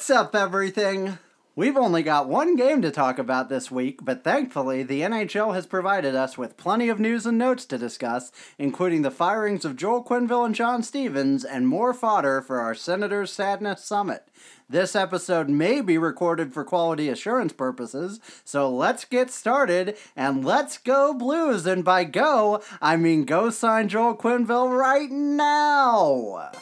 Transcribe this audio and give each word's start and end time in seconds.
What's 0.00 0.08
up, 0.08 0.34
everything? 0.34 1.18
We've 1.54 1.76
only 1.76 2.02
got 2.02 2.26
one 2.26 2.56
game 2.56 2.80
to 2.80 2.90
talk 2.90 3.18
about 3.18 3.50
this 3.50 3.70
week, 3.70 4.02
but 4.02 4.24
thankfully, 4.24 4.82
the 4.82 5.02
NHL 5.02 5.54
has 5.54 5.66
provided 5.66 6.14
us 6.14 6.38
with 6.38 6.56
plenty 6.56 6.88
of 6.88 6.98
news 6.98 7.26
and 7.26 7.36
notes 7.36 7.66
to 7.66 7.76
discuss, 7.76 8.32
including 8.58 9.02
the 9.02 9.10
firings 9.10 9.66
of 9.66 9.76
Joel 9.76 10.02
Quenneville 10.02 10.46
and 10.46 10.54
John 10.54 10.82
Stevens, 10.82 11.44
and 11.44 11.68
more 11.68 11.92
fodder 11.92 12.40
for 12.40 12.62
our 12.62 12.74
Senator's 12.74 13.30
Sadness 13.30 13.84
Summit. 13.84 14.26
This 14.70 14.96
episode 14.96 15.50
may 15.50 15.82
be 15.82 15.98
recorded 15.98 16.54
for 16.54 16.64
quality 16.64 17.10
assurance 17.10 17.52
purposes, 17.52 18.20
so 18.42 18.74
let's 18.74 19.04
get 19.04 19.30
started 19.30 19.98
and 20.16 20.42
let's 20.42 20.78
go 20.78 21.12
Blues. 21.12 21.66
And 21.66 21.84
by 21.84 22.04
go, 22.04 22.62
I 22.80 22.96
mean 22.96 23.26
go 23.26 23.50
sign 23.50 23.90
Joel 23.90 24.16
Quenneville 24.16 24.74
right 24.74 25.10
now. 25.10 26.52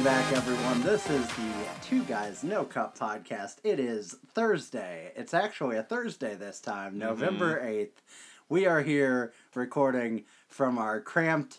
Welcome 0.00 0.22
back, 0.22 0.32
everyone. 0.32 0.80
This 0.80 1.10
is 1.10 1.28
the 1.28 1.52
Two 1.82 2.02
Guys 2.04 2.42
No 2.42 2.64
Cup 2.64 2.98
podcast. 2.98 3.56
It 3.62 3.78
is 3.78 4.16
Thursday. 4.32 5.12
It's 5.14 5.34
actually 5.34 5.76
a 5.76 5.82
Thursday 5.82 6.34
this 6.36 6.58
time, 6.58 6.92
mm-hmm. 6.92 7.00
November 7.00 7.60
8th. 7.62 8.00
We 8.48 8.64
are 8.64 8.80
here 8.80 9.34
recording 9.54 10.24
from 10.48 10.78
our 10.78 11.02
cramped 11.02 11.58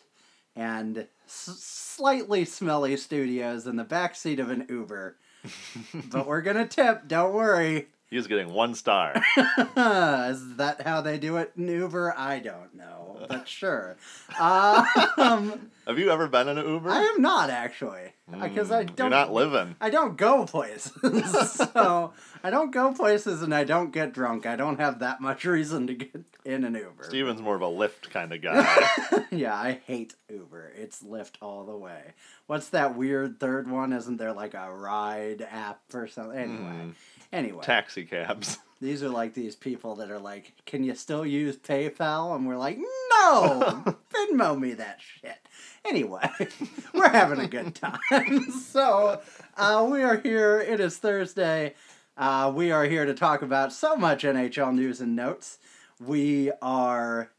and 0.56 0.98
s- 0.98 1.60
slightly 1.60 2.44
smelly 2.44 2.98
studios 2.98 3.68
in 3.68 3.76
the 3.76 3.86
backseat 3.86 4.40
of 4.40 4.50
an 4.50 4.66
Uber. 4.68 5.18
but 6.10 6.26
we're 6.26 6.42
going 6.42 6.58
to 6.58 6.66
tip, 6.66 7.08
don't 7.08 7.36
worry. 7.36 7.90
He 8.12 8.17
was 8.17 8.28
getting 8.28 8.54
one 8.54 8.76
star. 8.76 9.14
is 9.38 10.58
that 10.58 10.81
how 10.84 11.00
they 11.00 11.17
do 11.17 11.38
it 11.38 11.54
in 11.58 11.67
Uber? 11.70 12.14
I 12.18 12.40
don't 12.40 12.76
know, 12.76 13.26
but 13.30 13.48
sure. 13.48 13.95
Um, 14.38 15.72
Have 15.88 15.98
you 15.98 16.12
ever 16.12 16.28
been 16.28 16.50
in 16.50 16.58
an 16.58 16.68
Uber? 16.68 16.90
I 16.90 17.00
am 17.16 17.22
not 17.22 17.50
actually 17.50 18.12
because 18.42 18.70
I 18.70 18.84
Mm, 18.84 18.88
don't. 18.88 18.98
You're 19.00 19.09
not 19.09 19.31
living. 19.34 19.76
I 19.80 19.90
don't 19.90 20.18
go 20.18 20.45
places, 20.45 20.92
so 21.73 22.14
I 22.44 22.50
don't 22.50 22.72
go 22.72 22.94
places 22.94 23.42
and 23.42 23.56
I 23.56 23.64
don't 23.64 23.92
get 23.92 24.14
drunk. 24.14 24.46
I 24.46 24.58
don't 24.58 24.80
have 24.80 25.00
that 25.00 25.22
much 25.22 25.46
reason 25.46 25.88
to 25.88 25.94
get 25.94 26.25
in 26.44 26.66
an 26.66 26.75
Uber. 26.75 27.03
Steven's 27.06 27.42
more 27.42 27.56
of 27.56 27.62
a 27.62 27.66
Lyft 27.66 28.09
kind 28.09 28.34
of 28.34 28.42
guy. 28.42 29.23
yeah, 29.31 29.56
I 29.56 29.80
hate 29.86 30.16
Uber. 30.30 30.73
It's 30.75 31.02
Lyft 31.02 31.36
all 31.42 31.64
the 31.66 31.78
way. 31.78 32.14
What's 32.48 32.70
that 32.70 32.98
weird 32.98 33.40
third 33.40 33.70
one? 33.72 33.94
Isn't 33.94 34.18
there 34.18 34.34
like 34.34 34.53
a 34.53 34.70
ride 34.73 35.48
app 35.50 35.80
or 35.94 36.08
something? 36.08 36.38
Anyway, 36.38 36.58
Mm. 36.72 36.94
Anyway, 37.32 37.64
Taxi 37.64 38.06
cabs. 38.06 38.60
these 38.82 39.04
are 39.04 39.10
like 39.10 39.34
these 39.34 39.56
people 39.56 39.96
that 39.96 40.10
are 40.12 40.20
like, 40.20 40.54
"Can 40.66 40.84
you 40.84 40.96
still 40.96 41.26
use 41.26 41.58
PayPal?" 41.58 42.36
And 42.36 42.48
we're 42.48 42.58
like, 42.58 42.78
"No, 42.78 43.84
Venmo 44.14 44.60
me 44.60 44.74
that 44.74 45.00
shit." 45.00 45.38
Anyway, 45.86 46.30
we're 46.94 47.09
having 47.09 47.40
a 47.40 47.48
good 47.48 47.76
time. 47.76 48.52
so, 48.52 49.22
uh, 49.58 49.88
we 49.90 50.04
are 50.04 50.18
here. 50.18 50.59
It 50.59 50.80
is 50.80 50.98
Thursday. 50.98 51.76
Uh, 52.18 52.52
we 52.54 52.72
are 52.72 52.86
here 52.86 53.06
to 53.06 53.14
talk 53.14 53.42
about 53.42 53.74
so 53.74 53.96
much 53.96 54.24
NHL 54.24 54.74
news 54.76 55.02
and 55.02 55.16
notes. 55.16 55.58
We 56.00 56.52
are 56.62 57.32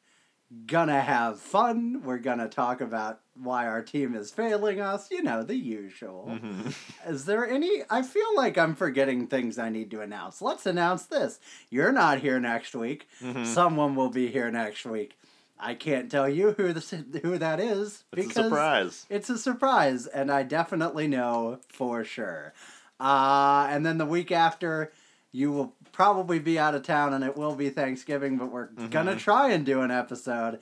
gonna 0.66 1.00
have 1.00 1.40
fun. 1.40 2.02
We're 2.04 2.18
gonna 2.18 2.48
talk 2.48 2.80
about 2.80 3.20
why 3.34 3.66
our 3.66 3.82
team 3.82 4.14
is 4.14 4.30
failing 4.30 4.80
us. 4.80 5.10
You 5.10 5.22
know, 5.22 5.42
the 5.42 5.56
usual. 5.56 6.38
Mhm. 6.42 6.74
Is 7.08 7.24
there 7.24 7.48
any? 7.48 7.82
I 7.88 8.02
feel 8.02 8.36
like 8.36 8.58
I'm 8.58 8.74
forgetting 8.74 9.26
things 9.26 9.58
I 9.58 9.68
need 9.70 9.90
to 9.92 10.00
announce. 10.00 10.42
Let's 10.42 10.66
announce 10.66 11.04
this. 11.06 11.40
You're 11.70 11.92
not 11.92 12.18
here 12.18 12.38
next 12.38 12.74
week. 12.74 13.08
Mhm. 13.20 13.46
Someone 13.46 13.94
will 13.96 14.10
be 14.10 14.28
here 14.28 14.50
next 14.50 14.84
week. 14.84 15.18
I 15.58 15.74
can't 15.74 16.10
tell 16.10 16.28
you 16.28 16.52
who 16.52 16.72
this 16.72 16.90
who 16.90 17.38
that 17.38 17.60
is 17.60 18.04
It's 18.16 18.36
a 18.36 18.42
surprise. 18.44 19.06
it's 19.08 19.30
a 19.30 19.38
surprise, 19.38 20.06
and 20.08 20.30
I 20.30 20.42
definitely 20.42 21.06
know 21.06 21.60
for 21.68 22.02
sure. 22.04 22.52
Uh, 23.00 23.66
and 23.70 23.84
then 23.86 23.98
the 23.98 24.06
week 24.06 24.30
after, 24.32 24.92
you 25.30 25.50
will 25.52 25.74
probably 25.92 26.38
be 26.38 26.58
out 26.58 26.74
of 26.74 26.82
town, 26.82 27.12
and 27.12 27.22
it 27.24 27.36
will 27.36 27.54
be 27.54 27.70
Thanksgiving. 27.70 28.36
But 28.38 28.46
we're 28.50 28.66
gonna 28.90 29.16
try 29.16 29.50
and 29.50 29.64
do 29.64 29.80
an 29.82 29.90
episode. 29.90 30.58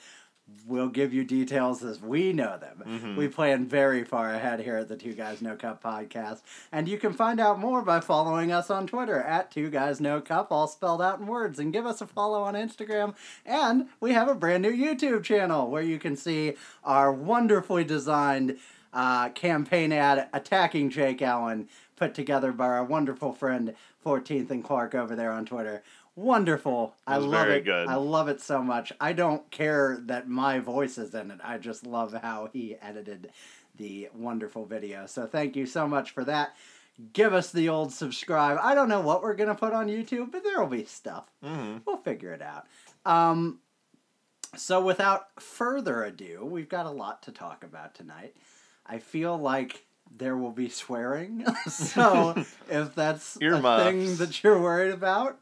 We'll 0.66 0.88
give 0.88 1.12
you 1.12 1.24
details 1.24 1.82
as 1.82 2.00
we 2.00 2.32
know 2.32 2.56
them. 2.56 2.84
Mhm. 2.86 3.16
We 3.16 3.26
plan 3.28 3.66
very 3.66 4.04
far 4.04 4.32
ahead 4.32 4.60
here 4.60 4.76
at 4.76 4.88
the 4.88 4.96
Two 4.96 5.14
Guys 5.14 5.42
No 5.42 5.56
Cup 5.56 5.82
podcast, 5.82 6.42
and 6.70 6.86
you 6.86 6.96
can 6.96 7.12
find 7.12 7.40
out 7.40 7.58
more 7.58 7.82
by 7.82 7.98
following 8.00 8.52
us 8.52 8.70
on 8.70 8.86
Twitter 8.86 9.20
at 9.20 9.50
Two 9.50 9.68
Guys 9.70 10.00
No 10.00 10.20
Cup, 10.20 10.52
all 10.52 10.68
spelled 10.68 11.02
out 11.02 11.18
in 11.18 11.26
words, 11.26 11.58
and 11.58 11.72
give 11.72 11.86
us 11.86 12.00
a 12.00 12.06
follow 12.06 12.42
on 12.42 12.54
Instagram. 12.54 13.14
And 13.44 13.88
we 14.00 14.12
have 14.12 14.28
a 14.28 14.34
brand 14.34 14.62
new 14.62 14.70
YouTube 14.72 15.24
channel 15.24 15.68
where 15.68 15.82
you 15.82 15.98
can 15.98 16.16
see 16.16 16.54
our 16.84 17.12
wonderfully 17.12 17.82
designed 17.84 18.56
uh, 18.92 19.28
campaign 19.30 19.92
ad 19.92 20.28
attacking 20.32 20.90
Jake 20.90 21.22
Allen, 21.22 21.68
put 21.96 22.12
together 22.14 22.50
by 22.52 22.66
our 22.66 22.84
wonderful 22.84 23.32
friend 23.32 23.74
14th 24.04 24.50
and 24.50 24.64
Clark 24.64 24.94
over 24.94 25.14
there 25.14 25.30
on 25.30 25.44
Twitter. 25.44 25.82
Wonderful. 26.16 26.94
I 27.06 27.16
love 27.16 27.30
very 27.30 27.58
it. 27.58 27.64
good. 27.64 27.88
I 27.88 27.94
love 27.94 28.28
it 28.28 28.40
so 28.40 28.62
much. 28.62 28.92
I 29.00 29.12
don't 29.12 29.50
care 29.50 29.98
that 30.06 30.28
my 30.28 30.58
voice 30.58 30.98
is 30.98 31.14
in 31.14 31.30
it. 31.30 31.38
I 31.42 31.58
just 31.58 31.86
love 31.86 32.12
how 32.12 32.50
he 32.52 32.76
edited 32.80 33.30
the 33.76 34.08
wonderful 34.14 34.66
video. 34.66 35.06
So 35.06 35.26
thank 35.26 35.56
you 35.56 35.66
so 35.66 35.88
much 35.88 36.10
for 36.10 36.24
that. 36.24 36.54
Give 37.14 37.32
us 37.32 37.50
the 37.50 37.68
old 37.68 37.92
subscribe. 37.92 38.58
I 38.60 38.74
don't 38.74 38.88
know 38.88 39.00
what 39.00 39.22
we're 39.22 39.34
going 39.34 39.48
to 39.48 39.54
put 39.54 39.72
on 39.72 39.88
YouTube, 39.88 40.30
but 40.32 40.44
there 40.44 40.60
will 40.60 40.66
be 40.66 40.84
stuff. 40.84 41.24
hmm 41.42 41.78
We'll 41.86 41.96
figure 41.96 42.32
it 42.32 42.42
out. 42.42 42.66
Um, 43.06 43.60
so, 44.56 44.82
without 44.84 45.40
further 45.40 46.04
ado, 46.04 46.44
we've 46.44 46.68
got 46.68 46.84
a 46.84 46.90
lot 46.90 47.22
to 47.22 47.32
talk 47.32 47.64
about 47.64 47.94
tonight. 47.94 48.34
I 48.84 48.98
feel 48.98 49.38
like 49.38 49.86
there 50.14 50.36
will 50.36 50.50
be 50.50 50.68
swearing. 50.68 51.46
so, 51.68 52.34
if 52.68 52.94
that's 52.94 53.36
a 53.36 53.38
thing 53.38 54.16
that 54.16 54.42
you're 54.42 54.60
worried 54.60 54.92
about, 54.92 55.38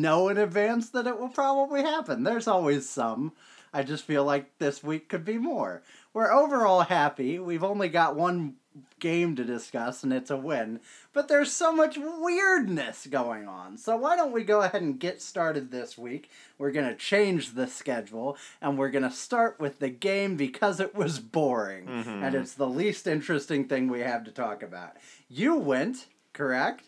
know 0.00 0.28
in 0.28 0.38
advance 0.38 0.90
that 0.90 1.06
it 1.06 1.18
will 1.20 1.28
probably 1.28 1.82
happen. 1.82 2.24
There's 2.24 2.48
always 2.48 2.88
some. 2.88 3.32
I 3.74 3.82
just 3.82 4.04
feel 4.04 4.24
like 4.24 4.58
this 4.58 4.82
week 4.82 5.08
could 5.08 5.24
be 5.24 5.38
more. 5.38 5.82
We're 6.12 6.32
overall 6.32 6.82
happy. 6.82 7.38
We've 7.38 7.64
only 7.64 7.88
got 7.88 8.16
one 8.16 8.56
game 9.00 9.34
to 9.36 9.44
discuss, 9.44 10.02
and 10.02 10.12
it's 10.12 10.30
a 10.30 10.36
win. 10.36 10.80
But 11.12 11.28
there's 11.28 11.52
so 11.52 11.72
much 11.72 11.96
weirdness 11.98 13.06
going 13.06 13.46
on. 13.46 13.76
So 13.78 13.96
why 13.96 14.16
don't 14.16 14.32
we 14.32 14.44
go 14.44 14.60
ahead 14.62 14.82
and 14.82 14.98
get 15.00 15.20
started 15.22 15.70
this 15.70 15.96
week? 15.96 16.30
We're 16.58 16.70
going 16.70 16.88
to 16.88 16.94
change 16.94 17.54
the 17.54 17.66
schedule, 17.66 18.36
and 18.60 18.78
we're 18.78 18.90
going 18.90 19.02
to 19.04 19.10
start 19.10 19.58
with 19.60 19.78
the 19.78 19.90
game 19.90 20.36
because 20.36 20.80
it 20.80 20.94
was 20.94 21.18
boring. 21.18 21.86
Mhm. 21.86 22.22
And 22.24 22.34
it's 22.34 22.54
the 22.54 22.68
least 22.68 23.06
interesting 23.06 23.66
thing 23.68 23.88
we 23.88 24.00
have 24.00 24.24
to 24.24 24.30
talk 24.30 24.62
about. 24.62 24.96
You 25.28 25.56
went, 25.56 26.08
correct? 26.32 26.84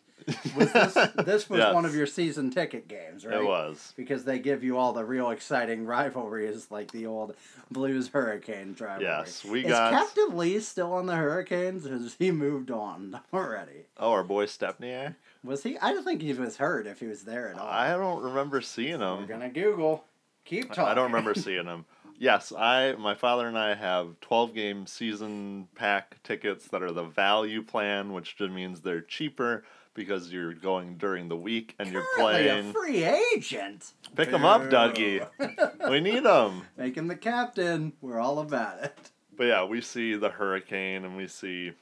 Was 0.56 0.72
this, 0.72 0.94
this 1.24 1.50
was 1.50 1.58
Yes. 1.58 1.74
one 1.74 1.84
of 1.84 1.94
your 1.94 2.06
season 2.06 2.50
ticket 2.50 2.88
games, 2.88 3.24
right? 3.26 3.36
It 3.40 3.44
was. 3.44 3.92
because 3.96 4.24
they 4.24 4.38
give 4.38 4.64
you 4.64 4.78
all 4.78 4.92
the 4.92 5.04
real 5.04 5.30
exciting 5.30 5.84
rivalries 5.86 6.70
like 6.70 6.90
the 6.92 7.06
old 7.06 7.34
Blues 7.70 8.08
Hurricane 8.08 8.74
rivalry. 8.78 9.04
Yes, 9.04 9.44
we 9.44 9.60
Is 9.64 9.70
got. 9.70 9.92
Captain 9.92 10.36
Lee 10.36 10.60
still 10.60 10.92
on 10.92 11.06
the 11.06 11.16
Hurricanes? 11.16 11.86
Has 11.86 12.16
he 12.18 12.30
moved 12.30 12.70
on 12.70 13.20
already? 13.34 13.86
Oh, 13.98 14.12
our 14.12 14.24
boy 14.24 14.46
Stempniak. 14.46 15.06
Eh? 15.08 15.10
Was 15.42 15.62
he? 15.62 15.76
I 15.78 15.92
don't 15.92 16.04
think 16.04 16.22
he 16.22 16.32
was 16.32 16.56
hurt 16.56 16.86
if 16.86 17.00
he 17.00 17.06
was 17.06 17.22
there 17.24 17.48
at 17.50 17.58
all. 17.58 17.66
I 17.68 17.90
don't 17.96 18.22
remember 18.22 18.60
seeing 18.60 19.00
him. 19.00 19.18
We're 19.18 19.26
gonna 19.26 19.50
Google. 19.50 20.04
Keep 20.46 20.68
talking. 20.68 20.84
I 20.84 20.94
don't 20.94 21.06
remember 21.12 21.34
seeing 21.34 21.64
him. 21.66 21.84
Yes, 22.18 22.52
I 22.56 22.94
my 22.98 23.14
father 23.14 23.46
and 23.48 23.58
I 23.58 23.74
have 23.74 24.20
12 24.20 24.54
game 24.54 24.86
season 24.86 25.68
pack 25.74 26.22
tickets 26.22 26.68
that 26.68 26.82
are 26.82 26.92
the 26.92 27.02
value 27.04 27.62
plan, 27.62 28.12
which 28.12 28.36
just 28.36 28.52
means 28.52 28.80
they're 28.80 29.00
cheaper 29.00 29.64
because 29.94 30.32
you're 30.32 30.52
going 30.54 30.96
during 30.96 31.28
the 31.28 31.36
week 31.36 31.74
and 31.78 31.90
you're 31.90 32.04
Currently 32.16 32.44
playing. 32.44 32.70
a 32.70 32.72
free 32.72 33.04
agent. 33.04 33.92
Pick 34.16 34.32
'em 34.32 34.44
up, 34.44 34.62
Dougie. 34.62 35.26
We 35.90 36.00
need 36.00 36.24
them. 36.24 36.62
Make 36.76 36.96
him 36.96 37.08
the 37.08 37.16
captain. 37.16 37.92
We're 38.00 38.18
all 38.20 38.38
about 38.40 38.82
it. 38.84 38.96
But 39.36 39.44
yeah, 39.44 39.64
we 39.64 39.80
see 39.80 40.14
the 40.14 40.30
hurricane 40.30 41.04
and 41.04 41.16
we 41.16 41.26
see 41.28 41.72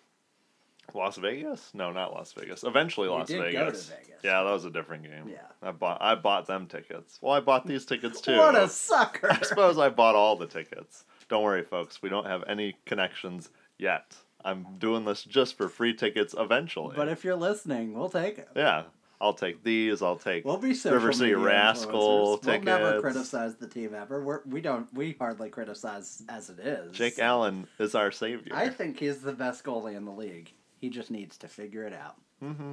Las 0.94 1.16
Vegas. 1.16 1.70
No, 1.74 1.92
not 1.92 2.12
Las 2.12 2.32
Vegas. 2.32 2.64
Eventually, 2.64 3.08
You 3.08 3.14
Las 3.14 3.28
did 3.28 3.38
go 3.38 3.44
to 3.44 3.50
Vegas. 3.50 3.88
Vegas. 3.88 4.20
Yeah, 4.24 4.42
that 4.42 4.50
was 4.50 4.64
a 4.64 4.70
different 4.70 5.04
game. 5.04 5.28
Yeah. 5.28 5.38
I 5.62 5.70
bought 5.72 6.02
I 6.02 6.14
bought 6.14 6.46
them 6.46 6.66
tickets. 6.66 7.18
Well, 7.22 7.32
I 7.32 7.40
bought 7.40 7.66
these 7.66 7.84
tickets 7.84 8.20
too. 8.22 8.36
What 8.36 8.54
a 8.56 8.68
sucker! 8.68 9.30
I 9.32 9.40
suppose 9.42 9.78
I 9.78 9.88
bought 9.88 10.14
all 10.14 10.36
the 10.36 10.46
tickets. 10.46 11.04
Don't 11.28 11.42
worry, 11.42 11.62
folks. 11.62 12.02
We 12.02 12.08
don't 12.08 12.26
have 12.26 12.44
any 12.46 12.76
connections 12.84 13.48
yet. 13.78 14.16
I'm 14.44 14.66
doing 14.78 15.04
this 15.04 15.22
just 15.24 15.56
for 15.56 15.68
free 15.68 15.94
tickets 15.94 16.34
eventually. 16.38 16.94
But 16.96 17.08
if 17.08 17.24
you're 17.24 17.36
listening, 17.36 17.94
we'll 17.94 18.08
take 18.10 18.38
it. 18.38 18.48
yeah, 18.56 18.84
I'll 19.20 19.34
take 19.34 19.62
these. 19.62 20.02
I'll 20.02 20.16
take 20.16 20.44
We'll 20.44 20.56
be 20.56 20.74
social 20.74 20.98
River 20.98 21.12
City 21.12 21.34
Rascal 21.34 22.38
influencers. 22.38 22.46
We'll 22.46 22.60
never 22.62 23.00
criticize 23.00 23.54
the 23.56 23.68
team 23.68 23.94
ever. 23.94 24.22
We're, 24.22 24.40
we 24.46 24.60
don't. 24.60 24.92
We 24.94 25.16
hardly 25.18 25.48
criticize 25.48 26.22
as 26.28 26.50
it 26.50 26.58
is. 26.58 26.92
Jake 26.94 27.18
Allen 27.18 27.66
is 27.78 27.94
our 27.94 28.10
savior. 28.10 28.52
I 28.54 28.68
think 28.68 28.98
he's 28.98 29.20
the 29.20 29.32
best 29.32 29.64
goalie 29.64 29.96
in 29.96 30.04
the 30.04 30.12
league. 30.12 30.52
He 30.78 30.88
just 30.90 31.10
needs 31.10 31.36
to 31.38 31.48
figure 31.48 31.84
it 31.84 31.92
out. 31.92 32.16
Mm-hmm. 32.42 32.72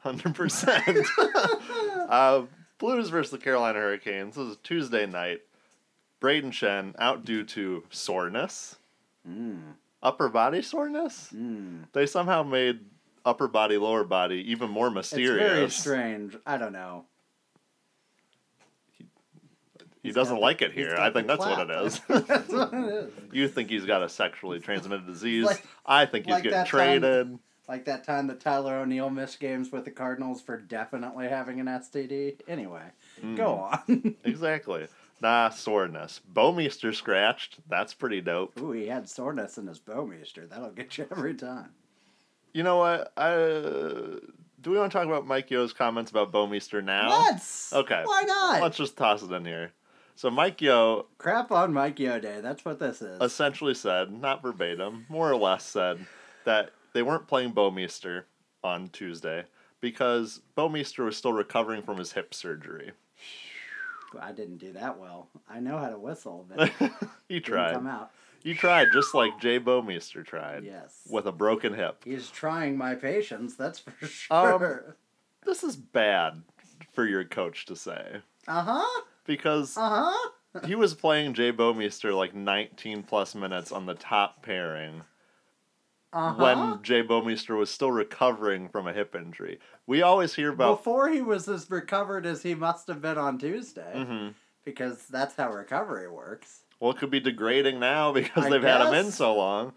Hundred 0.00 0.34
percent. 0.34 1.06
Uh, 2.10 2.42
Blues 2.78 3.08
versus 3.08 3.30
the 3.30 3.38
Carolina 3.38 3.78
Hurricanes. 3.78 4.34
This 4.34 4.48
is 4.48 4.56
Tuesday 4.64 5.06
night. 5.06 5.42
Brayden 6.20 6.50
Schenn 6.50 6.94
out 6.98 7.24
due 7.24 7.44
to 7.44 7.84
soreness, 7.90 8.76
Mm. 9.28 9.74
Upper 10.02 10.28
body 10.28 10.62
soreness. 10.62 11.28
Mm. 11.34 11.84
They 11.92 12.06
somehow 12.06 12.42
made 12.42 12.80
upper 13.24 13.48
body, 13.48 13.76
lower 13.76 14.04
body 14.04 14.50
even 14.50 14.70
more 14.70 14.90
mysterious. 14.90 15.74
It's 15.74 15.84
very 15.84 16.00
strange. 16.04 16.36
I 16.46 16.56
don't 16.56 16.72
know. 16.72 17.04
He 18.98 20.08
He's 20.08 20.14
doesn't 20.14 20.36
got 20.36 20.40
like 20.42 20.58
the- 20.60 20.66
it 20.66 20.72
here. 20.72 20.96
I 20.98 21.10
think 21.10 21.26
that's 21.26 21.40
what 21.40 21.60
it 21.60 21.66
clap. 21.68 21.84
is. 21.84 22.00
that's 22.26 22.48
what 22.52 22.72
it 22.72 22.84
is. 22.94 23.12
you 23.32 23.48
think 23.48 23.68
he's 23.68 23.84
got 23.84 24.02
a 24.02 24.08
sexually 24.08 24.58
transmitted 24.58 25.06
disease? 25.06 25.44
Like- 25.44 25.64
I 25.84 26.06
think 26.06 26.24
he's 26.24 26.32
like 26.32 26.42
getting 26.44 26.56
that 26.58 26.66
time- 26.68 27.00
traded. 27.00 27.38
Like 27.68 27.84
that 27.84 28.02
time 28.02 28.26
that 28.28 28.40
Tyler 28.40 28.78
O'Neill 28.78 29.10
missed 29.10 29.38
games 29.38 29.70
with 29.70 29.84
the 29.84 29.92
Cardinals 29.92 30.40
for 30.42 30.56
definitely 30.56 31.28
having 31.28 31.60
an 31.60 31.66
STD. 31.66 32.40
Anyway, 32.48 32.82
Mm. 33.22 33.36
go 33.36 33.54
on. 33.54 34.16
Exactly. 34.24 34.86
Nah, 35.22 35.50
soreness. 35.50 36.20
Bouwmeester 36.32 36.94
scratched. 36.94 37.58
That's 37.68 37.92
pretty 37.92 38.20
dope. 38.22 38.58
Ooh, 38.58 38.72
he 38.72 38.86
had 38.86 39.08
soreness 39.08 39.58
in 39.58 39.66
his 39.66 39.78
bowmeister. 39.78 40.46
That'll 40.46 40.70
get 40.70 40.96
you 40.96 41.06
every 41.10 41.34
time. 41.34 41.70
You 42.54 42.62
know 42.62 42.78
what? 42.78 43.12
I 43.16 43.30
do 44.62 44.70
we 44.70 44.78
want 44.78 44.92
to 44.92 44.98
talk 44.98 45.06
about 45.06 45.26
Mike 45.26 45.50
Yeo's 45.50 45.72
comments 45.72 46.10
about 46.10 46.32
Bouwmeester 46.32 46.82
now? 46.82 47.08
Let's. 47.08 47.72
Okay. 47.72 48.02
Why 48.04 48.22
not? 48.26 48.62
Let's 48.62 48.76
just 48.76 48.96
toss 48.96 49.22
it 49.22 49.30
in 49.32 49.44
here. 49.44 49.72
So 50.16 50.30
Mike 50.30 50.60
Yeo 50.60 51.06
Crap 51.18 51.50
on 51.50 51.72
Mike 51.72 51.98
Yeo 51.98 52.18
Day. 52.18 52.40
That's 52.40 52.64
what 52.64 52.78
this 52.78 53.00
is. 53.00 53.20
essentially 53.22 53.74
said, 53.74 54.12
not 54.12 54.42
verbatim, 54.42 55.06
more 55.08 55.30
or 55.30 55.36
less 55.36 55.64
said 55.64 56.04
that 56.44 56.70
they 56.92 57.02
weren't 57.02 57.26
playing 57.26 57.52
Bouwmeester 57.52 58.24
on 58.62 58.88
Tuesday 58.88 59.44
because 59.80 60.40
Bouwmeester 60.56 61.04
was 61.04 61.16
still 61.16 61.32
recovering 61.32 61.82
from 61.82 61.96
his 61.98 62.12
hip 62.12 62.34
surgery. 62.34 62.92
I 64.20 64.32
didn't 64.32 64.58
do 64.58 64.72
that 64.72 64.98
well. 64.98 65.28
I 65.48 65.60
know 65.60 65.78
how 65.78 65.88
to 65.90 65.98
whistle, 65.98 66.46
but 66.48 66.70
he 67.28 67.40
tried. 67.40 67.74
come 67.74 67.86
out. 67.86 68.10
You 68.42 68.54
tried 68.54 68.88
just 68.92 69.14
like 69.14 69.38
Jay 69.40 69.60
Bouwmeester 69.60 70.24
tried 70.24 70.64
Yes. 70.64 71.06
with 71.10 71.26
a 71.26 71.32
broken 71.32 71.74
hip. 71.74 72.02
He's 72.04 72.30
trying 72.30 72.76
my 72.78 72.94
patience, 72.94 73.54
that's 73.54 73.78
for 73.78 73.92
Um, 74.30 74.58
sure. 74.60 74.96
This 75.44 75.62
is 75.62 75.76
bad 75.76 76.42
for 76.92 77.04
your 77.06 77.24
coach 77.24 77.66
to 77.66 77.76
say 77.76 78.22
Uh 78.48 78.62
huh. 78.62 79.02
because 79.24 79.76
Uh 79.76 80.12
huh. 80.54 80.60
he 80.66 80.74
was 80.74 80.94
playing 80.94 81.34
Jay 81.34 81.52
Bouwmeester 81.52 82.16
like 82.16 82.34
19 82.34 83.02
plus 83.02 83.34
minutes 83.34 83.72
on 83.72 83.84
the 83.86 83.94
top 83.94 84.42
pairing 84.42 85.02
Uh 86.12 86.32
huh. 86.32 86.42
when 86.42 86.82
Jay 86.82 87.02
Bouwmeester 87.04 87.56
was 87.56 87.70
still 87.70 87.92
recovering 87.92 88.68
from 88.68 88.88
a 88.88 88.92
hip 88.92 89.14
injury. 89.14 89.60
We 89.86 90.02
always 90.02 90.34
hear 90.34 90.50
about. 90.52 90.78
Before 90.78 91.08
he 91.08 91.22
was 91.22 91.46
as 91.48 91.70
recovered 91.70 92.26
as 92.26 92.42
he 92.42 92.54
must 92.54 92.88
have 92.88 93.00
been 93.00 93.16
on 93.18 93.38
Tuesday, 93.38 93.92
Mhm. 93.94 94.34
because 94.64 95.06
that's 95.06 95.36
how 95.36 95.52
recovery 95.52 96.08
works. 96.08 96.62
Well, 96.80 96.90
it 96.90 96.96
could 96.98 97.10
be 97.10 97.20
degrading 97.20 97.78
now 97.78 98.10
because 98.12 98.46
I 98.46 98.50
they've 98.50 98.62
had 98.62 98.80
him 98.88 98.94
in 98.94 99.12
so 99.12 99.34
long. 99.36 99.72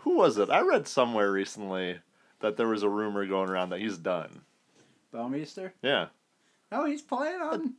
Who 0.00 0.16
was 0.16 0.36
it? 0.38 0.50
I 0.50 0.60
read 0.60 0.86
somewhere 0.88 1.30
recently 1.32 2.00
that 2.40 2.56
there 2.58 2.68
was 2.68 2.82
a 2.82 2.88
rumor 2.88 3.24
going 3.26 3.48
around 3.48 3.70
that 3.70 3.80
he's 3.80 3.96
done. 3.96 4.42
Bouwmeester? 5.12 5.72
Yeah. 5.82 6.08
No, 6.72 6.84
he's 6.84 7.00
playing 7.02 7.40
on 7.40 7.74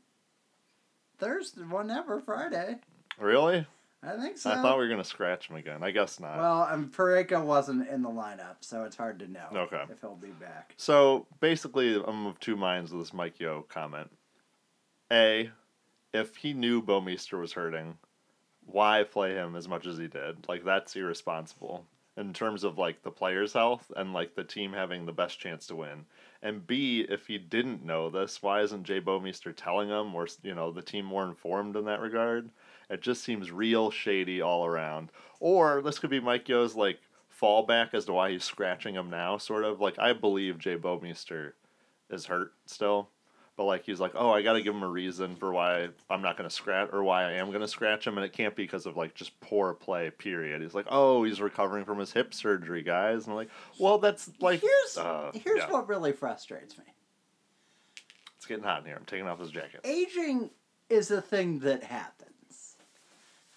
Thursday, 1.17 1.61
whenever, 1.61 2.19
Friday. 2.21 2.77
Really? 3.19 3.67
I 4.05 4.17
think 4.19 4.37
so. 4.37 4.51
I 4.51 4.55
thought 4.55 4.77
we 4.77 4.83
were 4.83 4.89
going 4.89 5.01
to 5.01 5.07
scratch 5.07 5.49
him 5.49 5.55
again. 5.55 5.83
I 5.83 5.91
guess 5.91 6.19
not. 6.19 6.37
Well, 6.37 6.67
um, 6.69 6.89
Parayko 6.89 7.43
wasn't 7.43 7.87
in 7.89 8.01
the 8.01 8.09
lineup, 8.09 8.57
so 8.61 8.83
it's 8.83 8.95
hard 8.95 9.19
to 9.19 9.27
know 9.31 9.47
Okay. 9.53 9.83
if 9.89 10.01
he'll 10.01 10.15
be 10.15 10.27
back. 10.29 10.73
So 10.77 11.25
basically, 11.39 11.95
I'm 11.95 12.25
of 12.27 12.39
two 12.39 12.55
minds 12.55 12.91
with 12.91 13.01
this 13.01 13.13
Mike 13.13 13.39
Yeo 13.39 13.63
comment. 13.67 14.11
A, 15.11 15.49
if 16.13 16.35
he 16.37 16.53
knew 16.53 16.81
Bouwmeester 16.81 17.39
was 17.39 17.53
hurting, 17.53 17.97
why 18.65 19.03
play 19.03 19.33
him 19.33 19.55
as 19.55 19.67
much 19.67 19.85
as 19.85 19.97
he 19.97 20.07
did? 20.07 20.47
Like 20.47 20.63
that's 20.63 20.95
irresponsible 20.95 21.85
in 22.17 22.33
terms 22.33 22.63
of 22.63 22.77
like 22.77 23.03
the 23.03 23.11
player's 23.11 23.53
health 23.53 23.91
and 23.95 24.13
like 24.13 24.35
the 24.35 24.43
team 24.43 24.73
having 24.73 25.05
the 25.05 25.11
best 25.11 25.39
chance 25.39 25.67
to 25.67 25.75
win. 25.75 26.05
And 26.41 26.65
B, 26.65 27.05
if 27.09 27.27
he 27.27 27.37
didn't 27.37 27.83
know 27.85 28.09
this, 28.09 28.41
why 28.41 28.61
isn't 28.61 28.83
Jay 28.85 29.01
Bouwmeester 29.01 29.53
telling 29.55 29.89
him 29.89 30.15
or 30.15 30.27
you 30.43 30.55
know 30.55 30.71
the 30.71 30.81
team 30.81 31.05
more 31.05 31.25
informed 31.25 31.75
in 31.75 31.85
that 31.85 31.99
regard? 32.01 32.49
It 32.89 33.01
just 33.01 33.23
seems 33.23 33.51
real 33.51 33.91
shady 33.91 34.41
all 34.41 34.65
around. 34.65 35.09
Or 35.39 35.81
this 35.81 35.99
could 35.99 36.09
be 36.09 36.19
Mike 36.19 36.47
Yeo's 36.47 36.75
like 36.75 36.99
fallback 37.41 37.93
as 37.93 38.05
to 38.05 38.13
why 38.13 38.31
he's 38.31 38.43
scratching 38.43 38.95
him 38.95 39.09
now, 39.09 39.37
sort 39.37 39.65
of. 39.65 39.81
Like 39.81 39.99
I 39.99 40.13
believe 40.13 40.59
Jay 40.59 40.77
Bouwmeester 40.77 41.53
is 42.09 42.25
hurt 42.25 42.53
still. 42.65 43.09
But 43.57 43.65
like 43.65 43.85
he's 43.85 44.01
like, 44.01 44.11
oh, 44.15 44.31
I 44.31 44.41
got 44.41 44.53
to 44.53 44.61
give 44.61 44.75
him 44.75 44.83
a 44.83 44.89
reason 44.89 45.37
for 45.37 45.53
why 45.53 45.87
I'm 46.09 46.21
not 46.21 46.35
gonna 46.35 46.49
scratch 46.49 46.89
or 46.91 47.03
why 47.03 47.23
I 47.23 47.33
am 47.33 47.53
gonna 47.53 47.69
scratch 47.69 48.05
him, 48.05 48.17
and 48.17 48.25
it 48.25 48.33
can't 48.33 48.53
be 48.53 48.63
because 48.63 48.85
of 48.85 48.97
like 48.97 49.15
just 49.15 49.39
poor 49.39 49.73
play. 49.73 50.09
Period. 50.09 50.61
He's 50.61 50.73
like, 50.73 50.87
oh, 50.89 51.23
he's 51.23 51.39
recovering 51.39 51.85
from 51.85 51.99
his 51.99 52.11
hip 52.11 52.33
surgery, 52.33 52.83
guys, 52.83 53.23
and 53.23 53.31
I'm 53.31 53.37
like, 53.37 53.49
well, 53.79 53.97
that's 53.97 54.29
like, 54.41 54.59
here's 54.59 54.97
uh, 54.97 55.31
here's 55.33 55.59
yeah. 55.59 55.71
what 55.71 55.87
really 55.87 56.11
frustrates 56.11 56.77
me. 56.77 56.83
it's 58.35 58.45
getting 58.45 58.63
hot 58.63 58.81
in 58.81 58.87
here. 58.87 58.97
I'm 58.97 59.05
taking 59.05 59.25
off 59.25 59.39
his 59.39 59.51
jacket. 59.51 59.79
Aging 59.85 60.49
is 60.89 61.11
a 61.11 61.21
thing 61.21 61.59
that 61.59 61.81
happens. 61.81 62.14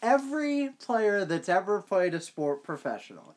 Every 0.01 0.71
player 0.79 1.25
that's 1.25 1.49
ever 1.49 1.81
played 1.83 2.15
a 2.15 2.21
sport 2.21 2.63
professionally 2.63 3.35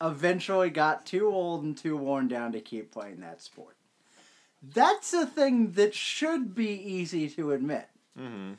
eventually 0.00 0.70
got 0.70 1.04
too 1.04 1.26
old 1.26 1.64
and 1.64 1.76
too 1.76 1.96
worn 1.96 2.28
down 2.28 2.52
to 2.52 2.60
keep 2.60 2.92
playing 2.92 3.20
that 3.20 3.42
sport. 3.42 3.76
That's 4.62 5.12
a 5.12 5.26
thing 5.26 5.72
that 5.72 5.94
should 5.94 6.54
be 6.54 6.70
easy 6.70 7.28
to 7.30 7.52
admit. 7.52 7.88
Mm-hmm. 8.18 8.54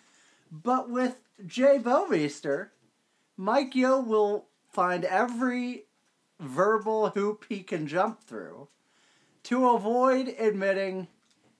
But 0.52 0.90
with 0.90 1.22
Jay 1.46 1.78
Bouwmeester, 1.80 2.70
Mike 3.38 3.76
Yeo 3.76 4.00
will 4.00 4.48
find 4.70 5.06
every 5.06 5.86
verbal 6.40 7.10
hoop 7.10 7.46
he 7.48 7.64
can 7.64 7.88
jump 7.88 8.22
through 8.24 8.68
to 9.44 9.70
avoid 9.70 10.36
admitting, 10.40 11.08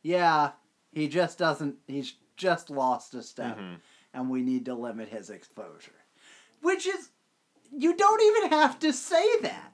yeah, 0.02 0.52
he 0.92 1.08
just 1.08 1.38
doesn't, 1.38 1.78
he's 1.88 2.16
just 2.36 2.70
lost 2.70 3.14
a 3.14 3.24
step 3.24 3.58
Mhm. 3.58 3.80
And 4.14 4.30
we 4.30 4.42
need 4.42 4.66
to 4.66 4.74
limit 4.74 5.10
his 5.10 5.30
exposure. 5.30 5.92
Which 6.62 6.86
is, 6.88 7.10
you 7.72 7.96
don't 7.96 8.22
even 8.22 8.50
have 8.52 8.80
to 8.80 8.92
say 8.94 9.40
that. 9.42 9.74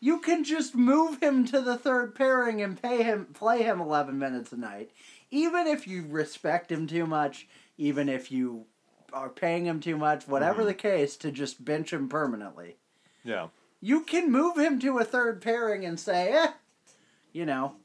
You 0.00 0.20
can 0.20 0.44
just 0.44 0.74
move 0.74 1.22
him 1.22 1.44
to 1.46 1.60
the 1.60 1.76
third 1.76 2.14
pairing 2.14 2.62
and 2.62 2.80
pay 2.80 3.02
him 3.02 3.26
play 3.34 3.62
him 3.62 3.80
11 3.80 4.18
minutes 4.18 4.50
a 4.50 4.56
night. 4.56 4.90
Even 5.30 5.66
if 5.66 5.86
you 5.86 6.06
respect 6.08 6.72
him 6.72 6.86
too 6.86 7.06
much, 7.06 7.46
even 7.76 8.08
if 8.08 8.32
you 8.32 8.64
are 9.12 9.28
paying 9.28 9.66
him 9.66 9.78
too 9.80 9.98
much, 9.98 10.26
whatever 10.26 10.62
Mhm. 10.62 10.66
the 10.66 10.74
case, 10.74 11.16
to 11.18 11.30
just 11.30 11.64
bench 11.64 11.92
him 11.92 12.08
permanently. 12.08 12.76
Yeah. 13.24 13.48
You 13.80 14.00
can 14.02 14.30
move 14.32 14.56
him 14.58 14.78
to 14.80 14.98
a 14.98 15.04
third 15.04 15.42
pairing 15.42 15.84
and 15.84 16.00
say, 16.00 16.32
eh, 16.32 16.52
you 17.32 17.44
know, 17.44 17.76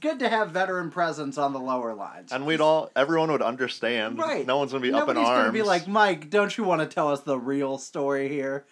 good 0.00 0.18
to 0.20 0.28
have 0.28 0.50
veteran 0.50 0.90
presence 0.90 1.38
on 1.38 1.52
the 1.52 1.60
lower 1.60 1.94
lines. 1.94 2.32
And 2.32 2.46
we'd 2.46 2.60
all, 2.60 2.90
everyone 2.96 3.30
would 3.32 3.42
understand. 3.42 4.18
Right. 4.18 4.46
No 4.46 4.58
one's 4.58 4.72
gonna 4.72 4.82
be 4.82 4.90
Nobody's 4.90 5.18
up 5.20 5.24
in 5.24 5.30
arms. 5.32 5.38
gonna 5.40 5.52
be 5.52 5.62
like, 5.62 5.86
Mike, 5.88 6.30
don't 6.30 6.56
you 6.56 6.64
want 6.64 6.80
to 6.80 6.86
tell 6.86 7.08
us 7.10 7.20
the 7.20 7.38
real 7.38 7.78
story 7.78 8.28
here? 8.28 8.64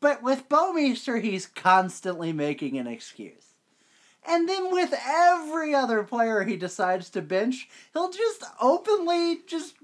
But 0.00 0.22
with 0.22 0.48
Bouwmeester, 0.48 1.22
he's 1.22 1.46
constantly 1.46 2.32
making 2.32 2.76
an 2.78 2.86
excuse. 2.86 3.54
And 4.26 4.48
then 4.48 4.70
with 4.72 4.94
every 5.06 5.74
other 5.74 6.02
player 6.02 6.42
he 6.44 6.56
decides 6.56 7.10
to 7.10 7.22
bench, 7.22 7.68
he'll 7.92 8.10
just 8.10 8.44
openly 8.60 9.40
just 9.46 9.74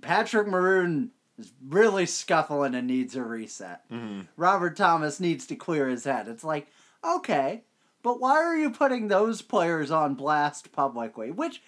Patrick 0.00 0.46
Maroon 0.48 1.10
is 1.38 1.52
really 1.68 2.06
scuffling 2.06 2.74
and 2.74 2.86
needs 2.86 3.16
a 3.16 3.22
reset. 3.22 3.88
Mhm. 3.90 4.26
Robert 4.36 4.76
Thomas 4.76 5.18
needs 5.20 5.46
to 5.46 5.56
clear 5.56 5.88
his 5.88 6.04
head. 6.04 6.28
It's 6.28 6.44
like, 6.44 6.68
okay, 7.04 7.62
but 8.02 8.20
why 8.20 8.32
are 8.42 8.56
you 8.56 8.70
putting 8.70 9.08
those 9.08 9.42
players 9.42 9.90
on 9.90 10.14
blast 10.14 10.72
publicly? 10.72 11.30
Which, 11.30 11.62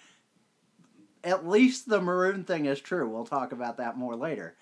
at 1.23 1.47
least 1.47 1.87
the 1.89 2.01
Maroon 2.01 2.43
thing 2.43 2.65
is 2.65 2.79
true. 2.79 3.09
We'll 3.09 3.25
talk 3.25 3.51
about 3.51 3.77
that 3.77 3.97
more 3.97 4.15
later. 4.15 4.55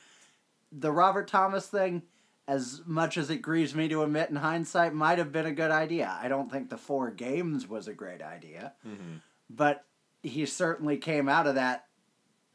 The 0.72 0.92
Robert 0.92 1.28
Thomas 1.28 1.68
thing, 1.68 2.04
as 2.48 2.82
much 2.86 3.18
as 3.18 3.30
it 3.30 3.42
grieves 3.42 3.76
me 3.76 3.88
to 3.90 4.04
admit 4.04 4.30
in 4.30 4.38
hindsight, 4.38 4.94
might 4.94 5.18
have 5.18 5.32
been 5.32 5.46
a 5.46 5.54
good 5.54 5.72
idea. 5.72 6.18
I 6.22 6.28
don't 6.28 6.52
think 6.52 6.70
the 6.70 6.78
four 6.78 7.10
games 7.12 7.68
was 7.68 7.88
a 7.88 7.94
great 7.94 8.22
idea, 8.22 8.74
Mhm. 8.86 9.22
but 9.50 9.86
he 10.22 10.46
certainly 10.46 10.98
came 10.98 11.28
out 11.28 11.48
of 11.48 11.56
that 11.56 11.88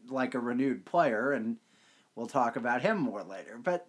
like 0.09 0.35
a 0.35 0.41
renewed 0.41 0.87
player, 0.87 1.33
and 1.33 1.59
we'll 2.15 2.27
talk 2.27 2.57
about 2.57 2.81
him 2.83 2.99
more 2.99 3.23
later. 3.23 3.59
But, 3.63 3.89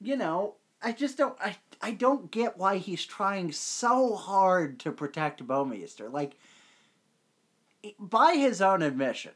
you 0.00 0.16
know, 0.16 0.54
I 0.80 0.92
just 0.92 1.18
don't 1.18 1.36
I 1.40 1.56
I 1.82 1.92
don't 1.92 2.30
get 2.30 2.58
why 2.58 2.76
he's 2.76 3.04
trying 3.04 3.52
so 3.52 4.14
hard 4.14 4.78
to 4.80 4.92
protect 4.92 5.46
Bouwmeester. 5.46 6.12
Like 6.12 6.36
by 7.98 8.34
his 8.34 8.60
own 8.60 8.82
admission, 8.82 9.32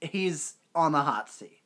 he's 0.00 0.54
on 0.74 0.92
the 0.92 1.02
hot 1.02 1.28
seat. 1.28 1.60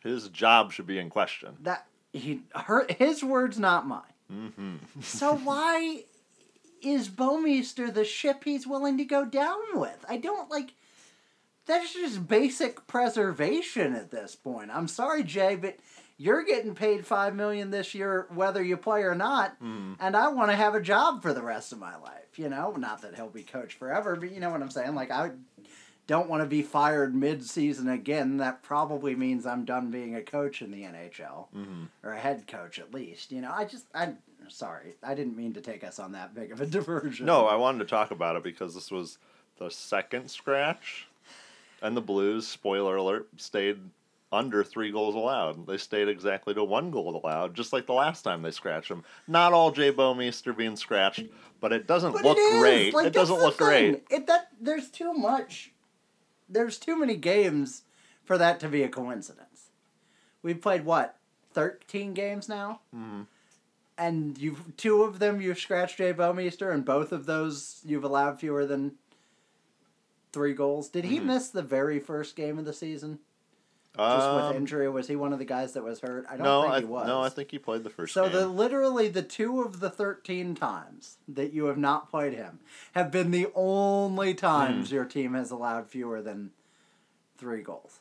His 0.00 0.28
job 0.28 0.72
should 0.72 0.86
be 0.86 0.98
in 0.98 1.10
question. 1.10 1.56
That 1.60 1.86
he 2.12 2.42
her 2.54 2.86
his 2.88 3.24
words, 3.24 3.58
not 3.58 3.86
mine. 3.86 4.02
Mm-hmm. 4.32 5.00
So 5.02 5.34
why 5.34 6.04
is 6.82 7.08
Bouwmeester 7.08 7.92
the 7.92 8.04
ship 8.04 8.44
he's 8.44 8.66
willing 8.66 8.96
to 8.98 9.04
go 9.04 9.24
down 9.24 9.58
with? 9.74 10.04
I 10.08 10.18
don't 10.18 10.50
like. 10.50 10.74
That's 11.66 11.92
just 11.92 12.26
basic 12.26 12.86
preservation 12.86 13.94
at 13.94 14.10
this 14.10 14.34
point. 14.34 14.70
I'm 14.72 14.88
sorry, 14.88 15.22
Jay, 15.22 15.54
but 15.54 15.76
you're 16.18 16.42
getting 16.44 16.74
paid 16.74 17.06
five 17.06 17.34
million 17.34 17.70
this 17.70 17.94
year, 17.94 18.26
whether 18.34 18.62
you 18.62 18.76
play 18.76 19.02
or 19.02 19.14
not, 19.14 19.58
Mm. 19.62 19.96
and 20.00 20.16
I 20.16 20.28
want 20.28 20.50
to 20.50 20.56
have 20.56 20.74
a 20.74 20.80
job 20.80 21.22
for 21.22 21.32
the 21.32 21.42
rest 21.42 21.72
of 21.72 21.78
my 21.78 21.96
life. 21.96 22.38
You 22.38 22.48
know, 22.48 22.72
not 22.72 23.02
that 23.02 23.14
he'll 23.14 23.28
be 23.30 23.42
coach 23.44 23.74
forever, 23.74 24.16
but 24.16 24.30
you 24.32 24.40
know 24.40 24.50
what 24.50 24.60
I'm 24.62 24.70
saying. 24.70 24.94
Like 24.94 25.10
I 25.10 25.30
don't 26.06 26.28
want 26.28 26.42
to 26.42 26.48
be 26.48 26.62
fired 26.62 27.14
mid-season 27.14 27.88
again. 27.88 28.38
That 28.38 28.62
probably 28.62 29.14
means 29.14 29.44
I'm 29.46 29.64
done 29.64 29.90
being 29.90 30.14
a 30.16 30.22
coach 30.22 30.62
in 30.62 30.70
the 30.70 30.82
NHL 30.84 31.48
Mm-hmm. 31.54 31.84
or 32.02 32.12
a 32.12 32.18
head 32.18 32.46
coach 32.46 32.78
at 32.78 32.92
least. 32.94 33.30
You 33.32 33.40
know, 33.42 33.52
I 33.52 33.64
just 33.64 33.86
I 33.94 34.14
sorry, 34.48 34.94
I 35.02 35.14
didn't 35.14 35.36
mean 35.36 35.52
to 35.54 35.60
take 35.60 35.84
us 35.84 35.98
on 35.98 36.12
that 36.12 36.34
big 36.34 36.50
of 36.52 36.60
a 36.60 36.66
diversion. 36.78 37.26
No, 37.26 37.46
I 37.46 37.56
wanted 37.56 37.78
to 37.80 37.84
talk 37.84 38.10
about 38.10 38.36
it 38.36 38.42
because 38.42 38.74
this 38.74 38.90
was 38.90 39.18
the 39.58 39.68
second 39.70 40.30
scratch, 40.30 41.06
and 41.82 41.96
the 41.96 42.00
Blues, 42.00 42.46
spoiler 42.46 42.96
alert, 42.96 43.28
stayed 43.36 43.78
under 44.30 44.62
three 44.62 44.90
goals 44.90 45.14
allowed. 45.14 45.66
They 45.66 45.78
stayed 45.78 46.08
exactly 46.08 46.52
to 46.54 46.62
one 46.64 46.90
goal 46.90 47.20
allowed, 47.22 47.54
just 47.54 47.72
like 47.72 47.86
the 47.86 47.94
last 47.94 48.22
time 48.22 48.42
they 48.42 48.50
scratched 48.50 48.90
him. 48.90 49.04
Not 49.26 49.52
all 49.52 49.70
Jay 49.70 49.90
Bouwmeester 49.92 50.54
being 50.56 50.76
scratched, 50.76 51.24
but 51.60 51.72
it 51.72 51.86
doesn't 51.86 52.12
but 52.12 52.22
look 52.24 52.36
it 52.38 52.60
great. 52.60 52.94
Like, 52.94 53.06
it 53.06 53.12
doesn't 53.12 53.38
look 53.38 53.56
thing. 53.56 53.66
great. 53.66 54.04
It 54.10 54.26
that 54.26 54.48
there's 54.60 54.90
too 54.90 55.12
much. 55.14 55.72
There's 56.48 56.78
too 56.78 56.98
many 56.98 57.16
games 57.16 57.82
for 58.24 58.36
that 58.38 58.60
to 58.60 58.68
be 58.68 58.82
a 58.82 58.88
coincidence. 58.88 59.70
We've 60.42 60.60
played 60.60 60.84
what 60.84 61.16
thirteen 61.52 62.12
games 62.14 62.48
now, 62.48 62.80
Mhm. 62.94 63.26
and 63.96 64.36
you've 64.38 64.76
two 64.76 65.02
of 65.02 65.18
them 65.18 65.40
you've 65.40 65.58
scratched 65.58 65.96
Jay 65.98 66.12
Bouwmeester, 66.12 66.72
and 66.72 66.84
both 66.84 67.12
of 67.12 67.24
those 67.26 67.80
you've 67.84 68.04
allowed 68.04 68.38
fewer 68.40 68.66
than 68.66 68.96
three 70.32 70.52
goals. 70.52 70.88
Did 70.90 71.06
he 71.06 71.18
Mhm. 71.18 71.24
miss 71.24 71.48
the 71.48 71.62
very 71.62 71.98
first 71.98 72.36
game 72.36 72.58
of 72.58 72.66
the 72.66 72.72
season? 72.74 73.20
Just 73.98 74.32
with 74.34 74.44
Um, 74.44 74.54
injury, 74.56 74.88
was 74.88 75.08
he 75.08 75.16
one 75.16 75.32
of 75.32 75.40
the 75.40 75.44
guys 75.44 75.72
that 75.72 75.82
was 75.82 75.98
hurt? 76.00 76.24
I 76.30 76.36
don't 76.36 76.44
no, 76.44 76.62
think 76.62 76.74
I, 76.74 76.78
he 76.80 76.84
was. 76.84 77.06
no, 77.08 77.20
I 77.20 77.28
think 77.28 77.50
he 77.50 77.58
played 77.58 77.82
the 77.82 77.90
first 77.90 78.14
So 78.14 78.24
game. 78.24 78.32
the 78.32 78.46
literally 78.46 79.08
the 79.08 79.22
two 79.22 79.60
of 79.62 79.80
the 79.80 79.90
thirteen 79.90 80.54
times 80.54 81.16
that 81.26 81.52
you 81.52 81.64
have 81.64 81.78
not 81.78 82.08
played 82.08 82.32
him 82.34 82.60
have 82.92 83.10
been 83.10 83.32
the 83.32 83.48
only 83.56 84.34
times 84.34 84.92
your 84.92 85.04
team 85.04 85.34
has 85.34 85.50
allowed 85.50 85.88
fewer 85.88 86.22
than 86.22 86.52
three 87.38 87.60
goals. 87.62 87.98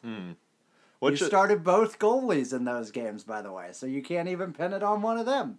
Which 0.99 1.19
you 1.19 1.25
i- 1.25 1.29
started 1.29 1.63
both 1.63 1.97
goalies 1.99 2.53
in 2.53 2.65
those 2.65 2.91
games, 2.91 3.23
by 3.23 3.41
the 3.41 3.51
way, 3.51 3.69
so 3.71 3.85
you 3.87 4.03
can't 4.03 4.27
even 4.29 4.53
pin 4.53 4.73
it 4.73 4.83
on 4.83 5.01
one 5.01 5.17
of 5.17 5.25
them. 5.25 5.57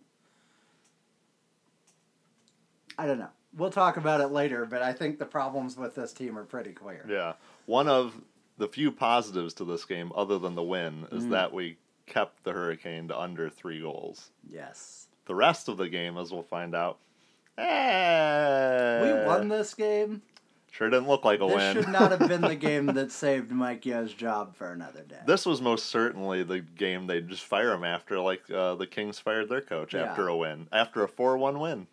I 2.96 3.06
don't 3.06 3.18
know. 3.18 3.30
We'll 3.56 3.70
talk 3.70 3.96
about 3.96 4.20
it 4.20 4.28
later, 4.28 4.66
but 4.66 4.82
I 4.82 4.92
think 4.92 5.18
the 5.18 5.24
problems 5.26 5.76
with 5.76 5.94
this 5.94 6.12
team 6.12 6.36
are 6.38 6.44
pretty 6.44 6.72
clear. 6.72 7.04
Yeah. 7.08 7.32
One 7.66 7.88
of 7.88 8.14
the 8.58 8.68
few 8.68 8.92
positives 8.92 9.54
to 9.54 9.64
this 9.64 9.84
game, 9.84 10.12
other 10.14 10.38
than 10.38 10.54
the 10.54 10.62
win, 10.62 11.06
is 11.12 11.24
Mm. 11.24 11.30
that 11.30 11.52
we 11.52 11.78
kept 12.06 12.44
the 12.44 12.52
Hurricane 12.52 13.08
to 13.08 13.18
under 13.18 13.48
three 13.48 13.80
goals. 13.80 14.30
Yes. 14.48 15.08
The 15.26 15.34
rest 15.34 15.68
of 15.68 15.76
the 15.76 15.88
game, 15.88 16.16
as 16.18 16.32
we'll 16.32 16.42
find 16.42 16.74
out, 16.74 16.98
eh, 17.56 19.02
We 19.20 19.26
won 19.26 19.48
this 19.48 19.74
game. 19.74 20.22
Sure 20.70 20.90
didn't 20.90 21.08
look 21.08 21.24
like 21.24 21.40
a 21.40 21.46
This 21.46 21.54
win. 21.56 21.76
should 21.76 21.88
not 21.88 22.10
have 22.12 22.28
been 22.28 22.40
the 22.42 22.54
game 22.68 22.86
that 22.86 23.10
saved 23.10 23.50
Mike 23.50 23.84
Yeo's 23.86 24.12
job 24.14 24.54
for 24.54 24.70
another 24.72 25.02
day. 25.02 25.18
this 25.26 25.44
was 25.46 25.60
most 25.60 25.86
certainly 25.86 26.42
the 26.42 26.60
game 26.60 27.06
they'd 27.06 27.28
just 27.28 27.44
fire 27.44 27.72
him 27.72 27.84
after, 27.84 28.20
like 28.20 28.48
uh, 28.50 28.74
the 28.74 28.86
Kings 28.86 29.18
fired 29.18 29.48
their 29.48 29.60
coach 29.62 29.92
Yeah. 29.94 30.02
after 30.04 30.28
a 30.28 30.36
win, 30.36 30.68
after 30.72 31.02
a 31.02 31.08
4 31.08 31.36
1 31.38 31.58
win. 31.58 31.86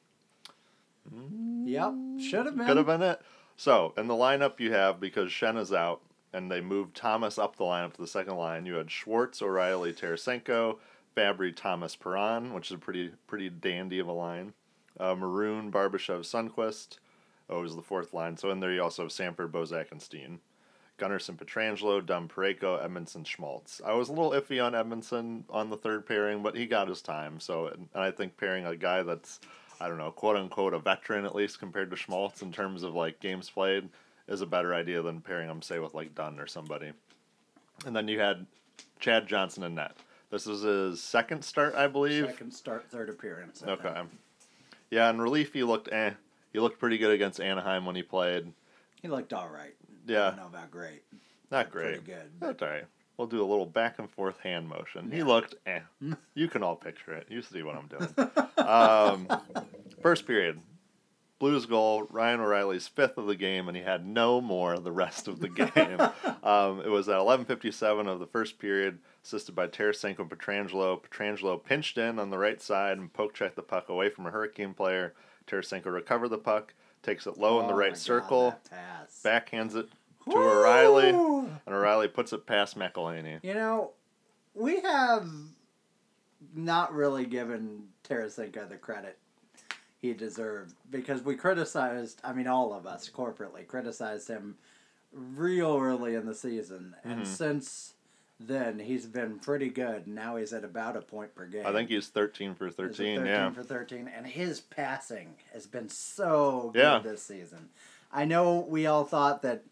Yep, 1.66 1.94
should 2.20 2.46
have 2.46 2.58
been. 2.58 2.66
Could 2.68 2.78
have 2.78 2.86
been 2.86 3.02
it. 3.02 3.22
So, 3.58 3.94
in 3.98 4.08
the 4.08 4.14
lineup 4.14 4.60
you 4.60 4.72
have, 4.74 5.00
because 5.00 5.30
Schenn 5.32 5.58
is 5.58 5.72
out, 5.72 6.02
and 6.36 6.52
they 6.52 6.60
moved 6.60 6.96
Thomas 6.96 7.40
up 7.40 7.56
the 7.56 7.64
lineup 7.64 7.94
to 7.94 8.02
the 8.02 8.08
second 8.08 8.36
line, 8.36 8.66
you 8.66 8.74
had 8.74 8.92
Schwartz, 8.92 9.42
O'Reilly, 9.42 9.94
Tarasenko, 9.94 10.78
Fabbri, 11.16 11.56
Thomas, 11.56 11.96
Perron, 11.96 12.54
which 12.54 12.68
is 12.68 12.76
a 12.76 12.78
pretty 12.78 13.12
pretty 13.26 13.50
dandy 13.50 14.00
of 14.00 14.10
a 14.10 14.12
line. 14.12 14.54
Uh, 15.00 15.16
Maroon, 15.16 15.72
Barbashev, 15.72 16.20
Sundqvist. 16.22 17.00
Oh, 17.50 17.62
was 17.62 17.76
the 17.76 17.82
fourth 17.82 18.14
line. 18.14 18.36
So 18.36 18.52
in 18.52 18.60
there 18.60 18.74
you 18.74 18.84
also 18.84 19.04
have 19.04 19.12
Sanford, 19.12 19.52
Bozak, 19.52 19.92
and 19.92 20.02
Steen. 20.02 20.40
Gunnarsson, 20.98 21.38
Pietrangelo, 21.38 22.06
Dunn, 22.06 22.28
Parayko, 22.28 22.86
Edmundson, 22.86 23.26
Schmaltz. 23.26 23.82
I 23.86 23.94
was 23.94 24.10
a 24.10 24.14
little 24.14 24.32
iffy 24.32 24.64
on 24.64 24.74
Edmundson 24.74 25.44
on 25.50 25.70
the 25.70 25.78
third 25.78 26.06
pairing, 26.06 26.42
but 26.42 26.56
he 26.56 26.66
got 26.66 26.88
his 26.88 27.02
time. 27.02 27.40
So, 27.40 27.68
and 27.68 27.88
I 27.94 28.12
think 28.12 28.38
pairing 28.38 28.66
a 28.66 28.76
guy 28.76 29.04
that's, 29.04 29.40
I 29.80 29.88
don't 29.88 29.98
know, 29.98 30.12
quote 30.12 30.38
unquote, 30.38 30.74
a 30.74 30.80
veteran 30.80 31.26
at 31.26 31.36
least 31.36 31.60
compared 31.60 31.92
to 31.92 31.98
Schmaltz 31.98 32.42
in 32.42 32.52
terms 32.52 32.84
of 32.84 32.96
like 32.96 33.20
games 33.20 33.50
played 33.50 33.90
is 34.28 34.42
a 34.42 34.46
better 34.46 34.74
idea 34.74 35.02
than 35.02 35.22
pairing 35.22 35.50
him, 35.50 35.62
say, 35.62 35.80
with 35.80 35.94
like 35.94 36.16
Dunn 36.16 36.40
or 36.40 36.48
somebody. 36.48 36.92
And 37.86 37.96
then 37.96 38.08
you 38.08 38.20
had 38.20 38.46
Chad 39.00 39.28
Johnson 39.28 39.64
in 39.64 39.76
net. 39.76 39.96
This 40.32 40.48
is 40.48 40.62
his 40.64 41.02
second 41.02 41.44
start, 41.44 41.76
I 41.76 41.88
believe. 41.88 42.26
Second 42.26 42.52
start, 42.52 42.90
third 42.90 43.10
appearance. 43.10 43.64
I 43.66 43.72
Okay. 43.72 43.94
think. 43.94 44.10
Yeah, 44.90 45.10
in 45.10 45.22
relief 45.22 45.54
he 45.54 45.64
looked 45.64 45.92
eh. 45.92 46.12
He 46.54 46.60
looked 46.60 46.80
pretty 46.80 46.98
good 46.98 47.12
against 47.12 47.40
Anaheim 47.42 47.86
when 47.86 47.96
he 47.96 48.04
played. 48.04 48.52
He 49.02 49.08
looked 49.08 49.34
all 49.34 49.50
right. 49.50 49.76
Yeah, 50.08 50.30
don't 50.30 50.38
know 50.38 50.46
about 50.48 50.72
great. 50.72 51.04
not 51.52 51.70
great. 51.72 52.04
Pretty 52.04 52.20
good. 52.20 52.32
That's 52.40 52.62
all 52.62 52.70
right. 52.70 52.86
We'll 53.18 53.28
do 53.28 53.42
a 53.42 53.46
little 53.46 53.66
back 53.66 54.00
and 54.00 54.10
forth 54.10 54.40
hand 54.40 54.68
motion. 54.68 55.12
He 55.12 55.24
looked 55.24 55.56
eh. 55.66 55.80
You 56.34 56.48
can 56.48 56.64
all 56.64 56.76
picture 56.76 57.14
it. 57.14 57.28
You 57.30 57.42
see 57.42 57.64
what 57.64 57.76
I'm 57.76 57.88
doing. 57.88 58.32
um, 58.68 59.28
first 60.02 60.26
period. 60.28 60.60
Blues 61.38 61.66
goal, 61.66 62.08
Ryan 62.10 62.40
O'Reilly's 62.40 62.88
fifth 62.88 63.18
of 63.18 63.28
the 63.28 63.36
game, 63.36 63.68
and 63.68 63.76
he 63.76 63.84
had 63.84 64.06
no 64.06 64.40
more 64.40 64.78
the 64.78 64.92
rest 64.92 65.28
of 65.28 65.40
the 65.40 65.50
game. 65.74 66.00
um, 66.44 66.80
it 66.82 66.90
was 66.90 67.10
at 67.10 67.18
11.57 67.18 68.08
of 68.08 68.20
the 68.20 68.26
first 68.28 68.58
period, 68.58 69.00
assisted 69.24 69.54
by 69.54 69.68
Tarasenko 69.68 70.20
and 70.20 70.30
Pietrangelo. 70.30 71.02
Pietrangelo 71.02 71.62
pinched 71.62 71.98
in 71.98 72.20
on 72.20 72.30
the 72.30 72.38
right 72.38 72.62
side 72.62 72.98
and 72.98 73.12
poke 73.12 73.34
checked 73.34 73.58
the 73.58 73.62
puck 73.62 73.90
away 73.90 74.10
from 74.10 74.26
a 74.26 74.32
Hurricane 74.32 74.74
player. 74.74 75.14
Tarasenko 75.48 75.94
recovered 75.94 76.30
the 76.30 76.38
puck, 76.38 76.74
takes 77.04 77.28
it 77.28 77.38
low 77.38 77.60
in 77.60 77.68
the 77.68 77.74
Oh 77.74 77.78
right 77.78 77.92
God, 77.92 77.98
circle, 77.98 78.56
backhands 79.24 79.76
it 79.76 79.90
to 80.30 80.38
O'Reilly, 80.38 81.10
and 81.10 81.60
O'Reilly 81.68 82.08
puts 82.08 82.32
it 82.34 82.48
past 82.48 82.80
McElhinney. 82.80 83.40
You 83.44 83.54
know, 83.54 83.92
we 84.54 84.80
have 84.82 85.28
not 86.56 86.94
really 86.94 87.26
given 87.26 87.90
Tarasenko 88.08 88.70
the 88.70 88.78
credit 88.78 89.20
he 90.08 90.14
deserved 90.14 90.74
because 90.90 91.22
we 91.24 91.36
criticized, 91.36 92.20
I 92.24 92.34
mean, 92.34 92.48
all 92.48 92.74
of 92.74 92.86
us 92.86 93.10
corporately 93.10 93.66
criticized 93.68 94.28
him 94.28 94.56
real 95.12 95.78
early 95.78 96.16
in 96.16 96.26
the 96.26 96.36
season. 96.36 96.96
And 97.04 97.22
Mhm. 97.24 97.26
since 97.26 97.94
then, 98.40 98.80
he's 98.80 99.06
been 99.06 99.40
pretty 99.40 99.70
good. 99.70 100.08
Now 100.08 100.36
he's 100.36 100.52
at 100.54 100.64
about 100.64 100.98
a 100.98 101.02
point 101.02 101.34
per 101.36 101.46
game. 101.46 101.66
I 101.66 101.72
think 101.72 101.90
he's 101.90 102.08
13 102.10 102.54
for 102.54 102.66
He's 102.66 102.74
at 102.74 102.78
13, 102.78 103.26
yeah. 103.26 103.50
for 103.52 103.64
13, 103.64 104.08
and 104.08 104.28
his 104.28 104.60
passing 104.62 105.36
has 105.54 105.66
been 105.68 105.90
so 105.90 106.72
good 106.74 106.80
Yeah. 106.80 107.00
this 107.00 107.24
season. 107.24 107.70
I 108.12 108.26
know 108.26 108.60
we 108.60 108.86
all 108.86 109.06
thought 109.06 109.42
that 109.44 109.64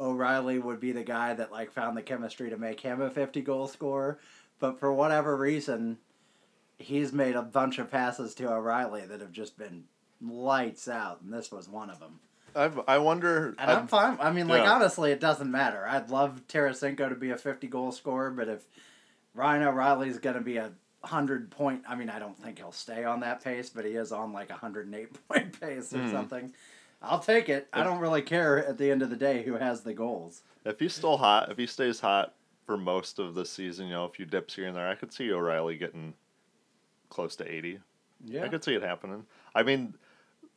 O'Reilly 0.00 0.58
would 0.58 0.80
be 0.80 0.92
the 0.92 1.04
guy 1.04 1.34
that 1.34 1.52
like 1.52 1.70
found 1.70 1.96
the 1.96 2.02
chemistry 2.02 2.50
to 2.50 2.56
make 2.56 2.80
him 2.80 3.00
a 3.00 3.10
50 3.10 3.40
goal 3.42 3.68
scorer, 3.68 4.18
but 4.58 4.78
for 4.78 4.92
whatever 4.92 5.36
reason, 5.36 5.98
he's 6.78 7.12
made 7.12 7.34
a 7.36 7.42
bunch 7.42 7.78
of 7.78 7.90
passes 7.90 8.34
to 8.36 8.50
O'Reilly 8.52 9.06
that 9.06 9.20
have 9.20 9.32
just 9.32 9.56
been 9.58 9.84
lights 10.20 10.88
out, 10.88 11.20
and 11.22 11.32
this 11.32 11.50
was 11.52 11.68
one 11.68 11.90
of 11.90 12.00
them. 12.00 12.20
I've, 12.54 12.80
I 12.88 12.98
wonder. 12.98 13.54
And 13.58 13.70
I'm 13.70 13.78
I've- 13.80 13.88
fine. 13.88 14.18
I 14.20 14.30
mean, 14.32 14.48
like 14.48 14.62
Yeah. 14.64 14.72
honestly, 14.72 15.12
it 15.12 15.20
doesn't 15.20 15.50
matter. 15.50 15.86
I'd 15.86 16.10
love 16.10 16.42
Tarasenko 16.48 17.08
to 17.10 17.14
be 17.14 17.30
a 17.30 17.36
50 17.36 17.66
goal 17.66 17.92
scorer, 17.92 18.30
but 18.30 18.48
if 18.48 18.64
Ryan 19.34 19.64
O'Reilly's 19.64 20.18
going 20.18 20.36
to 20.36 20.42
be 20.42 20.56
a 20.56 20.72
100 21.02 21.50
point, 21.50 21.82
I 21.86 21.94
mean, 21.94 22.08
I 22.08 22.18
don't 22.18 22.36
think 22.38 22.58
he'll 22.58 22.72
stay 22.72 23.04
on 23.04 23.20
that 23.20 23.44
pace, 23.44 23.68
but 23.68 23.84
he 23.84 23.92
is 23.92 24.10
on 24.10 24.32
like 24.32 24.48
a 24.48 24.54
108 24.54 25.28
point 25.28 25.60
pace 25.60 25.92
or 25.92 25.98
Mhm. 25.98 26.10
something. 26.10 26.52
I'll 27.02 27.20
take 27.20 27.50
it. 27.50 27.68
I 27.74 27.84
don't 27.84 27.98
really 28.00 28.22
care 28.22 28.66
at 28.66 28.78
the 28.78 28.90
end 28.90 29.02
of 29.02 29.10
the 29.10 29.16
day 29.16 29.42
who 29.42 29.54
has 29.54 29.82
the 29.82 29.92
goals. 29.92 30.42
if 30.64 30.80
he's 30.80 30.94
still 30.94 31.18
hot, 31.18 31.50
if 31.50 31.58
he 31.58 31.66
stays 31.66 32.00
hot 32.00 32.32
for 32.64 32.76
most 32.78 33.18
of 33.20 33.34
the 33.34 33.44
season, 33.44 33.86
you 33.86 33.92
know, 33.92 34.04
a 34.04 34.08
few 34.08 34.24
dips 34.24 34.54
here 34.56 34.66
and 34.66 34.74
there, 34.74 34.88
I 34.88 34.94
could 34.96 35.12
see 35.12 35.30
O'Reilly 35.30 35.76
getting 35.76 36.14
close 37.08 37.36
to 37.36 37.50
80. 37.50 37.80
Yeah. 38.24 38.44
I 38.44 38.48
could 38.48 38.64
see 38.64 38.74
it 38.74 38.82
happening. 38.82 39.24
I 39.54 39.62
mean, 39.62 39.94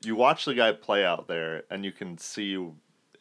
you 0.04 0.16
watch 0.16 0.46
the 0.46 0.54
guy 0.54 0.72
play 0.72 1.06
out 1.06 1.28
there, 1.28 1.64
and 1.70 1.84
you 1.84 1.92
can 1.92 2.18
see 2.18 2.54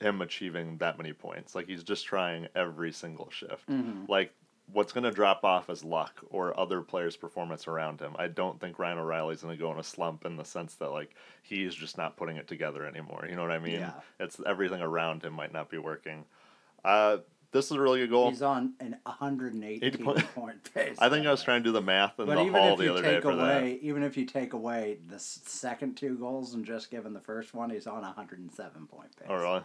him 0.01 0.21
achieving 0.23 0.79
that 0.79 0.97
many 0.97 1.13
points. 1.13 1.55
Like 1.55 1.67
he's 1.67 1.83
just 1.83 2.07
trying 2.07 2.47
every 2.55 2.93
single 2.93 3.31
shift. 3.31 3.69
Mhm. 3.69 4.09
Like 4.09 4.33
what's 4.73 4.93
going 4.93 5.05
to 5.05 5.11
drop 5.11 5.45
off 5.45 5.71
is 5.71 5.83
luck 5.83 6.23
or 6.31 6.59
other 6.61 6.83
players' 6.83 7.17
performance 7.17 7.67
around 7.67 8.01
him. 8.01 8.15
I 8.19 8.29
don't 8.29 8.61
think 8.61 8.79
Ryan 8.79 8.99
O'Reilly's 8.99 9.43
going 9.43 9.57
to 9.57 9.61
go 9.61 9.73
in 9.73 9.79
a 9.79 9.83
slump 9.83 10.27
in 10.27 10.37
the 10.37 10.45
sense 10.45 10.75
that 10.77 10.91
like 10.91 11.15
he's 11.43 11.75
just 11.75 11.97
not 11.97 12.17
putting 12.17 12.37
it 12.37 12.47
together 12.47 12.85
anymore. 12.87 13.27
You 13.29 13.35
know 13.35 13.43
what 13.43 13.51
I 13.51 13.59
mean? 13.59 13.81
Yeah. 13.81 13.95
It's 14.21 14.41
everything 14.47 14.83
around 14.83 15.25
him 15.25 15.33
might 15.33 15.53
not 15.53 15.71
be 15.71 15.79
working. 15.79 16.25
Uh, 16.85 17.19
this 17.51 17.67
is 17.67 17.73
a 17.73 17.81
really 17.81 18.01
good 18.01 18.11
goal. 18.11 18.29
He's 18.31 18.43
on 18.43 18.75
an 18.81 18.97
118 19.07 20.05
point- 20.05 20.35
point 20.35 20.75
pace. 20.75 20.97
I 20.99 21.09
think 21.09 21.27
I 21.27 21.31
was 21.31 21.43
trying 21.43 21.63
to 21.63 21.69
do 21.69 21.73
the 21.73 21.81
math 21.81 22.19
in 22.21 22.27
But 22.27 22.35
the 22.37 22.51
hall 22.53 22.77
the 22.77 22.91
other 22.93 23.03
day 23.03 23.15
take 23.15 23.23
for 23.23 23.31
away, 23.33 23.79
even 23.83 24.03
if 24.03 24.17
you 24.17 24.25
take 24.27 24.53
away 24.53 24.99
the 25.09 25.19
second 25.19 25.97
two 25.97 26.17
goals 26.17 26.55
and 26.55 26.65
just 26.65 26.91
given 26.91 27.13
the 27.15 27.21
first 27.21 27.55
one, 27.55 27.71
he's 27.71 27.87
on 27.87 28.05
a 28.05 28.09
107 28.09 28.87
point 28.87 29.17
pace. 29.17 29.29
that. 29.29 29.33
Oh, 29.33 29.37
really? 29.37 29.63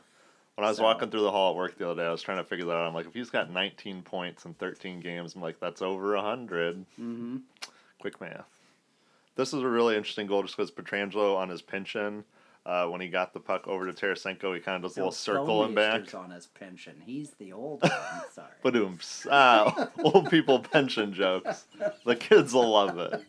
When 0.56 0.66
I 0.66 0.70
was 0.70 0.78
So- 0.78 0.84
walking 0.84 1.10
through 1.10 1.24
the 1.24 1.32
hall 1.32 1.52
at 1.52 1.58
work 1.58 1.78
the 1.78 1.90
other 1.90 2.02
day, 2.02 2.08
I 2.08 2.12
was 2.12 2.22
trying 2.22 2.38
to 2.38 2.44
figure 2.44 2.66
that 2.66 2.74
out. 2.74 2.88
I'm 2.88 2.94
like, 2.94 3.08
if 3.08 3.14
he's 3.14 3.30
got 3.32 3.50
19 3.52 4.02
points 4.04 4.46
in 4.46 4.54
13 4.54 5.00
games, 5.00 5.36
I'm 5.36 5.42
like, 5.42 5.60
that's 5.60 5.82
over 5.82 6.16
100. 6.16 6.86
Mm-hmm. 7.00 7.38
Quick 8.00 8.22
math. 8.22 8.46
This 9.36 9.52
is 9.54 9.64
a 9.64 9.68
really 9.68 9.96
interesting 9.98 10.28
goal 10.28 10.44
just 10.44 10.56
because 10.56 10.70
Pietrangelo 10.72 11.36
on 11.36 11.50
his 11.50 11.64
in, 11.64 12.24
uh, 12.66 12.88
when 12.88 13.02
he 13.02 13.08
got 13.10 13.34
the 13.34 13.40
puck 13.40 13.68
over 13.68 13.92
to 13.92 13.94
Tarasenko, 13.94 14.54
he 14.56 14.62
kind 14.62 14.78
of 14.78 14.90
does 14.90 14.98
a 14.98 15.00
little 15.02 15.12
circle 15.12 15.66
and 15.66 15.76
back. 15.76 16.14
on 16.16 16.32
his 16.32 16.48
pension. 16.48 16.96
He's 17.06 17.32
the 17.32 17.52
old 17.54 17.82
one. 17.82 17.92
Sorry. 18.32 18.48
Badooms. 18.64 19.28
Ah, 19.30 19.90
old 20.04 20.30
people 20.30 20.60
pension 20.60 21.14
jokes. 21.14 21.66
The 22.06 22.16
kids 22.16 22.54
will 22.54 22.70
love 22.70 22.98
it. 22.98 23.22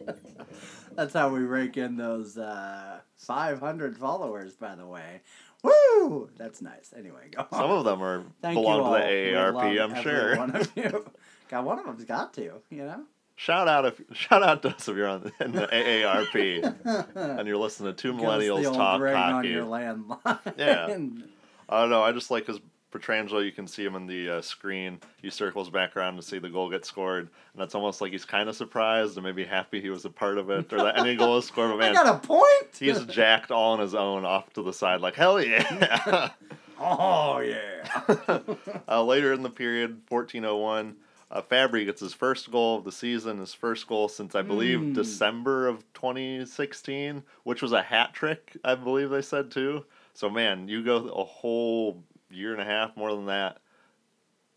That's 0.95 1.12
how 1.12 1.31
we 1.31 1.41
rake 1.41 1.76
in 1.76 1.97
those 1.97 2.38
uh, 2.38 2.99
500 3.17 3.97
followers, 3.99 4.55
by 4.55 4.76
the 4.76 4.87
way. 4.87 5.21
Woo! 5.64 6.29
That's 6.37 6.61
nice. 6.62 6.93
Anyway, 6.97 7.31
go 7.35 7.47
on. 7.50 7.61
Some 7.61 7.71
of 7.71 7.85
them 7.85 8.03
are 8.03 8.25
Thank 8.43 8.57
belong 8.57 8.93
to 8.93 8.99
the 9.00 9.05
AARP, 9.05 9.83
I'm 9.83 10.03
sure. 10.03 10.37
One 10.37 10.55
of 10.55 10.71
you. 10.76 11.05
God, 11.49 11.64
one 11.64 11.79
of 11.79 11.87
them's 11.87 12.05
got 12.05 12.35
to, 12.35 12.53
you 12.71 12.85
know? 12.85 13.03
Shout 13.37 13.67
out 13.69 13.85
if 13.85 14.00
shout 14.12 14.43
out 14.43 14.62
to 14.62 14.69
us 14.69 14.88
if 14.88 14.97
you're 14.97 15.09
on 15.09 15.33
in 15.41 15.53
the 15.53 15.67
AARP 15.67 17.17
and 17.38 17.49
you're 17.49 17.57
listening 17.57 17.95
to 17.95 18.00
two 18.00 18.12
Give 18.12 18.25
us 18.25 18.41
the 18.41 18.49
millennials 18.49 18.67
old 18.67 18.76
talk 18.76 19.00
hockey. 19.00 19.49
your 19.49 19.64
landline. 19.64 20.38
Yeah. 20.57 20.87
I 21.69 21.81
don't 21.81 21.91
know. 21.91 22.03
I 22.03 22.12
just 22.12 22.31
like 22.31 22.47
his 22.47 22.61
Pietrangelo. 22.93 23.45
You 23.45 23.50
can 23.50 23.67
see 23.67 23.85
him 23.85 23.97
in 23.97 24.07
the 24.07 24.37
uh, 24.37 24.43
screen. 24.43 25.00
He 25.21 25.31
circles 25.31 25.69
back 25.71 25.97
around 25.97 26.17
to 26.17 26.23
see 26.23 26.38
the 26.38 26.49
goal 26.50 26.71
get 26.71 26.85
scored, 26.85 27.29
and 27.55 27.62
it's 27.62 27.75
almost 27.75 28.00
like 28.00 28.12
he's 28.12 28.25
kind 28.25 28.49
of 28.49 28.55
surprised 28.55 29.17
and 29.17 29.25
maybe 29.25 29.45
happy 29.45 29.81
he 29.81 29.91
was 29.91 30.05
a 30.05 30.11
part 30.11 30.38
of 30.38 30.50
it 30.50 30.73
or 30.73 30.79
that 30.79 30.99
any 30.99 31.17
goal 31.17 31.35
was 31.35 31.47
scored. 31.47 31.71
But 31.71 31.76
I 31.76 31.93
man, 31.93 31.95
got 31.95 32.14
a 32.14 32.26
point. 32.26 32.45
he's 32.79 33.05
jacked 33.07 33.50
all 33.50 33.73
on 33.73 33.81
his 33.81 33.95
own 33.95 34.25
off 34.25 34.53
to 34.53 34.62
the 34.62 34.73
side, 34.73 35.00
like 35.00 35.17
hell 35.17 35.43
yeah. 35.43 36.31
oh 36.79 37.41
yeah. 37.41 38.38
uh, 38.87 39.03
later 39.03 39.33
in 39.33 39.43
the 39.43 39.50
period, 39.50 40.03
fourteen 40.07 40.45
oh 40.45 40.59
one. 40.59 40.97
Uh, 41.31 41.43
Fabbri 41.43 41.85
gets 41.87 42.00
his 42.00 42.14
first 42.14 42.50
goal 42.50 42.78
of 42.78 42.85
the 42.85 42.93
season, 42.93 43.38
his 43.38 43.54
first 43.54 43.87
goal 43.87 44.09
since 44.09 44.35
I 44.35 44.43
believe 44.43 44.78
Mm. 44.78 44.95
December 44.95 45.66
of 45.66 45.85
2016, 45.95 47.23
which 47.43 47.62
was 47.62 47.73
a 47.73 47.83
hat 47.83 48.12
trick, 48.12 48.57
I 48.64 48.75
believe 48.75 49.11
they 49.11 49.23
said 49.23 49.50
too. 49.50 49.85
So 50.12 50.28
man, 50.31 50.69
you 50.69 50.85
go 50.85 51.09
a 51.09 51.25
whole 51.25 52.02
year 52.31 52.52
and 52.52 52.61
a 52.61 52.64
half 52.64 52.97
more 52.97 53.14
than 53.14 53.26
that 53.26 53.59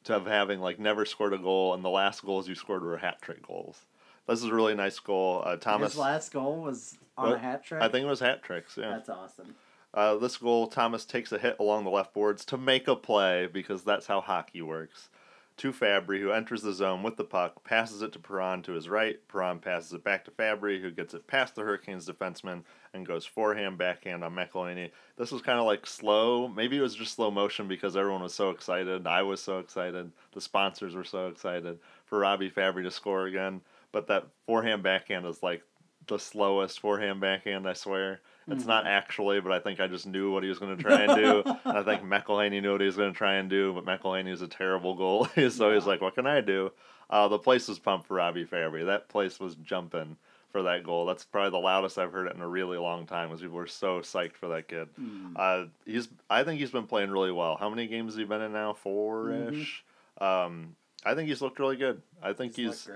to 0.04 0.14
have 0.14 0.26
having 0.28 0.60
like 0.60 0.80
never 0.80 1.06
scored 1.06 1.34
a 1.34 1.38
goal, 1.38 1.74
and 1.74 1.84
the 1.84 1.90
last 1.90 2.24
goals 2.24 2.48
you 2.48 2.56
scored 2.56 2.84
were 2.84 2.98
hat 2.98 3.22
trick 3.22 3.46
goals. 3.46 3.86
This 4.28 4.40
is 4.40 4.46
a 4.46 4.54
really 4.54 4.76
nice 4.76 5.00
goal. 5.00 5.42
Uh, 5.46 5.56
Thomas, 5.56 5.94
His 5.94 6.00
last 6.00 6.34
goal 6.34 6.62
was 6.62 6.98
on 7.18 7.34
a 7.34 7.38
hat 7.38 7.64
trick. 7.64 7.82
I 7.82 7.88
think 7.88 8.06
it 8.06 8.10
was 8.10 8.20
hat 8.20 8.44
tricks. 8.44 8.78
Yeah. 8.78 8.90
That's 8.90 9.10
awesome. 9.10 9.56
Uh, 9.94 10.16
this 10.18 10.36
goal, 10.38 10.68
Thomas 10.68 11.06
takes 11.06 11.32
a 11.32 11.38
hit 11.40 11.56
along 11.60 11.86
the 11.86 11.90
left 11.90 12.14
boards 12.14 12.44
to 12.46 12.58
make 12.58 12.88
a 12.90 12.96
play 12.96 13.48
because 13.48 13.84
that's 13.84 14.06
how 14.06 14.20
hockey 14.22 14.62
works. 14.62 15.10
To 15.58 15.74
Fabbri, 15.74 16.20
who 16.20 16.32
enters 16.32 16.62
the 16.62 16.72
zone 16.72 17.02
with 17.02 17.16
the 17.16 17.24
puck, 17.24 17.64
passes 17.64 18.04
it 18.04 18.12
to 18.12 18.20
Perron 18.20 18.62
to 18.62 18.74
his 18.74 18.88
right. 18.88 19.18
Perron 19.28 19.58
passes 19.58 19.92
it 19.92 20.04
back 20.04 20.24
to 20.26 20.32
Fabbri, 20.32 20.80
who 20.80 20.92
gets 20.92 21.16
it 21.16 21.26
past 21.26 21.56
the 21.56 21.64
Hurricanes 21.64 22.08
defenseman 22.08 22.62
and 22.94 23.08
goes 23.08 23.26
forehand, 23.26 23.80
backhand 23.80 24.24
on 24.24 24.36
McElhinney. 24.36 24.92
This 25.18 25.32
was 25.32 25.42
kind 25.42 25.58
of 25.58 25.66
like 25.66 25.88
slow. 25.88 26.48
Maybe 26.48 26.78
it 26.78 26.82
was 26.82 26.94
just 26.94 27.16
slow 27.16 27.32
motion 27.32 27.68
because 27.68 27.98
everyone 27.98 28.22
was 28.22 28.36
so 28.36 28.52
excited. 28.52 29.08
I 29.08 29.24
was 29.24 29.42
so 29.42 29.58
excited. 29.58 30.12
The 30.32 30.42
sponsors 30.42 30.94
were 30.94 31.04
so 31.04 31.28
excited 31.28 31.80
for 32.06 32.20
Robbie 32.20 32.52
Fabbri 32.52 32.84
to 32.84 32.92
score 32.92 33.26
again. 33.26 33.62
But 33.92 34.06
that 34.08 34.28
forehand, 34.46 34.84
backhand 34.84 35.26
is 35.26 35.42
like 35.42 35.64
the 36.08 36.20
slowest 36.20 36.80
forehand 36.80 37.20
backhand, 37.20 37.68
I 37.68 37.74
swear. 37.74 38.22
It's 38.50 38.66
not 38.66 38.88
actually, 38.88 39.42
but 39.42 39.52
I 39.52 39.60
think 39.60 39.80
I 39.80 39.88
just 39.88 40.08
knew 40.08 40.32
what 40.32 40.44
he 40.44 40.50
was 40.50 40.60
going 40.60 40.76
to 40.78 40.82
try 40.84 41.02
and 41.02 41.16
do. 41.16 41.44
and 41.66 41.78
I 41.78 41.84
think 41.84 42.04
McElhinney 42.04 42.62
knew 42.62 42.72
what 42.72 42.82
he 42.82 42.88
was 42.88 42.96
going 42.98 43.12
to 43.12 43.18
try 43.18 43.36
and 43.36 43.50
do, 43.50 43.74
but 43.74 43.86
McElhinney 43.86 44.32
is 44.32 44.42
a 44.42 44.48
terrible 44.48 44.96
goalie, 44.98 45.52
so 45.52 45.74
he's 45.74 45.84
Yeah. 45.84 45.90
like, 45.90 46.02
what 46.02 46.16
can 46.16 46.26
I 46.28 46.42
do? 46.42 46.72
Uh, 47.10 47.28
the 47.28 47.40
place 47.40 47.68
was 47.68 47.80
pumped 47.80 48.08
for 48.08 48.16
Robbie 48.16 48.46
Fabbri. 48.46 48.86
That 48.86 49.10
place 49.10 49.40
was 49.40 49.56
jumping 49.56 50.18
for 50.52 50.64
that 50.64 50.84
goal. 50.84 51.06
That's 51.06 51.26
probably 51.26 51.52
the 51.52 51.58
loudest 51.64 51.98
I've 51.98 52.12
heard 52.12 52.28
it 52.28 52.36
in 52.36 52.42
a 52.42 52.48
really 52.48 52.78
long 52.78 53.06
time 53.06 53.30
because 53.30 53.42
people 53.42 53.58
were 53.58 53.68
so 53.68 54.00
psyched 54.00 54.36
for 54.38 54.48
that 54.50 54.68
kid. 54.68 54.88
Mm. 55.00 55.34
Uh, 55.36 55.66
he's, 55.86 56.08
I 56.30 56.44
think 56.44 56.60
he's 56.60 56.72
been 56.72 56.88
playing 56.88 57.12
really 57.12 57.32
well. 57.32 57.58
How 57.58 57.70
many 57.70 57.88
games 57.88 58.14
has 58.14 58.18
he 58.20 58.24
been 58.26 58.42
in 58.42 58.54
now? 58.54 58.74
Four 58.74 59.32
ish. 59.32 59.84
Um, 60.20 60.76
I 61.06 61.16
think 61.16 61.28
he's 61.30 61.42
looked 61.42 61.60
really 61.60 61.76
good. 61.76 62.02
I 62.24 62.34
think 62.34 62.56
He's 62.56 62.86
he's. 62.86 62.90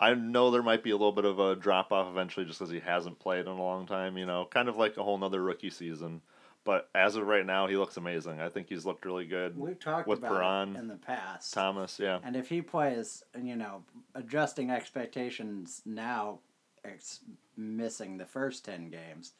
I 0.00 0.14
know 0.14 0.50
there 0.50 0.62
might 0.62 0.82
be 0.84 0.90
a 0.90 0.96
little 0.96 1.12
bit 1.12 1.24
of 1.24 1.38
a 1.40 1.56
drop 1.56 1.92
off 1.92 2.08
eventually 2.08 2.46
just 2.46 2.58
because 2.60 2.72
he 2.72 2.78
hasn't 2.80 3.18
played 3.18 3.40
in 3.40 3.48
a 3.48 3.62
long 3.62 3.86
time, 3.86 4.16
you 4.16 4.26
know, 4.26 4.46
kind 4.50 4.68
of 4.68 4.76
like 4.76 4.96
a 4.96 5.02
whole 5.02 5.18
nother 5.18 5.42
rookie 5.42 5.70
season. 5.70 6.22
But 6.64 6.88
as 6.94 7.16
of 7.16 7.26
right 7.26 7.46
now, 7.46 7.66
he 7.66 7.76
looks 7.76 7.96
amazing. 7.96 8.40
I 8.40 8.48
think 8.48 8.68
he's 8.68 8.84
looked 8.84 9.04
really 9.04 9.24
good. 9.26 9.58
We've 9.58 9.78
talked 9.78 10.06
with 10.06 10.18
about 10.18 10.32
Perron, 10.32 10.76
in 10.76 10.86
the 10.86 10.96
past. 10.96 11.52
Thomas, 11.54 11.98
yeah. 11.98 12.18
And 12.22 12.36
if 12.36 12.48
he 12.48 12.60
plays, 12.62 13.24
you 13.42 13.56
know, 13.56 13.82
adjusting 14.14 14.70
expectations 14.70 15.82
now, 15.86 16.40
ex- 16.84 17.20
missing 17.56 18.18
the 18.18 18.26
first 18.26 18.64
10 18.66 18.90
games, 18.90 19.32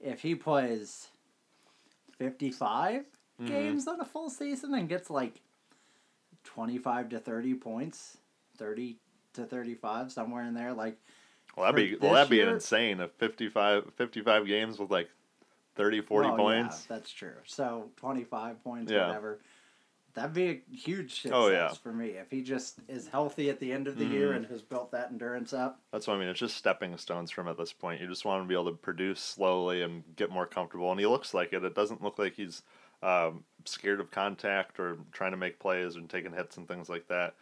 if 0.00 0.20
he 0.22 0.34
plays 0.34 1.08
55 2.18 3.06
Mhm. 3.40 3.46
games 3.46 3.88
on 3.88 4.00
a 4.00 4.04
full 4.04 4.30
season 4.30 4.72
and 4.74 4.88
gets 4.88 5.10
like 5.10 5.40
25 6.44 7.08
to 7.10 7.18
30 7.18 7.54
points, 7.54 8.18
30 8.56 8.98
to 9.38 9.46
35, 9.46 10.12
somewhere 10.12 10.42
in 10.44 10.54
there, 10.54 10.72
like, 10.72 10.96
Well, 11.56 11.66
that'd 11.72 11.76
be 11.76 11.96
well, 11.96 12.14
that'd 12.14 12.30
be 12.30 12.36
year- 12.36 12.50
insane. 12.50 13.00
If 13.00 13.12
55, 13.12 13.92
55 13.96 14.46
games 14.46 14.78
with 14.78 14.90
like 14.90 15.08
30, 15.76 16.00
40 16.02 16.28
well, 16.28 16.36
points. 16.36 16.86
Yeah, 16.88 16.96
that's 16.96 17.10
true. 17.10 17.34
So 17.46 17.90
25 17.96 18.62
points, 18.62 18.92
Yeah. 18.92 19.06
whatever. 19.06 19.40
That'd 20.14 20.32
be 20.34 20.48
a 20.48 20.74
huge 20.74 21.12
success 21.20 21.32
Oh, 21.32 21.48
yeah. 21.48 21.68
for 21.74 21.92
me. 21.92 22.08
If 22.08 22.28
he 22.30 22.42
just 22.42 22.80
is 22.88 23.06
healthy 23.08 23.50
at 23.50 23.60
the 23.60 23.72
end 23.72 23.86
of 23.86 23.96
the 23.96 24.04
year 24.04 24.30
Mhm. 24.32 24.36
and 24.36 24.46
has 24.46 24.62
built 24.62 24.90
that 24.90 25.10
endurance 25.12 25.52
up. 25.52 25.80
That's 25.92 26.08
what 26.08 26.14
I 26.16 26.18
mean. 26.18 26.28
It's 26.28 26.40
just 26.40 26.56
stepping 26.56 26.96
stones 26.96 27.30
from 27.30 27.46
at 27.46 27.56
this 27.56 27.72
point. 27.72 28.00
You 28.00 28.08
just 28.08 28.24
want 28.24 28.42
to 28.42 28.48
be 28.48 28.54
able 28.54 28.70
to 28.72 28.76
produce 28.76 29.20
slowly 29.20 29.82
and 29.82 30.02
get 30.16 30.30
more 30.30 30.46
comfortable. 30.46 30.90
And 30.90 30.98
he 30.98 31.06
looks 31.06 31.34
like 31.34 31.52
it. 31.52 31.62
It 31.62 31.74
doesn't 31.74 32.02
look 32.02 32.18
like 32.18 32.34
he's 32.34 32.62
um, 33.00 33.44
scared 33.64 34.00
of 34.00 34.10
contact 34.10 34.80
or 34.80 34.98
trying 35.12 35.30
to 35.30 35.36
make 35.36 35.60
plays 35.60 35.94
and 35.94 36.10
taking 36.10 36.32
hits 36.32 36.56
and 36.56 36.66
things 36.66 36.88
like 36.88 37.06
that. 37.06 37.36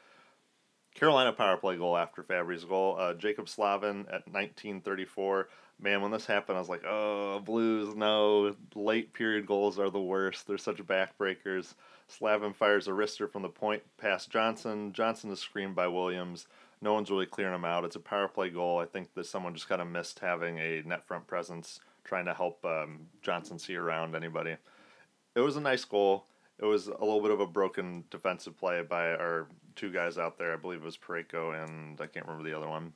Carolina 0.96 1.30
power 1.30 1.59
play 1.59 1.76
goal 1.76 1.96
after 1.96 2.22
Fabbri's 2.22 2.64
goal. 2.64 2.96
Uh, 2.98 3.12
Jaccob 3.12 3.48
Slavin 3.48 4.06
at 4.09 4.26
1934. 4.28 5.48
Man, 5.78 6.00
when 6.00 6.11
this 6.11 6.24
happened, 6.24 6.56
I 6.56 6.61
was 6.61 6.70
like, 6.70 6.85
oh, 6.87 7.38
Blues, 7.40 7.94
no. 7.94 8.56
Late 8.74 9.12
period 9.12 9.46
goals 9.46 9.78
are 9.78 9.90
the 9.90 10.00
worst. 10.00 10.46
They're 10.46 10.56
such 10.56 10.78
backbreakers. 10.78 11.74
Slavin 12.09 12.54
fires 12.54 12.88
a 12.88 12.92
wrister 12.92 13.30
from 13.30 13.42
the 13.42 13.48
point 13.50 13.82
past 13.98 14.30
Johnson. 14.30 14.92
Johnson 14.92 15.30
is 15.30 15.38
screened 15.38 15.74
by 15.74 15.87
Williams. 15.87 16.46
No 16.80 16.94
one's 16.94 17.11
really 17.11 17.26
clearing 17.26 17.54
him 17.54 17.64
out. 17.64 17.85
It's 17.85 17.96
a 17.96 18.00
power 18.00 18.28
play 18.28 18.48
goal. 18.48 18.78
I 18.78 18.87
think 18.87 19.12
that 19.14 19.26
someone 19.26 19.52
just 19.52 19.68
kind 19.68 19.82
of 19.82 19.88
missed 19.88 20.20
having 20.20 20.59
a 20.59 20.82
net 20.87 21.06
front 21.06 21.26
presence, 21.26 21.80
trying 22.04 22.24
to 22.24 22.32
help 22.35 22.64
um, 22.64 23.09
Johnson 23.20 23.59
see 23.59 23.76
around 23.76 24.16
anybody. 24.16 24.56
It 25.35 25.40
was 25.40 25.56
a 25.56 25.61
nice 25.61 25.85
goal. 25.85 26.24
It 26.59 26.64
was 26.64 26.87
a 26.87 27.00
little 27.00 27.20
bit 27.20 27.32
of 27.32 27.40
a 27.40 27.46
broken 27.46 28.04
defensive 28.11 28.56
play 28.56 28.80
by 28.82 29.11
our 29.11 29.46
two 29.76 29.92
guys 29.92 30.18
out 30.18 30.38
there. 30.38 30.52
I 30.52 30.56
believe 30.56 30.80
it 30.80 30.84
was 30.84 30.96
Parayko 30.96 31.62
and 31.62 32.00
I 32.00 32.06
can't 32.06 32.26
remember 32.26 32.48
the 32.48 32.56
other 32.56 32.68
one. 32.68 32.92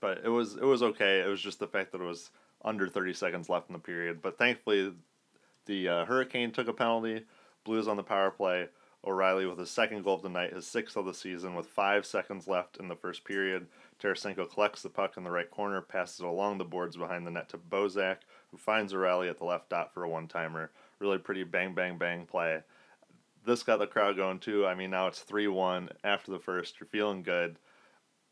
But 0.00 0.22
it 0.24 0.28
was 0.28 0.54
it 0.54 0.64
was 0.64 0.82
okay. 0.82 1.20
It 1.20 1.28
was 1.28 1.40
just 1.40 1.58
the 1.58 1.66
fact 1.66 1.92
that 1.92 2.00
it 2.00 2.06
was 2.06 2.30
under 2.64 2.88
30 2.88 3.12
seconds 3.12 3.48
left 3.48 3.68
in 3.68 3.74
the 3.74 3.78
period. 3.78 4.22
But 4.22 4.38
thankfully, 4.38 4.92
the 5.66 5.88
uh, 5.88 6.04
Hurricane 6.04 6.52
took 6.52 6.68
a 6.68 6.72
penalty. 6.72 7.24
Blues 7.64 7.88
on 7.88 7.96
the 7.96 8.02
power 8.02 8.30
play. 8.30 8.68
O'Reilly 9.06 9.44
with 9.44 9.58
his 9.58 9.70
second 9.70 10.02
goal 10.02 10.14
of 10.14 10.22
the 10.22 10.30
night, 10.30 10.54
his 10.54 10.66
sixth 10.66 10.96
of 10.96 11.04
the 11.04 11.12
season, 11.12 11.54
with 11.54 11.66
five 11.66 12.06
seconds 12.06 12.48
left 12.48 12.78
in 12.78 12.88
the 12.88 12.96
first 12.96 13.24
period. 13.24 13.66
Tarasenko 14.02 14.50
collects 14.50 14.82
the 14.82 14.88
puck 14.88 15.16
in 15.16 15.24
the 15.24 15.30
right 15.30 15.50
corner, 15.50 15.82
passes 15.82 16.20
it 16.20 16.26
along 16.26 16.56
the 16.56 16.64
boards 16.64 16.96
behind 16.96 17.26
the 17.26 17.30
net 17.30 17.50
to 17.50 17.58
Bozak, 17.58 18.18
who 18.50 18.56
finds 18.56 18.94
O'Reilly 18.94 19.28
at 19.28 19.38
the 19.38 19.44
left 19.44 19.68
dot 19.68 19.92
for 19.92 20.04
a 20.04 20.08
one 20.08 20.26
timer. 20.26 20.70
Really 21.00 21.18
pretty 21.18 21.44
bang, 21.44 21.74
bang, 21.74 21.98
bang 21.98 22.24
play. 22.24 22.62
This 23.44 23.62
got 23.62 23.78
the 23.78 23.86
crowd 23.86 24.16
going 24.16 24.38
too. 24.38 24.66
I 24.66 24.74
mean, 24.74 24.90
now 24.90 25.06
it's 25.06 25.20
3 25.20 25.48
1 25.48 25.90
after 26.02 26.30
the 26.32 26.38
first. 26.38 26.80
You're 26.80 26.86
feeling 26.86 27.22
good. 27.22 27.56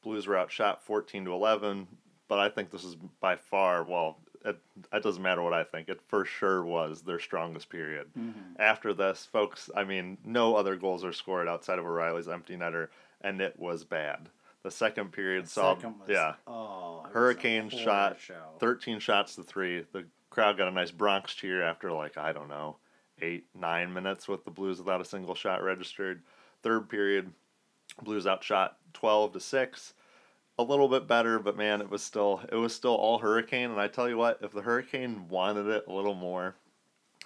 Blues 0.02 0.26
were 0.26 0.36
outshot 0.38 0.82
14 0.84 1.26
to 1.26 1.32
11, 1.32 1.86
but 2.28 2.38
I 2.38 2.48
think 2.48 2.70
this 2.70 2.82
is 2.84 2.96
by 3.20 3.36
far, 3.36 3.84
well, 3.84 4.18
it, 4.44 4.58
it 4.92 5.02
doesn't 5.02 5.22
matter 5.22 5.42
what 5.42 5.52
I 5.52 5.62
think. 5.62 5.88
It 5.88 6.00
for 6.08 6.24
sure 6.24 6.64
was 6.64 7.02
their 7.02 7.20
strongest 7.20 7.68
period. 7.68 8.08
Mm-hmm. 8.18 8.54
After 8.58 8.92
this, 8.92 9.28
folks, 9.30 9.70
I 9.76 9.84
mean, 9.84 10.18
no 10.24 10.56
other 10.56 10.74
goals 10.76 11.04
are 11.04 11.12
scored 11.12 11.46
outside 11.46 11.78
of 11.78 11.84
O'Reilly's 11.84 12.28
empty 12.28 12.56
netter, 12.56 12.88
and 13.20 13.40
it 13.40 13.56
was 13.58 13.84
bad. 13.84 14.28
The 14.64 14.70
second 14.70 15.12
period 15.12 15.48
saw 15.48 15.74
Second 15.76 16.00
was, 16.00 16.08
yeah, 16.08 16.34
Oh, 16.46 17.04
it 17.04 17.12
Hurricane 17.12 17.68
shot 17.68 18.18
show. 18.20 18.54
13 18.60 18.98
shots 18.98 19.36
to 19.36 19.42
3. 19.42 19.86
The 19.92 20.04
crowd 20.30 20.56
got 20.56 20.68
a 20.68 20.72
nice 20.72 20.90
Bronx 20.90 21.34
cheer 21.34 21.62
after 21.62 21.92
like 21.92 22.16
I 22.16 22.32
don't 22.32 22.48
know, 22.48 22.76
8 23.20 23.46
9 23.54 23.92
minutes 23.92 24.28
with 24.28 24.44
the 24.44 24.50
Blues 24.50 24.78
without 24.78 25.00
a 25.00 25.04
single 25.04 25.34
shot 25.34 25.62
registered. 25.62 26.22
Third 26.62 26.88
period 26.88 27.32
Blues 28.02 28.26
outshot 28.26 28.78
12 28.94 29.32
to 29.34 29.40
6. 29.40 29.94
A 30.58 30.62
little 30.62 30.88
bit 30.88 31.08
better, 31.08 31.38
but 31.38 31.56
man, 31.56 31.80
it 31.80 31.90
was 31.90 32.02
still 32.02 32.42
it 32.50 32.56
was 32.56 32.74
still 32.74 32.94
all 32.94 33.18
Hurricane 33.18 33.70
and 33.70 33.80
I 33.80 33.88
tell 33.88 34.08
you 34.08 34.16
what, 34.16 34.38
if 34.42 34.52
the 34.52 34.62
Hurricane 34.62 35.28
wanted 35.28 35.66
it 35.66 35.84
a 35.86 35.92
little 35.92 36.14
more, 36.14 36.54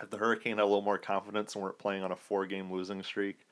if 0.01 0.11
the 0.11 0.19
Hurricane 0.19 0.57
had 0.57 0.63
a 0.63 0.67
little 0.67 0.83
more 0.83 0.99
confidence 0.99 1.55
and 1.55 1.63
weren't 1.63 1.79
playing 1.79 2.03
on 2.03 2.13
a 2.13 2.17
four 2.17 2.47
game 2.47 2.71
losing 2.73 3.03
streak, 3.03 3.47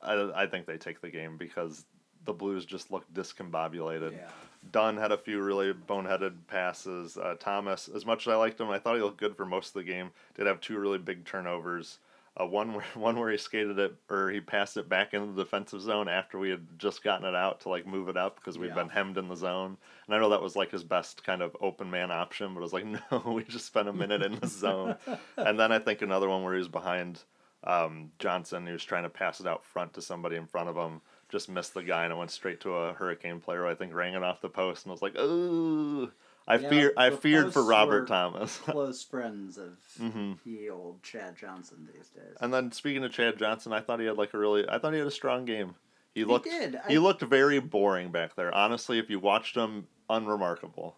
I, 0.00 0.30
I 0.34 0.46
think 0.46 0.66
they 0.66 0.76
take 0.78 1.00
the 1.00 1.10
game 1.10 1.36
because 1.36 1.84
the 2.24 2.32
Blues 2.32 2.64
just 2.64 2.90
looked 2.90 3.12
discombobulated. 3.12 4.12
Yeah. 4.12 4.30
Dunn 4.72 4.96
had 4.96 5.12
a 5.12 5.18
few 5.18 5.40
really 5.42 5.72
boneheaded 5.72 6.46
passes. 6.48 7.16
Uh, 7.16 7.34
Thomas, 7.38 7.88
as 7.94 8.04
much 8.06 8.26
as 8.26 8.32
I 8.32 8.36
liked 8.36 8.60
him, 8.60 8.70
I 8.70 8.78
thought 8.78 8.96
he 8.96 9.02
looked 9.02 9.18
good 9.20 9.36
for 9.36 9.46
most 9.46 9.68
of 9.68 9.74
the 9.74 9.84
game. 9.84 10.10
Did 10.34 10.46
have 10.46 10.60
two 10.60 10.78
really 10.78 10.98
big 10.98 11.24
turnovers. 11.24 11.98
Uh, 12.40 12.44
one 12.46 12.74
where 12.74 12.84
one 12.94 13.18
where 13.18 13.30
he 13.30 13.36
skated 13.36 13.78
it 13.78 13.94
or 14.10 14.30
he 14.30 14.40
passed 14.40 14.76
it 14.76 14.88
back 14.88 15.14
into 15.14 15.32
the 15.32 15.44
defensive 15.44 15.80
zone 15.80 16.08
after 16.08 16.38
we 16.38 16.50
had 16.50 16.66
just 16.78 17.04
gotten 17.04 17.26
it 17.26 17.34
out 17.34 17.60
to 17.60 17.68
like 17.68 17.86
move 17.86 18.08
it 18.08 18.16
up 18.16 18.36
because 18.36 18.58
we'd 18.58 18.68
Yeah. 18.68 18.74
been 18.74 18.88
hemmed 18.88 19.18
in 19.18 19.28
the 19.28 19.36
zone. 19.36 19.76
And 20.06 20.14
I 20.16 20.18
know 20.18 20.30
that 20.30 20.42
was 20.42 20.56
like 20.56 20.72
his 20.72 20.82
best 20.82 21.22
kind 21.24 21.42
of 21.42 21.56
open 21.60 21.90
man 21.90 22.10
option, 22.10 22.52
but 22.52 22.60
I 22.60 22.62
was 22.64 22.72
like, 22.72 22.86
no, 23.12 23.22
we 23.26 23.44
just 23.44 23.66
spent 23.66 23.88
a 23.88 23.92
minute 23.92 24.22
in 24.22 24.34
the 24.40 24.48
zone. 24.48 24.96
And 25.36 25.58
then 25.60 25.70
I 25.72 25.78
think 25.78 26.02
another 26.02 26.28
one 26.28 26.42
where 26.42 26.54
he 26.54 26.58
was 26.58 26.68
behind 26.68 27.20
um, 27.64 28.10
Johnson, 28.18 28.66
he 28.66 28.72
was 28.72 28.84
trying 28.84 29.04
to 29.04 29.08
pass 29.10 29.40
it 29.40 29.46
out 29.46 29.64
front 29.64 29.94
to 29.94 30.02
somebody 30.02 30.36
in 30.36 30.46
front 30.46 30.68
of 30.68 30.76
him, 30.76 31.00
just 31.30 31.48
missed 31.48 31.74
the 31.74 31.82
guy 31.82 32.04
and 32.04 32.12
it 32.12 32.16
went 32.16 32.30
straight 32.30 32.60
to 32.60 32.74
a 32.74 32.92
Hurricane 32.94 33.40
player. 33.40 33.62
Who 33.64 33.68
I 33.68 33.74
think 33.74 33.94
rang 33.94 34.14
it 34.14 34.22
off 34.22 34.40
the 34.40 34.48
post 34.48 34.84
and 34.84 34.90
I 34.90 34.94
was 34.94 35.02
like, 35.02 35.14
oh. 35.18 36.10
I 36.46 36.56
Yeah, 36.58 36.68
fear 36.68 36.92
I 36.98 37.08
feared 37.10 37.54
for 37.54 37.62
Robert 37.64 38.06
Thomas. 38.06 38.58
Close 38.66 39.02
friends 39.02 39.56
of 39.56 39.78
Mhm. 39.98 40.38
the 40.44 40.68
old 40.68 41.02
Chad 41.02 41.36
Johnson 41.36 41.88
these 41.94 42.08
days. 42.08 42.36
And 42.40 42.52
then 42.52 42.70
speaking 42.70 43.02
of 43.02 43.12
Chad 43.12 43.38
Johnson, 43.38 43.72
I 43.72 43.80
thought 43.80 43.98
he 43.98 44.04
had 44.06 44.18
like 44.18 44.34
a 44.34 44.38
really 44.38 44.68
I 44.68 44.78
thought 44.78 44.92
he 44.92 44.98
had 44.98 45.08
a 45.08 45.12
strong 45.12 45.46
game. 45.46 45.74
He 46.14 46.24
looked 46.24 46.44
did. 46.44 46.78
he 46.86 46.96
I- 46.96 47.00
looked 47.00 47.22
very 47.22 47.60
boring 47.60 48.10
back 48.10 48.36
there. 48.36 48.54
Honestly, 48.54 48.98
if 48.98 49.08
you 49.08 49.18
watched 49.18 49.56
him, 49.56 49.86
unremarkable. 50.10 50.96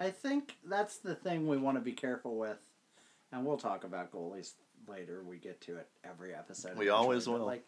I 0.00 0.10
think 0.10 0.56
that's 0.64 0.96
the 0.98 1.14
thing 1.14 1.46
we 1.46 1.56
want 1.58 1.76
to 1.76 1.80
be 1.82 1.92
careful 1.92 2.36
with, 2.36 2.58
and 3.32 3.44
we'll 3.46 3.56
talk 3.58 3.84
about 3.84 4.10
goalies 4.12 4.52
later. 4.88 5.22
We 5.22 5.36
get 5.36 5.60
to 5.62 5.76
it 5.76 5.88
every 6.04 6.34
episode. 6.34 6.76
We 6.76 6.88
always 6.88 7.28
will. 7.28 7.44
Like, 7.46 7.64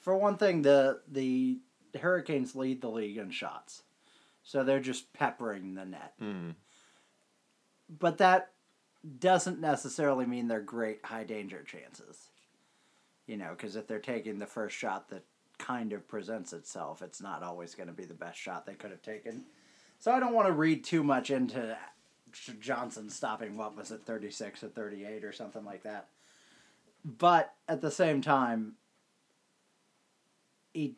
for 0.00 0.16
one 0.16 0.36
thing, 0.36 0.62
the 0.62 1.00
the 1.10 1.58
Hurricanes 1.98 2.54
lead 2.54 2.80
the 2.80 2.90
league 2.90 3.18
in 3.18 3.30
shots, 3.30 3.82
so 4.42 4.64
they're 4.64 4.80
just 4.80 5.12
peppering 5.12 5.74
the 5.74 5.84
net. 5.84 6.14
Mm. 6.20 6.54
But 7.98 8.18
that 8.18 8.50
doesn't 9.18 9.60
necessarily 9.60 10.26
mean 10.26 10.48
they're 10.48 10.60
great 10.60 11.04
high 11.04 11.24
danger 11.24 11.62
chances. 11.62 12.28
You 13.26 13.36
know, 13.36 13.50
because 13.50 13.76
if 13.76 13.86
they're 13.86 14.00
taking 14.00 14.38
the 14.38 14.46
first 14.46 14.76
shot 14.76 15.08
that 15.10 15.24
kind 15.58 15.92
of 15.92 16.08
presents 16.08 16.52
itself, 16.52 17.02
it's 17.02 17.22
not 17.22 17.42
always 17.42 17.74
going 17.74 17.86
to 17.86 17.92
be 17.92 18.04
the 18.04 18.14
best 18.14 18.38
shot 18.38 18.66
they 18.66 18.74
could 18.74 18.90
have 18.90 19.02
taken. 19.02 19.44
So 20.00 20.10
I 20.10 20.18
don't 20.18 20.34
want 20.34 20.48
to 20.48 20.52
read 20.52 20.82
too 20.82 21.04
much 21.04 21.30
into 21.30 21.76
Johnson 22.60 23.08
stopping 23.08 23.56
what 23.56 23.76
was 23.76 23.92
it, 23.92 24.00
thirty 24.04 24.30
six 24.30 24.64
or 24.64 24.68
thirty 24.68 25.04
eight 25.04 25.24
or 25.24 25.32
something 25.32 25.64
like 25.64 25.84
that. 25.84 26.08
But 27.04 27.54
at 27.68 27.80
the 27.80 27.90
same 27.90 28.20
time, 28.20 28.74
he, 30.72 30.96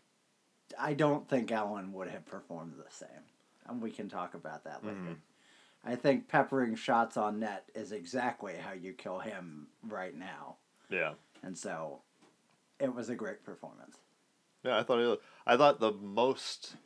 I 0.79 0.95
don't 0.95 1.29
think 1.29 1.51
Allen 1.53 1.93
would 1.93 2.09
have 2.09 2.25
performed 2.27 2.75
the 2.77 2.91
same, 2.91 3.09
and 3.67 3.83
we 3.83 3.91
can 3.91 4.09
talk 4.09 4.35
about 4.35 4.65
that 4.65 4.85
later. 4.85 4.97
Mhm. 4.97 5.17
I 5.85 5.97
think 5.97 6.29
peppering 6.29 6.77
shots 6.77 7.17
on 7.17 7.41
net 7.41 7.69
is 7.75 7.93
exactly 7.93 8.57
how 8.57 8.73
you 8.73 8.93
kill 8.95 9.19
him 9.19 9.69
right 9.83 10.15
now, 10.15 10.57
Yeah. 10.89 11.15
and 11.43 11.57
so 11.59 12.03
it 12.79 12.95
was 12.95 13.09
a 13.11 13.15
great 13.15 13.45
performance. 13.45 13.99
Yeah, 14.63 14.79
I 14.79 14.83
thought 14.83 14.99
he, 14.99 15.19
I 15.47 15.57
thought 15.59 15.81
the 15.81 15.93
most 15.93 16.77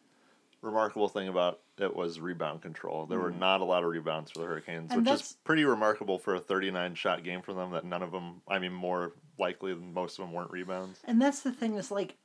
remarkable 0.60 1.08
thing 1.08 1.28
about 1.28 1.60
it 1.78 1.94
was 1.94 2.18
rebound 2.18 2.60
control. 2.60 3.06
There 3.06 3.20
were 3.20 3.30
not 3.30 3.60
a 3.60 3.64
lot 3.64 3.84
of 3.84 3.90
rebounds 3.90 4.32
for 4.32 4.40
the 4.40 4.46
Hurricanes, 4.46 4.90
Mm. 4.90 4.96
And 4.96 5.06
which 5.06 5.14
is 5.20 5.36
pretty 5.44 5.64
remarkable 5.64 6.18
for 6.18 6.34
a 6.34 6.40
39 6.40 6.96
shot 6.96 7.22
game 7.22 7.40
for 7.42 7.54
them 7.54 7.70
that 7.70 7.84
none 7.84 8.02
of 8.02 8.10
them, 8.10 8.42
I 8.48 8.58
mean 8.58 8.72
more 8.72 9.12
likely 9.38 9.72
than 9.72 9.94
most 9.94 10.18
of 10.18 10.24
them 10.24 10.32
weren't 10.34 10.50
rebounds. 10.50 11.00
And 11.04 11.22
that's 11.22 11.42
the 11.42 11.52
thing 11.52 11.74
is 11.74 11.92
like 11.92 12.16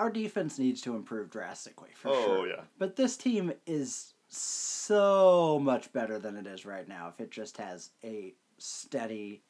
our 0.00 0.10
defense 0.10 0.58
needs 0.58 0.80
to 0.80 0.96
improve 0.96 1.28
drastically 1.30 1.90
for 1.94 2.08
Oh, 2.08 2.24
sure. 2.24 2.48
yeah. 2.48 2.62
But 2.78 2.96
this 2.96 3.16
team 3.18 3.52
is 3.66 4.14
so 4.28 5.58
much 5.62 5.92
better 5.92 6.18
than 6.18 6.36
it 6.36 6.46
is 6.46 6.64
right 6.64 6.88
now 6.88 7.08
if 7.08 7.20
it 7.20 7.30
just 7.30 7.58
has 7.58 7.90
a 8.02 8.34
steady 8.58 9.42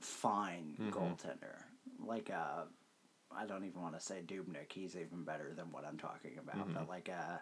fine 0.00 0.76
Mhm. 0.78 0.92
goaltender. 0.92 1.62
Like 1.98 2.30
uh 2.30 2.64
I 3.32 3.46
don't 3.46 3.64
even 3.64 3.80
want 3.80 3.94
to 3.94 4.00
say 4.00 4.22
Dubnyk, 4.26 4.72
he's 4.72 4.96
even 4.96 5.22
better 5.22 5.52
than 5.54 5.70
what 5.70 5.84
I'm 5.84 5.98
talking 5.98 6.36
about. 6.38 6.68
Mhm. 6.68 6.74
But 6.74 6.88
like 6.88 7.08
uh 7.08 7.38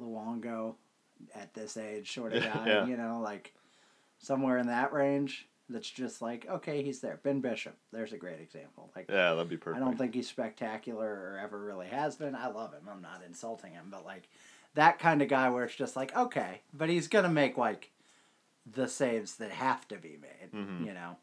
Luongo 0.00 0.76
at 1.34 1.52
this 1.54 1.76
age 1.76 2.12
sort 2.12 2.32
of 2.32 2.42
guy, 2.44 2.66
Yeah. 2.68 2.84
you 2.86 2.96
know, 2.96 3.20
like 3.20 3.54
somewhere 4.18 4.58
in 4.58 4.68
that 4.68 4.92
range 4.92 5.47
that's 5.68 5.88
just 5.90 6.22
like, 6.22 6.46
okay, 6.48 6.82
he's 6.82 7.00
there. 7.00 7.20
Ben 7.22 7.40
Bishop, 7.40 7.76
there's 7.92 8.12
a 8.12 8.16
great 8.16 8.40
example. 8.40 8.90
Like 8.96 9.10
Yeah, 9.10 9.34
that'd 9.34 9.48
be 9.48 9.56
perfect. 9.56 9.82
I 9.82 9.84
don't 9.84 9.96
think 9.98 10.14
he's 10.14 10.28
spectacular 10.28 11.06
or 11.06 11.40
ever 11.42 11.58
really 11.58 11.86
has 11.88 12.16
been. 12.16 12.34
I 12.34 12.48
love 12.48 12.72
him. 12.72 12.88
I'm 12.90 13.02
not 13.02 13.22
insulting 13.26 13.72
him, 13.72 13.88
but 13.90 14.04
like 14.04 14.28
that 14.74 14.98
kind 14.98 15.22
of 15.22 15.28
guy 15.28 15.50
where 15.50 15.64
it's 15.64 15.74
just 15.74 15.96
like, 15.96 16.16
okay, 16.16 16.62
but 16.72 16.88
he's 16.88 17.08
gonna 17.08 17.28
make 17.28 17.58
like 17.58 17.90
the 18.70 18.88
saves 18.88 19.36
that 19.36 19.50
have 19.50 19.86
to 19.88 19.96
be 19.96 20.18
made. 20.20 20.52
Mhm. 20.52 20.86
You 20.86 20.94
know. 20.94 21.16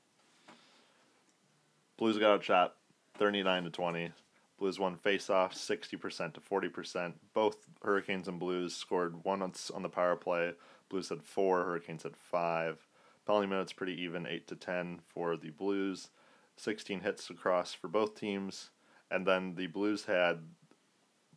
Blues 1.98 2.18
got 2.18 2.34
outshot 2.36 2.76
39 3.18 3.64
to 3.64 3.70
20. 3.70 4.12
Blues 4.58 4.80
won 4.80 4.96
face-off 4.96 5.54
60% 5.54 6.34
to 6.34 6.40
40%. 6.40 7.14
Both 7.34 7.58
Hurricanes 7.84 8.28
and 8.28 8.40
Blues 8.40 8.76
scored 8.76 9.24
one 9.24 9.42
on, 9.42 9.54
on 9.74 9.82
the 9.84 9.90
power 9.90 10.16
play. 10.16 10.54
Blues 10.90 11.10
had 11.10 11.24
four, 11.24 11.64
Hurricanes 11.64 12.04
had 12.04 12.16
five. 12.16 12.88
Penalty 13.26 13.48
minutes 13.48 13.74
pretty 13.74 14.00
even, 14.02 14.28
8 14.28 14.48
to 14.48 14.56
10 14.56 15.00
for 15.08 15.36
the 15.38 15.50
Blues. 15.50 16.10
16 16.58 17.02
hits 17.02 17.30
across 17.30 17.74
for 17.74 17.88
both 17.88 18.16
teams. 18.20 18.70
And 19.12 19.26
then 19.26 19.56
the 19.56 19.68
Blues 19.68 20.06
had 20.06 20.40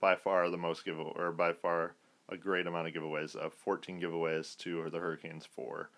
by 0.01 0.15
far 0.15 0.49
the 0.49 0.57
most 0.57 0.85
give 0.85 0.99
or 0.99 1.33
by 1.33 1.53
far 1.53 1.95
a 2.29 2.37
great 2.37 2.67
amount 2.67 2.89
of 2.89 2.95
giveaways 2.95 3.35
of 3.35 3.53
14 3.53 4.01
giveaways 4.01 4.57
to 4.59 4.81
or 4.81 4.91
the 4.91 4.99
Hurricanes 4.99 5.47
4 5.47 5.91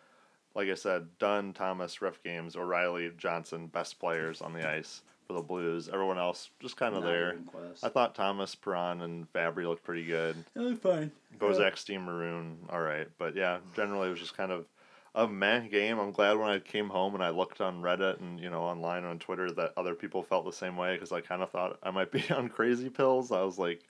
like 0.54 0.68
I 0.68 0.74
said, 0.74 1.06
Dunn, 1.18 1.52
Thomas, 1.52 2.02
ref 2.02 2.22
games, 2.22 2.56
O'Reilly, 2.56 3.10
Johnson, 3.16 3.68
best 3.68 3.98
players 3.98 4.40
on 4.40 4.52
the 4.52 4.68
ice 4.68 5.02
for 5.26 5.32
the 5.34 5.42
Blues. 5.42 5.88
Everyone 5.88 6.18
else 6.18 6.50
just 6.60 6.76
kind 6.76 6.94
of 6.94 7.04
there. 7.04 7.36
I 7.82 7.88
thought 7.88 8.14
Thomas, 8.14 8.54
Perron, 8.54 9.02
and 9.02 9.32
Fabbri 9.32 9.66
looked 9.66 9.84
pretty 9.84 10.04
good. 10.04 10.36
It 10.54 10.60
was 10.60 10.78
fine. 10.78 11.12
Bozak, 11.38 11.78
Steen, 11.78 12.02
Maroon, 12.02 12.58
all 12.68 12.80
right. 12.80 13.08
But 13.18 13.36
yeah, 13.36 13.58
generally 13.76 14.08
it 14.08 14.10
was 14.10 14.20
just 14.20 14.36
kind 14.36 14.50
of 14.50 14.66
a 15.14 15.26
meh 15.26 15.60
game. 15.68 15.98
I'm 15.98 16.12
glad 16.12 16.38
when 16.38 16.48
I 16.48 16.58
came 16.58 16.88
home 16.88 17.14
and 17.14 17.22
I 17.22 17.30
looked 17.30 17.60
on 17.60 17.82
Reddit 17.82 18.20
and 18.20 18.38
you 18.38 18.50
know 18.50 18.62
online 18.62 19.04
on 19.04 19.18
Twitter 19.18 19.50
that 19.52 19.72
other 19.76 19.94
people 19.94 20.22
felt 20.22 20.44
the 20.44 20.52
same 20.52 20.76
way 20.76 20.94
because 20.94 21.12
I 21.12 21.20
kind 21.20 21.42
of 21.42 21.50
thought 21.50 21.78
I 21.82 21.90
might 21.90 22.12
be 22.12 22.24
on 22.30 22.48
crazy 22.48 22.90
pills. 22.90 23.32
I 23.32 23.42
was 23.42 23.58
like, 23.58 23.82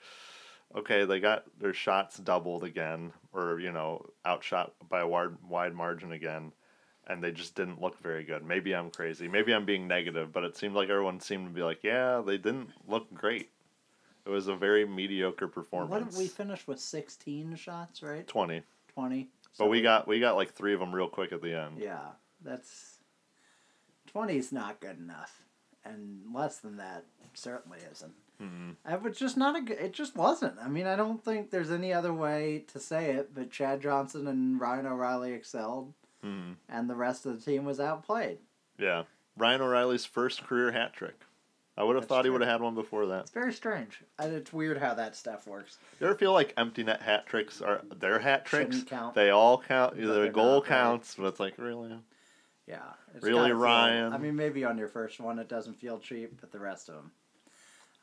okay, 0.75 1.05
they 1.05 1.19
got 1.19 1.45
their 1.59 1.73
shots 1.73 2.17
doubled 2.17 2.63
again, 2.63 3.13
or 3.33 3.59
you 3.59 3.71
know, 3.71 4.05
outshot 4.25 4.73
by 4.89 5.01
a 5.01 5.07
wide 5.07 5.35
wide 5.47 5.73
margin 5.73 6.11
again, 6.11 6.51
and 7.07 7.23
they 7.23 7.31
just 7.31 7.55
didn't 7.55 7.81
look 7.81 7.99
very 7.99 8.23
good. 8.23 8.43
Maybe 8.43 8.73
I'm 8.73 8.89
crazy. 8.89 9.27
Maybe 9.27 9.53
I'm 9.53 9.65
being 9.65 9.87
negative, 9.87 10.31
but 10.33 10.43
it 10.43 10.57
seemed 10.57 10.75
like 10.75 10.89
everyone 10.89 11.19
seemed 11.19 11.47
to 11.47 11.53
be 11.53 11.61
like, 11.61 11.83
yeah, 11.83 12.21
they 12.25 12.37
didn't 12.37 12.69
look 12.87 13.13
great. 13.13 13.49
It 14.25 14.29
was 14.29 14.47
a 14.47 14.55
very 14.55 14.85
mediocre 14.85 15.47
performance. 15.47 15.91
What 15.91 16.09
did 16.09 16.17
we 16.17 16.27
finish 16.27 16.67
with? 16.67 16.79
Sixteen 16.79 17.55
shots, 17.55 18.01
right? 18.01 18.27
Twenty. 18.27 18.63
Twenty. 18.93 19.29
But 19.57 19.69
we 19.69 19.81
got 19.81 20.07
we 20.07 20.19
got 20.19 20.35
like 20.35 20.53
three 20.53 20.73
of 20.73 20.79
them 20.79 20.93
real 20.93 21.07
quick 21.09 21.31
at 21.31 21.41
the 21.41 21.53
end. 21.59 21.77
Yeah, 21.79 21.99
that's 22.41 22.99
twenty 24.07 24.37
is 24.37 24.51
not 24.51 24.79
good 24.79 24.97
enough, 24.97 25.43
and 25.85 26.21
less 26.33 26.57
than 26.59 26.77
that 26.77 27.05
certainly 27.33 27.79
isn't. 27.91 28.13
Mhm. 28.41 28.75
It 28.91 29.01
was 29.03 29.17
just 29.17 29.37
not 29.37 29.55
a 29.55 29.61
good. 29.61 29.77
It 29.77 29.93
just 29.93 30.15
wasn't. 30.15 30.57
I 30.59 30.67
mean, 30.67 30.87
I 30.87 30.95
don't 30.95 31.23
think 31.23 31.51
there's 31.51 31.69
any 31.71 31.93
other 31.93 32.13
way 32.13 32.65
to 32.73 32.79
say 32.79 33.11
it. 33.11 33.35
But 33.35 33.51
Chad 33.51 33.81
Johnson 33.81 34.27
and 34.27 34.59
Ryan 34.59 34.87
O'Reilly 34.87 35.33
excelled, 35.33 35.93
Mhm. 36.23 36.55
and 36.67 36.89
the 36.89 36.95
rest 36.95 37.25
of 37.25 37.35
the 37.37 37.51
team 37.51 37.65
was 37.65 37.79
outplayed. 37.79 38.39
Yeah. 38.79 39.03
Ryan 39.37 39.61
O'Reilly's 39.61 40.05
first 40.05 40.43
career 40.43 40.71
hat 40.71 40.93
trick. 40.93 41.21
I 41.81 41.83
would 41.83 41.95
have 41.95 42.03
That's 42.03 42.09
thought 42.09 42.25
he 42.25 42.29
true. 42.29 42.33
would 42.33 42.41
have 42.41 42.49
had 42.51 42.61
one 42.61 42.75
before 42.75 43.07
that. 43.07 43.21
It's 43.21 43.31
very 43.31 43.51
strange. 43.51 44.01
And 44.19 44.31
it's 44.33 44.53
weird 44.53 44.77
how 44.77 44.93
that 44.93 45.15
stuff 45.15 45.47
works. 45.47 45.79
You 45.99 46.05
ever 46.05 46.15
feel 46.15 46.31
like 46.31 46.53
empty 46.55 46.83
net 46.83 47.01
hat 47.01 47.25
tricks 47.25 47.59
are 47.59 47.81
their 47.97 48.19
hat 48.19 48.45
tricks? 48.45 48.75
Shouldn't 48.75 48.89
count. 48.91 49.15
They 49.15 49.31
all 49.31 49.57
count. 49.57 49.95
But 49.95 50.01
Their 50.05 50.07
they're 50.23 50.31
goal 50.31 50.45
not, 50.45 50.61
right? 50.61 50.67
counts, 50.69 51.15
but 51.15 51.25
it's 51.25 51.39
like 51.39 51.55
really. 51.57 51.89
Yeah. 52.67 52.77
It's 53.15 53.25
Really, 53.25 53.49
feel- 53.49 53.57
Ryan? 53.57 54.13
I 54.13 54.19
mean, 54.19 54.35
maybe 54.35 54.63
on 54.63 54.77
your 54.77 54.89
first 54.89 55.19
one 55.19 55.39
it 55.39 55.49
doesn't 55.49 55.79
feel 55.79 55.97
cheap, 55.97 56.39
but 56.39 56.51
the 56.51 56.59
rest 56.59 56.87
of 56.87 56.95
them, 56.95 57.11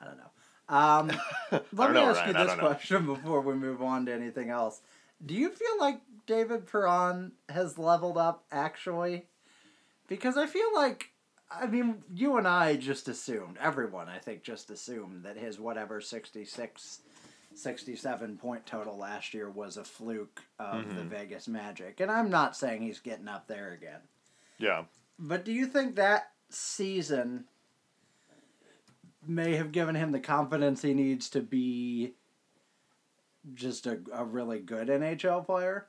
I 0.01 0.07
don't 0.07 0.19
know. 0.19 0.31
Um, 0.69 1.13
let 1.73 1.91
me 1.91 1.95
know, 1.95 2.11
ask 2.11 2.19
Ryan, 2.21 2.27
you 2.29 2.33
this 2.35 2.47
don't 2.49 2.59
know. 2.59 2.67
question 2.67 3.07
before 3.07 3.41
we 3.43 3.55
move 3.55 3.81
on 3.81 4.07
to 4.07 4.13
anything 4.13 4.51
else. 4.51 4.81
Do 5.25 5.35
you 5.35 5.51
feel 5.51 5.79
like 5.79 6.01
David 6.27 6.67
Perron 6.67 7.33
has 7.49 7.79
leveled 7.79 8.19
up 8.19 8.43
actually? 8.51 9.27
Because 10.09 10.37
I 10.37 10.47
feel 10.47 10.75
like, 10.75 11.13
I 11.51 11.67
mean, 11.67 12.03
you 12.15 12.37
and 12.37 12.47
I 12.47 12.77
just 12.77 13.09
assumed, 13.09 13.57
everyone 13.61 14.09
I 14.09 14.19
think 14.19 14.43
just 14.43 14.71
assumed 14.71 15.25
that 15.25 15.37
his 15.37 15.59
whatever 15.59 16.01
66, 16.01 17.01
67 17.55 18.37
point 18.37 18.67
total 18.67 18.99
last 18.99 19.33
year 19.33 19.49
was 19.51 19.77
a 19.77 19.85
fluke 19.85 20.43
of 20.59 20.89
the 20.89 20.95
Mm-hmm. 21.01 21.09
Vegas 21.09 21.49
Magic. 21.49 22.01
And 22.01 22.11
I'm 22.11 22.29
not 22.31 22.57
saying 22.57 22.83
he's 22.83 23.01
getting 23.01 23.29
up 23.29 23.49
there 23.49 23.73
again. 23.73 24.01
Yeah. 24.59 24.85
But 25.19 25.45
do 25.45 25.53
you 25.53 25.67
think 25.67 25.97
that 25.97 26.31
season 26.51 27.45
may 29.27 29.57
have 29.57 29.73
given 29.73 29.95
him 29.95 30.13
the 30.13 30.21
confidence 30.21 30.83
he 30.83 30.95
needs 30.95 31.29
to 31.31 31.41
be 31.41 32.13
just 33.55 33.87
a, 33.87 34.01
a 34.13 34.25
really 34.25 34.59
good 34.59 34.89
NHL 34.89 35.45
player? 35.47 35.87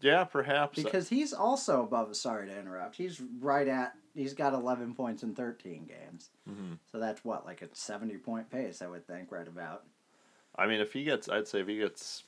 Yeah, 0.00 0.24
perhaps. 0.24 0.82
Because 0.82 1.08
he's 1.08 1.32
also 1.32 1.82
above, 1.82 2.14
sorry 2.16 2.48
to 2.48 2.58
interrupt, 2.58 2.96
he's 2.96 3.20
right 3.40 3.68
at, 3.68 3.94
he's 4.16 4.34
got 4.34 4.54
11 4.54 4.94
points 4.94 5.22
in 5.22 5.34
13 5.34 5.84
games. 5.84 6.30
Mhm. 6.48 6.78
So 6.90 6.98
that's 6.98 7.24
what, 7.24 7.44
like 7.44 7.62
a 7.62 7.68
70 7.74 8.16
point 8.18 8.50
pace, 8.50 8.82
I 8.82 8.86
would 8.86 9.06
think, 9.06 9.30
right 9.30 9.46
about. 9.46 9.84
I 10.56 10.66
mean, 10.66 10.80
if 10.80 10.92
he 10.92 11.04
gets, 11.04 11.28
I'd 11.28 11.46
say 11.46 11.60
if 11.60 11.68
he 11.68 11.76
gets 11.78 12.24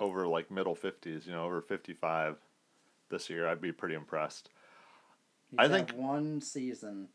over 0.00 0.26
like 0.26 0.50
middle 0.50 0.74
50s, 0.74 1.26
you 1.26 1.32
know, 1.32 1.44
over 1.44 1.60
55 1.60 2.38
this 3.10 3.28
year, 3.30 3.46
I'd 3.46 3.60
be 3.60 3.72
pretty 3.72 3.94
impressed. 3.94 4.48
He's 5.50 5.60
I 5.60 5.68
think- 5.68 5.92
one 5.92 6.40
season, 6.40 7.08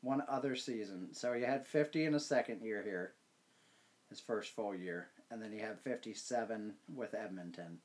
one 0.00 0.22
other 0.26 0.56
season. 0.56 1.12
So 1.12 1.32
he 1.34 1.42
had 1.42 1.66
50 1.66 2.04
in 2.06 2.14
a 2.14 2.20
second 2.20 2.62
year 2.62 2.82
here, 2.82 3.14
his 4.08 4.20
first 4.20 4.52
full 4.52 4.74
year. 4.74 5.10
And 5.30 5.42
then 5.42 5.52
he 5.52 5.58
had 5.58 5.78
57 5.80 6.74
with 6.94 7.14
Edmonton. 7.14 7.80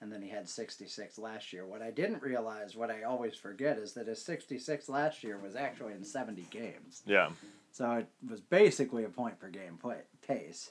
And 0.00 0.12
then 0.12 0.22
he 0.22 0.28
had 0.28 0.48
66 0.48 1.18
last 1.18 1.52
year. 1.52 1.66
What 1.66 1.82
I 1.82 1.90
didn't 1.90 2.22
realize, 2.22 2.76
what 2.76 2.90
I 2.90 3.02
always 3.02 3.34
forget, 3.34 3.78
is 3.78 3.94
that 3.94 4.06
his 4.06 4.22
66 4.22 4.88
last 4.88 5.24
year 5.24 5.38
was 5.38 5.56
actually 5.56 5.92
in 5.92 6.04
70 6.04 6.46
games. 6.50 7.02
Yeah. 7.04 7.30
So 7.72 7.90
it 7.92 8.08
was 8.28 8.40
basically 8.40 9.04
a 9.04 9.08
point 9.08 9.40
per 9.40 9.48
game 9.48 9.76
play, 9.76 10.02
pace. 10.26 10.70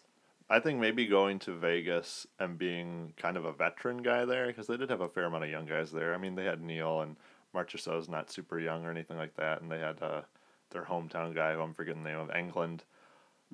I 0.49 0.61
think 0.61 0.79
maybe 0.79 1.07
going 1.07 1.39
to 1.39 1.53
Vegas 1.53 2.25
and 2.39 2.57
being 2.57 3.13
kind 3.17 3.35
of 3.35 3.43
a 3.43 3.51
veteran 3.51 4.01
guy 4.01 4.23
there, 4.23 4.47
because 4.47 4.67
they 4.67 4.77
did 4.77 4.89
have 4.89 5.01
a 5.01 5.09
fair 5.09 5.25
amount 5.25 5.43
of 5.43 5.49
young 5.49 5.65
guys 5.65 5.91
there. 5.91 6.13
I 6.13 6.17
mean, 6.17 6.35
they 6.35 6.45
had 6.45 6.61
Neal 6.61 7.01
and 7.01 7.17
Marchessault's 7.53 8.07
not 8.07 8.31
super 8.31 8.59
young 8.59 8.85
or 8.85 8.91
anything 8.91 9.17
like 9.17 9.35
that, 9.35 9.61
and 9.61 9.69
they 9.69 9.79
had 9.79 10.01
uh, 10.01 10.21
their 10.69 10.83
hometown 10.83 11.35
guy, 11.35 11.53
who 11.53 11.61
I'm 11.61 11.73
forgetting 11.73 12.03
the 12.03 12.09
name 12.11 12.19
of, 12.19 12.29
Engelland. 12.29 12.81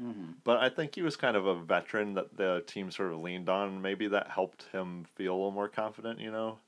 Mm-hmm. 0.02 0.32
But 0.44 0.58
I 0.58 0.70
think 0.70 0.96
he 0.96 1.02
was 1.02 1.16
kind 1.16 1.38
of 1.38 1.46
a 1.46 1.56
veteran 1.56 2.14
that 2.16 2.36
the 2.36 2.64
team 2.66 2.90
sort 2.92 3.12
of 3.12 3.20
leaned 3.20 3.50
on. 3.50 3.82
Maybe 3.82 4.08
that 4.08 4.28
helped 4.30 4.64
him 4.72 5.06
feel 5.16 5.34
a 5.34 5.36
little 5.36 5.52
more 5.52 5.70
confident, 5.70 6.20
you 6.20 6.32
know? 6.32 6.60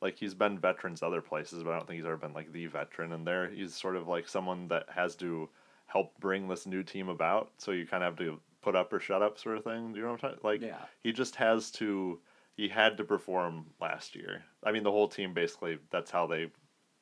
Like 0.00 0.16
he's 0.18 0.34
been 0.34 0.58
veterans 0.58 1.02
other 1.02 1.22
places, 1.22 1.62
but 1.62 1.70
I 1.70 1.78
don't 1.78 1.86
think 1.86 1.96
he's 1.96 2.04
ever 2.06 2.16
been 2.18 2.34
like 2.34 2.52
the 2.52 2.66
veteran. 2.66 3.12
And 3.12 3.26
there 3.26 3.48
he's 3.48 3.74
sort 3.74 3.96
of 3.96 4.06
like 4.06 4.28
someone 4.28 4.68
that 4.68 4.90
has 4.90 5.16
to 5.16 5.48
help 5.86 6.18
bring 6.20 6.48
this 6.48 6.66
new 6.66 6.82
team 6.82 7.08
about. 7.08 7.52
So 7.58 7.70
you 7.72 7.86
kind 7.86 8.04
of 8.04 8.12
have 8.12 8.26
to 8.26 8.40
put 8.60 8.76
up 8.76 8.92
or 8.92 9.00
shut 9.00 9.22
up 9.22 9.38
sort 9.38 9.56
of 9.56 9.64
thing. 9.64 9.92
Do 9.92 9.98
you 9.98 10.04
know 10.04 10.12
what 10.12 10.24
I'm 10.24 10.30
talking 10.32 10.40
Like 10.42 10.60
Yeah. 10.62 10.84
he 11.02 11.12
just 11.12 11.36
has 11.36 11.70
to 11.72 12.20
he 12.56 12.68
had 12.68 12.96
to 12.98 13.04
perform 13.04 13.66
last 13.80 14.14
year. 14.14 14.44
I 14.62 14.72
mean 14.72 14.82
the 14.82 14.90
whole 14.90 15.08
team 15.08 15.32
basically 15.32 15.78
that's 15.90 16.10
how 16.10 16.26
they 16.26 16.50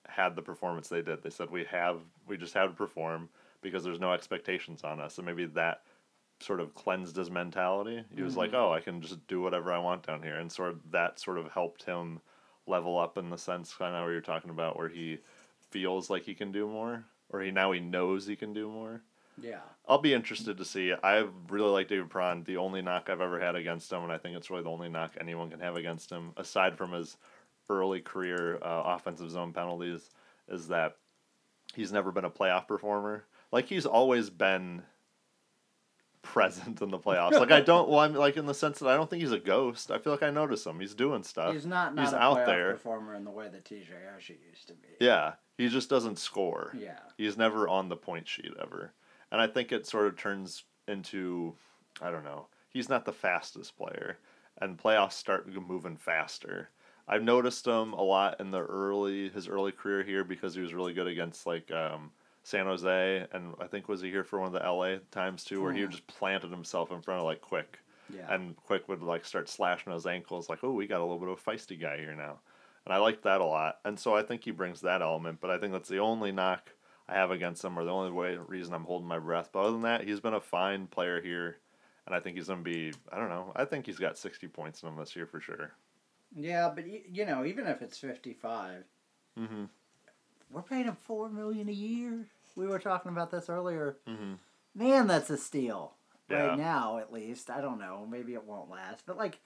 had 0.07 0.37
the 0.37 0.43
performance 0.43 0.89
they 0.89 1.03
did. 1.03 1.23
They 1.23 1.31
said 1.31 1.51
we 1.51 1.65
have 1.65 2.01
we 2.27 2.37
just 2.37 2.55
have 2.55 2.71
to 2.71 2.77
perform 2.77 3.29
because 3.63 3.85
there's 3.85 4.01
no 4.01 4.13
expectations 4.13 4.83
on 4.85 5.01
us. 5.01 5.19
And 5.19 5.27
maybe 5.27 5.47
that 5.47 5.83
sort 6.41 6.61
of 6.61 6.75
cleansed 6.75 7.17
his 7.17 7.31
mentality. 7.31 8.05
He 8.15 8.23
was 8.23 8.37
like, 8.37 8.53
"Oh, 8.53 8.73
I 8.73 8.81
can 8.81 9.01
just 9.01 9.27
do 9.29 9.41
whatever 9.41 9.73
I 9.73 9.79
want 9.79 10.07
down 10.07 10.23
here," 10.23 10.37
and 10.37 10.51
sort 10.51 10.71
of 10.71 10.91
that 10.91 11.19
sort 11.19 11.39
of 11.39 11.53
helped 11.53 11.85
him 11.85 12.21
level 12.67 12.99
up 12.99 13.17
in 13.19 13.31
the 13.31 13.39
sense 13.39 13.75
kind 13.75 13.95
of 13.95 14.03
where 14.03 14.13
you're 14.13 14.21
talking 14.21 14.51
about, 14.51 14.77
where 14.77 14.89
he 14.89 15.19
feels 15.71 16.11
like 16.11 16.25
he 16.25 16.35
can 16.35 16.53
do 16.53 16.67
more, 16.67 17.05
or 17.31 17.41
he 17.41 17.51
now 17.51 17.73
he 17.73 17.81
knows 17.81 18.27
he 18.27 18.37
can 18.37 18.53
do 18.53 18.69
more. 18.69 19.03
Yeah. 19.41 19.61
I'll 19.89 19.99
be 19.99 20.15
interested 20.15 20.59
to 20.59 20.65
see. 20.65 20.93
I 21.03 21.27
really 21.49 21.71
like 21.71 21.89
David 21.89 22.11
Perron. 22.11 22.45
The 22.45 22.59
only 22.59 22.83
knock 22.83 23.09
I've 23.09 23.21
ever 23.21 23.41
had 23.41 23.57
against 23.57 23.91
him, 23.91 24.03
and 24.03 24.13
I 24.13 24.19
think 24.19 24.37
it's 24.37 24.51
really 24.51 24.63
the 24.63 24.71
only 24.71 24.89
knock 24.89 25.13
anyone 25.21 25.51
can 25.51 25.61
have 25.61 25.77
against 25.77 26.11
him, 26.11 26.33
aside 26.37 26.77
from 26.77 26.93
his 26.93 27.17
early 27.71 28.01
career 28.01 28.57
uh, 28.63 28.83
offensive 28.87 29.31
zone 29.31 29.53
penalties, 29.53 30.11
is 30.49 30.69
that 30.69 30.97
he's 31.75 31.93
never 31.93 32.13
been 32.13 32.25
a 32.25 32.31
playoff 32.31 32.69
performer. 32.69 33.25
Like 33.53 33.67
he's 33.67 33.87
always 33.87 34.31
been 34.31 34.83
present 36.23 36.81
in 36.81 36.91
the 36.91 36.99
playoffs. 36.99 37.33
Like 37.33 37.51
I 37.51 37.61
don't. 37.73 37.89
Well, 37.89 38.01
I'm 38.01 38.15
like 38.15 38.37
in 38.37 38.47
the 38.47 38.55
sense 38.55 38.79
that 38.79 38.89
I 38.89 38.97
don't 38.97 39.11
think 39.11 39.23
he's 39.23 39.33
a 39.33 39.39
ghost. 39.39 39.91
I 39.91 39.99
feel 39.99 40.13
like 40.13 40.23
I 40.23 40.31
notice 40.31 40.67
him. 40.67 40.81
He's 40.81 40.95
doing 40.95 41.23
stuff. 41.23 41.53
He's 41.53 41.67
not, 41.67 41.95
not 41.95 42.05
he's 42.05 42.13
a 42.13 42.21
out 42.21 42.47
there. 42.47 42.73
performer 42.73 43.15
in 43.15 43.25
the 43.25 43.31
way 43.31 43.49
that 43.49 43.65
TJ 43.65 43.89
Oshie 44.17 44.37
used 44.51 44.69
to 44.69 44.75
be. 44.75 44.89
Yeah, 45.01 45.35
he 45.59 45.69
just 45.69 45.91
doesn't 45.91 46.19
score. 46.19 46.75
Yeah. 46.79 46.99
He's 47.19 47.37
never 47.37 47.69
on 47.69 47.89
the 47.89 47.97
point 47.97 48.27
sheet 48.27 48.53
ever. 48.61 48.93
And 49.31 49.41
I 49.41 49.47
think 49.47 49.73
it 49.73 49.87
sort 49.87 50.07
of 50.07 50.17
turns 50.17 50.65
into 50.89 51.55
I 52.01 52.11
don't 52.11 52.25
know. 52.25 52.47
He's 52.69 52.89
not 52.89 53.05
the 53.05 53.13
fastest 53.13 53.77
player 53.77 54.19
and 54.61 54.79
playoffs 54.79 55.13
start 55.13 55.49
moving 55.49 55.97
faster. 55.97 56.71
I've 57.09 57.23
noticed 57.23 57.67
him 57.67 57.93
a 57.93 58.03
lot 58.03 58.41
in 58.41 58.51
the 58.51 58.63
early 58.63 59.29
his 59.29 59.49
early 59.49 59.73
career 59.73 60.03
here 60.03 60.25
because 60.25 60.55
he 60.55 60.61
was 60.61 60.73
really 60.73 60.95
good 60.95 61.07
against 61.07 61.47
like 61.47 61.71
um, 61.73 62.13
San 62.43 62.67
Jose 62.67 63.27
and 63.33 63.55
I 63.61 63.67
think 63.67 63.89
was 63.89 64.01
he 64.01 64.11
here 64.11 64.25
for 64.25 64.41
one 64.41 64.49
of 64.49 64.53
the 64.53 64.69
LA 64.69 64.97
times 65.11 65.45
too 65.45 65.63
where 65.63 65.73
he 65.73 65.83
Hmm. 65.83 65.91
just 65.91 66.07
planted 66.07 66.51
himself 66.51 66.91
in 66.91 67.01
front 67.03 67.21
of 67.21 67.27
like 67.27 67.41
Quick 67.41 67.79
Yeah. 68.13 68.33
and 68.35 68.57
Quick 68.57 68.89
would 68.89 69.03
like 69.03 69.25
start 69.25 69.49
slashing 69.49 69.93
his 69.93 70.07
ankles 70.07 70.49
like 70.49 70.65
oh 70.65 70.73
we 70.73 70.87
got 70.87 71.01
a 71.01 71.05
little 71.05 71.19
bit 71.19 71.29
of 71.29 71.39
a 71.39 71.51
feisty 71.51 71.81
guy 71.81 71.99
here 71.99 72.15
now 72.15 72.41
and 72.85 72.93
I 72.93 72.99
like 72.99 73.23
that 73.23 73.41
a 73.41 73.45
lot 73.45 73.79
and 73.85 73.99
so 73.99 74.17
I 74.17 74.23
think 74.23 74.43
he 74.45 74.51
brings 74.51 74.81
that 74.81 75.03
element 75.03 75.39
but 75.41 75.51
I 75.51 75.59
think 75.59 75.73
that's 75.73 75.89
the 75.89 75.99
only 76.01 76.33
knock 76.33 76.71
I 77.09 77.15
have 77.15 77.31
against 77.31 77.65
him 77.65 77.79
or 77.79 77.85
the 77.85 77.93
only 77.93 78.11
way 78.11 78.37
reason 78.37 78.75
I'm 78.75 78.85
holding 78.85 79.09
my 79.09 79.19
breath 79.19 79.51
but 79.53 79.61
other 79.61 79.73
than 79.73 79.83
that 79.83 80.03
he's 80.05 80.21
been 80.21 80.35
a 80.35 80.41
fine 80.41 80.87
player 80.89 81.21
here 81.21 81.59
and 82.07 82.15
I 82.17 82.19
think 82.21 82.37
he's 82.37 82.49
gonna 82.49 82.63
be 82.63 82.93
I 83.13 83.19
don't 83.19 83.29
know 83.29 83.53
I 83.55 83.65
think 83.67 83.87
he's 83.87 83.99
got 83.99 84.19
sixty 84.19 84.49
points 84.49 84.83
in 84.83 84.89
him 84.89 84.97
this 84.97 85.15
year 85.15 85.27
for 85.27 85.41
sure 85.41 85.73
Yeah, 86.35 86.73
but 86.75 86.87
you 86.89 87.25
know, 87.27 87.45
even 87.45 87.67
if 87.67 87.83
it's 87.83 87.99
fifty-five, 87.99 88.85
mm-hmm. 89.39 89.65
We're 90.53 90.63
paying 90.63 90.85
him 90.85 90.97
four 91.05 91.29
million 91.29 91.69
a 91.69 91.73
year. 91.73 92.27
We 92.57 92.67
were 92.67 92.79
talking 92.79 93.11
about 93.11 93.31
this 93.31 93.49
earlier. 93.49 93.97
Mm-hmm. 94.09 94.35
Man, 94.75 95.07
that's 95.07 95.31
a 95.31 95.39
steal 95.39 95.95
Yeah. 96.31 96.47
right 96.49 96.59
now. 96.59 96.99
At 96.99 97.13
least 97.13 97.51
I 97.51 97.61
don't 97.61 97.79
know. 97.79 98.07
Maybe 98.11 98.35
it 98.35 98.45
won't 98.45 98.71
last, 98.71 99.05
but 99.07 99.17
like, 99.17 99.39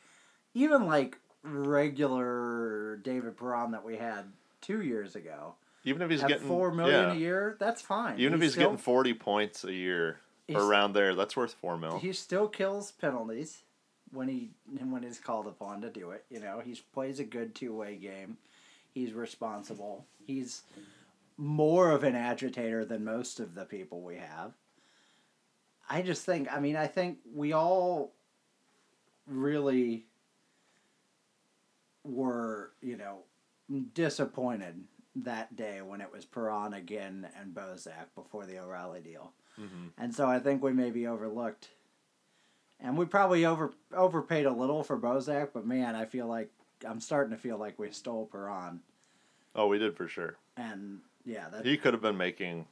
even 0.55 0.87
like 0.87 1.19
regular 1.43 2.97
David 2.97 3.37
Perron 3.37 3.71
that 3.73 3.85
we 3.85 3.97
had 3.97 4.25
two 4.61 4.83
years 4.83 5.15
ago 5.15 5.55
even 5.85 6.03
if 6.03 6.11
he's 6.11 6.23
getting 6.25 6.49
four 6.49 6.73
million 6.73 7.11
yeah. 7.11 7.13
a 7.13 7.17
year, 7.17 7.57
that's 7.61 7.81
fine. 7.81 8.19
even 8.19 8.35
if 8.35 8.43
he's 8.43 8.53
still, 8.53 8.65
getting 8.65 8.77
forty 8.77 9.15
points 9.15 9.63
a 9.65 9.73
year 9.73 10.19
he's- 10.49 10.61
around 10.61 10.93
there 10.93 11.15
that's 11.15 11.37
worth 11.37 11.55
four 11.55 11.79
mil 11.79 11.99
he 11.99 12.13
still 12.13 12.49
kills 12.49 12.91
penalties 12.91 13.63
when 14.13 14.29
he 14.29 14.51
when 14.85 15.03
he's 15.03 15.21
called 15.21 15.47
upon 15.47 15.81
to 15.83 15.89
do 15.91 16.11
it. 16.11 16.25
You 16.29 16.41
know, 16.41 16.61
he 16.65 16.81
plays 16.93 17.21
a 17.21 17.25
good 17.25 17.55
two 17.55 17.75
way 17.75 17.97
game. 17.97 18.37
He's 18.93 19.13
responsible. 19.13 20.07
He's 20.27 20.63
more 21.37 21.91
of 21.91 22.05
an 22.05 22.15
agitator 22.15 22.85
than 22.85 23.05
most 23.05 23.41
of 23.41 23.55
the 23.55 23.65
people 23.65 24.01
we 24.01 24.17
have. 24.17 24.53
I 25.89 26.03
just 26.03 26.25
think. 26.25 26.53
I 26.53 26.61
mean, 26.61 26.77
I 26.77 26.87
think 26.87 27.19
we 27.33 27.53
all 27.53 28.13
really 29.27 30.07
were, 32.05 32.73
you 32.81 32.97
know, 32.97 33.19
disappointed 33.95 34.85
that 35.17 35.57
day 35.57 35.81
when 35.83 36.01
it 36.01 36.13
was 36.13 36.25
Perron 36.25 36.75
again 36.75 37.29
and 37.41 37.55
Bozak 37.55 38.15
before 38.15 38.47
the 38.47 38.59
O'Reilly 38.59 39.01
deal. 39.01 39.33
mm-hmm. 39.61 39.89
And 39.99 40.15
so 40.15 40.27
I 40.27 40.39
think 40.39 40.63
we 40.63 40.73
maybe 40.73 41.07
overlooked. 41.07 41.69
And 42.79 42.99
we 42.99 43.07
probably 43.07 43.47
over 43.47 43.73
overpaid 43.95 44.45
a 44.45 44.53
little 44.53 44.83
for 44.83 44.99
Bozak, 44.99 45.51
but 45.55 45.67
man, 45.67 45.95
I 45.95 46.05
feel 46.05 46.27
like 46.27 46.51
I'm 46.87 47.01
starting 47.01 47.35
to 47.35 47.41
feel 47.41 47.57
like 47.57 47.79
we 47.79 47.91
stole 47.91 48.27
Perron. 48.27 48.81
oh 49.55 49.67
we 49.67 49.79
did 49.79 49.97
for 49.97 50.07
sure 50.07 50.37
And 50.59 51.01
yeah, 51.27 51.49
that 51.51 51.67
He 51.67 51.77
could 51.77 51.93
have 51.93 52.03
been 52.03 52.17
making 52.17 52.67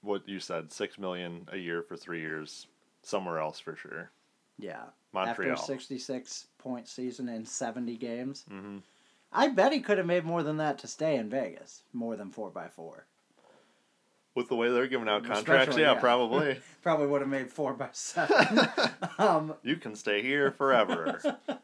what 0.00 0.28
you 0.28 0.40
said, 0.40 0.72
six 0.72 0.98
million 0.98 1.46
a 1.52 1.56
year 1.56 1.82
for 1.82 1.96
three 1.96 2.20
years 2.20 2.66
somewhere 3.02 3.38
else 3.38 3.60
for 3.60 3.76
sure. 3.76 4.10
yeah. 4.58 4.82
Montreal. 5.12 5.52
After 5.52 5.64
66 5.64 6.46
point 6.58 6.88
season 6.88 7.28
in 7.28 7.46
70 7.46 7.96
games. 7.96 8.44
Mm-hmm. 8.52 8.78
I 9.32 9.48
bet 9.48 9.72
he 9.72 9.80
could 9.80 9.96
have 9.98 10.06
made 10.06 10.24
more 10.24 10.42
than 10.42 10.58
that 10.58 10.78
to 10.80 10.86
stay 10.86 11.16
in 11.16 11.30
Vegas. 11.30 11.82
More 11.94 12.16
than 12.16 12.30
four 12.30 12.50
by 12.50 12.68
four. 12.68 13.06
With 14.34 14.48
the 14.48 14.56
way 14.56 14.70
they're 14.70 14.86
giving 14.86 15.08
out 15.08 15.24
contracts, 15.24 15.78
yeah, 15.78 15.92
yeah. 15.92 16.00
probably. 16.00 16.60
Probably 16.82 17.06
would 17.06 17.22
have 17.22 17.30
made 17.30 17.50
four 17.50 17.72
by 17.72 17.88
seven. 17.92 18.68
um, 19.18 19.54
you 19.62 19.76
can 19.76 19.96
stay 19.96 20.20
here 20.22 20.50
forever. 20.52 21.18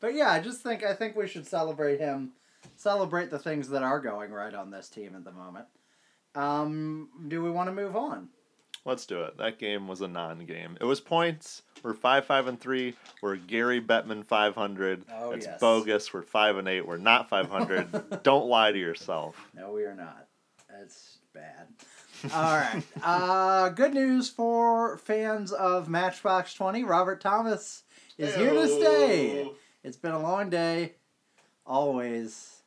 But 0.00 0.14
yeah, 0.14 0.30
I 0.30 0.40
just 0.40 0.62
think 0.62 0.82
I 0.82 0.94
think 0.94 1.14
we 1.14 1.28
should 1.28 1.46
celebrate 1.46 2.00
him, 2.00 2.30
celebrate 2.76 3.30
the 3.30 3.38
things 3.38 3.68
that 3.70 3.82
are 3.82 4.00
going 4.00 4.30
right 4.30 4.54
on 4.54 4.70
this 4.70 4.88
team 4.88 5.14
at 5.14 5.24
the 5.24 5.32
moment. 5.32 5.66
Um, 6.34 7.08
do 7.28 7.42
we 7.42 7.50
want 7.50 7.68
to 7.68 7.74
move 7.74 7.96
on? 7.96 8.28
Let's 8.84 9.04
do 9.04 9.22
it. 9.22 9.36
That 9.36 9.58
game 9.58 9.88
was 9.88 10.00
a 10.00 10.08
non-game. 10.08 10.78
It 10.80 10.84
was 10.84 11.00
points. 11.00 11.62
We're 11.82 11.92
five, 11.92 12.24
five, 12.24 12.46
and 12.46 12.58
three. 12.58 12.94
We're 13.20 13.36
Gary 13.36 13.80
Bettman 13.80 14.24
five 14.24 14.54
hundred. 14.54 15.04
Oh, 15.12 15.32
it's 15.32 15.44
yes. 15.44 15.60
bogus. 15.60 16.14
We're 16.14 16.22
five 16.22 16.56
and 16.56 16.66
eight. 16.66 16.86
We're 16.86 16.96
not 16.96 17.28
five 17.28 17.50
hundred. 17.50 17.88
Don't 18.22 18.46
lie 18.46 18.72
to 18.72 18.78
yourself. 18.78 19.36
No, 19.54 19.72
we 19.72 19.84
are 19.84 19.94
not. 19.94 20.28
That's 20.70 21.18
bad. 21.34 21.66
All 22.32 22.56
right. 22.56 22.82
Uh, 23.02 23.68
good 23.70 23.94
news 23.94 24.28
for 24.28 24.98
fans 24.98 25.52
of 25.52 25.88
Matchbox 25.88 26.54
20. 26.54 26.84
Robert 26.84 27.20
Thomas 27.20 27.84
is 28.18 28.34
here 28.34 28.52
to 28.52 28.68
stay. 28.68 29.50
It's 29.82 29.96
been 29.96 30.12
a 30.12 30.20
long 30.20 30.50
day, 30.50 30.94
always, 31.70 32.62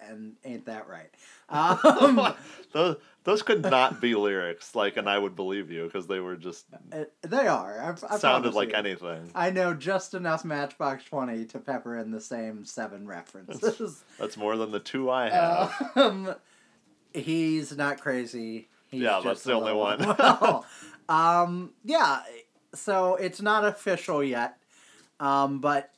and 0.00 0.34
ain't 0.44 0.64
that 0.66 0.88
right? 0.88 1.10
Um, 1.50 2.34
those 2.72 2.96
those 3.24 3.40
could 3.42 3.62
not 3.62 4.02
be 4.02 4.14
lyrics. 4.14 4.74
Like, 4.74 4.98
and 4.98 5.08
I 5.08 5.18
would 5.18 5.34
believe 5.34 5.70
you 5.70 5.84
because 5.86 6.06
they 6.06 6.20
were 6.20 6.36
just 6.36 6.66
it- 6.92 7.14
they 7.22 7.46
are. 7.46 7.80
I, 7.80 8.14
I 8.14 8.18
sounded 8.18 8.52
like 8.52 8.68
you. 8.70 8.74
anything. 8.74 9.30
I 9.34 9.48
know 9.50 9.72
just 9.72 10.12
enough 10.12 10.44
Matchbox 10.44 11.04
20 11.04 11.46
to 11.46 11.58
pepper 11.58 11.96
in 11.96 12.10
the 12.10 12.20
same 12.20 12.66
seven 12.66 13.06
references. 13.06 14.04
That's 14.18 14.36
more 14.36 14.58
than 14.58 14.72
the 14.72 14.80
two 14.80 15.08
I 15.10 15.30
have. 15.30 15.92
um, 15.96 16.34
he's 17.14 17.74
not 17.76 17.98
crazy. 18.00 18.68
He's 18.90 19.02
Yeah, 19.02 19.20
just 19.22 19.24
that's 19.24 19.42
the 19.44 19.52
only 19.54 19.72
one. 19.72 19.98
well, 20.18 20.66
um, 21.08 21.70
yeah, 21.84 22.20
so 22.74 23.14
it's 23.16 23.40
not 23.40 23.64
official 23.64 24.22
yet, 24.22 24.58
um, 25.18 25.60
but 25.60 25.90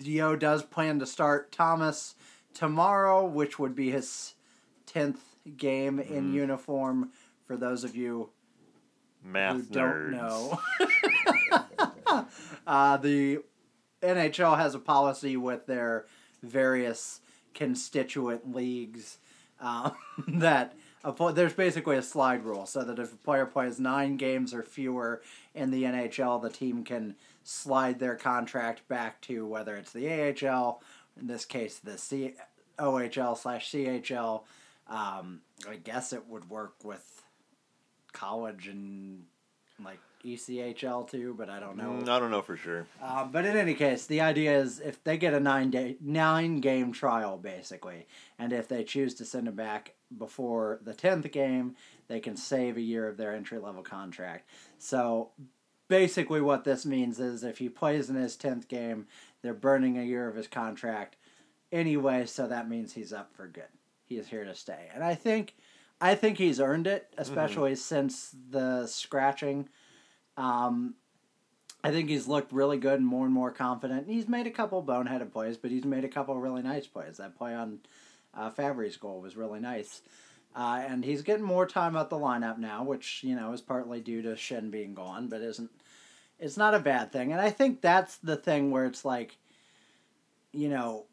Yeo 0.00 0.36
does 0.36 0.62
plan 0.62 0.98
to 1.00 1.06
start 1.06 1.50
Thomas 1.52 2.14
tomorrow, 2.52 3.24
which 3.24 3.58
would 3.58 3.74
be 3.74 3.90
his 3.90 4.34
tenth 4.86 5.20
game 5.56 5.98
in 5.98 6.24
Mm-hmm. 6.24 6.34
uniform. 6.34 7.10
For 7.46 7.56
those 7.56 7.84
of 7.84 7.94
you 7.96 8.30
Math 9.22 9.56
who 9.56 9.62
nerds. 9.62 9.72
don't 9.72 10.10
know. 10.12 10.60
uh, 12.66 12.96
the 12.98 13.40
NHL 14.02 14.56
has 14.56 14.74
a 14.74 14.78
policy 14.78 15.36
with 15.36 15.66
their 15.66 16.06
various 16.42 17.20
constituent 17.54 18.54
leagues 18.54 19.18
um, 19.60 19.92
that 20.28 20.74
a 21.04 21.32
there's 21.32 21.52
basically 21.52 21.96
a 21.96 22.02
slide 22.02 22.44
rule 22.44 22.66
so 22.66 22.82
that 22.82 22.98
if 22.98 23.12
a 23.12 23.16
player 23.16 23.46
plays 23.46 23.78
nine 23.78 24.16
games 24.16 24.52
or 24.54 24.62
fewer 24.62 25.20
in 25.54 25.70
the 25.70 25.82
NHL, 25.84 26.40
the 26.40 26.48
team 26.50 26.82
can 26.84 27.14
slide 27.44 27.98
their 28.00 28.16
contract 28.16 28.86
back 28.88 29.20
to 29.22 29.46
whether 29.46 29.76
it's 29.76 29.92
the 29.92 30.08
AHL, 30.08 30.82
in 31.20 31.26
this 31.28 31.44
case 31.44 31.78
the 31.78 31.96
C- 31.96 32.34
OHL 32.78 33.38
slash 33.38 33.70
CHL. 33.70 34.42
Um, 34.88 35.40
I 35.68 35.76
guess 35.76 36.12
it 36.12 36.26
would 36.26 36.50
work 36.50 36.74
with 36.82 37.22
college 38.12 38.66
and 38.68 39.24
like 39.82 39.98
ECHL 40.24 41.08
too, 41.10 41.34
but 41.36 41.50
I 41.50 41.60
don't 41.60 41.76
know. 41.76 41.90
Mm, 42.02 42.08
I 42.08 42.18
don't 42.18 42.30
know 42.30 42.42
for 42.42 42.56
sure. 42.56 42.86
Um, 43.02 43.30
but 43.30 43.44
in 43.44 43.56
any 43.56 43.74
case, 43.74 44.06
the 44.06 44.22
idea 44.22 44.58
is 44.58 44.80
if 44.80 45.02
they 45.04 45.18
get 45.18 45.34
a 45.34 45.40
nine 45.40 45.70
day 45.70 45.96
nine 46.00 46.60
game 46.60 46.92
trial 46.92 47.36
basically, 47.36 48.06
and 48.38 48.52
if 48.52 48.68
they 48.68 48.84
choose 48.84 49.14
to 49.14 49.24
send 49.24 49.48
him 49.48 49.54
back 49.54 49.94
before 50.16 50.80
the 50.82 50.94
tenth 50.94 51.30
game, 51.30 51.76
they 52.08 52.20
can 52.20 52.36
save 52.36 52.76
a 52.76 52.80
year 52.80 53.08
of 53.08 53.16
their 53.16 53.34
entry 53.34 53.58
level 53.58 53.82
contract. 53.82 54.48
So 54.78 55.30
basically, 55.88 56.40
what 56.40 56.64
this 56.64 56.84
means 56.86 57.20
is 57.20 57.44
if 57.44 57.58
he 57.58 57.68
plays 57.68 58.10
in 58.10 58.16
his 58.16 58.36
tenth 58.36 58.68
game, 58.68 59.06
they're 59.42 59.54
burning 59.54 59.98
a 59.98 60.02
year 60.02 60.28
of 60.28 60.36
his 60.36 60.48
contract 60.48 61.16
anyway. 61.72 62.26
So 62.26 62.46
that 62.46 62.68
means 62.68 62.92
he's 62.92 63.12
up 63.12 63.34
for 63.34 63.46
good. 63.46 63.64
He 64.04 64.16
is 64.16 64.28
here 64.28 64.44
to 64.44 64.54
stay, 64.54 64.88
and 64.94 65.02
I 65.02 65.14
think. 65.14 65.54
I 66.00 66.16
think 66.16 66.36
he's 66.36 66.60
earned 66.60 66.86
it, 66.88 67.14
especially 67.16 67.76
since 67.76 68.34
the 68.50 68.86
scratching. 68.86 69.68
Um, 70.36 70.96
I 71.84 71.90
think 71.90 72.08
he's 72.08 72.26
looked 72.26 72.52
really 72.52 72.78
good 72.78 72.98
and 72.98 73.06
more 73.06 73.26
and 73.26 73.32
more 73.32 73.50
confident. 73.50 74.08
He's 74.08 74.26
made 74.28 74.46
a 74.46 74.50
couple 74.50 74.82
boneheaded 74.82 75.32
plays, 75.32 75.56
but 75.58 75.70
he's 75.70 75.84
made 75.84 76.04
a 76.04 76.08
couple 76.08 76.36
really 76.38 76.62
nice 76.62 76.86
plays. 76.86 77.18
That 77.18 77.36
play 77.36 77.54
on 77.54 77.80
uh, 78.34 78.50
Fabbri's 78.50 78.96
goal 78.96 79.20
was 79.20 79.36
really 79.36 79.60
nice. 79.60 80.00
Uh, 80.54 80.82
and 80.86 81.04
he's 81.04 81.22
getting 81.22 81.44
more 81.44 81.66
time 81.66 81.96
at 81.96 82.10
the 82.10 82.16
lineup 82.16 82.58
now, 82.58 82.84
which, 82.84 83.24
you 83.24 83.34
know, 83.34 83.52
is 83.52 83.60
partly 83.60 84.00
due 84.00 84.22
to 84.22 84.30
Schenn 84.30 84.70
being 84.70 84.94
gone, 84.94 85.28
but 85.28 85.40
isn't 85.40 85.70
it's 86.38 86.56
not 86.56 86.74
a 86.74 86.80
bad 86.80 87.10
thing. 87.12 87.32
And 87.32 87.40
I 87.40 87.50
think 87.50 87.80
that's 87.80 88.16
the 88.18 88.36
thing 88.36 88.70
where 88.70 88.86
it's 88.86 89.04
like, 89.04 89.36
you 90.52 90.68
know, 90.68 91.06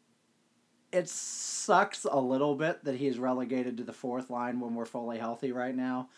it 0.92 1.08
sucks 1.08 2.04
a 2.04 2.18
little 2.20 2.54
bit 2.54 2.84
that 2.84 2.96
he's 2.96 3.18
relegated 3.18 3.76
to 3.78 3.84
the 3.84 3.92
fourth 3.92 4.30
line 4.30 4.60
when 4.60 4.74
we're 4.74 4.84
fully 4.84 5.18
healthy 5.18 5.50
right 5.52 5.74
now. 5.74 6.08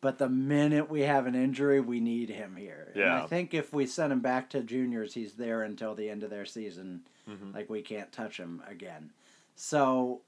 But 0.00 0.18
the 0.18 0.28
minute 0.28 0.90
we 0.90 1.02
have 1.02 1.26
an 1.26 1.34
injury, 1.34 1.80
we 1.80 2.00
need 2.00 2.28
him 2.30 2.56
here. 2.56 2.88
And 2.94 2.96
Yeah. 2.96 3.22
I 3.22 3.26
think 3.26 3.54
if 3.54 3.72
we 3.72 3.86
send 3.86 4.12
him 4.12 4.20
back 4.20 4.50
to 4.50 4.62
juniors, 4.62 5.14
he's 5.14 5.34
there 5.34 5.62
until 5.62 5.94
the 5.94 6.08
end 6.08 6.22
of 6.22 6.30
their 6.30 6.44
season. 6.44 7.02
Mhm. 7.28 7.54
Like 7.54 7.68
we 7.70 7.82
can't 7.82 8.12
touch 8.12 8.38
him 8.38 8.62
again. 8.68 9.12
So 9.56 10.22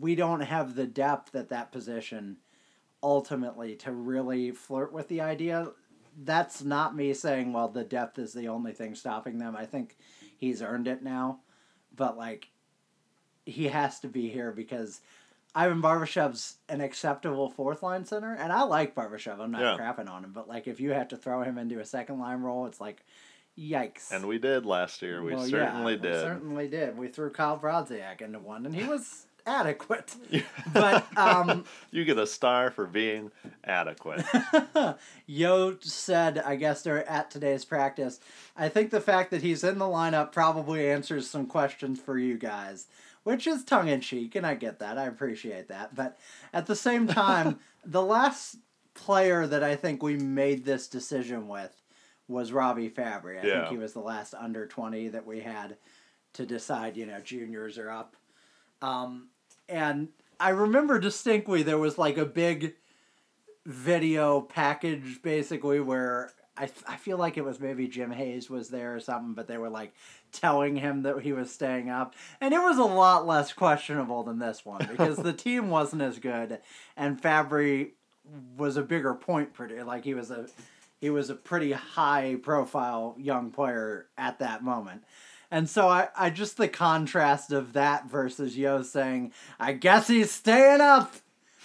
we 0.00 0.14
don't 0.14 0.40
have 0.40 0.74
the 0.74 0.86
depth 0.86 1.34
at 1.34 1.48
that 1.50 1.72
position 1.72 2.36
ultimately 3.02 3.76
to 3.76 3.92
really 3.92 4.50
flirt 4.50 4.92
with 4.92 5.08
the 5.08 5.20
idea. 5.20 5.68
That's 6.24 6.62
not 6.64 6.96
me 6.96 7.12
saying, 7.14 7.52
well, 7.52 7.68
the 7.68 7.84
depth 7.84 8.18
is 8.18 8.32
the 8.32 8.48
only 8.48 8.72
thing 8.72 8.94
stopping 8.94 9.38
them. 9.38 9.54
I 9.56 9.66
think 9.66 9.96
he's 10.36 10.62
earned 10.62 10.88
it 10.88 11.02
now. 11.02 11.40
But, 11.94 12.16
like, 12.16 12.48
he 13.44 13.68
has 13.68 14.00
to 14.00 14.08
be 14.08 14.28
here 14.28 14.50
because 14.52 15.00
Ivan 15.54 15.80
Barbashev's 15.80 16.56
an 16.68 16.80
acceptable 16.80 17.48
fourth 17.50 17.82
line 17.82 18.04
center. 18.04 18.34
And 18.34 18.52
I 18.52 18.62
like 18.62 18.94
Barbashev. 18.94 19.38
I'm 19.40 19.50
not 19.50 19.60
Yeah. 19.62 19.76
crapping 19.78 20.10
on 20.10 20.24
him. 20.24 20.32
But, 20.32 20.48
like, 20.48 20.66
if 20.66 20.80
you 20.80 20.90
have 20.92 21.08
to 21.08 21.16
throw 21.16 21.42
him 21.42 21.58
into 21.58 21.80
a 21.80 21.84
second 21.84 22.18
line 22.18 22.40
role, 22.42 22.66
it's 22.66 22.80
like, 22.80 23.04
yikes. 23.58 24.10
And 24.12 24.26
we 24.26 24.38
did 24.38 24.66
last 24.66 25.00
year. 25.00 25.22
We 25.22 25.34
Well, 25.34 25.46
yeah, 25.46 25.50
certainly 25.72 25.94
We 25.96 26.00
did. 26.02 26.20
certainly 26.20 26.68
did. 26.68 26.98
We 26.98 27.08
threw 27.08 27.30
Kyle 27.30 27.58
Brodziak 27.58 28.20
into 28.20 28.38
one, 28.38 28.66
and 28.66 28.74
he 28.74 28.84
was 28.84 29.26
adequate. 29.46 30.14
But 30.72 31.06
um, 31.16 31.64
you 31.90 32.04
get 32.04 32.18
a 32.18 32.26
star 32.26 32.70
for 32.70 32.86
being 32.86 33.30
adequate. 33.64 34.24
Yeo 35.26 35.76
said, 35.80 36.38
I 36.38 36.56
guess 36.56 36.82
they're 36.82 37.08
at 37.08 37.30
today's 37.30 37.64
practice. 37.64 38.20
I 38.56 38.68
think 38.68 38.90
the 38.90 39.00
fact 39.00 39.30
that 39.30 39.42
he's 39.42 39.64
in 39.64 39.78
the 39.78 39.84
lineup 39.86 40.32
probably 40.32 40.90
answers 40.90 41.30
some 41.30 41.46
questions 41.46 41.98
for 42.00 42.18
you 42.18 42.36
guys, 42.36 42.88
which 43.22 43.46
is 43.46 43.64
tongue 43.64 43.88
in 43.88 44.00
cheek, 44.00 44.34
and 44.34 44.46
I 44.46 44.54
get 44.54 44.80
that. 44.80 44.98
I 44.98 45.06
appreciate 45.06 45.68
that. 45.68 45.94
But 45.94 46.18
at 46.52 46.66
the 46.66 46.76
same 46.76 47.06
time, 47.06 47.58
the 47.84 48.02
last 48.02 48.56
player 48.94 49.46
that 49.46 49.62
I 49.62 49.76
think 49.76 50.02
we 50.02 50.16
made 50.16 50.64
this 50.64 50.88
decision 50.88 51.48
with 51.48 51.80
was 52.28 52.52
Robbie 52.52 52.90
Fabbri. 52.90 53.40
I 53.42 53.46
Yeah. 53.46 53.54
think 53.60 53.68
he 53.68 53.78
was 53.78 53.92
the 53.92 54.00
last 54.00 54.34
under 54.34 54.66
20 54.66 55.08
that 55.08 55.24
we 55.26 55.40
had 55.40 55.76
to 56.34 56.44
decide, 56.44 56.96
you 56.96 57.06
know, 57.06 57.20
juniors 57.20 57.78
are 57.78 57.90
up. 57.90 58.16
Um, 58.82 59.28
and 59.68 60.08
I 60.38 60.50
remember 60.50 60.98
distinctly 60.98 61.62
there 61.62 61.78
was 61.78 61.98
like 61.98 62.18
a 62.18 62.26
big 62.26 62.74
video 63.64 64.40
package 64.40 65.20
basically 65.22 65.80
where 65.80 66.32
I, 66.56 66.68
I 66.86 66.96
feel 66.96 67.18
like 67.18 67.36
it 67.36 67.44
was 67.44 67.60
maybe 67.60 67.88
Jim 67.88 68.10
Hayes 68.10 68.48
was 68.48 68.68
there 68.68 68.94
or 68.94 69.00
something, 69.00 69.34
but 69.34 69.46
they 69.46 69.58
were 69.58 69.68
like 69.68 69.92
telling 70.32 70.76
him 70.76 71.02
that 71.02 71.20
he 71.20 71.32
was 71.32 71.50
staying 71.50 71.90
up. 71.90 72.14
And 72.40 72.54
it 72.54 72.58
was 72.58 72.78
a 72.78 72.84
lot 72.84 73.26
less 73.26 73.52
questionable 73.52 74.22
than 74.22 74.38
this 74.38 74.64
one 74.64 74.86
because 74.90 75.16
the 75.16 75.32
team 75.32 75.68
wasn't 75.68 76.02
as 76.02 76.18
good 76.18 76.58
and 76.96 77.20
Fabbri 77.20 77.90
was 78.56 78.76
a 78.76 78.82
bigger 78.82 79.14
point 79.14 79.52
producer. 79.52 79.84
Like 79.84 80.04
he 80.04 80.14
was 80.14 80.30
a 80.30 80.46
he 81.00 81.10
was 81.10 81.28
a 81.28 81.34
pretty 81.34 81.72
high 81.72 82.38
profile 82.42 83.16
young 83.18 83.50
player 83.50 84.06
at 84.16 84.38
that 84.38 84.64
moment. 84.64 85.04
And 85.50 85.68
so 85.68 85.88
I, 85.88 86.08
I 86.16 86.30
just 86.30 86.56
the 86.56 86.68
contrast 86.68 87.52
of 87.52 87.72
that 87.74 88.08
versus 88.08 88.56
Yeo 88.56 88.82
saying, 88.82 89.32
I 89.60 89.72
guess 89.72 90.08
he's 90.08 90.30
staying 90.30 90.80
up. 90.80 91.14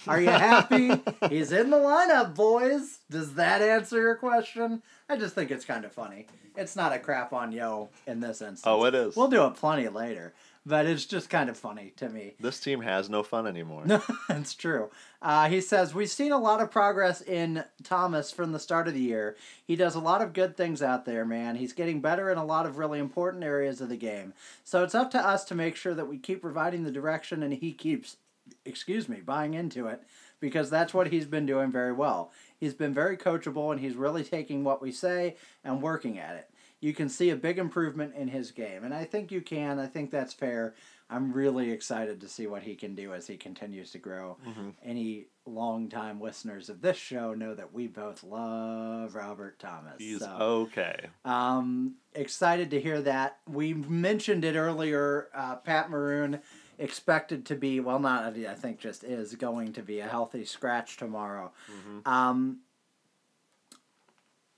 Are 0.06 0.20
you 0.20 0.30
happy? 0.30 0.90
he's 1.28 1.52
in 1.52 1.70
the 1.70 1.76
lineup, 1.76 2.34
boys. 2.34 2.98
Does 3.10 3.34
that 3.34 3.62
answer 3.62 4.00
your 4.00 4.16
question? 4.16 4.82
I 5.08 5.16
just 5.16 5.34
think 5.34 5.50
it's 5.50 5.64
kind 5.64 5.84
of 5.84 5.92
funny. 5.92 6.26
It's 6.56 6.76
not 6.76 6.92
a 6.92 6.98
crap 6.98 7.32
on 7.32 7.52
Yeo 7.52 7.88
in 8.06 8.20
this 8.20 8.42
instance. 8.42 8.62
Oh, 8.64 8.84
it 8.84 8.94
is. 8.94 9.16
We'll 9.16 9.28
do 9.28 9.46
it 9.46 9.54
plenty 9.54 9.88
later, 9.88 10.34
but 10.64 10.86
it's 10.86 11.06
just 11.06 11.28
kind 11.28 11.50
of 11.50 11.56
funny 11.56 11.92
to 11.96 12.08
me. 12.08 12.34
This 12.38 12.60
team 12.60 12.80
has 12.82 13.10
no 13.10 13.22
fun 13.22 13.46
anymore. 13.46 13.84
No, 13.84 14.02
it's 14.28 14.54
true. 14.54 14.90
Uh, 15.20 15.48
he 15.48 15.60
says, 15.60 15.94
We've 15.94 16.10
seen 16.10 16.32
a 16.32 16.38
lot 16.38 16.60
of 16.60 16.70
progress 16.70 17.20
in 17.20 17.64
Thomas 17.82 18.30
from 18.30 18.52
the 18.52 18.60
start 18.60 18.88
of 18.88 18.94
the 18.94 19.00
year. 19.00 19.36
He 19.64 19.76
does 19.76 19.94
a 19.94 20.00
lot 20.00 20.22
of 20.22 20.32
good 20.32 20.56
things 20.56 20.82
out 20.82 21.04
there, 21.04 21.24
man. 21.24 21.56
He's 21.56 21.72
getting 21.72 22.00
better 22.00 22.30
in 22.30 22.38
a 22.38 22.44
lot 22.44 22.66
of 22.66 22.78
really 22.78 22.98
important 22.98 23.44
areas 23.44 23.80
of 23.80 23.88
the 23.88 23.96
game. 23.96 24.34
So 24.64 24.84
it's 24.84 24.94
up 24.94 25.10
to 25.12 25.18
us 25.18 25.44
to 25.46 25.54
make 25.54 25.76
sure 25.76 25.94
that 25.94 26.08
we 26.08 26.18
keep 26.18 26.42
providing 26.42 26.84
the 26.84 26.92
direction 26.92 27.42
and 27.42 27.54
he 27.54 27.72
keeps, 27.72 28.16
excuse 28.64 29.08
me, 29.08 29.20
buying 29.20 29.54
into 29.54 29.88
it 29.88 30.02
because 30.38 30.70
that's 30.70 30.92
what 30.92 31.08
he's 31.08 31.26
been 31.26 31.46
doing 31.46 31.72
very 31.72 31.92
well. 31.92 32.32
He's 32.58 32.74
been 32.74 32.94
very 32.94 33.16
coachable 33.16 33.72
and 33.72 33.80
he's 33.80 33.94
really 33.94 34.24
taking 34.24 34.64
what 34.64 34.82
we 34.82 34.92
say 34.92 35.36
and 35.64 35.82
working 35.82 36.18
at 36.18 36.36
it. 36.36 36.50
You 36.82 36.92
can 36.92 37.08
see 37.08 37.30
a 37.30 37.36
big 37.36 37.58
improvement 37.60 38.16
in 38.16 38.26
his 38.26 38.50
game, 38.50 38.82
and 38.82 38.92
I 38.92 39.04
think 39.04 39.30
you 39.30 39.40
can. 39.40 39.78
I 39.78 39.86
think 39.86 40.10
that's 40.10 40.34
fair. 40.34 40.74
I'm 41.08 41.32
really 41.32 41.70
excited 41.70 42.20
to 42.22 42.28
see 42.28 42.48
what 42.48 42.64
he 42.64 42.74
can 42.74 42.96
do 42.96 43.14
as 43.14 43.28
he 43.28 43.36
continues 43.36 43.92
to 43.92 43.98
grow. 43.98 44.36
Mm-hmm. 44.44 44.70
Any 44.82 45.26
longtime 45.46 46.20
listeners 46.20 46.68
of 46.68 46.82
this 46.82 46.96
show 46.96 47.34
know 47.34 47.54
that 47.54 47.72
we 47.72 47.86
both 47.86 48.24
love 48.24 49.14
Robert 49.14 49.60
Thomas. 49.60 49.94
He's 49.98 50.18
so, 50.18 50.36
okay. 50.40 51.06
um, 51.24 51.94
excited 52.14 52.70
to 52.72 52.80
hear 52.80 53.00
that. 53.02 53.38
We 53.46 53.74
mentioned 53.74 54.44
it 54.44 54.56
earlier. 54.56 55.28
Uh, 55.32 55.56
Pat 55.56 55.88
Maroon 55.88 56.40
expected 56.80 57.46
to 57.46 57.54
be 57.54 57.78
well, 57.78 58.00
not 58.00 58.24
I 58.24 58.54
think 58.54 58.80
just 58.80 59.04
is 59.04 59.36
going 59.36 59.72
to 59.74 59.82
be 59.82 60.00
a 60.00 60.08
healthy 60.08 60.44
scratch 60.44 60.96
tomorrow. 60.96 61.52
Mhm. 61.70 62.08
Um, 62.08 62.58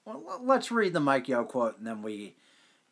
well, 0.05 0.41
let's 0.43 0.71
read 0.71 0.93
the 0.93 1.01
Mike 1.01 1.29
Yeo 1.29 1.45
quote 1.45 1.79
and 1.79 1.87
then 1.87 2.03
we 2.03 2.37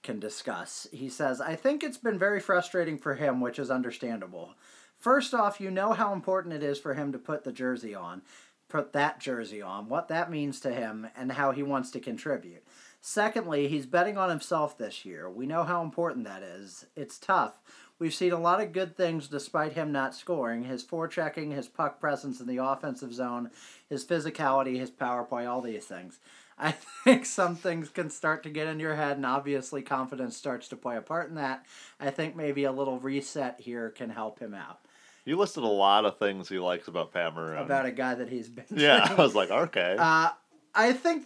can 0.02 0.18
discuss. 0.18 0.88
He 0.92 1.08
says, 1.08 1.40
I 1.40 1.54
think 1.54 1.82
it's 1.82 1.98
been 1.98 2.18
very 2.18 2.40
frustrating 2.40 2.98
for 2.98 3.14
him, 3.14 3.40
which 3.40 3.58
is 3.58 3.70
understandable. 3.70 4.54
First 4.98 5.34
off, 5.34 5.60
you 5.60 5.70
know 5.70 5.92
how 5.92 6.12
important 6.12 6.54
it 6.54 6.62
is 6.62 6.78
for 6.78 6.94
him 6.94 7.12
to 7.12 7.18
put 7.18 7.44
the 7.44 7.52
jersey 7.52 7.94
on, 7.94 8.22
put 8.68 8.92
that 8.92 9.20
jersey 9.20 9.60
on, 9.60 9.88
what 9.88 10.08
that 10.08 10.30
means 10.30 10.60
to 10.60 10.72
him, 10.72 11.08
and 11.16 11.32
how 11.32 11.52
he 11.52 11.62
wants 11.62 11.90
to 11.90 12.00
contribute. 12.00 12.64
Secondly, 13.00 13.68
he's 13.68 13.86
betting 13.86 14.16
on 14.16 14.30
himself 14.30 14.78
this 14.78 15.04
year. 15.04 15.28
We 15.28 15.44
know 15.44 15.64
how 15.64 15.82
important 15.82 16.24
that 16.24 16.42
is. 16.42 16.86
It's 16.94 17.18
tough. 17.18 17.54
We've 17.98 18.14
seen 18.14 18.32
a 18.32 18.40
lot 18.40 18.60
of 18.60 18.72
good 18.72 18.96
things 18.96 19.28
despite 19.28 19.74
him 19.74 19.92
not 19.92 20.14
scoring. 20.14 20.64
His 20.64 20.84
forechecking, 20.84 21.52
his 21.52 21.68
puck 21.68 22.00
presence 22.00 22.40
in 22.40 22.46
the 22.46 22.64
offensive 22.64 23.12
zone, 23.12 23.50
his 23.88 24.04
physicality, 24.04 24.78
his 24.78 24.90
power 24.90 25.24
play, 25.24 25.46
all 25.46 25.60
these 25.60 25.84
things. 25.84 26.18
I 26.62 26.72
think 27.04 27.26
some 27.26 27.56
things 27.56 27.88
can 27.88 28.08
start 28.08 28.44
to 28.44 28.50
get 28.50 28.68
in 28.68 28.80
your 28.80 28.94
head, 28.94 29.16
and 29.16 29.26
obviously 29.26 29.82
confidence 29.82 30.36
starts 30.36 30.68
to 30.68 30.76
play 30.76 30.96
a 30.96 31.02
part 31.02 31.28
in 31.28 31.34
that. 31.34 31.66
I 32.00 32.10
think 32.10 32.36
maybe 32.36 32.64
a 32.64 32.72
little 32.72 32.98
reset 33.00 33.60
here 33.60 33.90
can 33.90 34.08
help 34.08 34.38
him 34.38 34.54
out. 34.54 34.80
You 35.24 35.36
listed 35.36 35.62
a 35.62 35.68
lot 35.68 36.04
of 36.04 36.18
things 36.18 36.48
he 36.48 36.58
likes 36.58 36.88
about 36.88 37.12
Pat 37.12 37.34
Maroon. 37.34 37.58
About 37.58 37.86
a 37.86 37.92
guy 37.92 38.14
that 38.14 38.28
he's 38.28 38.48
been. 38.48 38.64
yeah, 38.70 39.06
I 39.10 39.14
was 39.14 39.34
like, 39.34 39.50
okay. 39.50 39.96
Uh, 39.98 40.30
I 40.74 40.92
think 40.92 41.24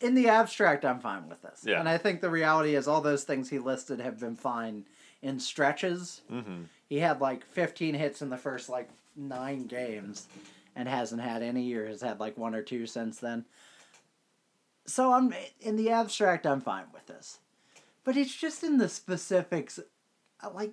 in 0.00 0.14
the 0.14 0.28
abstract, 0.28 0.84
I'm 0.84 1.00
fine 1.00 1.28
with 1.28 1.42
this. 1.42 1.62
Yeah. 1.64 1.80
And 1.80 1.88
I 1.88 1.98
think 1.98 2.20
the 2.20 2.30
reality 2.30 2.74
is 2.74 2.86
all 2.86 3.00
those 3.00 3.24
things 3.24 3.48
he 3.48 3.58
listed 3.58 4.00
have 4.00 4.20
been 4.20 4.36
fine 4.36 4.84
in 5.22 5.38
stretches. 5.40 6.22
mm-hmm. 6.30 6.64
He 6.88 6.98
had 6.98 7.20
like 7.20 7.46
15 7.46 7.94
hits 7.94 8.20
in 8.20 8.28
the 8.28 8.36
first 8.36 8.68
like 8.68 8.90
nine 9.16 9.66
games 9.66 10.26
and 10.76 10.88
hasn't 10.88 11.22
had 11.22 11.42
any 11.42 11.72
or 11.74 11.86
has 11.86 12.02
had 12.02 12.20
like 12.20 12.36
one 12.36 12.54
or 12.54 12.62
two 12.62 12.86
since 12.86 13.18
then. 13.18 13.44
So 14.84 15.12
I'm 15.12 15.32
in 15.60 15.76
the 15.76 15.90
abstract, 15.90 16.46
I'm 16.46 16.60
fine 16.60 16.86
with 16.92 17.06
this. 17.06 17.38
But 18.04 18.16
it's 18.16 18.34
just 18.34 18.64
in 18.64 18.78
the 18.78 18.88
specifics. 18.88 19.78
uh, 20.42 20.50
Like, 20.52 20.72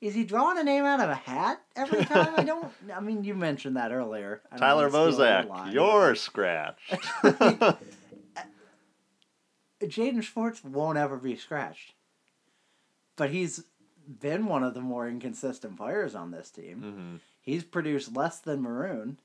is 0.00 0.14
he 0.14 0.24
drawing 0.24 0.58
a 0.58 0.64
name 0.64 0.84
out 0.84 1.00
of 1.00 1.10
a 1.10 1.14
hat 1.14 1.60
every 1.76 2.04
time? 2.04 2.34
I 2.36 2.44
don't. 2.44 2.72
I 2.94 3.00
mean, 3.00 3.24
you 3.24 3.34
mentioned 3.34 3.76
that 3.76 3.92
earlier. 3.92 4.40
Tyler 4.56 4.88
Bozak, 4.88 5.72
you're 5.72 6.14
scratched. 6.14 6.94
Jaden 9.82 10.22
Schwartz 10.22 10.64
won't 10.64 10.98
ever 10.98 11.16
be 11.16 11.36
scratched. 11.36 11.94
But 13.16 13.30
he's 13.30 13.64
been 14.20 14.46
one 14.46 14.62
of 14.64 14.74
the 14.74 14.80
more 14.80 15.08
inconsistent 15.08 15.76
players 15.76 16.14
on 16.14 16.30
this 16.30 16.50
team. 16.50 16.80
hmm 16.82 17.16
He's 17.40 17.64
produced 17.64 18.14
less 18.14 18.40
than 18.40 18.60
Maroon. 18.60 19.18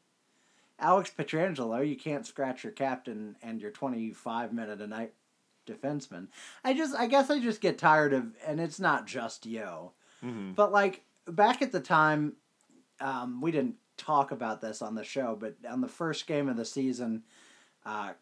Alex 0.79 1.11
Pietrangelo, 1.17 1.87
you 1.87 1.95
can't 1.95 2.25
scratch 2.25 2.63
your 2.63 2.73
captain 2.73 3.35
and 3.41 3.61
your 3.61 3.71
25 3.71 4.53
minute 4.53 4.81
a 4.81 4.87
night 4.87 5.13
defenseman. 5.67 6.27
I 6.63 6.73
just, 6.73 6.95
I 6.95 7.07
guess 7.07 7.29
I 7.29 7.39
just 7.39 7.61
get 7.61 7.77
tired 7.77 8.13
of, 8.13 8.25
and 8.45 8.59
it's 8.59 8.79
not 8.79 9.07
just 9.07 9.45
Yeo, 9.45 9.93
hmm 10.21 10.51
but 10.53 10.71
like 10.71 11.03
back 11.27 11.61
at 11.61 11.71
the 11.71 11.79
time, 11.79 12.33
um, 12.99 13.41
we 13.41 13.51
didn't 13.51 13.75
talk 13.97 14.31
about 14.31 14.61
this 14.61 14.81
on 14.81 14.95
the 14.95 15.03
show, 15.03 15.37
but 15.39 15.55
on 15.69 15.81
the 15.81 15.87
first 15.87 16.27
game 16.27 16.49
of 16.49 16.57
the 16.57 16.65
season, 16.65 17.23
uh, 17.85 18.13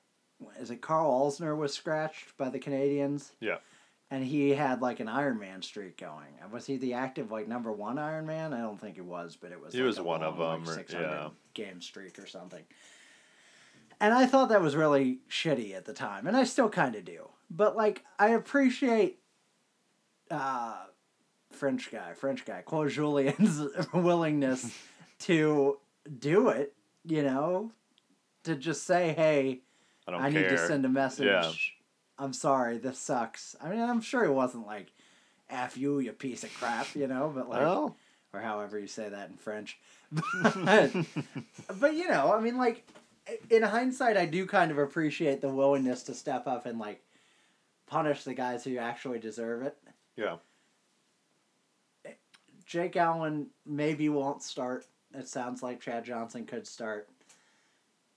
is 0.59 0.71
it 0.71 0.81
Karl 0.81 1.11
Alzner 1.11 1.55
was 1.55 1.73
scratched 1.73 2.35
by 2.37 2.49
the 2.49 2.59
Canadiens? 2.59 3.31
Yeah. 3.39 3.57
And 4.11 4.23
he 4.25 4.49
had 4.49 4.81
like 4.81 4.99
an 4.99 5.07
Iron 5.07 5.39
Man 5.39 5.61
streak 5.61 5.97
going. 5.97 6.27
Was 6.51 6.65
he 6.65 6.75
the 6.75 6.93
active 6.93 7.31
like 7.31 7.47
number 7.47 7.71
one 7.71 7.97
Iron 7.97 8.25
Man? 8.25 8.53
I 8.53 8.59
don't 8.59 8.79
think 8.79 8.95
he 8.95 9.01
was, 9.01 9.37
but 9.39 9.51
it 9.53 9.59
was. 9.63 9.73
He 9.73 9.79
like 9.79 9.87
was 9.87 10.01
one 10.01 10.21
of 10.21 10.37
them, 10.37 10.65
Like 10.65 10.75
600 10.89 11.01
yeah. 11.09 11.29
game 11.53 11.81
streak 11.81 12.19
or 12.19 12.27
something. 12.27 12.63
And 14.01 14.13
I 14.13 14.25
thought 14.25 14.49
that 14.49 14.61
was 14.61 14.75
really 14.75 15.19
shitty 15.29 15.73
at 15.75 15.85
the 15.85 15.93
time, 15.93 16.27
and 16.27 16.35
I 16.35 16.43
still 16.43 16.69
kind 16.69 16.95
of 16.95 17.05
do. 17.05 17.29
But 17.49 17.77
like, 17.77 18.03
I 18.19 18.29
appreciate 18.29 19.19
uh, 20.29 20.75
French 21.51 21.91
guy, 21.91 22.13
French 22.13 22.43
guy, 22.45 22.63
Claude 22.63 22.89
Julien's 22.89 23.61
willingness 23.93 24.75
to 25.19 25.77
do 26.19 26.49
it. 26.49 26.73
You 27.05 27.23
know, 27.23 27.71
to 28.43 28.55
just 28.55 28.85
say, 28.85 29.13
"Hey, 29.13 29.61
I 30.07 30.11
don't 30.11 30.21
I 30.21 30.31
care. 30.31 30.41
need 30.41 30.49
to 30.49 30.67
send 30.67 30.83
a 30.85 30.89
message. 30.89 31.27
Yeah. 31.27 31.51
I'm 32.17 32.33
sorry, 32.33 32.77
this 32.77 32.99
sucks." 32.99 33.55
I 33.61 33.69
mean, 33.69 33.79
I'm 33.81 34.01
sure 34.01 34.23
it 34.23 34.33
wasn't 34.33 34.65
like 34.67 34.91
"f 35.49 35.77
you, 35.77 35.99
you 35.99 36.11
piece 36.11 36.43
of 36.43 36.53
crap," 36.53 36.95
you 36.95 37.07
know, 37.07 37.31
but 37.33 37.49
like, 37.49 37.59
well, 37.61 37.95
or 38.33 38.41
however 38.41 38.77
you 38.79 38.87
say 38.87 39.09
that 39.09 39.29
in 39.29 39.37
French. 39.37 39.77
But, 40.43 40.91
but 41.79 41.93
you 41.95 42.07
know, 42.09 42.33
I 42.33 42.41
mean, 42.41 42.57
like 42.57 42.85
in 43.49 43.63
hindsight, 43.63 44.17
I 44.17 44.25
do 44.25 44.45
kind 44.45 44.71
of 44.71 44.77
appreciate 44.77 45.39
the 45.41 45.49
willingness 45.49 46.03
to 46.03 46.13
step 46.13 46.47
up 46.47 46.65
and 46.65 46.77
like 46.79 47.01
punish 47.87 48.23
the 48.23 48.33
guys 48.33 48.63
who 48.63 48.77
actually 48.77 49.19
deserve 49.19 49.61
it. 49.63 49.77
yeah. 50.17 50.35
Eh, 52.05 52.11
Jake 52.65 52.95
Allen 52.97 53.47
maybe 53.65 54.09
won't 54.09 54.43
start. 54.43 54.85
It 55.13 55.27
sounds 55.27 55.61
like 55.63 55.81
Chad 55.81 56.05
Johnson 56.05 56.45
could 56.45 56.65
start, 56.67 57.09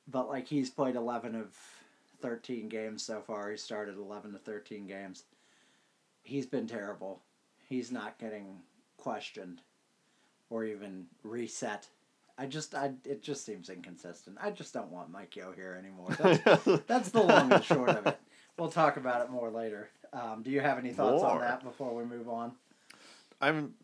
but 0.09 0.29
like 0.29 0.47
he's 0.49 0.71
played 0.71 0.97
eleven 0.97 1.35
of 1.35 1.57
thirteen 2.25 2.71
games 2.71 3.03
so 3.03 3.21
far. 3.21 3.51
He 3.51 3.57
started 3.59 3.99
eleven 3.99 4.33
to 4.33 4.39
thirteen 4.39 4.87
games. 4.87 5.25
He's 6.23 6.47
been 6.47 6.67
terrible. 6.67 7.21
He's 7.69 7.93
not 7.93 8.19
getting 8.19 8.61
questioned 8.97 9.61
or 10.49 10.65
even 10.65 11.05
reset. 11.23 11.87
I 12.39 12.47
just, 12.47 12.75
I 12.75 12.93
it 13.05 13.23
just 13.23 13.45
seems 13.45 13.69
inconsistent. 13.69 14.39
I 14.41 14.51
just 14.51 14.73
don't 14.73 14.91
want 14.91 15.11
Mike 15.11 15.37
Yeo 15.37 15.53
here 15.53 15.79
anymore. 15.79 16.11
That's, 16.45 16.83
that's 16.87 17.09
the 17.11 17.23
long 17.23 17.53
and 17.53 17.63
short 17.63 17.91
of 17.91 18.07
it. 18.07 18.19
We'll 18.59 18.71
talk 18.71 18.97
about 18.97 19.21
it 19.23 19.31
more 19.31 19.51
later. 19.51 19.91
Um, 20.13 20.43
do 20.43 20.51
you 20.51 20.61
have 20.61 20.79
any 20.79 20.93
thoughts 20.93 21.23
on 21.23 21.41
that 21.41 21.63
before 21.63 21.95
we 21.95 22.05
move 22.05 22.29
on? 22.29 22.53
I'm 23.41 23.75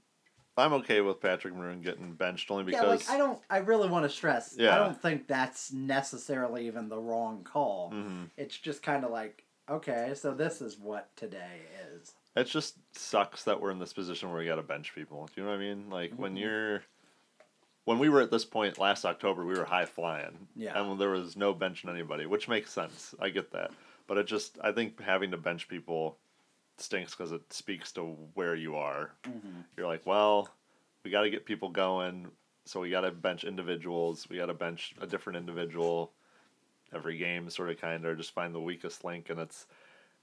I'm 0.56 0.72
okay 0.74 1.00
with 1.00 1.20
Patrick 1.20 1.54
Maroon 1.54 1.80
getting 1.80 2.12
benched 2.12 2.50
only 2.50 2.64
because 2.64 2.82
yeah, 2.82 2.88
like 2.88 3.10
I 3.10 3.16
don't. 3.16 3.40
I 3.48 3.58
really 3.58 3.88
want 3.88 4.04
to 4.04 4.08
stress. 4.10 4.54
Yeah. 4.58 4.74
I 4.74 4.78
don't 4.78 5.00
think 5.00 5.26
that's 5.26 5.72
necessarily 5.72 6.66
even 6.66 6.88
the 6.88 6.98
wrong 6.98 7.44
call. 7.44 7.90
Mhm. 7.92 8.30
It's 8.36 8.56
just 8.58 8.82
kind 8.82 9.04
of 9.04 9.10
like, 9.10 9.44
okay, 9.70 10.12
so 10.14 10.34
this 10.34 10.60
is 10.60 10.78
what 10.78 11.14
today 11.16 11.62
is. 11.94 12.12
it 12.36 12.44
just 12.44 12.76
sucks 12.92 13.42
that 13.44 13.60
we're 13.60 13.72
in 13.72 13.78
this 13.80 13.92
position 13.92 14.30
where 14.30 14.38
we 14.38 14.46
got 14.46 14.54
to 14.56 14.62
bench 14.62 14.94
people. 14.94 15.26
Do 15.34 15.40
you 15.40 15.44
know 15.44 15.50
what 15.52 15.56
I 15.56 15.60
mean? 15.60 15.90
Like 15.90 16.14
when 16.14 16.34
Mhm. 16.36 16.40
you're 16.40 16.82
when 17.84 17.98
we 17.98 18.08
were 18.08 18.20
at 18.20 18.30
this 18.30 18.44
point 18.44 18.78
last 18.78 19.04
October, 19.04 19.44
we 19.44 19.58
were 19.58 19.64
high 19.64 19.86
flying. 19.86 20.46
Yeah. 20.54 20.78
And 20.80 21.00
there 21.00 21.10
was 21.10 21.36
no 21.36 21.54
benching 21.54 21.88
anybody, 21.88 22.26
which 22.26 22.46
makes 22.48 22.70
sense. 22.70 23.14
I 23.18 23.30
get 23.30 23.50
that. 23.52 23.72
But 24.06 24.18
it 24.18 24.26
just 24.26 24.58
I 24.62 24.72
think 24.72 25.00
having 25.00 25.30
to 25.30 25.36
bench 25.36 25.66
people 25.68 26.18
stinks 26.80 27.14
because 27.14 27.32
it 27.32 27.52
speaks 27.52 27.92
to 27.92 28.02
where 28.34 28.54
you 28.54 28.76
are. 28.76 29.12
Mm-hmm. 29.24 29.60
You're 29.76 29.86
like, 29.86 30.06
well, 30.06 30.48
we 31.04 31.10
got 31.10 31.22
to 31.22 31.30
get 31.30 31.44
people 31.46 31.68
going, 31.70 32.28
so 32.64 32.80
we 32.80 32.90
got 32.90 33.02
to 33.02 33.10
bench 33.10 33.44
individuals. 33.44 34.28
We 34.28 34.36
got 34.36 34.46
to 34.46 34.54
bench 34.54 34.94
a 35.00 35.06
different 35.06 35.36
individual 35.38 36.12
every 36.92 37.16
game, 37.16 37.48
sort 37.50 37.70
of 37.70 37.80
kind 37.80 38.04
of, 38.04 38.10
or 38.10 38.16
just 38.16 38.32
find 38.32 38.54
the 38.54 38.60
weakest 38.60 39.04
link, 39.04 39.30
and 39.30 39.38
it's 39.40 39.66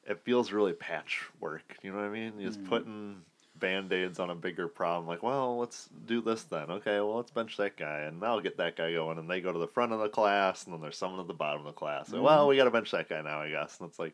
it 0.05 0.22
feels 0.24 0.51
really 0.53 0.74
patchwork. 0.74 1.78
You 1.82 1.91
know 1.91 1.97
what 1.97 2.05
I 2.05 2.10
mean? 2.10 2.39
Just 2.39 2.62
Mhm. 2.62 2.68
putting 2.68 3.22
band 3.55 3.91
aids 3.91 4.20
on 4.20 4.30
a 4.30 4.36
bigger 4.36 4.68
problem. 4.68 5.08
Like, 5.08 5.24
well, 5.24 5.58
let's 5.58 5.89
do 6.05 6.22
this 6.22 6.43
then. 6.43 6.70
Okay, 6.70 6.99
well, 6.99 7.16
let's 7.16 7.32
bench 7.32 7.58
that 7.58 7.76
guy, 7.76 8.01
and 8.01 8.24
I'll 8.24 8.39
get 8.39 8.58
that 8.58 8.76
guy 8.76 8.93
going, 8.93 9.18
and 9.18 9.30
they 9.30 9.41
go 9.41 9.51
to 9.51 9.60
the 9.60 9.68
front 9.68 9.91
of 9.91 9.99
the 9.99 10.10
class, 10.10 10.64
and 10.64 10.74
then 10.74 10.82
there's 10.82 10.97
someone 10.97 11.20
at 11.20 11.28
the 11.28 11.34
bottom 11.34 11.62
of 11.62 11.66
the 11.66 11.74
class. 11.74 12.10
So, 12.10 12.22
well, 12.22 12.47
we 12.47 12.55
got 12.55 12.66
to 12.66 12.72
bench 12.72 12.91
that 12.91 13.10
guy 13.10 13.22
now, 13.22 13.41
I 13.41 13.49
guess. 13.49 13.80
And 13.80 13.89
it's 13.89 13.99
like 13.99 14.14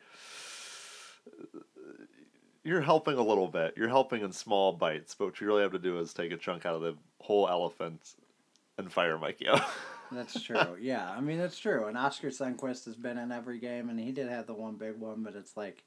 you're 2.63 2.81
helping 2.81 3.17
a 3.17 3.23
little 3.23 3.47
bit. 3.47 3.73
You're 3.77 3.89
helping 3.89 4.21
in 4.23 4.31
small 4.31 4.73
bites, 4.73 5.15
but 5.15 5.25
what 5.25 5.41
you 5.41 5.47
really 5.47 5.61
have 5.63 5.71
to 5.73 5.79
do 5.79 5.99
is 5.99 6.13
take 6.13 6.31
a 6.31 6.37
chunk 6.37 6.65
out 6.65 6.75
of 6.75 6.81
the 6.81 6.95
whole 7.19 7.47
elephant 7.49 8.13
and 8.77 8.91
fire 8.91 9.17
Mike 9.17 9.41
Yeo. 9.41 9.59
That's 10.11 10.41
true. 10.41 10.77
yeah, 10.79 11.09
I 11.09 11.21
mean 11.21 11.39
that's 11.39 11.57
true. 11.57 11.85
And 11.87 11.97
Oskar 11.97 12.29
Sundqvist 12.29 12.85
has 12.85 12.95
been 12.95 13.17
in 13.17 13.31
every 13.31 13.57
game, 13.59 13.89
and 13.89 13.99
he 13.99 14.11
did 14.11 14.29
have 14.29 14.45
the 14.45 14.53
one 14.53 14.75
big 14.75 14.99
one, 14.99 15.23
but 15.23 15.33
it's 15.35 15.57
like, 15.57 15.83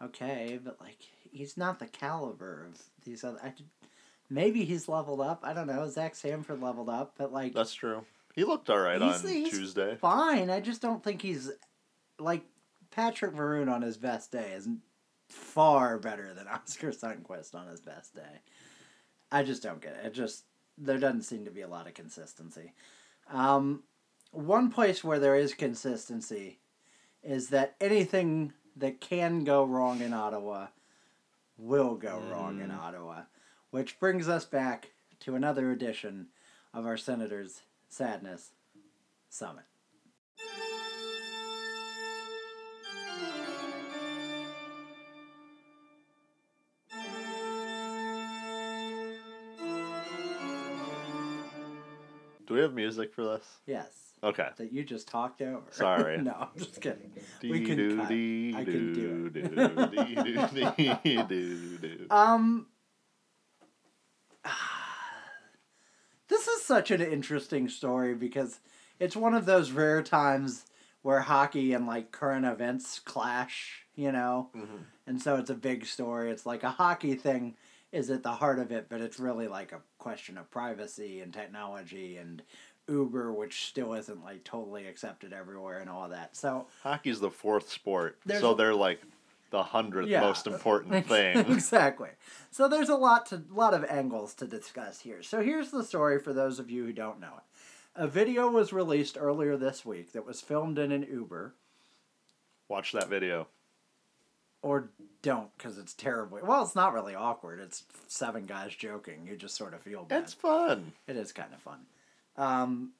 okay, 0.00 0.58
but 0.64 0.80
like 0.80 0.96
he's 1.30 1.56
not 1.56 1.78
the 1.78 1.86
caliber 1.86 2.66
of 2.70 2.80
these 3.04 3.22
other. 3.22 3.38
I, 3.44 3.52
maybe 4.30 4.64
he's 4.64 4.88
leveled 4.88 5.20
up. 5.20 5.40
I 5.42 5.52
don't 5.52 5.66
know. 5.66 5.86
Zach 5.90 6.14
Sanford 6.14 6.62
leveled 6.62 6.88
up, 6.88 7.14
but 7.18 7.32
like 7.34 7.52
That's 7.52 7.74
true. 7.74 8.04
He 8.34 8.44
looked 8.44 8.70
all 8.70 8.78
right 8.78 9.00
He's- 9.00 9.22
on 9.24 9.30
he's 9.30 9.50
Tuesday. 9.50 9.96
fine. 9.96 10.48
I 10.48 10.60
just 10.60 10.80
don't 10.80 11.04
think 11.04 11.20
he's 11.20 11.50
like 12.18 12.44
Patrick 12.90 13.34
Maroon 13.34 13.68
on 13.68 13.82
his 13.82 13.96
best 13.98 14.32
day 14.32 14.52
is 14.56 14.68
far 15.28 15.98
better 15.98 16.34
than 16.34 16.46
Oskar 16.52 16.90
Sundqvist 16.90 17.54
on 17.54 17.68
his 17.68 17.80
best 17.80 18.14
day. 18.14 18.40
I 19.30 19.42
just 19.42 19.62
don't 19.62 19.80
get 19.80 19.96
it. 19.96 20.06
It 20.06 20.14
just 20.14 20.44
there 20.76 20.98
doesn't 20.98 21.22
seem 21.22 21.44
to 21.44 21.50
be 21.50 21.62
a 21.62 21.68
lot 21.68 21.86
of 21.86 21.94
consistency. 21.94 22.72
Um, 23.30 23.84
one 24.32 24.70
place 24.70 25.04
where 25.04 25.20
there 25.20 25.36
is 25.36 25.54
consistency 25.54 26.58
is 27.22 27.48
that 27.48 27.76
anything 27.80 28.52
that 28.76 29.00
can 29.00 29.44
go 29.44 29.64
wrong 29.64 30.00
in 30.00 30.12
Ottawa 30.12 30.66
will 31.56 31.94
go 31.94 32.20
wrong 32.30 32.60
in 32.60 32.70
Ottawa, 32.70 33.22
which 33.70 34.00
brings 34.00 34.28
us 34.28 34.44
back 34.44 34.90
to 35.20 35.36
another 35.36 35.70
edition 35.70 36.26
of 36.72 36.84
our 36.86 36.96
Senators 36.96 37.62
Sadness 37.88 38.50
Summit. 39.28 39.64
Do 52.54 52.58
we 52.58 52.62
have 52.62 52.74
music 52.74 53.12
for 53.12 53.24
this? 53.24 53.44
Yes. 53.66 53.88
Okay. 54.22 54.46
That 54.58 54.72
you 54.72 54.84
just 54.84 55.08
talked 55.08 55.42
over. 55.42 55.64
Sorry. 55.72 56.18
no, 56.22 56.36
I'm 56.40 56.56
just 56.56 56.80
kidding. 56.80 57.10
we 57.42 57.62
can 57.64 57.76
Dee-doo, 57.76 57.96
cut. 57.96 58.08
dee, 58.08 58.54
I 58.54 58.64
can 58.64 58.94
do 58.94 59.26
it. 59.26 59.32
doo, 59.34 59.86
dee, 59.88 60.14
doo, 60.14 60.96
dee, 61.02 61.22
doo, 61.24 61.78
doo. 61.78 62.06
Um, 62.10 62.68
this 66.28 66.46
is 66.46 66.62
such 66.62 66.92
an 66.92 67.00
interesting 67.02 67.68
story 67.68 68.14
because 68.14 68.60
it's 69.00 69.16
one 69.16 69.34
of 69.34 69.46
those 69.46 69.72
rare 69.72 70.00
times 70.00 70.64
where 71.02 71.22
hockey 71.22 71.72
and 71.72 71.88
like 71.88 72.12
current 72.12 72.46
events 72.46 73.00
clash, 73.00 73.84
you 73.96 74.12
know? 74.12 74.50
Mhm. 74.54 74.84
And 75.08 75.20
so 75.20 75.34
it's 75.38 75.50
a 75.50 75.54
big 75.54 75.86
story. 75.86 76.30
It's 76.30 76.46
like 76.46 76.62
a 76.62 76.70
hockey 76.70 77.16
thing 77.16 77.56
is 77.94 78.10
at 78.10 78.22
the 78.22 78.32
heart 78.32 78.58
of 78.58 78.72
it, 78.72 78.86
but 78.88 79.00
it's 79.00 79.20
really 79.20 79.46
like 79.48 79.72
a 79.72 79.80
question 79.98 80.36
of 80.36 80.50
privacy 80.50 81.20
and 81.20 81.32
technology 81.32 82.16
and 82.16 82.42
Uber, 82.88 83.32
which 83.32 83.66
still 83.66 83.94
isn't 83.94 84.22
like 84.24 84.44
totally 84.44 84.86
accepted 84.86 85.32
everywhere 85.32 85.78
and 85.78 85.88
all 85.88 86.08
that. 86.08 86.36
So 86.36 86.66
Hockey's 86.82 87.20
the 87.20 87.30
fourth 87.30 87.70
sport, 87.70 88.18
so 88.40 88.50
a- 88.52 88.56
they're 88.56 88.74
like 88.74 89.00
the 89.50 89.62
hundredth 89.62 90.08
Yeah. 90.08 90.20
most 90.20 90.46
important 90.48 91.06
thing. 91.08 91.38
exactly. 91.38 92.10
So 92.50 92.68
there's 92.68 92.88
a 92.88 92.96
lot 92.96 93.26
to 93.26 93.42
lot 93.50 93.72
of 93.74 93.84
angles 93.84 94.34
to 94.34 94.46
discuss 94.46 95.00
here. 95.00 95.22
So 95.22 95.40
here's 95.42 95.70
the 95.70 95.84
story 95.84 96.18
for 96.18 96.32
those 96.32 96.58
of 96.58 96.70
you 96.70 96.84
who 96.84 96.92
don't 96.92 97.20
know 97.20 97.34
it. 97.38 97.42
A 97.96 98.08
video 98.08 98.50
was 98.50 98.72
released 98.72 99.16
earlier 99.18 99.56
this 99.56 99.84
week 99.86 100.12
that 100.12 100.26
was 100.26 100.40
filmed 100.40 100.78
in 100.78 100.90
an 100.90 101.04
Uber, 101.08 101.54
Watch 102.68 102.92
that 102.92 103.08
video. 103.08 103.46
Or 104.64 104.88
don't 105.20 105.54
because 105.58 105.76
it's 105.76 105.92
terribly. 105.92 106.40
Well, 106.42 106.62
it's 106.62 106.74
not 106.74 106.94
really 106.94 107.14
awkward. 107.14 107.60
It's 107.60 107.84
seven 108.08 108.46
guys 108.46 108.74
joking. 108.74 109.26
You 109.28 109.36
just 109.36 109.56
sort 109.56 109.74
of 109.74 109.82
feel 109.82 110.04
bad. 110.04 110.22
It's 110.22 110.32
fun. 110.32 110.92
It 111.06 111.16
is 111.16 111.32
kind 111.32 111.52
of 111.52 111.60
fun. 111.60 111.80
Um, 112.38 112.92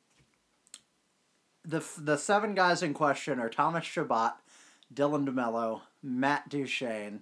the 1.65 1.83
the 1.97 2.19
seven 2.19 2.55
guys 2.55 2.83
in 2.83 2.93
question 2.93 3.41
are 3.41 3.49
Thomas 3.49 3.87
Chabot, 3.87 4.35
Dylan 4.93 5.27
DeMelo, 5.27 5.81
Matt 6.03 6.51
Duchene. 6.51 7.21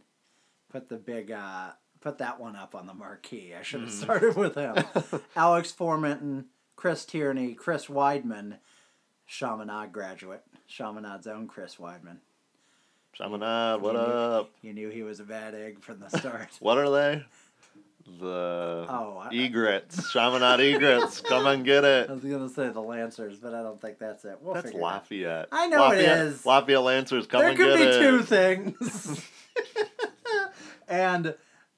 Put 0.73 0.89
the 0.89 0.97
big 0.97 1.31
uh, 1.31 1.71
put 2.01 2.19
that 2.19 2.41
one 2.41 2.57
up 2.57 2.75
on 2.75 2.89
the 2.89 2.95
marquee. 2.95 3.55
I 3.57 3.63
should 3.63 3.83
have 3.83 3.93
started 3.93 4.35
with 4.35 4.57
him. 4.57 4.75
Alex 5.37 5.73
Formenton, 5.73 6.47
Chris 6.75 7.05
Tierney, 7.05 7.55
Chris 7.55 7.87
Wideman, 7.87 8.57
Chaminade 9.29 9.93
graduate, 9.93 10.43
Chaminade's 10.69 11.29
own 11.29 11.47
Chris 11.47 11.77
Wideman. 11.77 12.17
Chaminade, 13.13 13.81
what 13.83 13.93
You 13.95 13.99
knew- 14.01 14.07
up? 14.07 14.51
You 14.63 14.73
knew 14.73 14.89
he 14.89 15.03
was 15.03 15.21
a 15.21 15.25
bad 15.25 15.55
egg 15.55 15.81
from 15.81 16.01
the 16.01 16.09
start. 16.19 16.49
What 16.61 16.79
are 16.79 16.91
they? 16.91 17.25
The 18.19 18.87
Oh, 18.89 19.23
I- 19.25 19.29
egrets. 19.35 20.11
Chaminade 20.13 20.61
egrets. 20.61 21.21
Come 21.21 21.47
and 21.47 21.65
get 21.65 21.85
it. 21.85 22.11
I 22.11 22.13
was 22.15 22.25
gonna 22.25 22.49
say 22.49 22.69
the 22.71 22.81
Lancers, 22.81 23.39
but 23.39 23.55
I 23.55 23.63
don't 23.63 23.81
think 23.81 23.99
that's 23.99 24.25
it. 24.25 24.39
We'll 24.41 24.55
That's 24.55 24.67
figure 24.67 24.81
it. 24.81 24.83
Lafayette. 24.83 25.49
I 25.53 25.69
know 25.69 25.77
it 25.87 25.89
Lafayette, 25.97 26.19
is. 26.27 26.47
Lafayette 26.47 26.83
Lancers, 26.83 27.27
come 27.27 27.41
there 27.41 27.51
and 27.51 27.59
could 27.59 27.77
be 27.77 27.83
it. 27.85 28.01
two 28.01 28.23
things. 28.25 29.27
and 30.89 31.35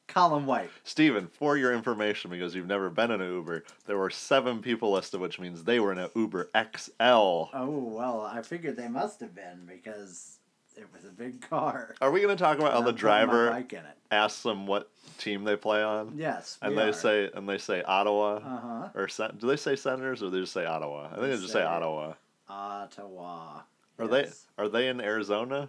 Colin 0.09 0.47
White. 0.47 0.71
Steven, 0.85 1.27
for 1.29 1.57
your 1.57 1.73
information, 1.75 2.31
because 2.31 2.55
you've 2.55 2.67
never 2.69 2.89
been 2.89 3.11
in 3.11 3.21
an 3.21 3.31
Uber, 3.33 3.65
there 3.87 3.99
were 3.99 4.11
seven 4.11 4.61
people 4.63 4.93
listed, 4.93 5.21
which 5.21 5.39
means 5.41 5.65
they 5.65 5.81
were 5.81 5.93
in 5.93 5.99
an 5.99 6.11
Uber 6.15 6.51
XL. 6.57 6.93
Oh 7.03 7.51
well, 7.93 8.21
I 8.23 8.43
figured 8.43 8.77
they 8.77 8.89
must 8.89 9.21
have 9.21 9.35
been 9.35 9.67
because 9.67 10.34
it 10.77 10.87
was 10.95 11.05
a 11.05 11.13
big 11.13 11.41
car. 11.49 11.95
Are 12.01 12.11
we 12.11 12.21
going 12.21 12.37
to 12.37 12.43
talk 12.43 12.59
about 12.59 12.73
how 12.73 12.81
the 12.83 12.89
I'm 12.89 12.95
putting 12.95 13.05
my 13.07 13.27
driver 13.27 13.57
in 13.71 13.83
asks 14.11 14.43
them 14.43 14.67
what 14.67 14.91
team 15.19 15.45
they 15.45 15.57
play 15.57 15.83
on? 15.83 16.13
Yes, 16.17 16.59
And 16.63 16.77
they 16.77 16.89
are. 16.89 16.93
say 16.93 17.31
and 17.35 17.49
they 17.49 17.59
say 17.59 17.83
Ottawa 17.83 18.35
Uh 18.37 18.41
huh. 18.61 18.89
or 18.95 19.09
Sen- 19.09 19.37
do 19.41 19.47
they 19.47 19.57
say 19.57 19.77
Senators 19.77 20.23
or 20.23 20.31
they 20.31 20.41
just 20.41 20.53
say 20.53 20.65
Ottawa? 20.67 21.07
I 21.07 21.15
think 21.17 21.23
they 21.23 21.31
just 21.37 21.47
say 21.49 21.61
Say- 21.61 21.63
Ottawa. 21.65 22.15
Ottawa. 22.49 23.61
Are 23.99 24.07
Yes. 24.11 24.47
they 24.57 24.63
are 24.65 24.69
they 24.69 24.89
in 24.89 25.01
Arizona? 25.01 25.69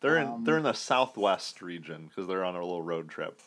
They're 0.00 0.16
in 0.18 0.26
Um, 0.28 0.44
they're 0.44 0.56
in 0.58 0.62
the 0.64 0.72
southwest 0.72 1.60
region 1.62 2.06
because 2.08 2.26
they're 2.28 2.44
on 2.44 2.54
a 2.54 2.60
little 2.60 2.82
road 2.82 3.08
trip. 3.08 3.38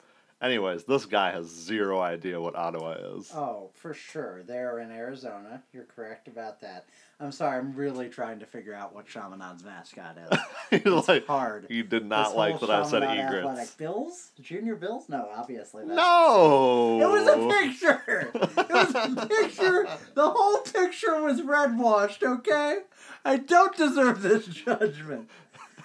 Anyways, 0.43 0.83
this 0.83 1.05
guy 1.05 1.31
has 1.31 1.47
zero 1.47 2.01
idea 2.01 2.39
what 2.39 2.53
Ottawa 2.53 2.95
is. 3.17 3.31
Oh, 3.33 3.69
for 3.75 3.93
sure. 3.93 4.43
They're 4.43 4.79
in 4.79 4.91
Arizona. 4.91 5.63
You're 5.71 5.85
correct 5.85 6.27
about 6.27 6.59
that. 6.59 6.85
I'm 7.21 7.31
sorry. 7.31 7.59
I'm 7.59 7.73
really 7.73 8.09
trying 8.09 8.39
to 8.39 8.45
figure 8.45 8.73
out 8.73 8.93
what 8.93 9.07
Chaminade's 9.07 9.63
mascot 9.63 10.17
is. 10.17 10.39
It's 10.85 11.07
like 11.07 11.27
hard. 11.27 11.67
he 11.69 11.81
did 11.81 12.05
not 12.05 12.29
This 12.29 12.35
like 12.35 12.59
that 12.59 12.69
I 12.69 12.83
said 12.83 13.03
egrets. 13.03 13.47
Athletic 13.47 13.77
Bills? 13.77 14.31
Junior 14.41 14.75
Bills? 14.75 15.07
No, 15.07 15.29
obviously. 15.33 15.85
That's 15.85 15.95
No, 15.95 16.99
It 16.99 17.09
was 17.09 17.27
a 17.27 17.61
picture. 17.61 18.31
It 18.33 18.69
was 18.69 18.95
a 18.95 19.27
picture. 19.27 19.87
The 20.15 20.29
whole 20.29 20.57
picture 20.61 21.21
was 21.21 21.41
red 21.43 21.77
washed. 21.77 22.23
Okay, 22.23 22.79
I 23.23 23.37
don't 23.37 23.77
deserve 23.77 24.23
this 24.23 24.47
judgment. 24.47 25.29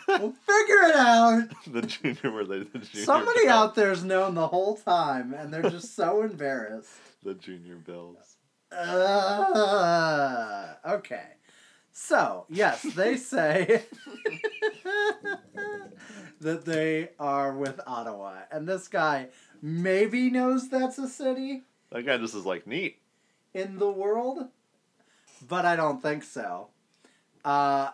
We'll 0.09 0.33
figure 0.33 0.83
it 0.89 0.97
out. 0.97 1.49
the 1.67 1.83
junior 1.83 2.31
were 2.31 2.45
they 2.45 2.61
the 2.61 2.79
junior 2.79 3.05
Somebody 3.05 3.49
out 3.49 3.75
there's 3.75 4.03
known 4.03 4.35
the 4.35 4.49
whole 4.49 4.77
time, 4.77 5.35
and 5.35 5.53
they're 5.53 5.71
just 5.71 5.95
so 5.95 6.23
embarrassed. 6.23 6.91
the 7.23 7.35
junior 7.35 7.77
bills. 7.77 8.37
Uh, 8.73 10.75
okay. 10.87 11.25
So, 11.93 12.47
yes, 12.49 12.83
they 12.83 13.17
say 13.17 13.83
that 16.41 16.65
they 16.65 17.11
are 17.19 17.55
with 17.57 17.81
Ottawa. 17.87 18.37
And 18.53 18.69
this 18.69 18.89
guy 18.89 19.29
maybe 19.61 20.31
knows 20.31 20.69
that's 20.69 20.99
a 20.99 21.09
city 21.09 21.63
That 21.91 22.07
guy 22.07 22.17
just 22.19 22.35
is 22.35 22.47
like 22.47 22.67
neat. 22.67 23.01
in 23.53 23.79
the 23.79 23.91
world, 23.91 24.47
but 25.49 25.67
I 25.67 25.75
don't 25.77 26.01
think 26.01 26.23
so. 26.23 26.69
Uh, 27.45 27.91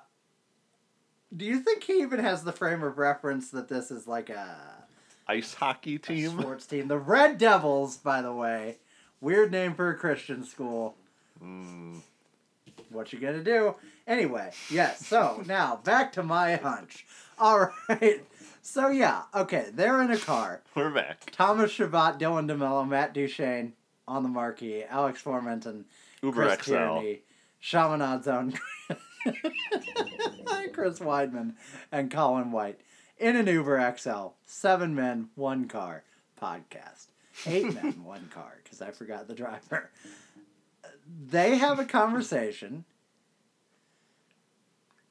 do 1.36 1.44
you 1.44 1.58
think 1.60 1.82
he 1.84 1.94
even 2.02 2.20
has 2.20 2.44
the 2.44 2.52
frame 2.52 2.82
of 2.82 2.98
reference 2.98 3.50
that 3.50 3.68
this 3.68 3.90
is 3.90 4.06
like 4.06 4.30
a, 4.30 4.56
Ice 5.26 5.54
hockey 5.54 5.96
a 5.96 5.98
team. 5.98 6.38
sports 6.40 6.66
team? 6.66 6.88
The 6.88 6.98
Red 6.98 7.38
Devils, 7.38 7.96
by 7.96 8.20
the 8.22 8.32
way. 8.32 8.76
Weird 9.20 9.50
name 9.52 9.74
for 9.74 9.88
a 9.90 9.96
Christian 9.96 10.44
school. 10.44 10.96
Mm, 11.42 12.00
What 12.90 13.12
you 13.12 13.18
gonna 13.18 13.42
do? 13.42 13.74
Anyway, 14.06 14.50
yes. 14.70 15.06
So 15.06 15.42
now 15.46 15.80
back 15.82 16.12
to 16.12 16.22
my 16.22 16.56
hunch. 16.56 17.06
All 17.38 17.70
right. 17.88 18.24
So 18.62 18.88
yeah, 18.88 19.22
okay. 19.34 19.68
They're 19.72 20.02
in 20.02 20.10
a 20.10 20.18
car. 20.18 20.60
we're 20.74 20.90
back. 20.90 21.30
Thomas 21.32 21.70
Chabot, 21.70 22.18
Dylan 22.18 22.50
DeMelo, 22.50 22.86
Matt 22.86 23.12
Duchene 23.14 23.72
on 24.06 24.22
the 24.22 24.28
marquee, 24.28 24.84
Alex 24.84 25.22
Formenton, 25.22 25.84
Uber 26.22 26.42
Chris 26.56 26.58
XL. 26.66 26.70
Tierney, 26.74 27.22
Chaminade's 27.62 28.28
own 28.28 28.52
Chris 30.72 30.98
Wideman, 30.98 31.54
and 31.92 32.10
Colin 32.10 32.52
White 32.52 32.80
in 33.18 33.36
an 33.36 33.46
Uber 33.46 33.94
XL. 33.96 34.28
Seven 34.44 34.94
men, 34.94 35.28
one 35.34 35.68
car 35.68 36.04
podcast. 36.40 37.06
Eight 37.46 37.72
men, 37.74 38.04
one 38.04 38.28
car, 38.32 38.60
because 38.62 38.82
I 38.82 38.90
forgot 38.90 39.28
the 39.28 39.34
driver. 39.34 39.90
They 41.26 41.56
have 41.56 41.78
a 41.78 41.84
conversation. 41.84 42.84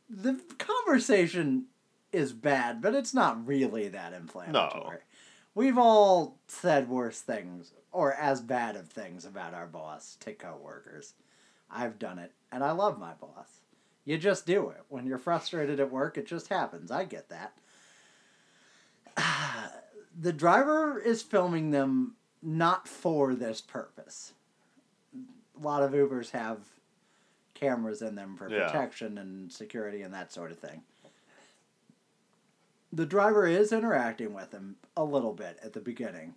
The 0.09 0.39
conversation 0.57 1.65
is 2.11 2.33
bad, 2.33 2.81
but 2.81 2.93
it's 2.93 3.13
not 3.13 3.47
really 3.47 3.87
that 3.89 4.13
inflammatory. 4.13 4.83
No. 4.83 4.97
We've 5.55 5.77
all 5.77 6.37
said 6.47 6.89
worse 6.89 7.21
things 7.21 7.73
or 7.91 8.13
as 8.13 8.41
bad 8.41 8.75
of 8.75 8.89
things 8.89 9.25
about 9.25 9.53
our 9.53 9.67
boss 9.67 10.17
to 10.21 10.33
coworkers. 10.33 11.13
I've 11.69 11.99
done 11.99 12.19
it, 12.19 12.31
and 12.51 12.63
I 12.63 12.71
love 12.71 12.99
my 12.99 13.13
boss. 13.13 13.62
You 14.05 14.17
just 14.17 14.45
do 14.45 14.69
it. 14.69 14.81
When 14.89 15.05
you're 15.05 15.17
frustrated 15.17 15.79
at 15.79 15.91
work, 15.91 16.17
it 16.17 16.27
just 16.27 16.49
happens. 16.49 16.91
I 16.91 17.05
get 17.05 17.29
that. 17.29 17.53
the 20.19 20.33
driver 20.33 20.99
is 20.99 21.21
filming 21.21 21.71
them 21.71 22.15
not 22.41 22.87
for 22.87 23.33
this 23.33 23.61
purpose. 23.61 24.33
A 25.15 25.63
lot 25.63 25.83
of 25.83 25.91
Ubers 25.91 26.31
have 26.31 26.59
cameras 27.53 28.01
in 28.01 28.15
them 28.15 28.35
for 28.35 28.49
Yeah. 28.49 28.65
protection 28.65 29.17
and 29.17 29.51
security 29.51 30.01
and 30.01 30.13
that 30.13 30.33
sort 30.33 30.51
of 30.51 30.59
thing. 30.59 30.83
The 32.91 33.05
driver 33.05 33.47
is 33.47 33.71
interacting 33.71 34.33
with 34.33 34.51
him 34.51 34.75
a 34.97 35.03
little 35.03 35.33
bit 35.33 35.57
at 35.63 35.73
the 35.73 35.79
beginning. 35.79 36.35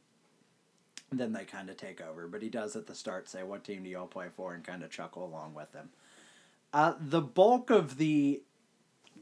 then 1.12 1.32
they 1.32 1.44
kind 1.44 1.70
of 1.70 1.76
take 1.76 2.00
over. 2.00 2.26
But 2.26 2.42
he 2.42 2.48
does 2.48 2.74
at 2.74 2.88
the 2.88 2.94
start 2.94 3.28
say, 3.28 3.44
"What 3.44 3.62
team 3.62 3.84
do 3.84 3.88
y'all 3.88 4.08
play 4.08 4.28
for?" 4.28 4.54
and 4.54 4.64
kind 4.64 4.82
of 4.82 4.90
chuckle 4.90 5.24
along 5.24 5.54
with 5.54 5.70
them. 5.70 5.90
Uh, 6.72 6.94
the 7.00 7.20
bulk 7.20 7.70
of 7.70 7.96
the 7.96 8.42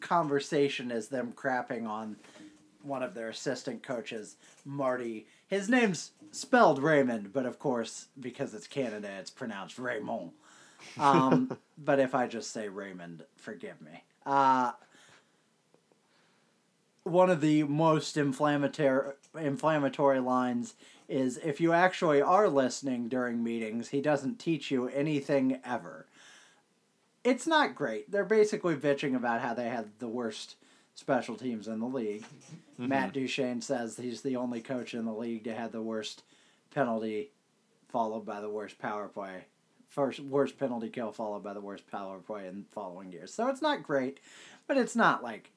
conversation 0.01 0.91
is 0.91 1.09
them 1.09 1.33
crapping 1.33 1.89
on 1.89 2.17
one 2.83 3.03
of 3.03 3.15
their 3.15 3.29
assistant 3.29 3.83
coaches, 3.83 4.37
Marty. 4.65 5.27
His 5.47 5.69
name's 5.69 6.13
spelled 6.33 6.83
Raymond, 6.83 7.33
but 7.33 7.47
of 7.47 7.59
course, 7.59 8.09
because 8.21 8.55
it's 8.55 8.67
Canada, 8.67 9.09
it's 9.19 9.31
pronounced 9.31 9.79
Raymond. 9.79 10.33
Um, 10.99 11.57
but 11.79 11.99
if 11.99 12.15
I 12.15 12.27
just 12.27 12.53
say 12.53 12.69
Raymond, 12.69 13.25
forgive 13.37 13.81
me. 13.81 14.05
Uh, 14.27 14.73
one 17.05 17.31
of 17.31 17.41
the 17.41 17.65
most 17.65 18.17
inflammatory 18.17 19.13
inflammatory 19.39 20.21
lines 20.21 20.75
is 21.09 21.39
if 21.39 21.61
you 21.61 21.73
actually 21.73 22.23
are 22.23 22.49
listening 22.49 23.09
during 23.09 23.45
meetings, 23.45 23.89
he 23.89 24.01
doesn't 24.01 24.39
teach 24.39 24.71
you 24.71 24.89
anything 24.89 25.61
ever. 25.65 26.07
It's 27.25 27.47
not 27.47 27.75
great. 27.75 28.11
They're 28.11 28.25
basically 28.25 28.77
bitching 28.77 29.17
about 29.17 29.41
how 29.41 29.55
they 29.55 29.69
had 29.69 29.89
the 29.99 30.09
worst 30.09 30.57
special 30.95 31.37
teams 31.37 31.67
in 31.69 31.81
the 31.81 31.87
league. 31.87 32.25
Matt 32.79 33.13
Duchene 33.15 33.61
says 33.63 33.97
he's 33.97 34.21
the 34.21 34.37
only 34.37 34.61
coach 34.61 34.95
in 34.95 35.05
the 35.07 35.13
league 35.13 35.45
to 35.45 35.55
have 35.55 35.73
the 35.73 35.83
worst 35.83 36.23
penalty 36.73 37.31
followed 37.89 38.27
by 38.27 38.41
the 38.41 38.51
worst 38.51 38.79
power 38.79 39.09
play. 39.09 39.45
First 39.89 40.21
worst 40.21 40.59
penalty 40.59 40.89
kill 40.89 41.13
followed 41.13 41.43
by 41.45 41.53
the 41.55 41.61
worst 41.61 41.91
power 41.91 42.19
play 42.19 42.47
in 42.49 42.65
following 42.73 43.13
years. 43.13 43.33
So 43.33 43.49
it's 43.49 43.63
not 43.63 43.83
great, 43.85 44.19
but 44.67 44.77
it's 44.77 44.97
not 44.97 45.23
like 45.23 45.51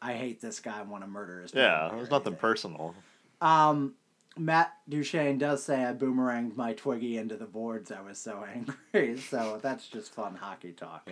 I 0.00 0.14
hate 0.14 0.40
this 0.40 0.58
guy 0.60 0.80
and 0.80 0.90
want 0.90 1.04
to 1.04 1.08
murder 1.08 1.42
his 1.42 1.52
Yeah, 1.54 1.88
there's 1.92 2.10
nothing 2.10 2.28
anything. 2.32 2.40
personal. 2.40 2.94
Um, 3.40 3.94
Matt 4.38 4.72
Duchene 4.88 5.38
does 5.38 5.62
say 5.62 5.84
I 5.84 5.92
boomeranged 5.92 6.56
my 6.56 6.72
Twiggy 6.72 7.16
into 7.16 7.36
the 7.36 7.46
boards. 7.46 7.90
I 7.90 8.00
was 8.00 8.18
so 8.18 8.44
angry. 8.44 9.18
so 9.30 9.58
that's 9.62 9.88
just 9.88 10.14
fun 10.14 10.36
hockey 10.36 10.72
talk. 10.72 11.10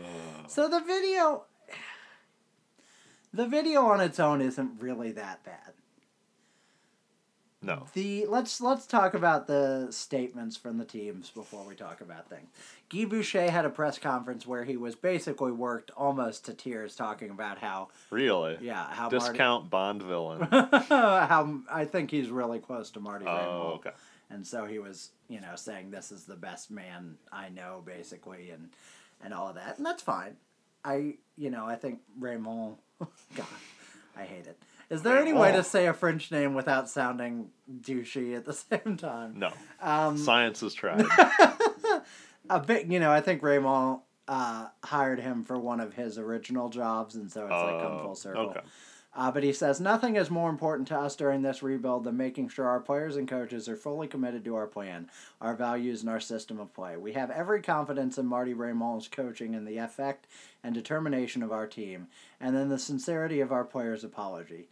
So 0.48 0.68
the 0.68 0.80
video, 0.80 1.44
the 3.32 3.46
video 3.46 3.86
on 3.86 4.00
its 4.00 4.20
own 4.20 4.40
isn't 4.40 4.80
really 4.80 5.12
that 5.12 5.44
bad. 5.44 5.72
No. 7.66 7.86
The 7.94 8.26
let's 8.26 8.60
let's 8.60 8.86
talk 8.86 9.14
about 9.14 9.46
the 9.46 9.88
statements 9.90 10.56
from 10.56 10.78
the 10.78 10.84
teams 10.84 11.30
before 11.30 11.64
we 11.66 11.74
talk 11.74 12.00
about 12.00 12.28
things. 12.28 12.48
Guy 12.88 13.04
Boucher 13.04 13.50
had 13.50 13.64
a 13.64 13.70
press 13.70 13.98
conference 13.98 14.46
where 14.46 14.64
he 14.64 14.76
was 14.76 14.94
basically 14.94 15.50
worked 15.52 15.90
almost 15.96 16.44
to 16.46 16.54
tears 16.54 16.94
talking 16.94 17.30
about 17.30 17.58
how 17.58 17.88
Really? 18.10 18.56
yeah 18.60 18.86
how 18.90 19.10
Marty, 19.10 19.18
Discount 19.18 19.68
Bond 19.70 20.02
villain. 20.02 20.42
how 20.50 21.60
I 21.70 21.84
think 21.84 22.10
he's 22.10 22.30
really 22.30 22.60
close 22.60 22.90
to 22.92 23.00
Marty. 23.00 23.24
Rainbow. 23.26 23.72
oh, 23.72 23.74
okay. 23.76 23.90
And 24.30 24.44
so 24.46 24.64
he 24.64 24.78
was, 24.80 25.10
you 25.28 25.40
know, 25.40 25.54
saying 25.54 25.90
this 25.90 26.10
is 26.10 26.24
the 26.24 26.34
best 26.36 26.70
man 26.70 27.16
I 27.32 27.48
know, 27.48 27.82
basically, 27.84 28.50
and 28.50 28.70
and 29.22 29.32
all 29.34 29.48
of 29.48 29.54
that, 29.56 29.76
and 29.76 29.86
that's 29.86 30.02
fine. 30.02 30.36
I, 30.84 31.14
you 31.36 31.50
know, 31.50 31.66
I 31.66 31.74
think 31.76 32.00
Raymond. 32.18 32.76
God, 33.36 33.46
I 34.16 34.22
hate 34.22 34.46
it. 34.46 34.58
Is 34.88 35.02
there 35.02 35.18
any 35.18 35.32
way 35.32 35.50
to 35.52 35.62
say 35.64 35.86
a 35.86 35.92
French 35.92 36.30
name 36.30 36.54
without 36.54 36.88
sounding 36.88 37.50
douchey 37.80 38.36
at 38.36 38.44
the 38.44 38.52
same 38.54 38.96
time? 38.96 39.38
No. 39.38 39.50
Um, 39.80 40.16
Science 40.16 40.60
has 40.60 40.74
tried. 40.74 41.04
a 42.50 42.60
bit, 42.60 42.86
you 42.86 43.00
know, 43.00 43.10
I 43.10 43.20
think 43.20 43.42
Raymond 43.42 44.00
uh, 44.28 44.68
hired 44.84 45.18
him 45.20 45.44
for 45.44 45.58
one 45.58 45.80
of 45.80 45.94
his 45.94 46.18
original 46.18 46.68
jobs, 46.68 47.14
and 47.16 47.30
so 47.30 47.42
it's 47.42 47.50
like 47.50 47.80
come 47.82 47.92
Oh, 47.92 48.02
full 48.04 48.14
circle. 48.14 48.42
okay. 48.50 48.60
Uh, 49.16 49.30
but 49.30 49.42
he 49.42 49.52
says 49.52 49.80
nothing 49.80 50.14
is 50.14 50.28
more 50.28 50.50
important 50.50 50.86
to 50.86 50.98
us 50.98 51.16
during 51.16 51.40
this 51.40 51.62
rebuild 51.62 52.04
than 52.04 52.16
making 52.18 52.48
sure 52.48 52.66
our 52.66 52.80
players 52.80 53.16
and 53.16 53.26
coaches 53.26 53.66
are 53.66 53.76
fully 53.76 54.06
committed 54.06 54.44
to 54.44 54.54
our 54.54 54.66
plan, 54.66 55.08
our 55.40 55.56
values, 55.56 56.02
and 56.02 56.10
our 56.10 56.20
system 56.20 56.60
of 56.60 56.74
play. 56.74 56.98
We 56.98 57.14
have 57.14 57.30
every 57.30 57.62
confidence 57.62 58.18
in 58.18 58.26
Marty 58.26 58.52
Raymond's 58.52 59.08
coaching 59.08 59.54
and 59.54 59.66
the 59.66 59.78
effect 59.78 60.26
and 60.62 60.74
determination 60.74 61.42
of 61.42 61.50
our 61.50 61.66
team, 61.66 62.08
and 62.40 62.54
in 62.54 62.68
the 62.68 62.78
sincerity 62.78 63.40
of 63.40 63.52
our 63.52 63.64
players' 63.64 64.04
apology. 64.04 64.68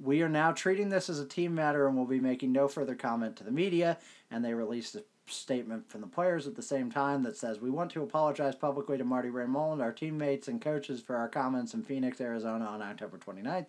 We 0.00 0.22
are 0.22 0.28
now 0.28 0.52
treating 0.52 0.90
this 0.90 1.10
as 1.10 1.18
a 1.18 1.26
team 1.26 1.56
matter 1.56 1.88
and 1.88 1.96
will 1.96 2.06
be 2.06 2.20
making 2.20 2.52
no 2.52 2.68
further 2.68 2.94
comment 2.94 3.34
to 3.36 3.44
the 3.44 3.50
media. 3.50 3.98
And 4.30 4.44
they 4.44 4.54
released 4.54 4.94
a 4.94 5.02
statement 5.32 5.88
from 5.88 6.00
the 6.00 6.06
players 6.06 6.46
at 6.46 6.56
the 6.56 6.62
same 6.62 6.90
time 6.90 7.22
that 7.22 7.36
says, 7.36 7.60
We 7.60 7.70
want 7.70 7.90
to 7.92 8.02
apologize 8.02 8.54
publicly 8.54 8.98
to 8.98 9.04
Marty 9.04 9.30
Raymond, 9.30 9.80
our 9.80 9.92
teammates, 9.92 10.48
and 10.48 10.60
coaches 10.60 11.00
for 11.00 11.16
our 11.16 11.28
comments 11.28 11.74
in 11.74 11.82
Phoenix, 11.82 12.20
Arizona 12.20 12.64
on 12.64 12.82
October 12.82 13.18
29th. 13.18 13.66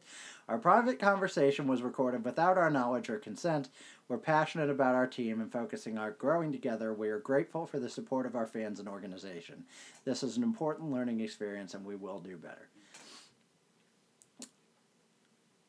Our 0.48 0.58
private 0.58 1.00
conversation 1.00 1.68
was 1.68 1.82
recorded 1.82 2.26
without 2.26 2.58
our 2.58 2.70
knowledge 2.70 3.10
or 3.10 3.20
consent. 3.20 3.70
We're 4.08 4.18
passionate 4.18 4.70
about 4.70 4.96
our 4.96 5.08
team 5.08 5.40
and 5.40 5.52
focusing 5.52 5.98
on 5.98 6.16
growing 6.18 6.52
together. 6.52 6.94
We 6.94 7.10
are 7.10 7.20
grateful 7.20 7.68
for 7.68 7.80
the 7.80 7.90
support 7.90 8.26
of 8.26 8.36
our 8.36 8.48
fans 8.48 8.80
and 8.80 8.90
organization. 8.90 9.66
This 10.06 10.24
is 10.24 10.38
an 10.38 10.44
important 10.44 10.92
learning 10.92 11.20
experience 11.20 11.76
and 11.76 11.86
we 11.86 11.96
will 11.96 12.20
do 12.20 12.36
better. 12.36 12.70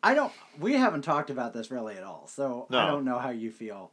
I 0.03 0.15
don't. 0.15 0.33
We 0.59 0.75
haven't 0.75 1.03
talked 1.03 1.31
about 1.31 1.53
this 1.53 1.71
really 1.71 1.97
at 1.97 2.05
all, 2.05 2.27
so 2.27 2.67
I 2.71 2.87
don't 2.87 3.05
know 3.05 3.19
how 3.19 3.31
you 3.31 3.51
feel. 3.51 3.91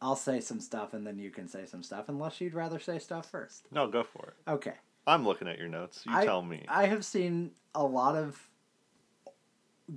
I'll 0.00 0.16
say 0.16 0.40
some 0.40 0.60
stuff 0.60 0.94
and 0.94 1.06
then 1.06 1.18
you 1.18 1.30
can 1.30 1.48
say 1.48 1.66
some 1.66 1.82
stuff, 1.82 2.08
unless 2.08 2.40
you'd 2.40 2.54
rather 2.54 2.78
say 2.78 2.98
stuff 2.98 3.30
first. 3.30 3.66
No, 3.72 3.88
go 3.88 4.02
for 4.04 4.28
it. 4.46 4.50
Okay. 4.50 4.74
I'm 5.06 5.24
looking 5.24 5.48
at 5.48 5.58
your 5.58 5.68
notes. 5.68 6.02
You 6.06 6.12
I, 6.14 6.24
tell 6.24 6.42
me. 6.42 6.64
I 6.68 6.86
have 6.86 7.04
seen 7.04 7.52
a 7.74 7.82
lot 7.82 8.14
of 8.14 8.48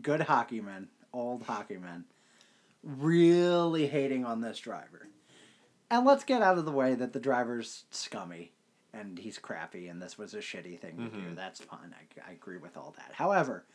good 0.01 0.21
hockey 0.21 0.61
men, 0.61 0.87
old 1.13 1.43
hockey 1.43 1.77
men, 1.77 2.05
really 2.83 3.87
hating 3.87 4.25
on 4.25 4.41
this 4.41 4.57
driver. 4.59 5.07
And 5.89 6.05
let's 6.05 6.23
get 6.23 6.41
out 6.41 6.57
of 6.57 6.65
the 6.65 6.71
way 6.71 6.95
that 6.95 7.13
the 7.13 7.19
driver's 7.19 7.83
scummy 7.91 8.53
and 8.93 9.19
he's 9.19 9.37
crappy 9.37 9.87
and 9.87 10.01
this 10.01 10.17
was 10.17 10.33
a 10.33 10.37
shitty 10.39 10.79
thing 10.79 10.97
to 10.97 11.09
do. 11.09 11.17
Mhm. 11.17 11.35
That's 11.35 11.59
fine. 11.61 11.93
I, 11.93 12.29
I 12.29 12.33
agree 12.33 12.57
with 12.57 12.75
all 12.77 12.93
that. 12.97 13.11
However, 13.13 13.65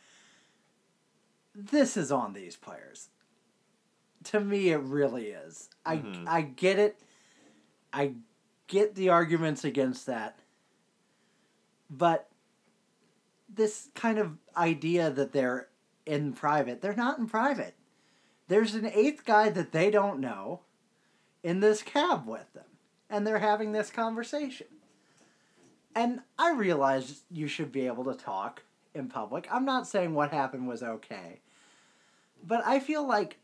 this 1.55 1.95
is 1.95 2.11
on 2.11 2.33
these 2.33 2.55
players. 2.55 3.09
To 4.25 4.39
me, 4.39 4.69
it 4.69 4.81
really 4.81 5.27
is. 5.27 5.69
I 5.85 5.97
mm-hmm. 5.97 6.25
I 6.27 6.41
get 6.41 6.79
it. 6.79 6.99
I 7.93 8.13
get 8.67 8.95
the 8.95 9.09
arguments 9.09 9.63
against 9.63 10.05
that. 10.05 10.39
But 11.89 12.27
this 13.53 13.89
kind 13.95 14.19
of 14.19 14.37
idea 14.55 15.09
that 15.09 15.31
they're 15.31 15.67
in 16.05 16.33
private, 16.33 16.81
they're 16.81 16.93
not 16.93 17.17
in 17.17 17.27
private. 17.27 17.75
There's 18.47 18.75
an 18.75 18.85
eighth 18.85 19.25
guy 19.25 19.49
that 19.49 19.71
they 19.71 19.89
don't 19.89 20.19
know 20.19 20.61
in 21.43 21.59
this 21.59 21.81
cab 21.81 22.27
with 22.27 22.51
them, 22.53 22.65
and 23.09 23.25
they're 23.25 23.39
having 23.39 23.71
this 23.71 23.89
conversation. 23.89 24.67
And 25.95 26.21
I 26.37 26.51
realize 26.51 27.23
you 27.31 27.47
should 27.47 27.71
be 27.71 27.87
able 27.87 28.03
to 28.05 28.13
talk 28.13 28.63
in 28.93 29.07
public. 29.07 29.47
I'm 29.51 29.65
not 29.65 29.87
saying 29.87 30.13
what 30.13 30.31
happened 30.31 30.67
was 30.67 30.83
okay. 30.83 31.39
But 32.45 32.65
I 32.65 32.79
feel 32.79 33.07
like 33.07 33.37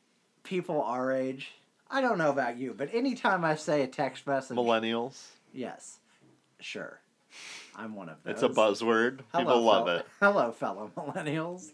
people 0.44 0.82
our 0.82 1.12
age, 1.12 1.52
I 1.89 2.02
don't 2.02 2.18
know 2.18 2.30
about 2.30 2.58
you, 2.58 2.74
but 2.78 2.94
anytime 2.94 3.44
I 3.46 3.56
say 3.56 3.82
a 3.82 3.88
text 3.88 4.28
message, 4.28 4.58
Millennials. 4.58 5.22
yes, 5.54 6.00
sure. 6.60 7.00
I'm 7.76 7.96
one 7.96 8.10
of 8.10 8.18
those. 8.24 8.34
It's 8.34 8.44
a 8.44 8.50
buzzword. 8.50 9.22
People 9.36 9.62
love 9.62 9.88
fel- 9.88 9.98
it. 9.98 10.08
Hello, 10.20 10.52
fellow 10.52 10.91
millennials. 10.96 11.72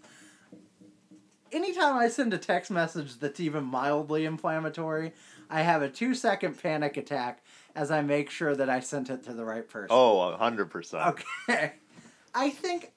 Anytime 1.52 1.98
I 1.98 2.08
send 2.10 2.34
a 2.34 2.38
text 2.38 2.70
message 2.70 3.18
that's 3.20 3.40
even 3.40 3.64
mildly 3.64 4.24
inflammatory, 4.26 5.14
I 5.50 5.64
have 5.64 5.82
a 5.82 5.90
two 5.90 6.14
second 6.14 6.62
panic 6.62 6.96
attack 6.96 7.44
as 7.76 7.90
I 7.92 8.02
make 8.02 8.30
sure 8.30 8.56
that 8.56 8.70
I 8.70 8.80
sent 8.80 9.10
it 9.10 9.24
to 9.24 9.34
the 9.34 9.44
right 9.44 9.68
person. 9.68 9.88
Oh, 9.90 10.22
a 10.22 10.38
hundred 10.38 10.70
percent. 10.70 11.20
Okay. 11.50 11.74
I 12.36 12.52
think 12.52 12.92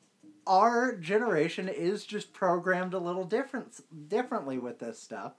our 0.46 0.94
generation 0.94 1.68
is 1.68 2.04
just 2.04 2.32
programmed 2.34 2.92
a 2.94 2.98
little 2.98 3.24
different 3.24 3.80
differently 4.08 4.58
with 4.58 4.78
this 4.78 4.98
stuff. 5.00 5.32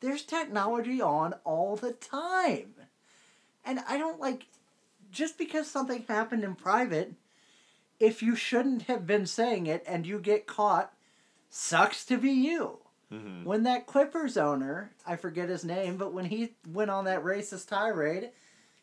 There's 0.00 0.22
technology 0.22 1.00
on 1.00 1.34
all 1.44 1.76
the 1.76 1.92
time. 1.92 2.74
And 3.64 3.80
I 3.88 3.98
don't 3.98 4.20
like 4.20 4.46
just 5.10 5.38
because 5.38 5.70
something 5.70 6.04
happened 6.08 6.44
in 6.44 6.54
private, 6.54 7.14
if 7.98 8.22
you 8.22 8.34
shouldn't 8.34 8.82
have 8.82 9.06
been 9.06 9.26
saying 9.26 9.66
it 9.66 9.84
and 9.86 10.06
you 10.06 10.18
get 10.18 10.46
caught, 10.46 10.92
sucks 11.50 12.04
to 12.06 12.16
be 12.16 12.30
you. 12.30 12.78
hmm 13.10 13.44
When 13.44 13.64
that 13.64 13.86
Clippers 13.86 14.36
owner, 14.36 14.92
I 15.06 15.16
forget 15.16 15.48
his 15.48 15.64
name, 15.64 15.96
but 15.96 16.12
when 16.12 16.26
he 16.26 16.54
went 16.66 16.90
on 16.90 17.04
that 17.04 17.24
racist 17.24 17.68
tirade, 17.68 18.30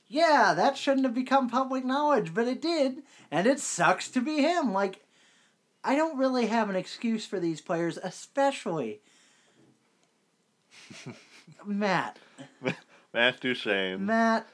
yeah, 0.07 0.53
that 0.55 0.77
shouldn't 0.77 1.05
have 1.05 1.15
become 1.15 1.49
public 1.49 1.83
knowledge, 1.83 2.33
but 2.33 2.47
it 2.47 2.61
did, 2.61 3.03
and 3.29 3.45
it 3.45 3.59
sucks 3.59 4.09
to 4.11 4.21
be 4.21 4.41
him. 4.41 4.71
Like, 4.71 5.03
I 5.83 5.95
don't 5.95 6.17
really 6.17 6.47
have 6.47 6.69
an 6.69 6.75
excuse 6.75 7.25
for 7.25 7.39
these 7.39 7.61
players, 7.61 7.97
especially 7.97 9.01
Matt. 11.65 12.19
Matt 13.13 13.39
Duchene. 13.41 14.05
Matt. 14.05 14.47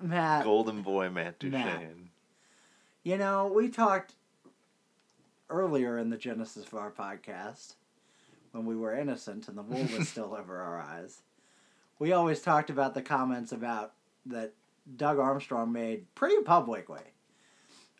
Matt. 0.00 0.44
Golden 0.44 0.82
boy 0.82 1.10
Matt 1.10 1.38
Duchene. 1.38 1.52
Matt. 1.52 1.82
You 3.02 3.16
know, 3.16 3.52
we 3.54 3.68
talked 3.68 4.14
earlier 5.48 5.96
in 5.98 6.10
the 6.10 6.16
genesis 6.16 6.66
of 6.66 6.74
our 6.74 6.90
podcast 6.90 7.74
when 8.52 8.66
we 8.66 8.76
were 8.76 8.96
innocent 8.96 9.48
and 9.48 9.56
the 9.56 9.62
wool 9.62 9.86
was 9.96 10.08
still 10.08 10.34
over 10.38 10.60
our 10.60 10.80
eyes. 10.80 11.22
we 11.98 12.12
always 12.12 12.40
talked 12.40 12.68
about 12.70 12.94
the 12.94 13.02
comments 13.02 13.52
about 13.52 13.92
that 14.26 14.52
Doug 14.96 15.18
Armstrong 15.18 15.72
made 15.72 16.12
pretty 16.14 16.42
publicly 16.42 17.00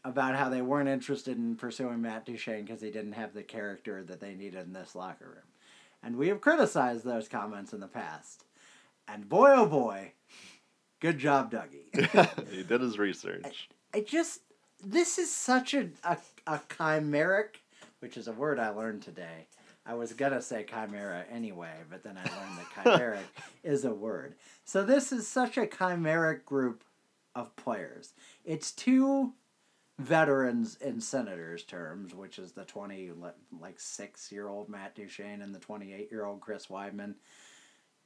about 0.05 0.37
how 0.37 0.49
they 0.49 0.62
weren't 0.62 0.89
interested 0.89 1.37
in 1.37 1.57
pursuing 1.57 2.01
Matt 2.01 2.27
Duchene 2.27 2.64
because 2.64 2.81
he 2.81 2.91
didn't 2.91 3.12
have 3.12 3.35
the 3.35 3.43
character 3.43 4.03
that 4.05 4.21
they 4.21 4.35
needed 4.35 4.64
in 4.67 4.73
this 4.73 4.95
locker 4.95 5.27
room. 5.27 5.45
And 6.03 6.16
we 6.16 6.28
have 6.28 6.40
criticized 6.40 7.05
those 7.05 7.28
comments 7.28 7.72
in 7.72 7.80
the 7.80 7.86
past. 7.86 8.44
And 9.09 9.28
boy, 9.28 9.53
oh 9.55 9.66
boy, 9.66 10.12
good 11.01 11.18
job, 11.18 11.53
Dougie. 11.53 12.49
he 12.51 12.62
did 12.62 12.80
his 12.80 12.99
research. 12.99 13.68
I 13.94 14.01
just, 14.01 14.40
this 14.84 15.18
is 15.18 15.32
such 15.32 15.74
a, 15.74 15.88
a, 16.05 16.18
a 16.47 16.61
chimeric, 16.68 17.57
which 18.01 18.16
is 18.16 18.28
a 18.28 18.32
word 18.32 18.59
I 18.59 18.70
learned 18.70 19.03
today. 19.03 19.47
I 19.84 19.94
was 19.94 20.12
gonna 20.12 20.42
say 20.42 20.64
chimera 20.68 21.24
anyway, 21.30 21.74
but 21.88 22.03
then 22.03 22.18
I 22.18 22.22
learned 22.22 22.59
that 22.59 22.99
chimeric 22.99 23.42
is 23.62 23.84
a 23.84 23.94
word. 23.94 24.34
So 24.64 24.84
this 24.84 25.12
is 25.12 25.28
such 25.28 25.57
a 25.57 25.66
chimeric 25.66 26.44
group 26.44 26.82
of 27.36 27.55
players. 27.55 28.12
It's 28.44 28.72
two 28.72 29.34
veterans 29.99 30.76
in 30.80 31.01
senators 31.01 31.62
terms, 31.64 32.14
which 32.14 32.38
is 32.38 32.53
the 32.53 32.64
twenty 32.64 33.11
like 33.61 33.80
six 33.80 34.30
year 34.30 34.49
old 34.49 34.68
Matt 34.68 34.94
Duchene 34.94 35.42
and 35.42 35.55
the 35.55 35.59
twenty 35.59 35.92
eight 35.92 36.11
year 36.11 36.24
old 36.24 36.40
Chris 36.40 36.66
Wideman. 36.66 37.14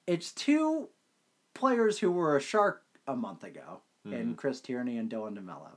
It's 0.06 0.32
two 0.32 0.88
players 1.54 1.98
who 1.98 2.10
were 2.10 2.36
a 2.36 2.40
shark 2.40 2.82
a 3.06 3.16
month 3.16 3.44
ago 3.44 3.80
mm. 4.06 4.12
in 4.12 4.34
Chris 4.34 4.60
Tierney 4.60 4.98
and 4.98 5.10
Dylan 5.10 5.38
DeMelo. 5.38 5.76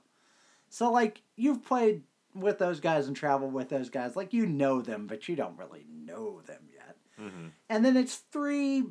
So 0.70 0.91
like 0.91 1.22
you've 1.36 1.64
played 1.64 2.03
with 2.36 2.57
those 2.57 2.80
guys 2.80 3.07
and 3.07 3.16
traveled 3.16 3.53
with 3.53 3.70
those 3.70 3.89
guys, 3.89 4.16
like 4.16 4.34
you 4.34 4.45
know 4.45 4.82
them, 4.82 5.07
but 5.07 5.28
you 5.28 5.36
don't 5.36 5.57
really 5.57 5.86
know 5.89 6.41
them 6.41 6.64
yet. 6.74 6.97
Mm-hmm. 7.20 7.47
And 7.70 7.86
then 7.86 7.97
it's 7.97 8.16
three 8.16 8.84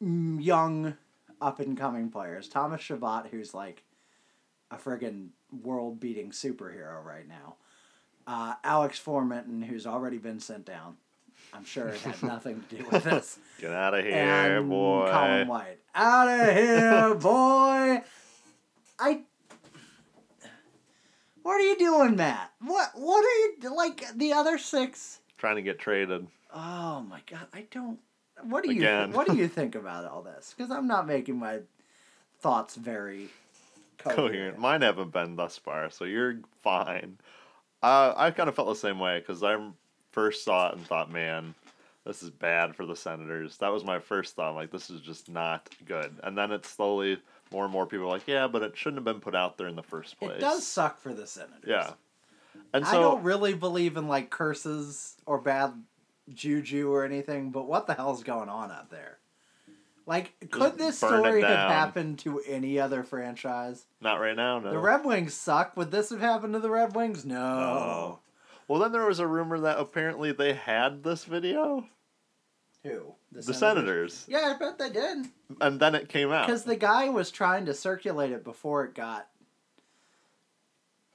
young 0.00 0.96
up 1.40 1.60
and 1.60 1.76
coming 1.76 2.10
players. 2.10 2.48
Thomas 2.48 2.80
Chabot, 2.80 3.28
who's 3.30 3.54
like 3.54 3.84
a 4.70 4.76
friggin' 4.76 5.28
world 5.62 6.00
beating 6.00 6.30
superhero 6.30 7.02
right 7.04 7.28
now. 7.28 7.56
Uh, 8.26 8.54
Alex 8.64 9.00
Formenton, 9.04 9.64
who's 9.64 9.86
already 9.86 10.18
been 10.18 10.40
sent 10.40 10.64
down. 10.64 10.96
I'm 11.52 11.64
sure 11.64 11.88
it 11.88 12.00
had 12.00 12.22
nothing 12.22 12.64
to 12.68 12.76
do 12.76 12.86
with 12.90 13.04
this. 13.04 13.38
Get 13.60 13.72
out 13.72 13.94
of 13.94 14.04
here, 14.04 14.14
and 14.14 14.68
boy. 14.68 15.08
Colin 15.10 15.48
White. 15.48 15.78
Out 15.94 16.28
of 16.28 16.56
here, 16.56 17.14
boy. 17.20 18.02
I. 18.98 19.20
What 21.42 21.54
are 21.54 21.60
you 21.60 21.78
doing, 21.78 22.16
Matt? 22.16 22.50
What 22.60 22.90
What 22.94 23.24
are 23.24 23.38
you 23.38 23.76
like? 23.76 24.04
The 24.16 24.32
other 24.32 24.58
six. 24.58 25.20
Trying 25.38 25.56
to 25.56 25.62
get 25.62 25.78
traded. 25.78 26.26
Oh 26.52 27.02
my 27.08 27.20
god! 27.30 27.46
I 27.52 27.66
don't. 27.70 28.00
What 28.42 28.64
do 28.64 28.72
you 28.72 28.80
Again. 28.80 29.12
What 29.12 29.28
do 29.28 29.36
you 29.36 29.46
think 29.58 29.74
about 29.76 30.04
all 30.06 30.22
this? 30.22 30.54
Because 30.56 30.72
I'm 30.72 30.88
not 30.88 31.06
making 31.06 31.38
my 31.38 31.60
thoughts 32.40 32.74
very 32.74 33.28
coherent. 33.98 34.32
coherent. 34.32 34.58
Mine 34.58 34.82
haven't 34.82 35.12
been 35.12 35.36
thus 35.36 35.58
far, 35.58 35.90
so 35.90 36.04
you're 36.04 36.40
fine. 36.62 37.18
Uh, 37.82 38.14
I 38.16 38.30
kind 38.30 38.48
of 38.48 38.54
felt 38.54 38.68
the 38.68 38.74
same 38.74 38.98
way 38.98 39.18
because 39.18 39.42
I 39.42 39.56
first 40.12 40.44
saw 40.44 40.68
it 40.68 40.76
and 40.76 40.86
thought, 40.86 41.10
man, 41.10 41.54
this 42.04 42.22
is 42.22 42.30
bad 42.30 42.74
for 42.74 42.86
the 42.86 42.96
Senators. 42.96 43.58
That 43.58 43.72
was 43.72 43.84
my 43.84 43.98
first 43.98 44.36
thought. 44.36 44.54
Like, 44.54 44.70
this 44.70 44.90
is 44.90 45.00
just 45.00 45.28
not 45.28 45.68
good. 45.84 46.18
And 46.22 46.36
then 46.38 46.52
it's 46.52 46.70
slowly 46.70 47.18
more 47.52 47.64
and 47.64 47.72
more 47.72 47.86
people 47.86 48.08
like, 48.08 48.26
yeah, 48.26 48.46
but 48.46 48.62
it 48.62 48.76
shouldn't 48.76 48.98
have 48.98 49.04
been 49.04 49.20
put 49.20 49.34
out 49.34 49.58
there 49.58 49.68
in 49.68 49.76
the 49.76 49.82
first 49.82 50.18
place. 50.18 50.38
It 50.38 50.40
does 50.40 50.66
suck 50.66 50.98
for 51.00 51.12
the 51.12 51.26
Senators. 51.26 51.64
Yeah. 51.66 51.90
And 52.72 52.86
so, 52.86 52.90
I 52.90 53.00
don't 53.00 53.22
really 53.22 53.54
believe 53.54 53.96
in 53.96 54.08
like 54.08 54.30
curses 54.30 55.16
or 55.26 55.38
bad 55.38 55.72
juju 56.32 56.92
or 56.92 57.04
anything, 57.04 57.50
but 57.50 57.66
what 57.66 57.86
the 57.86 57.94
hell's 57.94 58.22
going 58.22 58.48
on 58.48 58.70
out 58.70 58.90
there? 58.90 59.18
Like, 60.06 60.32
could 60.52 60.78
this 60.78 60.98
story 60.98 61.42
have 61.42 61.70
happened 61.70 62.20
to 62.20 62.40
any 62.46 62.78
other 62.78 63.02
franchise? 63.02 63.86
Not 64.00 64.20
right 64.20 64.36
now, 64.36 64.60
no. 64.60 64.70
The 64.70 64.78
Red 64.78 65.04
Wings 65.04 65.34
suck. 65.34 65.76
Would 65.76 65.90
this 65.90 66.10
have 66.10 66.20
happened 66.20 66.52
to 66.54 66.60
the 66.60 66.70
Red 66.70 66.94
Wings? 66.94 67.24
No. 67.24 67.34
no. 67.34 68.18
Well, 68.68 68.80
then 68.80 68.92
there 68.92 69.06
was 69.06 69.18
a 69.18 69.26
rumor 69.26 69.58
that 69.60 69.78
apparently 69.78 70.30
they 70.30 70.54
had 70.54 71.02
this 71.02 71.24
video. 71.24 71.88
Who? 72.84 73.14
The, 73.32 73.42
the 73.42 73.54
Senators. 73.54 74.14
Senators. 74.14 74.26
Yeah, 74.28 74.54
I 74.54 74.58
bet 74.58 74.78
they 74.78 74.90
did. 74.90 75.26
And 75.60 75.80
then 75.80 75.96
it 75.96 76.08
came 76.08 76.30
out. 76.30 76.46
Because 76.46 76.62
the 76.64 76.76
guy 76.76 77.08
was 77.08 77.32
trying 77.32 77.66
to 77.66 77.74
circulate 77.74 78.30
it 78.30 78.44
before 78.44 78.84
it 78.84 78.94
got 78.94 79.28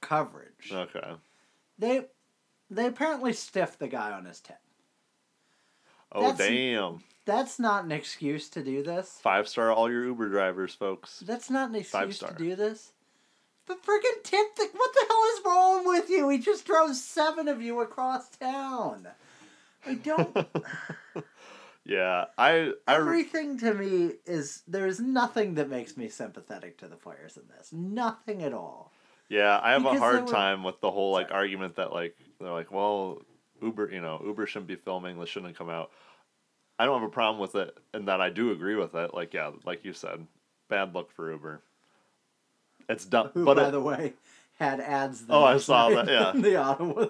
coverage. 0.02 0.70
Okay. 0.70 1.12
They 1.78 2.06
they 2.70 2.86
apparently 2.86 3.32
stiffed 3.32 3.78
the 3.78 3.88
guy 3.88 4.12
on 4.12 4.26
his 4.26 4.40
tip. 4.40 4.58
Oh 6.12 6.32
That's, 6.32 6.38
damn. 6.38 7.02
That's 7.24 7.58
not 7.58 7.84
an 7.84 7.92
excuse 7.92 8.48
to 8.50 8.62
do 8.62 8.82
this. 8.82 9.18
Five 9.22 9.48
star 9.48 9.70
all 9.72 9.90
your 9.90 10.04
Uber 10.04 10.28
drivers, 10.28 10.74
folks. 10.74 11.20
That's 11.20 11.50
not 11.50 11.70
an 11.70 11.76
excuse 11.76 12.18
to 12.18 12.34
do 12.36 12.56
this. 12.56 12.92
The 13.66 13.74
freaking 13.74 14.22
tip 14.24 14.56
the, 14.56 14.68
what 14.72 14.92
the 14.92 15.06
hell 15.08 15.24
is 15.34 15.40
wrong 15.44 15.86
with 15.86 16.10
you? 16.10 16.28
He 16.28 16.38
just 16.38 16.66
drove 16.66 16.96
seven 16.96 17.46
of 17.46 17.62
you 17.62 17.80
across 17.80 18.28
town. 18.30 19.08
I 19.86 19.94
don't 19.94 20.36
Yeah, 21.84 22.26
I, 22.38 22.72
I 22.86 22.94
everything 22.94 23.58
to 23.58 23.74
me 23.74 24.12
is 24.24 24.62
there's 24.68 25.00
nothing 25.00 25.54
that 25.54 25.68
makes 25.68 25.96
me 25.96 26.08
sympathetic 26.08 26.78
to 26.78 26.86
the 26.86 26.94
players 26.94 27.36
in 27.36 27.42
this. 27.56 27.72
Nothing 27.72 28.42
at 28.42 28.52
all. 28.52 28.92
Yeah, 29.28 29.58
I 29.60 29.72
have 29.72 29.82
because 29.82 29.96
a 29.96 30.00
hard 30.00 30.20
were... 30.22 30.32
time 30.32 30.62
with 30.62 30.80
the 30.80 30.90
whole 30.90 31.12
like 31.12 31.28
Sorry. 31.28 31.40
argument 31.40 31.76
that 31.76 31.92
like 31.92 32.16
they're 32.40 32.52
like, 32.52 32.70
well, 32.70 33.22
Uber, 33.62 33.90
you 33.92 34.00
know, 34.00 34.20
Uber 34.24 34.46
shouldn't 34.46 34.68
be 34.68 34.76
filming. 34.76 35.18
This 35.18 35.28
shouldn't 35.28 35.56
come 35.56 35.70
out. 35.70 35.90
I 36.78 36.84
don't 36.84 37.00
have 37.00 37.08
a 37.08 37.12
problem 37.12 37.40
with 37.40 37.54
it, 37.54 37.76
and 37.94 38.08
that 38.08 38.20
I 38.20 38.30
do 38.30 38.50
agree 38.50 38.74
with 38.74 38.94
it. 38.94 39.14
Like 39.14 39.32
yeah, 39.34 39.50
like 39.64 39.84
you 39.84 39.92
said, 39.92 40.26
bad 40.68 40.94
look 40.94 41.10
for 41.12 41.30
Uber. 41.30 41.62
It's 42.88 43.04
done. 43.04 43.30
Who, 43.34 43.44
but 43.44 43.56
by 43.56 43.68
it, 43.68 43.70
the 43.70 43.80
way, 43.80 44.14
had 44.58 44.80
ads. 44.80 45.24
oh, 45.28 45.44
I 45.44 45.58
saw 45.58 45.90
that. 45.90 46.08
Yeah, 46.08 46.32
the 46.40 46.56
Ottawa 46.56 47.06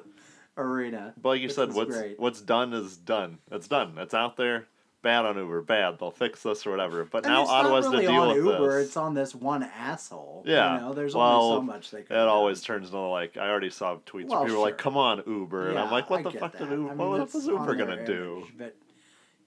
arena. 0.57 1.15
But 1.21 1.29
like 1.31 1.41
you 1.41 1.49
said, 1.49 1.73
what's 1.73 1.97
great. 1.97 2.21
what's 2.21 2.41
done 2.41 2.73
is 2.73 2.97
done. 2.97 3.39
It's 3.51 3.69
done. 3.69 3.95
It's 3.99 4.15
out 4.15 4.37
there. 4.37 4.67
Bad 5.03 5.27
on 5.27 5.37
Uber. 5.37 5.63
Bad. 5.63 5.99
They'll 5.99 6.13
fix 6.13 6.45
this 6.45 6.65
or 6.65 6.71
whatever. 6.71 7.05
But 7.05 7.27
and 7.27 7.35
now 7.35 7.45
Ottawa's 7.45 7.87
really 7.87 8.07
to 8.07 8.13
deal 8.13 8.29
with 8.29 8.37
Uber, 8.37 8.79
this. 8.79 8.87
It's 8.89 8.97
on 8.97 9.15
this 9.15 9.35
one 9.35 9.65
asshole. 9.65 10.45
Yeah. 10.47 10.77
You 10.77 10.81
know, 10.81 10.93
there's 10.95 11.15
well, 11.15 11.43
only 11.43 11.57
so 11.57 11.63
much 11.63 11.91
they 11.91 12.03
can. 12.03 12.17
It 12.17 12.29
always 12.29 12.63
turns 12.63 12.87
into 12.89 13.01
like 13.01 13.37
I 13.37 13.49
already 13.49 13.71
saw 13.71 13.97
tweets 14.07 14.29
well, 14.29 14.41
where 14.41 14.49
people 14.49 14.49
sure. 14.49 14.65
like, 14.65 14.79
"Come 14.79 14.97
on, 14.97 15.23
Uber," 15.27 15.65
yeah, 15.65 15.71
and 15.71 15.79
I'm 15.81 15.91
like, 15.91 16.09
"What 16.09 16.21
I 16.21 16.31
the 16.31 16.39
fuck 16.39 16.53
did 16.53 16.71
Uber? 16.71 16.75
I 16.75 16.95
mean, 16.95 16.97
what 16.97 17.35
Uber 17.35 17.75
gonna 17.75 17.93
image, 17.95 18.07
do?" 18.07 18.47
But 18.57 18.77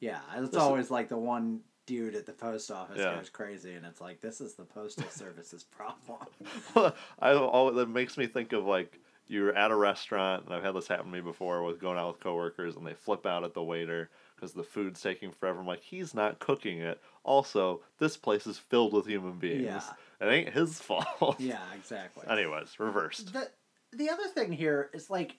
yeah, 0.01 0.20
it's 0.36 0.49
this 0.49 0.60
always 0.60 0.86
is... 0.86 0.91
like 0.91 1.08
the 1.08 1.18
one 1.18 1.62
dude 1.86 2.16
at 2.16 2.26
the 2.26 2.34
post 2.34 2.70
office 2.70 2.97
yeah. 2.97 3.16
goes 3.16 3.30
crazy, 3.30 3.76
and 3.76 3.86
it's 3.86 4.01
like 4.01 4.20
this 4.20 4.41
is 4.41 4.56
the 4.56 4.66
postal 4.66 5.10
service's 5.10 5.64
problem. 5.64 6.28
I 7.20 7.34
always 7.34 7.76
that 7.78 7.88
makes 7.88 8.18
me 8.18 8.28
think 8.28 8.51
of 8.51 8.66
like 8.66 8.99
you're 9.28 9.56
at 9.56 9.72
a 9.72 9.76
restaurant, 9.76 10.45
and 10.45 10.53
I've 10.53 10.64
had 10.64 10.76
this 10.76 10.89
happen 10.89 11.06
to 11.06 11.12
me 11.12 11.22
before 11.22 11.64
with 11.64 11.80
going 11.80 11.97
out 11.97 12.10
with 12.10 12.20
coworkers, 12.20 12.76
and 12.76 12.86
they 12.86 12.93
flip 12.93 13.26
out 13.26 13.45
at 13.45 13.53
the 13.53 13.64
waiter 13.64 14.10
because 14.36 14.53
the 14.53 14.63
food's 14.63 15.01
taking 15.01 15.31
forever. 15.31 15.59
I'm 15.59 15.67
like, 15.67 15.81
he's 15.81 16.13
not 16.13 16.39
cooking 16.39 16.79
it. 16.79 16.99
Also, 17.23 17.81
this 17.99 18.17
place 18.17 18.45
is 18.45 18.57
filled 18.57 18.93
with 18.93 19.07
human 19.07 19.39
beings. 19.39 19.63
Yeah. 19.63 19.81
It 20.21 20.31
ain't 20.31 20.49
his 20.49 20.79
fault. 20.79 21.39
Yeah, 21.39 21.59
exactly. 21.75 22.25
Anyways, 22.27 22.79
reversed. 22.79 23.33
The 23.33 23.49
the 23.91 24.09
other 24.09 24.27
thing 24.27 24.51
here 24.51 24.89
is 24.93 25.09
like 25.09 25.38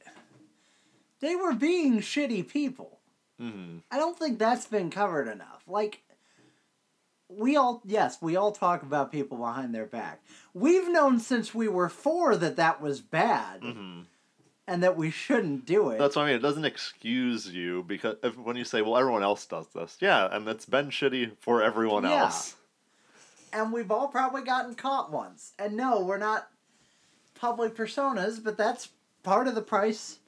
they 1.21 1.37
were 1.37 1.55
being 1.55 2.01
shitty 2.01 2.49
people. 2.49 3.01
Mm-hmm. 3.41 3.79
I 3.91 3.99
don't 3.99 4.19
think 4.19 4.39
that's 4.39 4.67
been 4.67 4.91
covered 4.91 5.29
enough. 5.29 5.63
Like 5.67 6.03
we 7.29 7.57
all 7.57 7.83
yes 7.85 8.19
we 8.21 8.37
all 8.37 8.53
talk 8.53 8.83
about 8.83 9.11
people 9.11 9.39
behind 9.39 9.75
their 9.75 9.87
back 9.87 10.23
we've 10.55 10.89
known 10.89 11.19
since 11.19 11.55
we 11.55 11.67
were 11.67 11.89
four 11.89 12.37
that 12.37 12.57
that 12.57 12.81
was 12.81 13.01
bad 13.01 13.61
mm-hmm. 13.63 14.03
And 14.69 14.83
that 14.83 14.97
we 14.97 15.11
shouldn't 15.11 15.65
do 15.65 15.91
it. 15.91 15.99
That's 15.99 16.17
what 16.17 16.23
i 16.23 16.27
mean. 16.27 16.37
It 16.37 16.43
doesn't 16.43 16.65
excuse 16.65 17.49
you 17.49 17.85
because 17.87 18.17
if, 18.23 18.37
when 18.37 18.57
you 18.57 18.65
say 18.65 18.83
well 18.83 18.97
everyone 18.97 19.23
else 19.23 19.47
does 19.47 19.69
this. 19.69 19.97
Yeah 20.01 20.29
and 20.31 20.49
it's 20.49 20.67
been 20.67 20.91
shitty 20.91 21.33
for 21.41 21.63
everyone 21.63 22.05
yeah. 22.05 22.25
else. 22.25 22.57
And 23.53 23.73
we've 23.73 23.91
all 23.91 24.09
probably 24.09 24.43
gotten 24.43 24.75
caught 24.75 25.13
once. 25.13 25.53
And 25.59 25.77
no 25.77 26.03
we're 26.03 26.19
not 26.19 26.49
public 27.35 27.77
personas 27.77 28.43
but 28.43 28.57
that's 28.57 28.89
part 29.23 29.47
of 29.47 29.55
the 29.55 29.63
price 29.63 30.19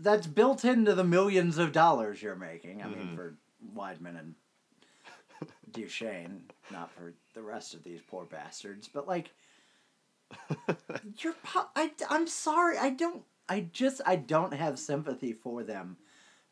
that's 0.00 0.26
built 0.26 0.64
into 0.64 0.94
the 0.94 1.04
millions 1.04 1.58
of 1.58 1.72
dollars 1.72 2.22
you're 2.22 2.34
making. 2.34 2.82
I 2.82 2.86
mm-hmm. 2.86 2.98
mean 2.98 3.16
for 3.16 3.34
Wideman 3.76 4.18
and 4.18 4.34
Duchene, 5.72 6.42
not 6.70 6.90
for 6.92 7.12
the 7.34 7.42
rest 7.42 7.74
of 7.74 7.84
these 7.84 8.00
poor 8.08 8.24
bastards, 8.24 8.88
but 8.92 9.06
like, 9.06 9.30
you're. 11.18 11.34
I, 11.76 11.90
I'm 12.08 12.26
sorry. 12.26 12.78
I 12.78 12.90
don't. 12.90 13.22
I 13.48 13.66
just. 13.72 14.00
I 14.06 14.16
don't 14.16 14.54
have 14.54 14.78
sympathy 14.78 15.32
for 15.32 15.62
them, 15.62 15.96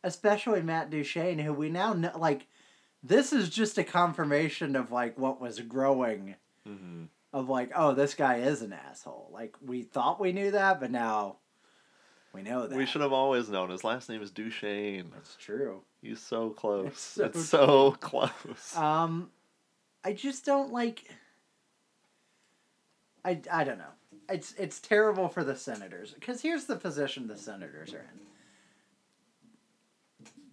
especially 0.02 0.62
Matt 0.62 0.90
Duchene, 0.90 1.38
who 1.38 1.52
we 1.52 1.68
now 1.70 1.92
know. 1.92 2.12
Like, 2.16 2.46
this 3.02 3.32
is 3.32 3.48
just 3.48 3.78
a 3.78 3.84
confirmation 3.84 4.76
of 4.76 4.90
like 4.90 5.18
what 5.18 5.40
was 5.40 5.60
growing. 5.60 6.34
Mm-hmm. 6.66 7.04
Of 7.32 7.48
like, 7.50 7.72
oh, 7.76 7.92
this 7.92 8.14
guy 8.14 8.36
is 8.38 8.62
an 8.62 8.72
asshole. 8.72 9.28
Like 9.32 9.54
we 9.60 9.82
thought 9.82 10.18
we 10.18 10.32
knew 10.32 10.50
that, 10.52 10.80
but 10.80 10.90
now 10.90 11.36
We 12.34 12.42
know 12.42 12.66
that. 12.66 12.76
We 12.76 12.86
should 12.86 13.00
have 13.00 13.12
always 13.12 13.48
known. 13.48 13.70
His 13.70 13.84
last 13.84 14.08
name 14.08 14.22
is 14.22 14.30
Duchesne. 14.30 15.10
That's 15.12 15.36
true. 15.36 15.82
He's 16.02 16.20
so 16.20 16.50
close. 16.50 16.86
It's 16.86 17.00
so 17.00 17.24
It's 17.24 17.44
so 17.48 17.92
close. 17.92 18.76
Um, 18.76 19.30
I 20.04 20.12
just 20.12 20.44
don't 20.44 20.72
like. 20.72 21.04
I, 23.24 23.40
I 23.52 23.64
don't 23.64 23.78
know. 23.78 23.84
It's 24.28 24.52
it's 24.58 24.78
terrible 24.80 25.28
for 25.28 25.42
the 25.44 25.56
Senators 25.56 26.12
because 26.12 26.40
here's 26.42 26.64
the 26.66 26.76
position 26.76 27.26
the 27.26 27.36
Senators 27.36 27.92
are 27.94 27.98
in. 28.12 28.20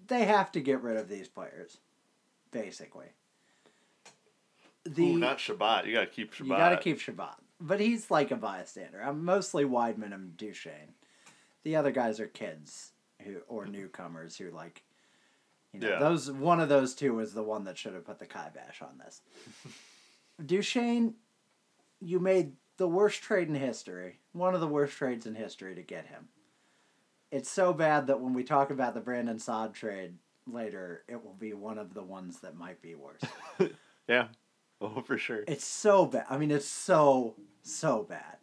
They 0.07 0.25
have 0.25 0.51
to 0.53 0.59
get 0.61 0.81
rid 0.81 0.97
of 0.97 1.09
these 1.09 1.27
players, 1.27 1.77
basically. 2.51 3.07
The 4.85 5.13
Ooh, 5.13 5.17
not 5.17 5.39
Chabot. 5.39 5.85
You 5.85 5.93
gotta 5.93 6.05
keep 6.07 6.31
Chabot. 6.33 6.49
you 6.53 6.57
got 6.57 6.69
to 6.69 6.77
keep 6.77 6.99
Chabot, 6.99 7.35
but 7.59 7.79
he's 7.79 8.11
like 8.11 8.29
a 8.31 8.35
bystander. 8.35 9.01
I'm 9.01 9.25
mostly 9.25 9.65
Wideman 9.65 10.13
and 10.13 10.37
Duchene. 10.37 10.93
The 11.63 11.75
other 11.75 11.91
guys 11.91 12.19
are 12.19 12.27
kids 12.27 12.91
who 13.23 13.37
or 13.47 13.65
newcomers 13.65 14.37
who 14.37 14.51
like. 14.51 14.83
You 15.73 15.79
know, 15.81 15.89
Yeah. 15.89 15.99
those 15.99 16.31
one 16.31 16.59
of 16.61 16.69
those 16.69 16.93
two 16.93 17.13
was 17.15 17.33
the 17.33 17.43
one 17.43 17.63
that 17.65 17.77
should 17.77 17.95
have 17.95 18.05
put 18.05 18.19
the 18.19 18.25
kibosh 18.27 18.81
on 18.81 18.97
this. 19.03 19.21
Duchene, 20.45 21.15
you 22.05 22.19
made 22.19 22.53
the 22.77 22.87
worst 22.87 23.21
trade 23.21 23.47
in 23.47 23.55
history. 23.55 24.19
One 24.33 24.53
of 24.53 24.61
the 24.61 24.67
worst 24.67 24.95
trades 24.95 25.25
in 25.25 25.35
history 25.35 25.75
to 25.75 25.81
get 25.81 26.05
him. 26.07 26.27
It's 27.31 27.49
so 27.49 27.73
bad 27.73 28.07
that 28.07 28.21
when 28.21 28.33
we 28.33 28.43
talk 28.43 28.69
about 28.69 28.93
the 28.93 29.01
Brandon 29.01 29.39
Saad 29.39 29.73
trade 29.73 30.13
later, 30.45 31.03
it 31.07 31.23
will 31.23 31.33
be 31.33 31.53
one 31.53 31.77
of 31.77 31.93
the 31.93 32.03
ones 32.03 32.39
that 32.41 32.55
might 32.55 32.81
be 32.81 32.95
worse. 32.95 33.21
Yeah. 34.07 34.27
Oh, 34.81 35.01
for 35.01 35.17
sure. 35.17 35.43
It's 35.47 35.65
so 35.65 36.05
bad. 36.05 36.25
I 36.29 36.37
mean, 36.37 36.51
it's 36.51 36.67
so 36.67 37.33
so 37.63 38.03
bad. 38.03 38.37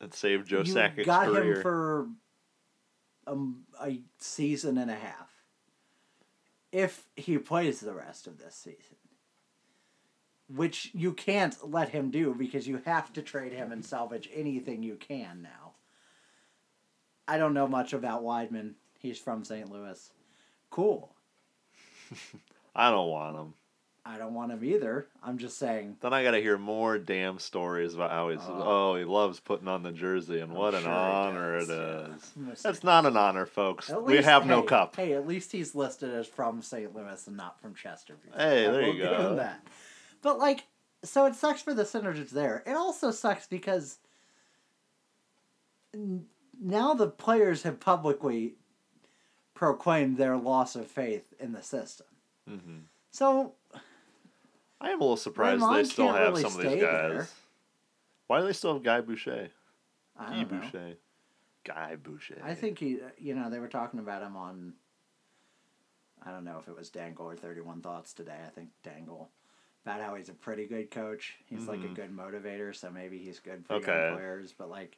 That 0.00 0.14
saved 0.14 0.48
Joe 0.48 0.62
you 0.64 0.72
Sakic's 0.72 1.04
got 1.04 1.26
career. 1.26 1.56
him 1.56 1.62
for 1.62 2.08
um, 3.26 3.64
a 3.82 4.00
season 4.18 4.78
and 4.78 4.90
a 4.90 4.94
half. 4.94 5.30
If 6.72 7.04
he 7.16 7.36
plays 7.36 7.80
the 7.80 7.92
rest 7.92 8.26
of 8.26 8.38
this 8.38 8.54
season, 8.54 8.96
which 10.54 10.90
you 10.92 11.12
can't 11.12 11.56
let 11.70 11.90
him 11.90 12.10
do 12.10 12.34
because 12.34 12.66
you 12.68 12.80
have 12.84 13.12
to 13.14 13.22
trade 13.22 13.52
him 13.52 13.72
and 13.72 13.84
salvage 13.84 14.28
anything 14.34 14.82
you 14.82 14.96
can 14.96 15.42
now. 15.42 15.72
I 17.28 17.38
don't 17.38 17.54
know 17.54 17.68
much 17.68 17.92
about 17.92 18.22
Wideman. 18.22 18.72
He's 18.98 19.18
from 19.18 19.44
St. 19.44 19.70
Louis. 19.70 20.10
Cool. 20.70 21.10
I 22.74 22.90
don't 22.90 23.08
want 23.08 23.36
him. 23.36 23.54
I 24.04 24.18
don't 24.18 24.34
want 24.34 24.50
him 24.50 24.64
either. 24.64 25.06
I'm 25.22 25.38
just 25.38 25.58
saying. 25.58 25.96
Then 26.00 26.12
I 26.12 26.24
gotta 26.24 26.40
hear 26.40 26.58
more 26.58 26.98
damn 26.98 27.38
stories 27.38 27.94
about 27.94 28.10
how 28.10 28.30
he's 28.30 28.40
Oh. 28.42 28.62
oh, 28.92 28.96
he 28.96 29.04
loves 29.04 29.38
putting 29.38 29.68
on 29.68 29.84
the 29.84 29.92
jersey 29.92 30.40
and 30.40 30.50
I'm 30.50 30.58
what 30.58 30.74
an 30.74 30.82
sure 30.82 30.90
he 30.90 30.96
honor 30.96 31.56
it 31.58 31.70
is. 31.70 32.32
yeah. 32.36 32.54
That's 32.60 32.82
not 32.82 33.06
an 33.06 33.16
honor, 33.16 33.46
folks. 33.46 33.90
At 33.90 34.02
we 34.02 34.14
least- 34.14 34.24
have 34.28 34.44
no 34.44 34.62
hey, 34.62 34.66
cup. 34.66 34.96
Hey, 34.96 35.12
at 35.12 35.26
least 35.28 35.52
he's 35.52 35.76
listed 35.76 36.12
as 36.12 36.26
from 36.26 36.62
St. 36.62 36.92
Louis 36.94 37.26
and 37.28 37.36
not 37.36 37.60
from 37.60 37.74
Chesterfield. 37.76 38.34
Hey, 38.36 38.66
I 38.66 38.70
there 38.72 38.88
you 38.88 39.00
go. 39.02 39.36
That. 39.36 39.64
But 40.22 40.38
like, 40.38 40.64
so 41.04 41.26
it 41.26 41.34
sucks 41.34 41.60
for 41.62 41.74
the 41.74 41.84
Senators 41.84 42.30
there. 42.30 42.62
It 42.66 42.72
also 42.72 43.10
sucks 43.10 43.46
because 43.46 43.98
now 46.60 46.94
the 46.94 47.08
players 47.08 47.64
have 47.64 47.80
publicly 47.80 48.54
proclaimed 49.54 50.16
their 50.16 50.36
loss 50.36 50.74
of 50.76 50.86
faith 50.86 51.34
in 51.38 51.52
the 51.52 51.62
system. 51.62 52.06
hmm 52.48 52.78
So 53.10 53.54
I 54.80 54.90
am 54.90 55.00
a 55.00 55.04
little 55.04 55.16
surprised 55.16 55.62
they 55.62 55.84
still 55.84 56.12
have 56.12 56.30
really 56.34 56.42
some 56.42 56.54
of 56.54 56.62
these 56.62 56.82
guys. 56.82 57.10
there. 57.12 57.28
Why 58.28 58.40
do 58.40 58.46
they 58.46 58.52
still 58.52 58.74
have 58.74 58.82
Guy 58.82 59.00
Boucher? 59.00 59.50
I 60.18 60.30
Guy. 60.30 60.44
Boucher. 60.44 60.94
Guy 61.64 61.96
Boucher. 61.96 62.40
I 62.42 62.54
think 62.54 62.78
he, 62.78 62.98
you 63.18 63.34
know, 63.34 63.50
they 63.50 63.58
were 63.58 63.68
talking 63.68 64.00
about 64.00 64.22
him 64.22 64.36
on. 64.36 64.74
I 66.24 66.30
don't 66.30 66.44
know 66.44 66.58
if 66.58 66.68
it 66.68 66.76
was 66.76 66.88
Dangle 66.88 67.28
or 67.28 67.36
Thirty 67.36 67.60
One 67.60 67.80
Thoughts 67.80 68.12
today. 68.12 68.38
I 68.46 68.50
think 68.50 68.70
Dangle 68.82 69.28
about 69.84 70.00
how 70.00 70.14
he's 70.14 70.28
a 70.28 70.34
pretty 70.34 70.66
good 70.66 70.90
coach. 70.90 71.36
He's 71.46 71.66
like 71.66 71.80
a 71.80 71.88
Mhm. 71.88 71.94
good 71.94 72.16
motivator, 72.16 72.74
so 72.74 72.90
maybe 72.90 73.18
he's 73.18 73.40
good 73.40 73.66
for 73.66 73.74
Okay. 73.74 74.06
young 74.08 74.16
players. 74.16 74.52
But 74.52 74.70
like, 74.70 74.96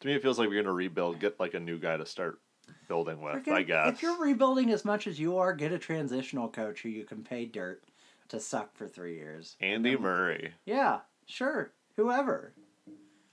To 0.00 0.06
me, 0.06 0.14
it 0.14 0.22
feels 0.22 0.38
like 0.38 0.48
we're 0.48 0.62
gonna 0.62 0.72
rebuild. 0.74 1.18
Get 1.18 1.40
like 1.40 1.54
a 1.54 1.60
new 1.60 1.78
guy 1.78 1.96
to 1.96 2.06
start 2.06 2.40
building 2.86 3.20
with. 3.20 3.34
freaking- 3.44 3.52
I 3.52 3.62
guess. 3.62 3.94
if 3.94 4.02
you're 4.02 4.16
rebuilding 4.20 4.70
as 4.70 4.84
much 4.84 5.06
as 5.08 5.18
you 5.18 5.36
are, 5.38 5.52
get 5.52 5.72
a 5.72 5.78
transitional 5.78 6.48
coach 6.48 6.82
who 6.82 6.88
you 6.88 7.04
can 7.04 7.24
pay 7.24 7.44
dirt 7.46 7.82
to 8.28 8.38
suck 8.38 8.76
for 8.76 8.86
three 8.86 9.16
years. 9.16 9.56
And 9.60 9.72
Andy 9.74 9.94
then- 9.94 10.02
Murray. 10.02 10.54
Yeah, 10.64 11.00
sure, 11.26 11.72
whoever. 11.96 12.52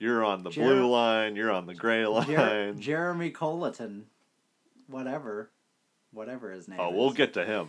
You're 0.00 0.24
on 0.24 0.42
the 0.42 0.50
Jer- 0.50 0.62
blue 0.62 0.86
line. 0.90 1.36
You're 1.36 1.52
on 1.52 1.66
the 1.66 1.74
gray 1.74 2.04
line. 2.06 2.26
Jer- 2.26 2.74
Jeremy 2.74 3.30
Colliton, 3.30 4.06
whatever, 4.88 5.50
whatever 6.10 6.50
his 6.50 6.66
name. 6.68 6.80
oh, 6.80 6.90
is. 6.90 6.96
we'll 6.96 7.12
get 7.12 7.32
to 7.34 7.44
him. 7.44 7.68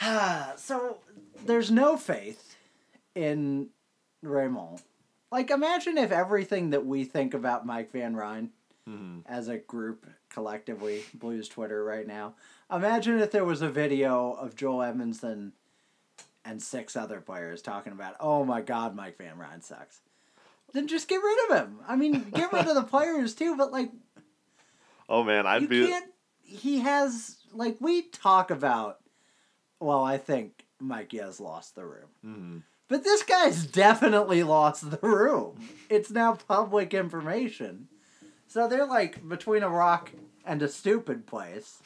so 0.56 0.98
there's 1.44 1.70
no 1.70 1.96
faith 1.96 2.56
in 3.14 3.68
Raymond. 4.22 4.82
Like, 5.30 5.50
imagine 5.50 5.96
if 5.98 6.10
everything 6.10 6.70
that 6.70 6.84
we 6.86 7.04
think 7.04 7.34
about 7.34 7.66
Mike 7.66 7.92
Van 7.92 8.16
Ryn 8.16 8.50
Mhm. 8.88 9.22
as 9.26 9.48
a 9.48 9.58
group 9.58 10.06
collectively, 10.30 11.04
Blues 11.14 11.48
Twitter 11.48 11.84
right 11.84 12.06
now, 12.06 12.34
imagine 12.72 13.18
if 13.20 13.30
there 13.30 13.44
was 13.44 13.62
a 13.62 13.68
video 13.68 14.32
of 14.32 14.56
Joel 14.56 14.78
Edmundson 14.78 15.52
and 16.44 16.62
six 16.62 16.96
other 16.96 17.20
players 17.20 17.62
talking 17.62 17.92
about, 17.92 18.16
oh 18.18 18.44
my 18.44 18.60
God, 18.62 18.96
Mike 18.96 19.18
Van 19.18 19.38
Ryn 19.38 19.60
sucks. 19.60 20.00
Then 20.72 20.86
just 20.88 21.08
get 21.08 21.16
rid 21.22 21.50
of 21.50 21.56
him. 21.58 21.80
I 21.86 21.96
mean, 21.96 22.30
get 22.30 22.52
rid 22.52 22.66
of 22.66 22.74
the 22.74 22.82
players 22.90 23.34
too, 23.34 23.56
but 23.56 23.70
like, 23.72 23.90
Oh 25.08 25.24
man, 25.24 25.46
I'd 25.46 25.62
you 25.62 25.68
be. 25.68 25.86
can't. 25.88 26.10
He 26.42 26.78
has 26.80 27.36
like 27.52 27.76
we 27.80 28.02
talk 28.02 28.50
about. 28.50 28.98
Well, 29.80 30.04
I 30.04 30.18
think 30.18 30.66
Mike 30.78 31.12
has 31.12 31.40
lost 31.40 31.74
the 31.74 31.84
room, 31.86 32.10
Mhm. 32.24 32.62
but 32.88 33.02
this 33.02 33.22
guy's 33.22 33.66
definitely 33.66 34.42
lost 34.42 34.90
the 34.90 34.98
room. 34.98 35.58
It's 35.88 36.10
now 36.10 36.34
public 36.36 36.92
information, 36.94 37.88
so 38.46 38.68
they're 38.68 38.86
like 38.86 39.26
between 39.28 39.62
a 39.62 39.68
rock 39.70 40.12
and 40.44 40.62
a 40.62 40.68
stupid 40.68 41.26
place, 41.26 41.82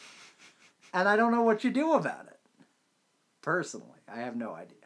and 0.92 1.08
I 1.08 1.16
don't 1.16 1.32
know 1.32 1.42
what 1.42 1.62
you 1.64 1.70
do 1.70 1.92
about 1.94 2.26
it. 2.26 2.40
Personally, 3.42 4.00
I 4.08 4.20
have 4.20 4.36
no 4.36 4.54
idea. 4.54 4.76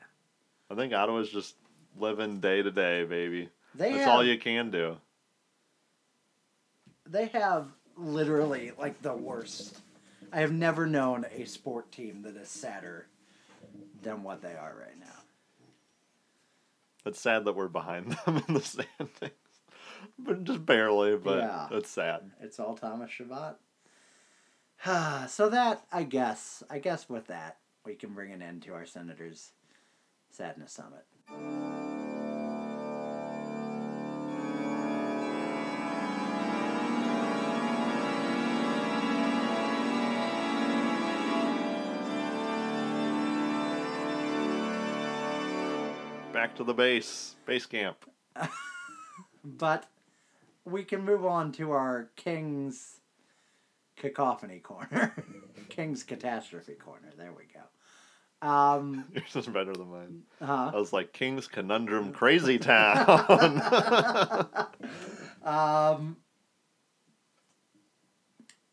I 0.70 0.74
think 0.74 0.92
Ottawa's 0.92 1.30
just 1.30 1.56
living 1.96 2.40
day 2.40 2.60
to 2.62 2.70
day, 2.70 3.04
baby. 3.04 3.48
They 3.74 3.92
That's 3.92 4.04
have 4.04 4.14
all 4.16 4.24
you 4.24 4.38
can 4.38 4.70
do. 4.70 4.98
they 7.06 7.26
have 7.28 7.68
literally 7.96 8.72
like 8.78 9.00
the 9.00 9.14
worst. 9.14 9.78
I 10.32 10.40
have 10.40 10.52
never 10.52 10.86
known 10.86 11.26
a 11.34 11.44
sport 11.46 11.90
team 11.92 12.22
that 12.22 12.36
is 12.36 12.48
sadder 12.48 13.06
than 14.02 14.22
what 14.22 14.42
they 14.42 14.54
are 14.54 14.74
right 14.78 14.98
now. 14.98 15.06
It's 17.06 17.20
sad 17.20 17.44
that 17.46 17.54
we're 17.56 17.68
behind 17.68 18.12
them 18.26 18.42
in 18.48 18.54
the 18.54 18.60
standings, 18.60 19.32
but 20.18 20.44
just 20.44 20.66
barely. 20.66 21.16
But 21.16 21.38
Yeah. 21.38 21.68
it's 21.72 21.90
sad. 21.90 22.30
It's 22.40 22.60
all 22.60 22.76
Thomas 22.76 23.10
Chabot. 23.10 23.56
so 25.28 25.48
that 25.48 25.84
I 25.92 26.02
guess 26.04 26.62
I 26.70 26.78
guess 26.78 27.08
with 27.08 27.26
that 27.28 27.58
we 27.84 27.94
can 27.94 28.10
bring 28.14 28.32
an 28.32 28.42
end 28.42 28.62
to 28.64 28.74
our 28.74 28.84
Senators 28.86 29.52
Sadness 30.30 30.72
Summit. 30.72 31.87
To 46.58 46.64
the 46.64 46.74
base, 46.74 47.36
base 47.46 47.66
camp. 47.66 48.04
But 49.44 49.86
we 50.66 50.84
can 50.84 51.04
move 51.04 51.24
on 51.24 51.52
to 51.52 51.70
our 51.70 52.10
King's 52.16 53.00
cacophony 53.96 54.58
corner. 54.58 55.14
King's 55.70 56.02
catastrophe 56.02 56.74
corner. 56.74 57.08
There 57.16 57.32
we 57.32 57.44
go. 57.44 58.46
Um, 58.46 59.04
Yours 59.14 59.36
is 59.36 59.46
better 59.46 59.72
than 59.72 59.90
mine. 59.90 60.22
uh, 60.42 60.72
I 60.74 60.76
was 60.76 60.92
like 60.92 61.12
King's 61.12 61.46
Conundrum, 61.46 62.12
Crazy 62.12 62.58
Town. 62.58 63.08
um, 65.42 66.16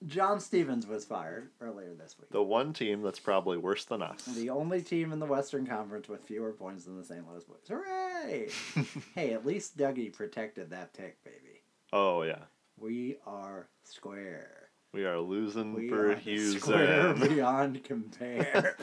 John 0.07 0.39
Stevens 0.39 0.85
was 0.85 1.03
fired 1.05 1.49
earlier 1.59 1.93
this 1.95 2.15
week. 2.19 2.29
the 2.29 2.43
one 2.43 2.73
team 2.73 3.01
that's 3.01 3.19
probably 3.19 3.57
worse 3.57 3.85
than 3.85 4.01
us. 4.03 4.23
The 4.25 4.49
only 4.51 4.81
team 4.81 5.11
in 5.11 5.19
the 5.19 5.25
Western 5.25 5.65
Conference 5.65 6.07
with 6.07 6.23
fewer 6.23 6.51
points 6.51 6.85
than 6.85 6.97
the 6.97 7.03
St. 7.03 7.27
Louis 7.27 7.43
Blues. 7.43 7.59
Hooray! 7.67 8.49
hey, 9.15 9.33
at 9.33 9.45
least 9.45 9.77
Dougie 9.77 10.13
protected 10.13 10.69
that 10.69 10.93
pick, 10.93 11.23
baby. 11.23 11.61
oh 11.91 12.21
yeah, 12.21 12.43
We 12.77 13.17
are 13.25 13.67
square. 13.83 14.69
we 14.93 15.05
are 15.05 15.19
losing 15.19 15.73
We 15.73 15.89
for 15.89 16.11
are 16.11 16.19
square 16.21 17.13
Houston. 17.15 17.35
beyond 17.35 17.83
compare. 17.83 18.77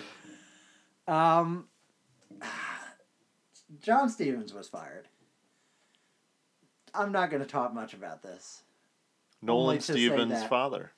um, 1.07 1.67
John 3.81 4.09
Stevens 4.11 4.53
was 4.53 4.69
fired. 4.69 5.09
I'm 6.95 7.13
not 7.13 7.31
going 7.31 7.43
to 7.43 7.49
talk 7.49 7.73
much 7.73 7.95
about 7.95 8.23
this. 8.23 8.63
Nolan 9.41 9.81
Stevens' 9.81 10.45
father. 10.45 10.93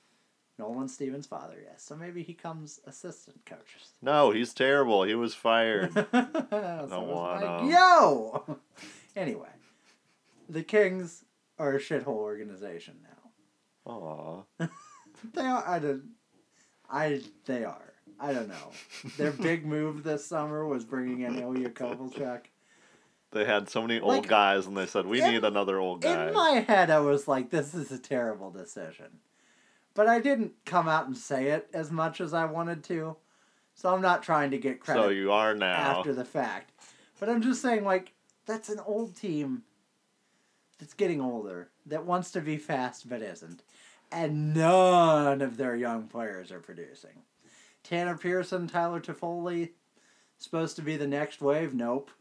Nolan 0.57 0.87
Stevens' 0.87 1.27
father, 1.27 1.57
yes. 1.61 1.83
So 1.83 1.95
maybe 1.95 2.23
he 2.23 2.33
comes 2.33 2.79
assistant 2.87 3.45
coach. 3.45 3.75
No, 4.01 4.31
he's 4.31 4.53
terrible. 4.53 5.03
He 5.03 5.15
was 5.15 5.33
fired. 5.33 5.93
so 5.93 6.87
Don't 6.89 7.07
want 7.07 7.43
like, 7.43 7.71
yo. 7.71 8.57
anyway, 9.15 9.49
the 10.47 10.63
Kings 10.63 11.25
are 11.59 11.73
a 11.75 11.79
shithole 11.79 12.07
organization 12.07 12.95
now. 13.03 13.91
Aw. 13.91 14.43
They 15.33 15.41
are. 15.41 15.63
I 15.67 15.79
don't. 15.79 16.03
I. 16.89 17.21
They 17.45 17.63
are. 17.63 17.93
I 18.19 18.31
don't 18.31 18.47
know. 18.47 18.71
Their 19.17 19.31
big 19.31 19.65
move 19.65 20.03
this 20.03 20.25
summer 20.25 20.65
was 20.67 20.83
bringing 20.83 21.21
in 21.21 21.39
Ilya 21.39 21.69
Kovalchuk. 21.71 22.41
They 23.31 23.43
had 23.45 23.67
so 23.69 23.81
many 23.81 23.99
old 23.99 24.09
Like, 24.13 24.27
guys, 24.27 24.67
and 24.67 24.77
they 24.77 24.85
said 24.85 25.07
we 25.07 25.21
in- 25.21 25.31
need 25.31 25.43
another 25.43 25.79
old 25.79 26.01
guy. 26.01 26.27
In 26.27 26.33
my 26.33 26.51
head, 26.67 26.89
I 26.91 26.99
was 26.99 27.27
like, 27.27 27.49
"This 27.49 27.73
is 27.73 27.91
a 27.91 27.97
terrible 27.97 28.51
decision," 28.51 29.19
but 29.95 30.07
I 30.07 30.19
didn't 30.19 30.53
come 30.65 30.87
out 30.87 31.07
and 31.07 31.17
say 31.17 31.47
it 31.47 31.67
as 31.73 31.89
much 31.89 32.21
as 32.21 32.33
I 32.33 32.45
wanted 32.45 32.83
to. 32.85 33.15
So 33.73 33.93
I'm 33.93 34.01
not 34.01 34.23
trying 34.23 34.51
to 34.51 34.57
get 34.57 34.79
credit 34.79 35.01
so 35.01 35.09
you 35.09 35.31
are 35.31 35.55
now. 35.55 35.73
after 35.73 36.13
the 36.13 36.23
fact. 36.23 36.71
But 37.19 37.29
I'm 37.29 37.41
just 37.41 37.61
saying, 37.61 37.83
like, 37.83 38.13
that's 38.45 38.69
an 38.69 38.79
old 38.85 39.15
team 39.15 39.63
that's 40.79 40.93
getting 40.93 41.19
older, 41.21 41.69
that 41.85 42.05
wants 42.05 42.31
to 42.31 42.41
be 42.41 42.57
fast 42.57 43.09
but 43.09 43.21
isn't. 43.21 43.63
And 44.11 44.53
none 44.53 45.41
of 45.41 45.57
their 45.57 45.75
young 45.75 46.07
players 46.07 46.51
are 46.51 46.59
producing. 46.59 47.23
Tanner 47.83 48.17
Pearson, 48.17 48.67
Tyler 48.67 49.01
Toffoli, 49.01 49.71
supposed 50.37 50.75
to 50.75 50.81
be 50.81 50.95
the 50.97 51.07
next 51.07 51.41
wave? 51.41 51.73
Nope. 51.73 52.11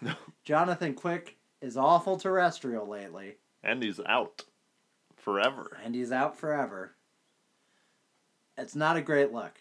No. 0.00 0.14
Jonathan 0.44 0.94
Quick 0.94 1.36
is 1.60 1.76
awful 1.76 2.16
terrestrial 2.16 2.86
lately, 2.86 3.36
and 3.62 3.82
he's 3.82 4.00
out 4.06 4.42
forever. 5.16 5.78
and 5.84 5.94
he's 5.94 6.12
out 6.12 6.36
forever. 6.36 6.95
It's 8.58 8.74
not 8.74 8.96
a 8.96 9.02
great 9.02 9.32
look. 9.32 9.60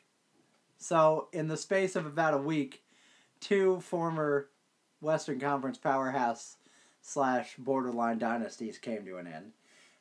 So, 0.77 1.27
in 1.33 1.47
the 1.47 1.57
space 1.57 1.95
of 1.95 2.05
about 2.05 2.33
a 2.33 2.37
week, 2.37 2.83
two 3.39 3.81
former 3.81 4.49
Western 5.01 5.39
Conference 5.39 5.77
powerhouse 5.77 6.57
slash 7.01 7.55
borderline 7.57 8.17
dynasties 8.19 8.77
came 8.77 9.05
to 9.05 9.17
an 9.17 9.27
end. 9.27 9.51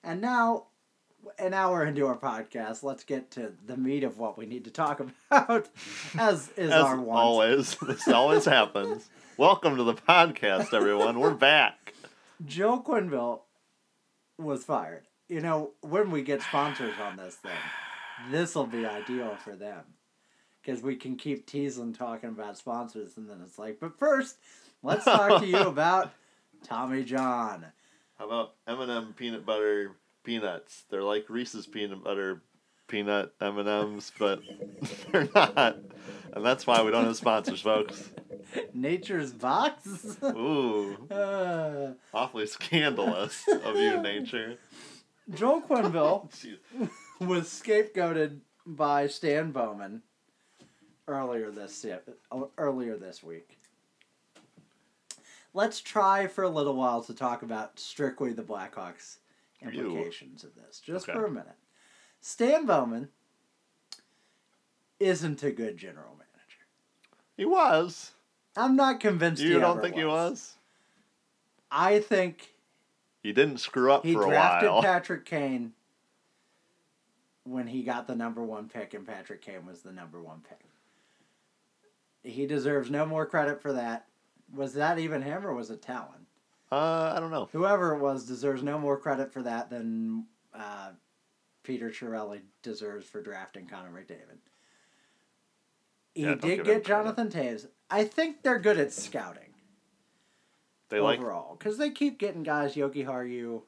And 0.03 0.21
now, 0.21 0.67
an 1.39 1.55
hour 1.55 1.85
into 1.85 2.07
our 2.07 2.17
podcast, 2.17 2.83
let's 2.83 3.03
get 3.05 3.31
to 3.33 3.53
the 3.67 3.77
meat 3.77 4.05
of 4.05 4.19
what 4.19 4.39
we 4.39 4.47
need 4.47 4.65
to 4.65 4.71
talk 4.71 5.01
about, 5.31 5.69
as 6.19 6.51
is 6.57 6.71
As 6.71 6.85
our 6.85 7.05
always, 7.09 7.77
this 7.77 8.07
always 8.09 8.45
happens. 8.45 9.09
Welcome 9.37 9.77
to 9.77 9.83
the 9.83 9.95
podcast, 9.95 10.73
everyone. 10.73 11.19
We're 11.19 11.35
back. 11.35 11.95
Joe 12.45 12.81
Quenneville 12.87 13.41
was 14.39 14.65
fired. 14.65 15.09
You 15.29 15.41
know, 15.41 15.71
when 15.81 16.11
we 16.11 16.23
get 16.23 16.43
sponsors 16.43 16.95
on 17.03 17.17
this 17.17 17.35
thing, 17.37 17.53
this 18.31 18.55
will 18.55 18.67
be 18.67 18.87
ideal 18.87 19.37
for 19.43 19.57
them. 19.57 19.83
Because 20.63 20.83
we 20.83 20.97
can 20.97 21.17
keep 21.17 21.47
teasing 21.47 21.93
talking 21.93 22.31
about 22.31 22.57
sponsors, 22.57 23.17
and 23.17 23.29
then 23.29 23.41
it's 23.45 23.59
like, 23.59 23.81
but 23.81 23.99
first, 23.99 24.39
let's 24.83 25.05
talk 25.05 25.43
to 25.43 25.47
you 25.47 25.59
about 25.69 26.13
Tommy 26.63 27.05
John. 27.05 27.67
How 28.19 28.27
about 28.27 28.55
M&M 28.67 29.15
peanut 29.17 29.45
butter 29.45 29.93
peanuts? 30.23 30.85
They're 30.89 31.03
like 31.03 31.29
Reese's 31.29 31.67
peanut 31.67 32.03
butter 32.03 32.41
peanut 32.87 33.33
M&Ms, 33.41 34.13
but 34.19 34.41
they're 35.13 35.29
not. 35.35 35.77
And 36.33 36.45
that's 36.45 36.67
why 36.67 36.83
we 36.83 36.91
don't 36.91 37.05
have 37.05 37.17
sponsors, 37.17 37.61
folks. 37.61 38.11
Nature's 38.73 39.33
Box? 39.33 40.17
Ooh, 40.23 40.97
uh, 41.11 41.93
awfully 42.13 42.47
scandalous 42.47 43.43
of 43.49 43.77
you, 43.77 44.01
nature. 44.01 44.59
Joel 45.35 45.63
Quenneville. 45.63 46.31
was 47.21 47.45
scapegoated 47.45 48.41
by 48.67 49.07
Stan 49.07 49.51
Bowman 49.51 50.03
earlier 51.07 51.51
this 51.51 51.85
earlier 52.59 52.97
this 52.97 53.23
week. 53.23 53.59
Let's 55.53 55.81
try 55.81 56.27
for 56.27 56.43
a 56.43 56.49
little 56.49 56.75
while 56.75 57.03
to 57.05 57.15
talk 57.15 57.43
about 57.43 57.79
strictly 57.79 58.33
the 58.33 58.43
Blackhawks 58.43 59.19
Ew. 59.63 59.69
implications 59.69 60.43
of 60.43 60.55
this, 60.57 60.81
just 60.81 61.09
Okay. 61.09 61.17
for 61.17 61.27
a 61.27 61.31
minute. 61.31 61.57
Stan 62.21 62.67
Bowman 62.67 63.09
isn't 64.99 65.43
a 65.43 65.53
good 65.53 65.77
general 65.77 66.13
manager. 66.13 66.67
He 67.37 67.45
was. 67.45 68.13
I'm 68.57 68.77
not 68.77 68.99
convinced. 69.01 69.43
You 69.43 69.55
he 69.55 69.61
don't 69.61 69.81
think 69.81 69.95
he 69.97 70.05
was? 70.05 70.57
I 71.71 72.01
think 72.01 72.55
He 73.23 73.33
didn't 73.33 73.59
screw 73.59 73.93
up 73.93 74.05
he 74.05 74.15
for 74.15 74.25
a 74.25 74.29
drafted. 74.29 74.71
Patrick 74.83 75.25
Kane 75.25 75.73
when 77.45 77.67
he 77.67 77.83
got 77.83 78.07
the 78.07 78.15
number 78.15 78.43
one 78.43 78.69
pick, 78.69 78.95
and 78.95 79.07
Patrick 79.07 79.43
Kane 79.43 79.67
was 79.67 79.83
the 79.83 79.93
number 79.93 80.21
one 80.23 80.41
pick. 80.49 80.61
He 82.23 82.47
deserves 82.47 82.91
no 82.91 83.05
more 83.05 83.27
credit 83.27 83.61
for 83.61 83.73
that. 83.75 84.07
Was 84.55 84.75
that 84.75 84.99
even 84.99 85.23
him 85.23 85.47
or 85.47 85.53
was 85.55 85.71
it 85.71 85.83
Tallon? 85.83 86.27
Uh, 86.73 87.13
I 87.15 87.21
don't 87.21 87.31
know. 87.31 87.49
Whoever 87.53 87.95
it 87.95 88.01
was 88.01 88.25
deserves 88.25 88.63
no 88.63 88.79
more 88.79 88.97
credit 88.99 89.33
for 89.33 89.43
that 89.43 89.69
than 89.69 90.25
uh, 90.55 90.91
Peter 91.63 91.91
Chiarelli 91.91 92.41
deserves 92.63 93.07
for 93.07 93.21
drafting 93.23 93.67
Connor 93.67 93.91
McDavid. 93.91 94.39
He 96.15 96.23
Yeah, 96.23 96.35
did 96.35 96.57
give 96.59 96.65
get. 96.67 96.85
Jonathan 96.87 97.29
Toews. 97.29 97.67
I 97.91 98.05
think 98.05 98.43
they're 98.43 98.59
good 98.59 98.79
at 98.79 98.93
scouting 98.93 99.53
They 100.89 101.01
like. 101.01 101.19
overall 101.21 101.57
because 101.57 101.77
they 101.77 101.91
keep 101.91 102.19
getting 102.19 102.43
guys 102.43 102.77
Yogi 102.77 103.03
Haru, 103.03 103.63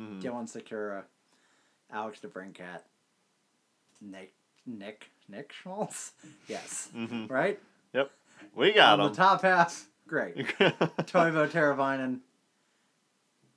Mhm. 0.00 0.22
Dylan 0.22 0.48
Sikura, 0.50 1.04
Alex 1.90 2.20
DeBrincat, 2.20 2.80
Nick 4.02 4.34
Nick 4.66 5.06
Nick 5.28 5.52
Schmaltz. 5.52 6.12
Yes, 6.48 6.88
Mhm. 6.94 7.30
right. 7.30 7.58
Yep. 7.94 8.10
We 8.54 8.72
got 8.72 8.98
him. 9.00 9.06
the 9.08 9.14
top 9.14 9.42
half, 9.42 9.86
great. 10.06 10.36
Teuvo 10.58 11.48
Teravainen, 11.48 12.20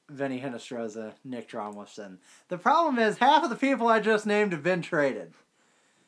Vinnie 0.09 0.39
Hinostroza, 0.39 1.13
Nick 1.23 1.49
Dromlison. 1.49 2.17
The 2.49 2.57
problem 2.57 2.99
is 2.99 3.17
half 3.17 3.43
of 3.43 3.49
the 3.49 3.55
people 3.55 3.87
I 3.87 3.99
just 3.99 4.25
named 4.25 4.51
have 4.51 4.63
been 4.63 4.81
traded. 4.81 5.33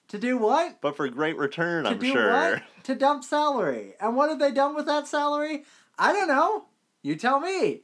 To 0.09 0.17
do 0.17 0.37
what? 0.37 0.79
but 0.79 0.95
for 0.95 1.09
great 1.09 1.35
return, 1.37 1.83
to 1.83 1.89
I'm 1.89 1.99
do 1.99 2.11
sure. 2.13 2.31
what? 2.31 2.63
To 2.83 2.95
dump 2.95 3.23
salary. 3.25 3.93
And 3.99 4.15
what 4.15 4.29
have 4.29 4.39
they 4.39 4.51
done 4.51 4.73
with 4.75 4.85
that 4.85 5.05
salary? 5.07 5.65
I 5.99 6.13
don't 6.13 6.29
know. 6.29 6.65
You 7.01 7.15
tell 7.17 7.41
me. 7.41 7.81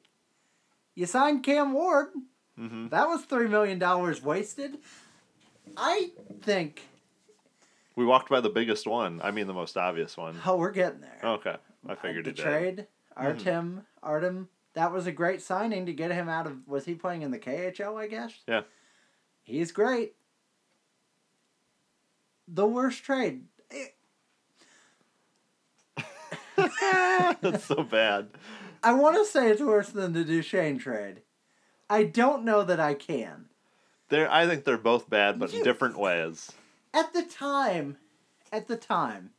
You 0.95 1.06
signed 1.06 1.43
Cam 1.43 1.74
Ward. 1.74 2.10
hmm 2.58 2.88
That 2.89 3.10
was 3.10 3.26
$3 3.26 3.49
million 3.49 3.78
wasted. 4.24 4.78
I 5.78 6.12
think. 6.42 6.82
We 7.96 8.06
walked 8.06 8.30
by 8.30 8.42
the 8.42 8.50
biggest 8.50 8.88
one. 8.88 9.22
I 9.24 9.32
mean, 9.32 9.48
the 9.48 9.54
most 9.54 9.78
obvious 9.78 10.18
one. 10.18 10.40
Oh, 10.46 10.58
we're 10.58 10.72
getting 10.72 11.02
there. 11.02 11.20
Okay, 11.24 11.56
I 11.88 11.96
figured 11.96 12.26
the 12.26 12.32
it 12.32 12.38
trade, 12.38 12.88
Artem, 13.16 13.86
Artem. 14.02 14.50
That 14.74 14.92
was 14.92 15.06
a 15.06 15.12
great 15.12 15.42
signing 15.42 15.86
to 15.86 15.94
get 15.94 16.12
him 16.12 16.28
out 16.28 16.48
of. 16.48 16.68
Was 16.68 16.86
he 16.86 16.96
playing 16.96 17.22
in 17.22 17.32
the 17.32 17.40
KHL? 17.40 18.00
I 18.00 18.08
guess. 18.08 18.34
Yeah. 18.48 18.62
He's 19.44 19.72
great. 19.72 20.16
The 22.48 22.66
worst 22.66 23.04
trade. 23.04 23.44
That's 26.56 27.66
so 27.66 27.84
bad. 27.84 28.30
I 28.82 28.94
want 28.94 29.18
to 29.18 29.26
say 29.26 29.50
it's 29.50 29.62
worse 29.62 29.90
than 29.90 30.14
the 30.14 30.24
Duchene 30.24 30.78
trade. 30.78 31.22
I 31.90 32.04
don't 32.04 32.44
know 32.44 32.64
that 32.64 32.80
I 32.80 32.94
can. 32.94 33.46
They're. 34.14 34.32
I 34.32 34.45
think 34.45 34.64
they're 34.64 34.78
both 34.78 35.09
bad, 35.09 35.39
but 35.39 35.51
in 35.51 35.57
You- 35.59 35.64
different 35.64 35.97
ways. 35.97 36.51
At 36.93 37.14
the 37.14 37.24
time, 37.24 37.97
at 38.51 38.68
the 38.68 38.78
time, 38.78 39.32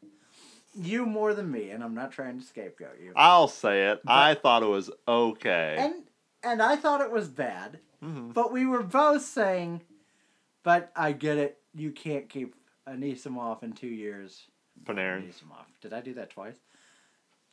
you 0.75 1.07
more 1.07 1.33
than 1.33 1.49
me, 1.53 1.71
and 1.71 1.85
I'm 1.85 1.95
not 1.95 2.11
trying 2.11 2.41
to 2.41 2.45
scapegoat 2.45 2.99
you. 3.01 3.13
I'll 3.15 3.47
say 3.47 3.91
it. 3.91 4.01
I 4.05 4.35
thought 4.35 4.65
it 4.65 4.69
was 4.69 4.91
okay. 5.07 5.77
And 5.79 5.95
and 6.43 6.61
I 6.61 6.75
thought 6.75 7.01
it 7.01 7.13
was 7.13 7.29
bad. 7.29 7.79
Mhm. 8.03 8.35
But 8.35 8.51
we 8.53 8.67
were 8.67 8.83
both 8.83 9.23
saying, 9.23 9.83
but 10.65 10.91
I 10.97 11.13
get 11.13 11.39
it. 11.39 11.63
You 11.73 11.93
can't 11.93 12.29
keep 12.29 12.57
Anisimov 12.89 13.63
in 13.63 13.75
two 13.75 13.87
years. 13.87 14.49
Panarin. 14.83 15.29
Anisimov. 15.29 15.67
Did 15.83 15.93
I 15.93 16.01
do 16.01 16.15
that 16.15 16.31
twice? 16.31 16.59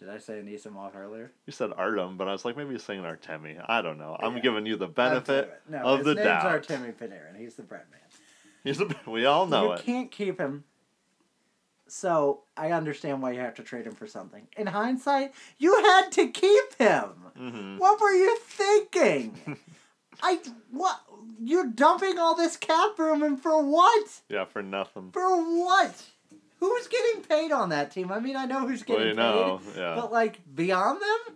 Did 0.02 0.10
I 0.10 0.18
say 0.18 0.42
Anisimov 0.42 0.96
earlier? 0.96 1.32
You 1.46 1.54
said 1.54 1.70
Artem, 1.78 2.18
but 2.18 2.28
I 2.28 2.32
was 2.32 2.44
like, 2.44 2.58
maybe 2.58 2.72
you're 2.72 2.80
saying 2.80 3.04
Artemi. 3.04 3.64
I 3.70 3.84
don't 3.84 4.00
know. 4.00 4.18
I'm 4.20 4.38
Yeah. 4.38 4.42
giving 4.42 4.66
you 4.66 4.76
the 4.76 4.88
benefit. 4.88 5.62
No, 5.70 5.78
of 5.84 6.00
his 6.00 6.06
the 6.08 6.16
name's 6.16 6.26
doubt. 6.26 6.64
Artemi 6.64 6.92
Panarin. 6.96 7.38
He's 7.38 7.54
the 7.54 7.62
bread 7.62 7.84
man. 7.92 8.00
He's 8.64 8.82
a, 8.82 8.88
we 9.10 9.26
all 9.28 9.46
know 9.46 9.66
you 9.68 9.74
it. 9.74 9.82
can't 9.84 10.10
keep 10.12 10.40
him. 10.40 10.64
So 11.88 12.42
I 12.58 12.72
understand 12.72 13.22
why 13.22 13.34
you 13.34 13.42
have 13.42 13.54
to 13.56 13.64
trade 13.64 13.86
him 13.86 13.94
for 13.94 14.08
something. 14.08 14.48
In 14.58 14.66
hindsight, 14.68 15.34
you 15.60 15.76
had 15.84 16.10
to 16.14 16.30
keep 16.30 16.74
him. 16.80 17.10
hmm 17.38 17.78
What 17.78 18.02
were 18.02 18.12
you 18.12 18.38
thinking? 18.40 19.58
I 20.24 20.40
what? 20.72 21.00
You're 21.40 21.68
dumping 21.68 22.18
all 22.18 22.36
this 22.36 22.58
cap 22.58 22.98
room 22.98 23.22
and 23.22 23.40
for 23.40 23.62
what? 23.64 24.22
Yeah, 24.30 24.46
for 24.46 24.64
nothing. 24.64 25.12
For 25.12 25.38
what? 25.60 26.04
Who's 26.62 26.88
getting 26.88 27.24
paid 27.24 27.52
on 27.52 27.70
that 27.70 27.90
team? 27.92 28.12
I 28.12 28.20
mean, 28.20 28.36
I 28.38 28.46
know 28.46 28.68
who's 28.68 28.86
Well, 28.88 29.00
getting 29.00 29.16
know, 29.16 29.60
paid, 29.66 29.80
yeah. 29.80 29.96
but 29.96 30.12
like 30.12 30.40
beyond 30.56 31.02
them, 31.02 31.36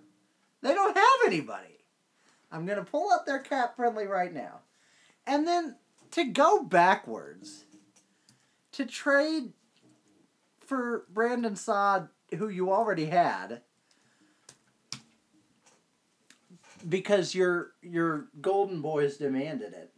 they 0.62 0.74
don't 0.74 0.96
have 0.96 1.28
anybody. 1.28 1.80
I'm 2.52 2.66
gonna 2.68 2.86
pull 2.86 3.12
up 3.12 3.26
their 3.26 3.40
cap 3.40 3.76
friendly 3.76 4.06
right 4.06 4.32
now, 4.32 4.60
and 5.26 5.48
then 5.48 5.78
to 6.12 6.26
go 6.26 6.64
backwards, 6.64 7.66
to 8.74 8.86
trade 8.86 9.54
for 10.60 11.06
Brandon 11.10 11.56
Saad, 11.56 12.10
who 12.38 12.48
you 12.48 12.72
already 12.72 13.08
had, 13.08 13.62
because 16.88 17.34
your 17.34 17.72
your 17.82 18.28
Golden 18.42 18.80
Boys 18.82 19.18
demanded 19.18 19.74
it. 19.74 19.92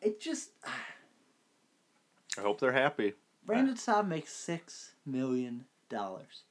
It 0.00 0.20
just 0.20 0.50
I 2.38 2.42
hope 2.42 2.60
they're 2.60 2.72
happy. 2.72 3.14
Brandon 3.44 3.76
Saad 3.76 4.08
makes 4.08 4.32
six 4.32 4.92
million 5.04 5.64
dollars. 5.88 6.42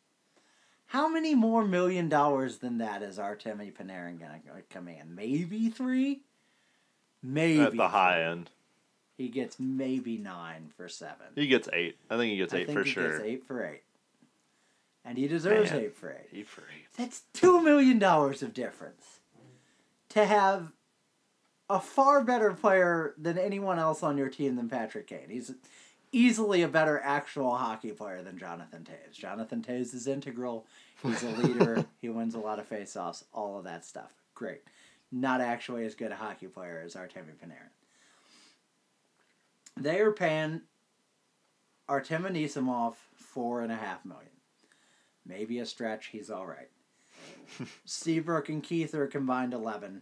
How 0.88 1.08
many 1.10 1.36
more 1.36 1.66
million 1.66 2.10
dollars 2.10 2.58
than 2.58 2.78
that 2.80 3.02
is 3.04 3.18
Artemi 3.18 3.74
Panarin 3.74 4.20
gonna 4.20 4.40
command? 4.70 5.16
Maybe 5.16 5.70
three. 5.70 6.22
Maybe 7.22 7.60
At 7.62 7.76
the 7.76 7.88
high 7.90 8.24
end, 8.24 8.52
He 9.18 9.28
gets 9.28 9.60
maybe 9.60 10.18
nine 10.18 10.72
for 10.78 10.88
seven. 10.88 11.28
he 11.36 11.48
gets 11.48 11.68
eight. 11.74 11.98
I 12.10 12.18
think 12.18 12.32
he 12.32 12.38
gets 12.38 12.54
I 12.54 12.58
eight 12.60 12.68
think 12.68 12.78
for 12.80 12.84
he 12.84 12.92
sure. 12.92 13.12
gets 13.18 13.24
eight 13.24 13.46
for 13.46 13.66
eight. 13.66 13.84
And 15.04 15.18
he 15.18 15.28
deserves 15.28 15.72
Man. 15.72 15.82
eight 15.82 15.96
for 15.96 16.12
eight. 16.12 16.30
Eight 16.34 16.48
for 16.48 16.62
eight. 16.62 16.86
That's 16.98 17.22
two 17.34 17.62
million 17.62 17.98
dollars 18.00 18.42
of 18.44 18.54
difference. 18.54 19.20
To 20.10 20.26
have 20.26 20.72
a 21.70 21.80
far 21.80 22.24
better 22.24 22.54
player 22.54 23.14
than 23.18 23.38
anyone 23.38 23.80
else 23.80 24.04
on 24.04 24.18
your 24.18 24.30
team 24.30 24.56
than 24.56 24.70
Patrick 24.70 25.08
Kane. 25.08 25.30
He's 25.30 25.54
easily 26.12 26.62
a 26.62 26.68
better 26.68 27.00
actual 27.04 27.56
hockey 27.56 27.92
player 27.92 28.22
than 28.22 28.38
Jonathan 28.38 28.86
Toews. 28.86 29.14
Jonathan 29.16 29.62
Toews 29.62 29.94
is 29.94 30.08
integral. 30.08 30.66
He's 31.04 31.24
a 31.24 31.30
leader. 31.42 31.86
he 32.00 32.10
wins 32.10 32.36
a 32.36 32.40
lot 32.40 32.60
of 32.60 32.70
faceoffs. 32.70 33.24
All 33.34 33.58
of 33.58 33.66
that 33.66 33.86
stuff. 33.86 34.14
Great. 34.34 34.62
Not 35.12 35.42
actually 35.42 35.86
as 35.86 35.96
good 35.96 36.12
a 36.12 36.16
hockey 36.16 36.48
player 36.48 36.82
as 36.86 36.96
Artemi 36.96 37.36
Panarin. 37.42 37.72
They 39.76 40.00
are 40.00 40.12
paying 40.12 40.62
Artem 41.88 42.24
Anisimov 42.24 42.96
four 43.16 43.62
and 43.62 43.72
a 43.72 43.76
half 43.76 44.04
million. 44.06 44.32
Maybe 45.26 45.60
a 45.60 45.66
stretch. 45.66 46.08
He's 46.08 46.30
all 46.30 46.48
right. 46.48 46.70
Seabrook 47.86 48.50
and 48.50 48.64
Keith 48.64 48.94
are 48.96 49.08
combined 49.08 49.54
eleven. 49.54 50.02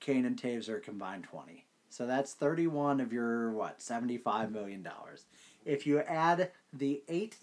Kane 0.00 0.24
and 0.24 0.40
Toews 0.40 0.68
are 0.68 0.80
combined 0.80 1.24
twenty. 1.24 1.66
So 1.90 2.06
that's 2.06 2.34
thirty-one 2.34 3.00
of 3.00 3.12
your 3.12 3.50
what 3.50 3.80
seventy-five 3.80 4.52
million 4.52 4.82
dollars. 4.82 5.24
If 5.64 5.86
you 5.86 6.00
add 6.00 6.50
the 6.72 7.02
eight 7.08 7.36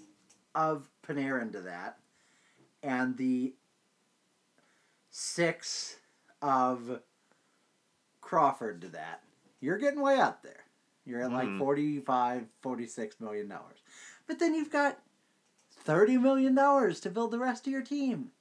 of 0.53 0.89
Panarin 1.05 1.51
to 1.51 1.61
that, 1.61 1.97
and 2.81 3.17
the 3.17 3.53
six 5.09 5.97
of 6.41 7.01
Crawford 8.21 8.81
to 8.81 8.89
that, 8.89 9.23
you're 9.59 9.77
getting 9.77 10.01
way 10.01 10.19
up 10.19 10.41
there. 10.43 10.63
You're 11.05 11.21
at 11.21 11.31
like 11.31 11.47
Mhm. 11.49 11.59
45, 11.59 12.47
46 12.61 13.19
million 13.19 13.47
dollars. 13.47 13.77
But 14.27 14.39
then 14.39 14.55
you've 14.55 14.71
got 14.71 14.99
30 15.69 16.17
million 16.17 16.55
dollars 16.55 16.99
to 17.01 17.09
build 17.11 17.31
the 17.31 17.39
rest 17.39 17.67
of 17.67 17.73
your 17.73 17.83
team. 17.83 18.31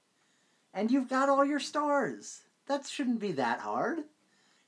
And 0.72 0.90
you've 0.90 1.08
got 1.08 1.28
all 1.28 1.44
your 1.44 1.60
stars. 1.60 2.42
That 2.66 2.86
shouldn't 2.86 3.20
be 3.20 3.32
that 3.32 3.60
hard. 3.60 4.00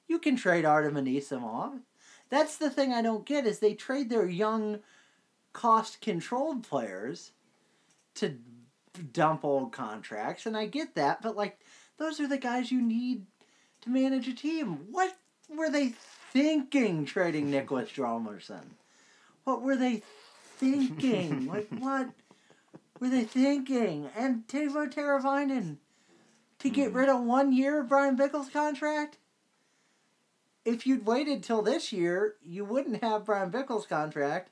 You 0.08 0.18
can 0.18 0.36
trade 0.36 0.64
Artem 0.64 0.94
Anisimov. 0.94 1.80
That's 2.28 2.56
the 2.56 2.70
thing 2.70 2.92
I 2.92 3.02
don't 3.02 3.26
get 3.26 3.46
is 3.46 3.58
they 3.58 3.74
trade 3.74 4.10
their 4.10 4.28
young 4.28 4.80
cost 5.52 6.00
controlled 6.00 6.62
players 6.62 7.32
to 8.16 8.36
dump 9.12 9.44
old 9.44 9.72
contracts 9.72 10.46
and 10.46 10.56
I 10.56 10.66
get 10.66 10.94
that, 10.94 11.22
but 11.22 11.36
like 11.36 11.58
those 11.98 12.20
are 12.20 12.28
the 12.28 12.38
guys 12.38 12.70
you 12.70 12.82
need 12.82 13.26
to 13.82 13.90
manage 13.90 14.28
a 14.28 14.34
team. 14.34 14.86
What 14.90 15.16
were 15.48 15.70
they 15.70 15.94
thinking 16.32 17.04
trading 17.06 17.50
Nicholas 17.50 17.90
Dromerson? 17.90 18.64
What 19.44 19.62
were 19.62 19.76
they 19.76 20.02
thinking? 20.58 21.46
like 21.52 21.68
what 21.70 22.10
were 23.00 23.08
they 23.08 23.24
thinking? 23.24 24.10
And 24.16 24.46
Teuvo 24.48 24.92
Teravainen 24.92 25.76
to 26.60 26.70
get 26.70 26.92
rid 26.92 27.08
of 27.08 27.22
one 27.22 27.52
year 27.52 27.80
of 27.80 27.88
Bryan 27.88 28.16
Bickell's 28.16 28.48
contract? 28.48 29.18
If 30.64 30.86
you'd 30.86 31.06
waited 31.06 31.42
till 31.42 31.62
this 31.62 31.92
year, 31.92 32.34
you 32.42 32.64
wouldn't 32.64 33.02
have 33.02 33.24
Bryan 33.24 33.50
Bickell's 33.50 33.86
contract, 33.86 34.50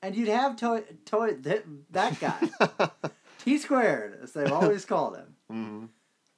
and 0.00 0.14
you'd 0.14 0.28
have 0.28 0.56
Toy 0.56 0.82
Toy 1.04 1.34
that, 1.34 1.64
that 1.90 2.20
guy 2.20 2.90
T 3.44 3.58
squared, 3.58 4.18
as 4.22 4.32
they've 4.32 4.52
always 4.52 4.84
called 4.84 5.16
him. 5.16 5.34
hmm 5.50 5.84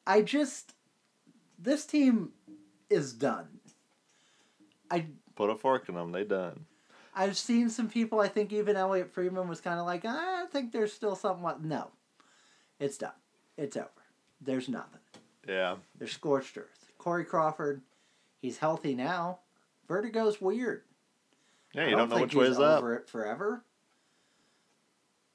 I 0.07 0.23
just 0.23 0.75
this 1.59 1.85
team 1.87 2.33
is 2.89 3.13
done. 3.13 3.61
I 4.91 5.07
Put 5.35 5.51
a 5.51 5.55
fork 5.57 5.89
in 5.89 5.97
them. 5.97 6.13
They 6.13 6.25
done. 6.25 6.67
I've 7.15 7.37
seen 7.37 7.69
some 7.69 7.89
people. 7.89 8.21
I 8.21 8.29
think 8.29 8.53
even 8.53 8.77
Elliotte 8.77 9.13
Friedman 9.13 9.49
was 9.49 9.61
kind 9.61 9.79
of 9.81 9.87
like, 9.87 10.03
"Ah, 10.07 10.43
I 10.45 10.47
think 10.47 10.73
there's 10.73 10.93
still 10.93 11.17
somewhat. 11.17 11.63
No, 11.63 11.91
it's 12.79 12.99
done. 12.99 13.13
It's 13.57 13.77
over. 13.77 13.89
There's 14.41 14.68
nothing. 14.68 15.01
Yeah. 15.49 15.76
There's 15.99 16.12
scorched 16.12 16.57
earth. 16.57 16.93
Corey 16.99 17.24
Crawford, 17.24 17.82
he's 18.41 18.59
healthy 18.59 18.95
now. 18.95 19.41
Vertigo's 19.89 20.41
weird. 20.41 20.82
Yeah. 21.74 21.87
You 21.87 21.97
don't, 21.97 22.09
know 22.09 22.16
think 22.16 22.28
which 22.28 22.35
way 22.35 22.47
he's 22.47 22.55
is 22.57 22.61
up. 22.61 22.78
over 22.78 22.95
it 22.95 23.09
forever. 23.09 23.62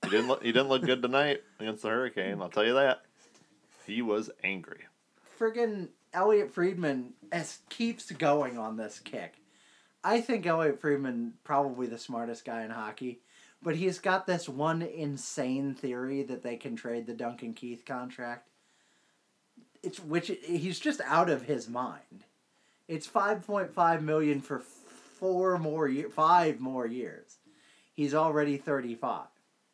He 0.03 0.09
didn't. 0.09 0.27
Look, 0.27 0.43
he 0.43 0.51
didn't 0.51 0.69
look 0.69 0.83
good 0.83 1.01
tonight 1.01 1.43
against 1.59 1.83
the 1.83 1.89
Hurricane. 1.89 2.41
I'll 2.41 2.49
tell 2.49 2.65
you 2.65 2.73
that. 2.73 3.01
He 3.85 4.01
was 4.01 4.29
angry. 4.43 4.85
friggin' 5.39 5.89
Elliotte 6.13 6.51
Friedman 6.51 7.13
as 7.31 7.59
keeps 7.69 8.11
going 8.11 8.57
on 8.57 8.77
this 8.77 8.99
kick. 8.99 9.35
I 10.03 10.21
think 10.21 10.45
Elliotte 10.45 10.79
Friedman 10.79 11.33
probably 11.43 11.87
the 11.87 11.97
smartest 11.97 12.45
guy 12.45 12.63
in 12.63 12.71
hockey, 12.71 13.19
but 13.61 13.75
he's 13.75 13.99
got 13.99 14.25
this 14.25 14.47
one 14.47 14.81
insane 14.81 15.75
theory 15.75 16.23
that 16.23 16.41
they 16.41 16.55
can 16.55 16.75
trade 16.75 17.05
the 17.05 17.13
Duncan 17.13 17.53
Keith 17.53 17.83
contract. 17.85 18.48
It's 19.83 19.99
which 19.99 20.31
he's 20.43 20.79
just 20.79 21.01
out 21.05 21.29
of 21.29 21.43
his 21.43 21.69
mind. 21.69 22.25
It's 22.87 23.07
five 23.07 23.45
point 23.45 23.73
five 23.73 24.03
million 24.03 24.41
for 24.41 24.59
four 24.59 25.57
more 25.57 25.87
year, 25.87 26.09
five 26.09 26.59
more 26.59 26.85
years. 26.85 27.37
He's 27.93 28.13
already 28.13 28.57
thirty 28.57 28.95
five. 28.95 29.27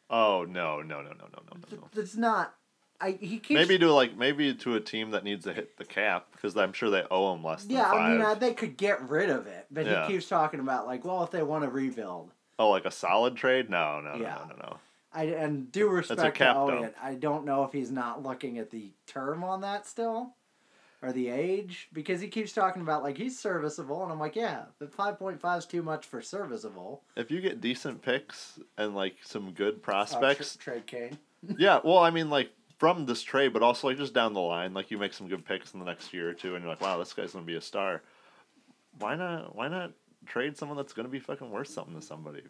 Oh 0.09 0.45
no 0.47 0.81
no 0.81 1.01
no 1.01 1.09
no 1.09 1.27
no 1.33 1.39
no 1.51 1.77
no. 1.77 1.89
That's 1.93 2.15
not. 2.15 2.53
I 3.01 3.11
he 3.11 3.39
keeps 3.39 3.57
Maybe 3.57 3.77
to 3.79 3.91
like 3.91 4.15
maybe 4.17 4.53
to 4.53 4.75
a 4.75 4.79
team 4.79 5.11
that 5.11 5.23
needs 5.23 5.43
to 5.45 5.53
hit 5.53 5.77
the 5.77 5.85
cap 5.85 6.27
because 6.31 6.55
I'm 6.55 6.71
sure 6.73 6.89
they 6.89 7.03
owe 7.11 7.33
him 7.33 7.43
less 7.43 7.63
than 7.65 7.75
Yeah. 7.77 7.91
I 7.91 8.11
mean, 8.11 8.21
uh, 8.21 8.35
they 8.35 8.53
could 8.53 8.77
get 8.77 9.01
rid 9.09 9.29
of 9.29 9.47
it, 9.47 9.65
but 9.71 9.85
Yeah. 9.85 10.07
he 10.07 10.13
keeps 10.13 10.29
talking 10.29 10.59
about 10.59 10.85
like, 10.85 11.03
well, 11.03 11.23
if 11.23 11.31
they 11.31 11.43
want 11.43 11.63
to 11.65 11.69
rebuild, 11.69 12.31
oh, 12.57 12.69
like 12.69 12.85
a 12.85 12.91
solid 12.91 13.35
trade? 13.35 13.69
No 13.69 13.99
no 14.01 14.15
no 14.15 14.21
Yeah. 14.21 14.35
no 14.49 14.55
no 14.55 14.55
no. 14.61 14.77
I 15.15 15.23
and 15.23 15.71
due 15.71 15.87
respect 15.87 16.37
to. 16.37 16.45
Elliotte, 16.45 16.95
I 17.01 17.15
don't 17.15 17.45
know 17.45 17.63
if 17.63 17.71
he's 17.71 17.91
not 17.91 18.21
looking 18.21 18.57
at 18.59 18.69
the 18.69 18.91
term 19.07 19.43
on 19.43 19.61
that 19.61 19.87
still, 19.87 20.33
or 21.01 21.11
the 21.11 21.29
age, 21.29 21.87
because 21.93 22.19
he 22.19 22.27
keeps 22.27 22.51
talking 22.51 22.81
about 22.81 23.01
like 23.01 23.17
he's 23.17 23.39
serviceable, 23.39 24.03
and 24.03 24.11
I'm 24.11 24.19
like, 24.19 24.35
yeah, 24.35 24.63
but 24.77 24.93
five 24.93 25.17
point 25.17 25.39
five 25.39 25.59
is 25.59 25.65
too 25.65 25.81
much 25.81 26.05
for 26.05 26.21
serviceable. 26.21 27.01
If 27.15 27.31
you 27.31 27.39
get 27.41 27.61
decent 27.61 28.01
picks 28.01 28.59
and 28.77 28.93
like 28.93 29.15
some 29.23 29.51
good 29.51 29.75
Uh, 29.75 29.79
prospects, 29.79 30.57
tr- 30.57 30.71
trade 30.71 30.85
Kane. 30.87 31.17
yeah. 31.57 31.79
Well, 31.83 31.99
I 31.99 32.09
mean 32.09 32.29
like 32.29 32.51
from 32.77 33.05
this 33.05 33.23
trade, 33.23 33.53
but 33.53 33.63
also 33.63 33.87
like 33.87 33.97
just 33.97 34.13
down 34.13 34.33
the 34.33 34.41
line, 34.41 34.73
like 34.73 34.91
you 34.91 34.97
make 34.97 35.13
some 35.13 35.29
good 35.29 35.45
picks 35.45 35.73
in 35.73 35.79
the 35.79 35.85
next 35.85 36.13
year 36.13 36.29
or 36.29 36.33
two, 36.33 36.55
and 36.55 36.63
you're 36.63 36.69
like, 36.71 36.81
wow, 36.81 36.97
this 36.97 37.13
guy's 37.13 37.31
gonna 37.31 37.45
be 37.45 37.55
a 37.55 37.61
star. 37.61 38.01
Why 38.99 39.15
not? 39.15 39.55
Why 39.55 39.69
not 39.69 39.91
trade 40.25 40.57
someone 40.57 40.75
that's 40.77 40.93
gonna 40.93 41.07
be 41.07 41.19
fucking 41.19 41.49
worth 41.49 41.69
something 41.69 41.95
to 41.95 42.01
somebody? 42.01 42.41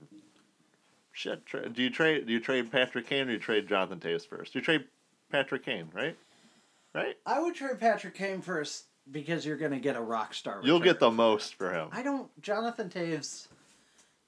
Shit. 1.16 1.46
Tra- 1.46 1.70
do 1.70 1.82
you 1.82 1.90
trade? 1.90 2.28
Do 2.28 2.34
you 2.34 2.42
trade 2.42 2.70
Patrick 2.70 3.08
Kane 3.08 3.22
or 3.22 3.26
do 3.28 3.32
you 3.32 3.40
trade 3.40 3.70
Jonathan 3.70 4.02
Toews 4.02 4.28
first? 4.28 4.54
You 4.54 4.60
trade 4.60 4.84
Patrick 5.32 5.64
Kane, 5.64 5.88
right? 5.94 6.18
Right. 6.94 7.16
I 7.26 7.40
would 7.42 7.56
trade 7.56 7.80
Patrick 7.80 8.16
Kane 8.16 8.42
first 8.42 8.84
because 9.10 9.46
you're 9.46 9.56
gonna 9.56 9.80
get 9.80 9.96
a 9.96 10.02
rock 10.02 10.34
star. 10.34 10.60
You'll 10.62 10.82
get 10.82 11.00
the 11.00 11.10
most 11.10 11.56
for 11.56 11.72
him. 11.72 11.88
I 11.94 12.04
don't. 12.04 12.30
Jonathan 12.42 12.90
Toews. 12.90 13.48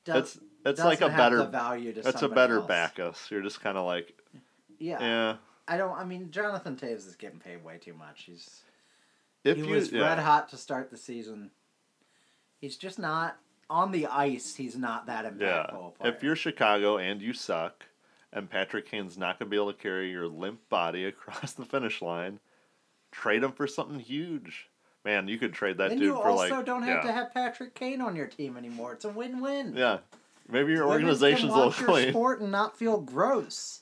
Does, 0.06 0.36
It's 0.36 0.40
it's 0.66 0.80
like 0.80 1.02
a 1.02 1.10
better 1.10 1.44
value 1.44 1.92
to 1.92 2.08
it's 2.08 2.22
a 2.22 2.30
better 2.30 2.60
else. 2.60 2.68
Bacchus. 2.68 3.28
You're 3.30 3.42
just 3.42 3.60
kind 3.60 3.78
of 3.78 3.86
like, 3.86 4.18
Yeah. 4.80 5.02
yeah. 5.02 5.36
I 5.68 5.76
don't. 5.76 5.92
I 5.98 6.06
mean, 6.06 6.32
Jonathan 6.32 6.78
Toews 6.78 7.06
is 7.06 7.18
getting 7.18 7.40
paid 7.40 7.66
way 7.66 7.78
too 7.80 7.94
much. 7.96 8.24
He's 8.24 8.62
If 9.44 9.58
he 9.58 9.64
you 9.64 9.74
was 9.74 9.92
yeah. 9.92 10.04
red 10.08 10.20
hot 10.20 10.48
to 10.50 10.58
start 10.58 10.90
the 10.90 10.96
season. 10.98 11.52
He's 12.62 12.78
just 12.78 12.98
not 12.98 13.38
on 13.70 13.92
the 13.92 14.08
ice. 14.08 14.56
He's 14.56 14.76
not 14.76 15.06
that 15.08 15.26
impactful. 15.26 15.94
yeah. 16.02 16.08
If 16.08 16.24
you're 16.24 16.36
Chicago 16.36 16.98
and 16.98 17.22
you 17.22 17.34
suck, 17.34 17.86
and 18.34 18.50
Patrick 18.50 18.90
Kane's 18.90 19.18
not 19.18 19.40
gonna 19.40 19.50
be 19.50 19.58
able 19.58 19.74
to 19.74 19.80
carry 19.80 20.12
your 20.12 20.28
limp 20.28 20.68
body 20.70 21.06
across 21.06 21.54
the 21.54 21.66
finish 21.66 22.02
line, 22.02 22.40
trade 23.12 23.44
him 23.44 23.52
for 23.52 23.68
something 23.68 24.00
huge. 24.00 24.70
Man, 25.06 25.28
you 25.28 25.38
could 25.38 25.54
trade 25.54 25.78
that 25.78 25.90
then 25.90 26.00
dude 26.00 26.08
you 26.08 26.20
also 26.20 26.62
don't 26.62 26.84
have 26.84 27.06
yeah. 27.06 27.12
to 27.12 27.14
have 27.14 27.34
Patrick 27.34 27.74
Kane 27.76 28.02
on 28.02 28.16
your 28.16 28.28
team 28.28 28.58
anymore. 28.58 28.94
It's 28.94 29.06
a 29.06 29.10
win-win. 29.10 29.74
yeah. 29.76 30.00
Maybe 30.50 30.72
your 30.74 30.88
Women 30.88 31.04
organization's 31.04 31.44
a 31.44 31.48
can 31.48 31.56
little 31.56 31.70
watch 31.70 31.80
your 31.80 31.90
clean. 31.90 32.10
sport 32.10 32.42
and 32.42 32.52
not 32.52 32.78
feel 32.78 33.00
gross. 33.00 33.82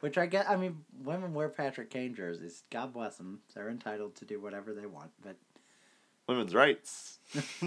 Which 0.00 0.16
I 0.16 0.26
get. 0.26 0.48
I 0.48 0.56
mean, 0.56 0.84
women 1.02 1.34
wear 1.34 1.48
Patrick 1.48 1.90
Kane 1.90 2.14
jerseys. 2.14 2.62
God 2.70 2.92
bless 2.92 3.16
them. 3.16 3.40
They're 3.54 3.68
entitled 3.68 4.14
to 4.16 4.24
do 4.24 4.40
whatever 4.40 4.72
they 4.72 4.86
want. 4.86 5.10
But 5.22 5.36
women's 6.28 6.54
rights. 6.54 7.18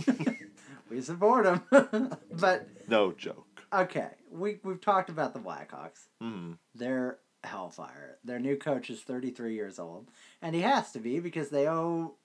We 0.92 1.02
support 1.02 1.46
them. 1.46 2.18
but 2.32 2.68
No 2.88 3.12
joke. 3.14 3.64
okay, 3.74 4.10
we 4.30 4.60
we've 4.64 4.82
talked 4.82 5.10
about 5.10 5.34
the 5.34 5.40
Blackhawks. 5.40 6.08
Mm. 6.22 6.58
They're 6.76 7.20
hellfire. 7.44 8.18
Their 8.24 8.40
new 8.40 8.58
coach 8.58 8.90
is 8.90 9.02
33 9.02 9.56
years 9.56 9.80
old, 9.80 10.10
and 10.42 10.54
he 10.54 10.62
has 10.62 10.92
to 10.92 11.00
be 11.00 11.20
because 11.20 11.50
they 11.50 11.68
owe 11.68 12.16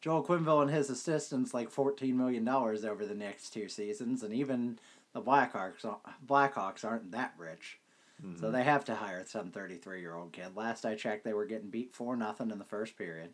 Joel 0.00 0.24
Quenneville 0.24 0.62
and 0.62 0.70
his 0.70 0.90
assistants 0.90 1.52
like 1.52 1.70
14 1.70 2.16
million 2.16 2.44
dollars 2.44 2.84
over 2.84 3.04
the 3.04 3.14
next 3.14 3.50
two 3.50 3.68
seasons, 3.68 4.22
and 4.22 4.32
even 4.32 4.78
the 5.12 5.20
Blackhawks 5.20 5.84
Blackhawks 6.26 6.84
aren't 6.84 7.12
that 7.12 7.34
rich. 7.36 7.78
Mm-hmm. 8.24 8.40
So 8.40 8.50
they 8.50 8.64
have 8.64 8.84
to 8.86 8.94
hire 8.96 9.24
some 9.26 9.50
33 9.50 10.00
year 10.00 10.14
old 10.16 10.32
kid. 10.32 10.56
Last 10.56 10.84
I 10.86 10.94
checked, 10.96 11.24
they 11.24 11.34
were 11.34 11.46
getting 11.46 11.70
beat 11.70 11.94
4 11.94 12.16
nothing 12.16 12.50
in 12.50 12.58
the 12.58 12.64
first 12.64 12.96
period. 12.96 13.30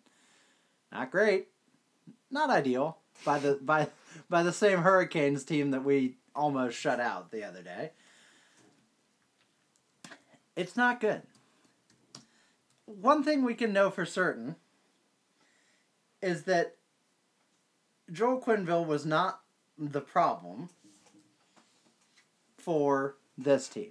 Not 0.92 1.10
great. 1.10 1.48
Not 2.30 2.50
ideal 2.50 2.98
by 3.24 3.38
the 3.38 3.58
by 3.62 3.88
by 4.28 4.42
the 4.42 4.52
same 4.52 4.80
Hurricanes 4.80 5.44
team 5.44 5.70
that 5.70 5.84
we 5.84 6.16
almost 6.34 6.78
shut 6.78 7.00
out 7.00 7.30
the 7.30 7.44
other 7.44 7.62
day. 7.62 7.90
It's 10.56 10.76
not 10.76 11.00
good. 11.00 11.22
One 12.86 13.24
thing 13.24 13.42
we 13.42 13.54
can 13.54 13.72
know 13.72 13.90
for 13.90 14.04
certain 14.04 14.56
is 16.22 16.44
that 16.44 16.76
Joel 18.12 18.40
Quenneville 18.40 18.86
was 18.86 19.04
not 19.04 19.40
the 19.78 20.00
problem 20.00 20.68
for 22.58 23.16
this 23.36 23.68
team, 23.68 23.90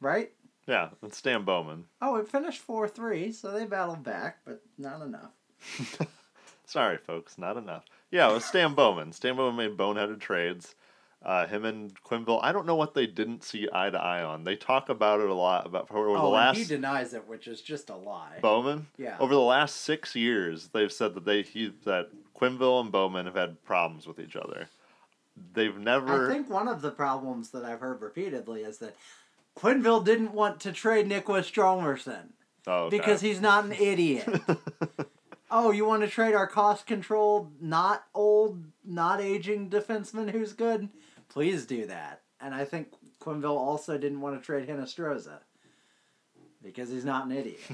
right? 0.00 0.32
Yeah, 0.66 0.90
and 1.02 1.12
Stan 1.12 1.44
Bowman. 1.44 1.86
Oh, 2.00 2.16
it 2.16 2.28
finished 2.28 2.60
4 2.60 2.88
3, 2.88 3.32
so 3.32 3.50
they 3.50 3.64
battled 3.64 4.04
back, 4.04 4.38
but 4.44 4.62
not 4.76 5.00
enough. 5.02 5.32
Sorry, 6.66 6.98
folks, 6.98 7.38
not 7.38 7.56
enough. 7.56 7.84
Yeah, 8.10 8.30
it 8.30 8.34
was 8.34 8.44
Stan 8.44 8.74
Bowman. 8.74 9.12
Stan 9.12 9.36
Bowman 9.36 9.56
made 9.56 9.76
boneheaded 9.76 10.20
trades. 10.20 10.74
Uh, 11.20 11.46
him 11.46 11.64
and 11.64 11.92
Quenneville, 12.04 12.38
I 12.42 12.52
don't 12.52 12.64
know 12.64 12.76
what 12.76 12.94
they 12.94 13.06
didn't 13.06 13.42
see 13.42 13.68
eye 13.72 13.90
to 13.90 13.98
eye 13.98 14.22
on. 14.22 14.44
They 14.44 14.54
talk 14.54 14.88
about 14.88 15.20
it 15.20 15.28
a 15.28 15.34
lot 15.34 15.66
about 15.66 15.88
for 15.88 15.98
over 15.98 16.16
the 16.16 16.22
oh, 16.22 16.30
last 16.30 16.56
and 16.56 16.66
he 16.66 16.74
denies 16.74 17.12
it, 17.12 17.26
which 17.26 17.48
is 17.48 17.60
just 17.60 17.90
a 17.90 17.96
lie. 17.96 18.38
Bowman. 18.40 18.86
Yeah. 18.96 19.16
Over 19.18 19.34
the 19.34 19.40
last 19.40 19.76
six 19.76 20.14
years, 20.14 20.68
they've 20.68 20.92
said 20.92 21.14
that 21.14 21.24
they 21.24 21.42
he 21.42 21.72
that 21.84 22.10
Quenneville 22.36 22.80
and 22.80 22.92
Bowman 22.92 23.26
have 23.26 23.34
had 23.34 23.64
problems 23.64 24.06
with 24.06 24.20
each 24.20 24.36
other. 24.36 24.68
They've 25.54 25.76
never. 25.76 26.30
I 26.30 26.32
think 26.32 26.48
one 26.48 26.68
of 26.68 26.82
the 26.82 26.92
problems 26.92 27.50
that 27.50 27.64
I've 27.64 27.80
heard 27.80 28.00
repeatedly 28.00 28.62
is 28.62 28.78
that 28.78 28.94
Quenneville 29.56 30.04
didn't 30.04 30.32
want 30.32 30.60
to 30.60 30.72
trade 30.72 31.08
Nicholas 31.08 31.50
Stromerson 31.50 32.28
oh, 32.68 32.84
okay. 32.84 32.96
because 32.96 33.20
he's 33.20 33.40
not 33.40 33.64
an 33.64 33.72
idiot. 33.72 34.28
oh, 35.50 35.70
you 35.70 35.84
want 35.84 36.02
to 36.02 36.08
trade 36.08 36.34
our 36.34 36.46
cost 36.46 36.86
controlled, 36.86 37.60
not 37.60 38.04
old, 38.14 38.64
not 38.84 39.20
aging 39.20 39.70
defenseman 39.70 40.30
who's 40.30 40.52
good? 40.52 40.88
Please 41.28 41.66
do 41.66 41.86
that. 41.86 42.22
And 42.40 42.54
I 42.54 42.64
think 42.64 42.88
Quenneville 43.20 43.56
also 43.56 43.98
didn't 43.98 44.20
want 44.20 44.40
to 44.40 44.44
trade 44.44 44.68
Hinostroza 44.68 45.38
because 46.62 46.90
he's 46.90 47.04
not 47.04 47.26
an 47.26 47.32
idiot. 47.32 47.60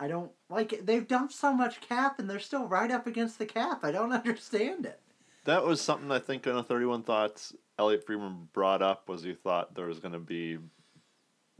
I 0.00 0.08
don't 0.08 0.32
like 0.50 0.72
it. 0.72 0.86
They've 0.86 1.06
dumped 1.06 1.32
so 1.32 1.52
much 1.52 1.80
cap 1.80 2.18
and 2.18 2.28
they're 2.28 2.40
still 2.40 2.66
right 2.66 2.90
up 2.90 3.06
against 3.06 3.38
the 3.38 3.46
cap. 3.46 3.84
I 3.84 3.92
don't 3.92 4.12
understand 4.14 4.86
it. 4.86 5.00
That 5.44 5.64
was 5.64 5.80
something 5.80 6.10
I 6.10 6.18
think 6.18 6.46
in 6.46 6.56
a 6.56 6.62
Thirty 6.62 6.86
One 6.86 7.02
Thoughts 7.02 7.54
Elliotte 7.78 8.04
Friedman 8.04 8.48
brought 8.52 8.82
up 8.82 9.08
was 9.08 9.22
he 9.22 9.34
thought 9.34 9.74
there 9.74 9.86
was 9.86 10.00
going 10.00 10.12
to 10.12 10.18
be 10.18 10.58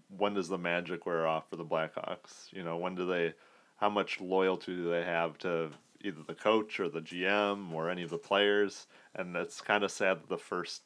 when 0.09 0.35
does 0.35 0.49
the 0.49 0.59
magic 0.59 1.07
wear 1.07 1.27
off 1.27 1.49
for 1.49 1.57
the 1.57 1.65
Blackhawks? 1.65 2.53
You 2.53 2.65
know, 2.65 2.77
when 2.77 2.95
do 2.95 3.07
they 3.07 3.35
how 3.77 3.91
much 3.91 4.21
loyalty 4.21 4.75
do 4.75 4.91
they 4.91 5.05
have 5.05 5.37
to 5.39 5.71
either 6.01 6.23
the 6.27 6.35
coach 6.35 6.79
or 6.79 6.89
the 6.89 7.01
GM 7.01 7.73
or 7.73 7.91
any 7.91 8.03
of 8.03 8.11
the 8.11 8.19
players? 8.19 8.87
And 9.15 9.35
it's 9.37 9.61
kind 9.61 9.85
of 9.85 9.91
sad 9.91 10.21
that 10.21 10.29
the 10.29 10.39
first 10.39 10.83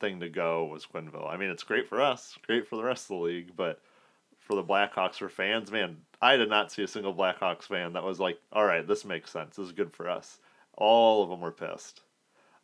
thing 0.00 0.20
to 0.20 0.28
go 0.28 0.64
was 0.64 0.86
Quenneville. 0.86 1.28
I 1.28 1.36
mean, 1.36 1.50
it's 1.50 1.62
great 1.62 1.88
for 1.88 2.00
us, 2.00 2.36
great 2.46 2.66
for 2.66 2.76
the 2.76 2.82
rest 2.82 3.04
of 3.04 3.18
the 3.18 3.22
league, 3.22 3.52
but 3.56 3.80
for 4.38 4.54
the 4.54 4.64
Blackhawks 4.64 5.16
for 5.16 5.28
fans, 5.28 5.70
man, 5.70 5.98
I 6.22 6.36
did 6.36 6.48
not 6.48 6.72
see 6.72 6.82
a 6.82 6.88
single 6.88 7.14
Blackhawks 7.14 7.64
fan 7.64 7.92
that 7.92 8.02
was 8.02 8.18
like, 8.18 8.38
"All 8.52 8.64
right, 8.64 8.86
this 8.86 9.04
makes 9.04 9.30
sense. 9.30 9.56
This 9.56 9.66
is 9.66 9.72
good 9.72 9.92
for 9.92 10.08
us." 10.08 10.38
All 10.74 11.22
of 11.22 11.30
them 11.30 11.40
were 11.40 11.52
pissed. 11.52 12.02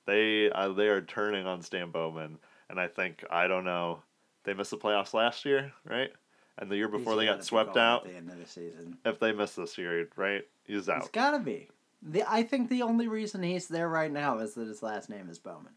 They 0.07 0.51
uh, 0.51 0.71
they 0.71 0.89
are 0.89 1.03
turning 1.03 1.47
on 1.47 1.63
Stan 1.63 1.91
Bowman, 1.91 2.39
and 2.71 2.81
I 2.81 2.89
think 2.89 3.25
I 3.31 3.47
don't 3.47 3.65
know. 3.65 4.03
They 4.47 4.55
missed 4.55 4.71
the 4.71 4.79
playoffs 4.79 5.13
last 5.13 5.45
year, 5.45 5.73
right? 5.85 6.11
And 6.57 6.71
the 6.71 6.77
year 6.77 6.89
before 6.89 7.13
He's 7.13 7.21
they 7.21 7.27
got 7.27 7.45
swept 7.45 7.77
out. 7.77 8.07
at 8.07 8.13
the 8.13 8.17
end 8.17 8.31
of 8.31 8.39
the 8.39 8.47
season. 8.47 8.97
If 9.05 9.19
they 9.19 9.33
miss 9.33 9.55
this 9.57 9.77
year, 9.77 10.09
right, 10.17 10.47
he's 10.65 10.89
out. 10.89 11.01
It's 11.03 11.09
gotta 11.11 11.39
be. 11.41 11.69
The 12.01 12.23
I 12.31 12.43
think 12.45 12.71
the 12.71 12.81
only 12.83 13.09
reason 13.09 13.43
he's 13.43 13.69
there 13.69 13.89
right 13.89 14.11
now 14.11 14.39
is 14.39 14.55
that 14.55 14.67
his 14.69 14.83
last 14.83 15.11
name 15.11 15.29
is 15.29 15.39
Bowman. 15.39 15.73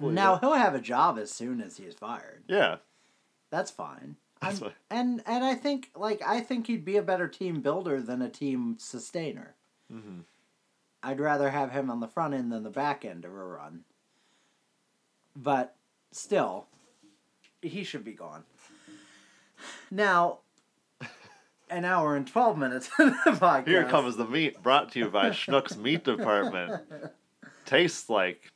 Now 0.00 0.36
he'll 0.38 0.54
have 0.54 0.74
a 0.74 0.80
job 0.80 1.18
as 1.18 1.30
soon 1.30 1.60
as 1.60 1.76
he's 1.76 1.94
fired. 1.94 2.42
yeah, 2.48 2.76
That's 3.50 3.70
fine. 3.70 4.16
That's 4.40 4.62
I'm- 4.62 4.72
and 4.90 5.22
and 5.26 5.44
I 5.44 5.54
think 5.54 5.90
like 5.94 6.22
I 6.26 6.40
think 6.40 6.66
he'd 6.66 6.84
be 6.84 6.96
a 6.96 7.02
better 7.02 7.28
team 7.28 7.60
builder 7.60 8.00
than 8.00 8.20
a 8.22 8.28
team 8.30 8.76
sustainer. 8.78 9.54
Mhm. 9.92 10.24
I'd 11.02 11.20
rather 11.20 11.50
have 11.50 11.70
him 11.72 11.90
on 11.90 12.00
the 12.00 12.08
front 12.08 12.34
end 12.34 12.50
than 12.52 12.62
the 12.64 12.70
back 12.70 13.04
end 13.04 13.24
of 13.24 13.32
a 13.32 13.44
run. 13.44 13.84
But 15.36 15.74
still, 16.10 16.66
he 17.62 17.84
should 17.84 18.04
be 18.04 18.12
gone. 18.12 18.44
Now, 19.90 20.38
an 21.70 21.84
hour 21.84 22.16
and 22.16 22.26
twelve 22.26 22.56
minutes 22.58 22.90
in 22.98 23.08
the 23.24 23.32
podcast. 23.32 23.66
Here 23.68 23.84
comes 23.84 24.16
the 24.16 24.24
meat, 24.26 24.62
brought 24.62 24.92
to 24.92 24.98
you 24.98 25.08
by 25.08 25.30
Schnuck's 25.30 25.76
Meat 25.76 26.04
Department. 26.04 26.82
Tastes 27.64 28.08
like 28.08 28.50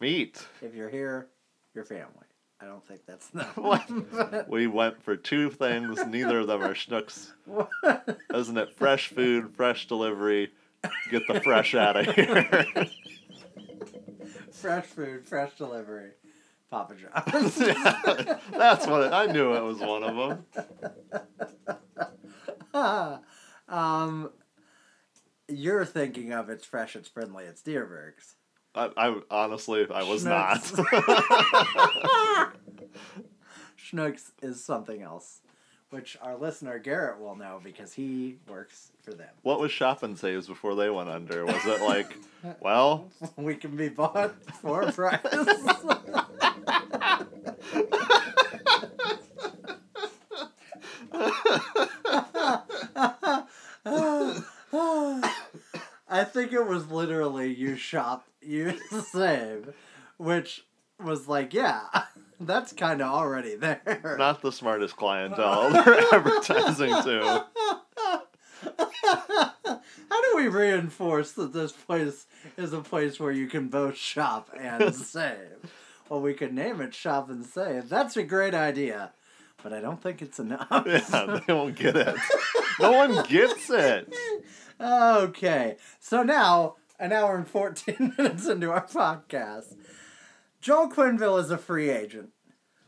meat. 0.00 0.46
If 0.60 0.74
you're 0.74 0.90
here, 0.90 1.28
your 1.74 1.84
family. 1.84 2.12
I 2.60 2.64
don't 2.66 2.84
think 2.86 3.02
that's 3.06 3.32
not 3.34 3.56
What? 3.56 4.48
We 4.48 4.66
went 4.66 5.02
for 5.02 5.16
two 5.16 5.50
things. 5.50 6.04
Neither 6.06 6.40
of 6.40 6.48
them 6.48 6.62
are 6.62 6.74
Schnuck's. 6.74 7.32
Isn't 8.34 8.58
it 8.58 8.74
fresh 8.74 9.08
food, 9.08 9.54
fresh 9.54 9.86
delivery? 9.86 10.50
Get 11.10 11.22
the 11.28 11.40
fresh 11.40 11.74
out 11.74 11.96
of 11.96 12.14
here. 12.14 12.66
fresh 14.52 14.86
food, 14.86 15.26
fresh 15.26 15.54
delivery. 15.56 16.10
Papa 16.70 16.94
John's. 16.94 17.56
That's 18.50 18.86
what 18.86 19.02
it, 19.04 19.12
I 19.12 19.26
knew. 19.26 19.54
It 19.54 19.62
was 19.62 19.78
one 19.78 20.02
of 20.04 20.44
them. 22.74 23.20
um, 23.68 24.30
you're 25.48 25.84
thinking 25.86 26.32
of 26.32 26.50
it's 26.50 26.64
fresh, 26.66 26.94
it's 26.96 27.08
friendly, 27.08 27.44
it's 27.44 27.62
Dierberg's. 27.62 28.34
I, 28.74 28.90
I 28.96 29.16
honestly, 29.30 29.86
I 29.92 30.02
was 30.02 30.24
Schnucks. 30.24 30.76
not. 30.76 32.54
Schnucks 33.78 34.30
is 34.42 34.62
something 34.62 35.00
else, 35.00 35.40
which 35.90 36.18
our 36.20 36.36
listener 36.36 36.78
Garrett 36.78 37.18
will 37.18 37.34
know 37.34 37.60
because 37.64 37.94
he 37.94 38.36
works 38.46 38.92
for 39.02 39.12
them. 39.12 39.30
what 39.42 39.58
was 39.58 39.72
Shop 39.72 40.02
and 40.02 40.18
Saves 40.18 40.46
before 40.46 40.74
they 40.74 40.90
went 40.90 41.08
under? 41.08 41.46
Was 41.46 41.64
it 41.64 41.80
like, 41.80 42.14
well, 42.60 43.08
We 43.36 43.54
can 43.56 43.74
be 43.76 43.88
bought 43.88 44.34
for 44.60 44.82
a 44.82 44.92
price. 44.92 45.20
I 56.10 56.24
think 56.24 56.52
it 56.52 56.66
was 56.66 56.90
literally 56.90 57.52
you 57.52 57.76
shop, 57.76 58.26
you 58.40 58.74
save, 59.12 59.74
which 60.16 60.64
was 61.02 61.28
like, 61.28 61.54
yeah, 61.54 61.82
that's 62.40 62.72
kind 62.72 63.00
of 63.02 63.12
already 63.12 63.54
there. 63.56 64.16
not 64.18 64.42
the 64.42 64.52
smartest 64.52 64.96
clientele 64.96 65.70
they're 65.84 66.14
advertising 66.14 66.90
to? 66.90 67.44
How 70.10 70.22
do 70.22 70.36
we 70.36 70.48
reinforce 70.48 71.32
that 71.32 71.52
this 71.52 71.72
place 71.72 72.26
is 72.56 72.72
a 72.72 72.80
place 72.80 73.20
where 73.20 73.32
you 73.32 73.46
can 73.46 73.68
both 73.68 73.96
shop 73.96 74.50
and 74.58 74.94
save? 74.94 75.72
Well, 76.08 76.20
we 76.20 76.34
could 76.34 76.54
name 76.54 76.80
it 76.80 76.94
Shop 76.94 77.28
and 77.30 77.44
Save. 77.44 77.88
That's 77.88 78.16
a 78.16 78.22
great 78.22 78.54
idea, 78.54 79.12
but 79.62 79.72
I 79.72 79.80
don't 79.80 80.02
think 80.02 80.22
it's 80.22 80.38
enough. 80.38 80.66
Yeah, 80.86 81.40
they 81.46 81.52
won't 81.52 81.76
get 81.76 81.96
it. 81.96 82.16
No 82.80 82.92
one 82.92 83.24
gets 83.24 83.68
it. 83.70 84.12
Okay, 84.80 85.76
so 85.98 86.22
now, 86.22 86.76
an 86.98 87.12
hour 87.12 87.36
and 87.36 87.46
14 87.48 88.14
minutes 88.18 88.46
into 88.46 88.70
our 88.70 88.86
podcast, 88.86 89.74
Joel 90.60 90.88
Quenneville 90.90 91.40
is 91.42 91.50
a 91.50 91.58
free 91.58 91.90
agent. 91.90 92.30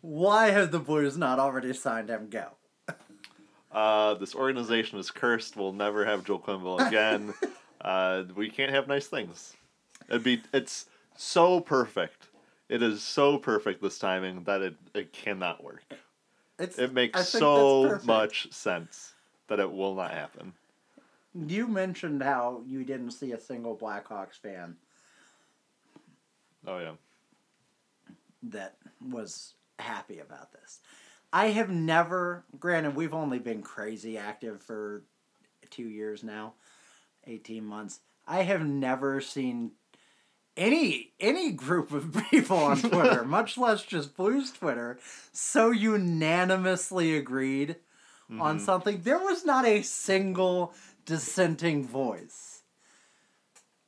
Why 0.01 0.51
have 0.51 0.71
the 0.71 0.79
Blues 0.79 1.19
not 1.19 1.39
already 1.39 1.75
signed 1.75 2.09
him? 2.09 2.29
Go. 2.31 2.47
Uh, 3.71 4.15
this 4.15 4.35
organization 4.35 4.99
is 4.99 5.11
cursed. 5.11 5.57
We'll 5.57 5.73
never 5.73 6.05
have 6.05 6.25
Joel 6.25 6.41
Quenneville 6.41 6.87
again. 6.89 7.35
uh, 7.81 8.25
we 8.35 8.49
can't 8.51 8.73
have 8.73 8.89
nice 8.89 9.07
things. 9.07 9.53
It'd 10.09 10.25
be. 10.25 10.43
It's 10.53 10.87
so 11.17 11.61
perfect. 11.61 12.29
It 12.71 12.83
is 12.83 13.03
so 13.03 13.37
perfect 13.37 13.83
this 13.83 13.99
timing 13.99 14.45
that 14.45 14.63
it, 14.63 14.77
it 14.95 15.13
cannot 15.13 15.63
work. 15.63 15.83
It's, 16.57 16.79
It 16.79 16.95
makes 16.95 17.29
so 17.29 17.99
much 18.05 18.53
sense 18.53 19.13
that 19.49 19.59
it 19.59 19.73
will 19.73 19.97
not 19.97 20.13
happen. 20.13 20.53
You 21.35 21.67
mentioned 21.67 22.23
how 22.23 22.63
you 22.65 22.85
didn't 22.85 23.11
see 23.11 23.33
a 23.33 23.41
single 23.41 23.77
Blackhawks 23.77 24.39
fan 24.41 24.77
Oh 26.67 26.79
yeah. 26.79 26.93
that 28.45 28.77
was 29.01 29.55
happy 29.79 30.21
about 30.21 30.53
this. 30.53 30.81
I 31.33 31.47
have 31.47 31.71
never, 31.71 32.45
granted, 32.59 32.95
we've 32.95 33.15
only 33.15 33.39
been 33.41 33.63
crazy 33.63 34.17
active 34.17 34.63
for 34.63 35.05
two 35.71 35.89
years 35.89 36.23
now, 36.23 36.55
18 37.27 37.65
months. 37.65 38.01
I 38.27 38.43
have 38.43 38.65
never 38.65 39.21
seen 39.21 39.73
any 40.57 41.13
any 41.19 41.53
group 41.53 41.93
of 41.93 42.17
people 42.31 42.57
on 42.57 42.81
Twitter, 42.81 43.25
much 43.27 43.59
less 43.59 43.83
just 43.83 44.17
Blues 44.17 44.53
Twitter, 44.53 44.99
so 45.33 45.71
unanimously 45.71 47.17
agreed 47.17 47.77
on 48.31 48.57
mm-hmm. 48.57 48.65
something. 48.65 49.01
There 49.03 49.19
was 49.19 49.45
not 49.45 49.65
a 49.65 49.83
single 49.83 50.73
dissenting 51.05 51.87
voice. 51.87 52.63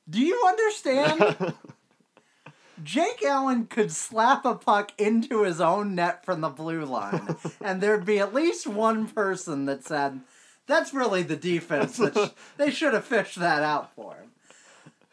Do 0.09 0.21
you 0.21 0.43
understand? 0.49 1.55
Jake 2.83 3.23
Allen 3.25 3.67
could 3.67 3.93
slap 3.93 4.45
a 4.45 4.57
puck 4.57 4.91
into 4.99 5.45
his 5.45 5.61
own 5.61 5.95
net 5.95 6.25
from 6.25 6.41
the 6.41 6.49
blue 6.49 6.85
line, 6.85 7.37
and 7.61 7.81
there'd 7.81 8.05
be 8.05 8.19
at 8.19 8.35
least 8.35 8.67
one 8.67 9.07
person 9.07 9.67
that 9.67 9.85
said, 9.85 10.21
"That's 10.67 10.93
really 10.93 11.23
the 11.23 11.37
defense. 11.37 11.99
That 11.99 12.17
sh- 12.17 12.41
they 12.57 12.71
should 12.71 12.95
have 12.95 13.05
fished 13.05 13.39
that 13.39 13.63
out 13.63 13.95
for 13.95 14.17
him." 14.17 14.32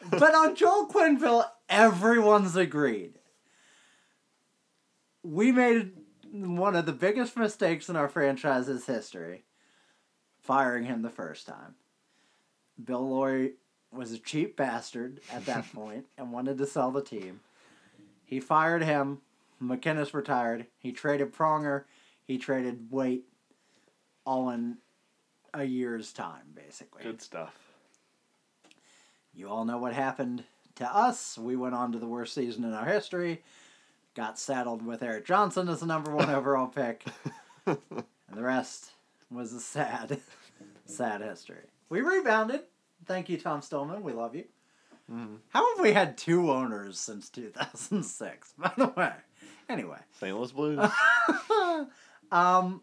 But 0.09 0.35
on 0.35 0.55
Joel 0.55 0.87
Quenneville, 0.87 1.45
everyone's 1.67 2.55
agreed. 2.55 3.19
We 5.23 5.51
made 5.51 5.91
one 6.31 6.75
of 6.75 6.85
the 6.85 6.93
biggest 6.93 7.35
mistakes 7.35 7.89
in 7.89 7.95
our 7.95 8.07
franchise's 8.07 8.85
history, 8.85 9.43
firing 10.41 10.85
him 10.85 11.01
the 11.01 11.09
first 11.09 11.47
time. 11.47 11.75
Bill 12.83 13.07
Laurie 13.07 13.53
was 13.91 14.11
a 14.11 14.19
cheap 14.19 14.55
bastard 14.55 15.19
at 15.31 15.45
that 15.45 15.71
point 15.73 16.05
and 16.17 16.31
wanted 16.31 16.57
to 16.59 16.65
sell 16.65 16.91
the 16.91 17.01
team. 17.01 17.41
He 18.25 18.39
fired 18.39 18.83
him. 18.83 19.19
MacInnis 19.61 20.13
retired. 20.13 20.67
He 20.77 20.91
traded 20.91 21.33
Pronger. 21.33 21.83
He 22.23 22.37
traded 22.37 22.91
Weight. 22.91 23.25
All 24.25 24.49
in 24.51 24.77
a 25.53 25.63
year's 25.63 26.13
time, 26.13 26.53
basically. 26.53 27.03
Good 27.03 27.21
stuff. 27.21 27.55
You 29.33 29.49
all 29.49 29.65
know 29.65 29.77
what 29.77 29.93
happened 29.93 30.43
to 30.75 30.85
us. 30.85 31.37
We 31.37 31.55
went 31.55 31.75
on 31.75 31.91
to 31.91 31.99
the 31.99 32.07
worst 32.07 32.33
season 32.33 32.63
in 32.63 32.73
our 32.73 32.85
history. 32.85 33.43
Got 34.15 34.39
saddled 34.39 34.85
with 34.85 35.03
Erik 35.03 35.25
Johnson 35.25 35.69
as 35.69 35.79
the 35.81 35.85
number 35.85 36.15
one 36.15 36.29
overall 36.29 36.67
pick. 36.67 37.05
and 37.65 37.77
the 38.33 38.43
rest 38.43 38.91
was 39.31 39.53
a 39.53 39.59
sad, 39.59 40.19
sad 40.85 41.21
history. 41.21 41.67
We 41.89 42.01
rebounded. 42.01 42.61
Thank 43.05 43.29
you, 43.29 43.37
Tom 43.37 43.61
Stillman. 43.61 44.03
We 44.03 44.13
love 44.13 44.35
you. 44.35 44.45
How 45.49 45.75
have 45.75 45.83
we 45.83 45.93
had 45.93 46.17
two 46.17 46.51
owners 46.51 46.99
since 46.99 47.29
2006, 47.29 48.53
by 48.57 48.71
the 48.77 48.87
way? 48.95 49.13
Anyway. 49.67 49.97
St. 50.19 50.35
Louis 50.35 50.51
Blues. 50.51 50.79
um, 52.31 52.81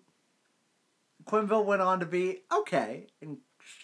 Quenneville 1.24 1.64
went 1.64 1.82
on 1.82 2.00
to 2.00 2.06
be 2.06 2.42
okay 2.52 3.06
in 3.20 3.38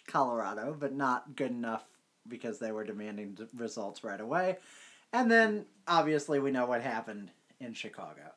Colorado, 0.09 0.77
but 0.79 0.93
not 0.93 1.37
good 1.37 1.53
enough 1.53 1.85
because 2.29 2.59
they 2.59 2.73
were 2.73 2.85
demanding 2.85 3.37
results 3.57 4.05
right 4.05 4.21
away. 4.21 4.59
And 5.13 5.31
then, 5.31 5.67
obviously, 5.87 6.39
we 6.39 6.51
know 6.51 6.67
what 6.67 6.83
happened 6.83 7.31
in 7.61 7.75
Chicago. 7.75 8.33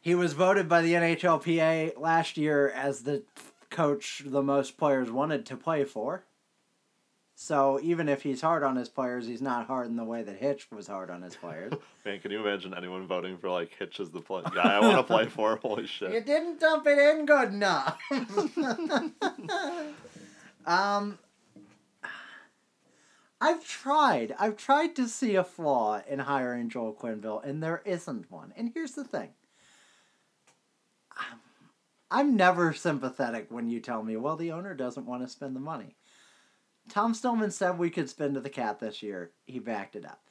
He 0.00 0.14
was 0.14 0.32
voted 0.32 0.68
by 0.68 0.82
the 0.82 0.94
NHLPA 0.94 1.98
last 1.98 2.36
year 2.36 2.68
as 2.70 3.02
the 3.02 3.22
coach 3.70 4.22
the 4.24 4.42
most 4.42 4.76
players 4.76 5.10
wanted 5.10 5.46
to 5.46 5.56
play 5.56 5.84
for. 5.84 6.24
So 7.36 7.80
even 7.82 8.08
if 8.08 8.22
he's 8.22 8.40
hard 8.40 8.62
on 8.62 8.76
his 8.76 8.88
players, 8.88 9.26
he's 9.26 9.42
not 9.42 9.66
hard 9.66 9.88
in 9.88 9.96
the 9.96 10.04
way 10.04 10.22
that 10.22 10.36
Hitch 10.36 10.68
was 10.70 10.86
hard 10.86 11.10
on 11.10 11.22
his 11.22 11.34
players. 11.34 11.72
Man, 12.04 12.20
can 12.20 12.30
you 12.30 12.46
imagine 12.46 12.74
anyone 12.74 13.06
voting 13.06 13.38
for 13.38 13.50
like 13.50 13.72
Hitch 13.76 13.98
as 13.98 14.10
the 14.10 14.20
play- 14.20 14.42
guy 14.54 14.76
I 14.76 14.80
want 14.80 14.98
to 14.98 15.02
play 15.02 15.26
for? 15.26 15.56
Holy 15.62 15.86
shit! 15.86 16.12
You 16.12 16.20
didn't 16.20 16.60
dump 16.60 16.86
it 16.86 16.98
in 16.98 17.26
good 17.26 17.48
enough. 17.48 17.98
um, 20.66 21.18
I've 23.44 23.66
tried. 23.66 24.34
I've 24.38 24.56
tried 24.56 24.96
to 24.96 25.06
see 25.06 25.34
a 25.34 25.44
flaw 25.44 26.00
in 26.08 26.20
hiring 26.20 26.70
Joel 26.70 26.94
Quenneville, 26.94 27.44
and 27.44 27.62
there 27.62 27.82
isn't 27.84 28.30
one. 28.30 28.54
And 28.56 28.70
here's 28.72 28.92
the 28.92 29.04
thing. 29.04 29.34
I'm- 31.12 31.40
I'm 32.10 32.36
never 32.36 32.72
sympathetic 32.72 33.50
when 33.50 33.68
you 33.68 33.80
tell 33.80 34.02
me, 34.02 34.16
well, 34.16 34.36
the 34.36 34.50
owner 34.50 34.72
doesn't 34.72 35.04
want 35.04 35.22
to 35.22 35.28
spend 35.28 35.54
the 35.54 35.60
money. 35.60 35.96
Tom 36.88 37.12
Stillman 37.12 37.50
said 37.50 37.78
we 37.78 37.90
could 37.90 38.08
spend 38.08 38.34
to 38.34 38.40
the 38.40 38.48
cap 38.48 38.78
this 38.78 39.02
year. 39.02 39.32
He 39.44 39.58
backed 39.58 39.94
it 39.94 40.06
up. 40.06 40.26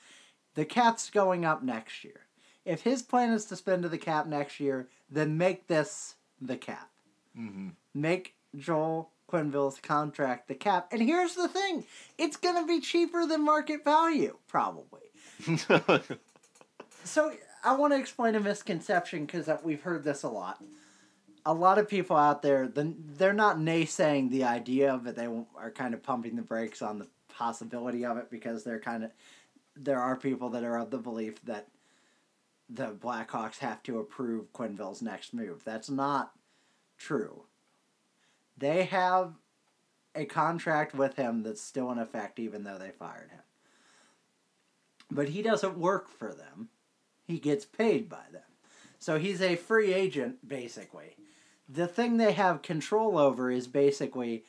The 0.55 0.65
cap's 0.65 1.11
going 1.11 1.45
up 1.45 1.61
next 1.61 2.03
year. 2.03 2.25
If 2.65 2.81
his 2.81 3.03
plan 3.03 3.31
is 3.31 3.45
to 3.45 3.55
spend 3.55 3.83
to 3.83 3.89
the 3.89 3.97
cap 3.99 4.25
next 4.25 4.59
year, 4.59 4.89
then 5.09 5.37
make 5.37 5.67
this 5.67 6.15
the 6.41 6.57
cap. 6.57 6.89
Mm-hmm. 7.37 7.69
Make 7.93 8.37
Joel 8.55 9.12
Quenneville's 9.33 9.79
contract 9.79 10.47
the 10.47 10.53
cap. 10.53 10.89
And 10.91 11.01
here's 11.01 11.33
the 11.33 11.47
thing 11.47 11.85
it's 12.17 12.37
going 12.37 12.55
to 12.61 12.67
be 12.67 12.79
cheaper 12.79 13.25
than 13.25 13.43
market 13.43 13.83
value, 13.83 14.37
probably. 14.47 15.01
So 17.03 17.33
I 17.63 17.75
want 17.75 17.93
to 17.93 17.99
explain 17.99 18.35
a 18.35 18.39
misconception 18.39 19.25
because 19.25 19.49
we've 19.63 19.81
heard 19.81 20.03
this 20.03 20.23
a 20.23 20.29
lot. 20.29 20.63
A 21.45 21.53
lot 21.53 21.77
of 21.77 21.89
people 21.89 22.15
out 22.15 22.41
there, 22.41 22.67
the- 22.67 22.95
they're 22.97 23.33
not 23.33 23.57
naysaying 23.57 24.29
the 24.29 24.43
idea 24.45 24.93
of 24.93 25.07
it. 25.07 25.15
They 25.15 25.27
are 25.57 25.71
kind 25.71 25.93
of 25.93 26.03
pumping 26.03 26.35
the 26.35 26.41
brakes 26.41 26.81
on 26.81 26.99
the 26.99 27.07
possibility 27.27 28.05
of 28.05 28.17
it 28.17 28.29
because 28.29 28.63
they're 28.63 28.79
kind 28.79 29.03
of 29.03 29.11
there 29.75 29.99
are 29.99 30.15
people 30.15 30.49
that 30.51 30.63
are 30.63 30.77
of 30.77 30.91
the 30.91 30.99
belief 30.99 31.43
that 31.45 31.67
the 32.69 32.91
Blackhawks 32.91 33.57
have 33.57 33.81
to 33.83 33.97
approve 33.97 34.53
Quenneville's 34.53 35.01
next 35.01 35.33
move. 35.33 35.63
That's 35.65 35.89
not 35.89 36.31
true. 36.97 37.45
They 38.57 38.83
have 38.85 39.33
a 40.15 40.25
contract 40.25 40.93
with 40.93 41.15
him 41.15 41.43
that's 41.43 41.61
still 41.61 41.91
in 41.91 41.97
effect 41.97 42.39
even 42.39 42.63
though 42.63 42.77
they 42.77 42.91
fired 42.91 43.31
him. 43.31 43.41
But 45.09 45.29
he 45.29 45.41
doesn't 45.41 45.77
work 45.77 46.09
for 46.09 46.33
them. 46.33 46.69
He 47.25 47.39
gets 47.39 47.65
paid 47.65 48.09
by 48.09 48.25
them. 48.31 48.41
So 48.99 49.17
he's 49.17 49.41
a 49.41 49.55
free 49.55 49.93
agent 49.93 50.47
basically. 50.47 51.15
The 51.67 51.87
thing 51.87 52.17
they 52.17 52.33
have 52.33 52.61
control 52.61 53.17
over 53.17 53.49
is 53.49 53.67
basically 53.67 54.43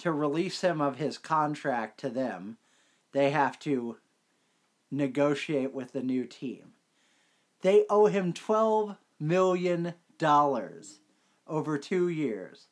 to 0.00 0.12
release 0.12 0.62
him 0.62 0.80
of 0.80 0.96
his 0.96 1.18
contract 1.18 2.00
to 2.00 2.08
them, 2.08 2.56
they 3.12 3.30
have 3.30 3.58
to 3.60 3.98
negotiate 4.90 5.74
with 5.74 5.92
the 5.92 6.02
new 6.02 6.24
team. 6.24 6.72
They 7.60 7.84
owe 7.90 8.06
him 8.06 8.32
$12 8.32 8.96
million 9.18 9.94
over 11.46 11.78
two 11.78 12.08
years. 12.08 12.66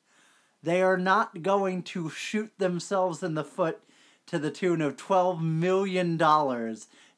They 0.62 0.82
are 0.82 0.97
not 0.97 1.43
going 1.43 1.82
to 1.85 2.10
shoot 2.10 2.52
themselves 2.59 3.22
in 3.22 3.35
the 3.35 3.44
foot 3.44 3.80
to 4.26 4.39
the 4.39 4.51
tune 4.51 4.80
of 4.80 4.97
$12 4.97 5.40
million 5.40 6.18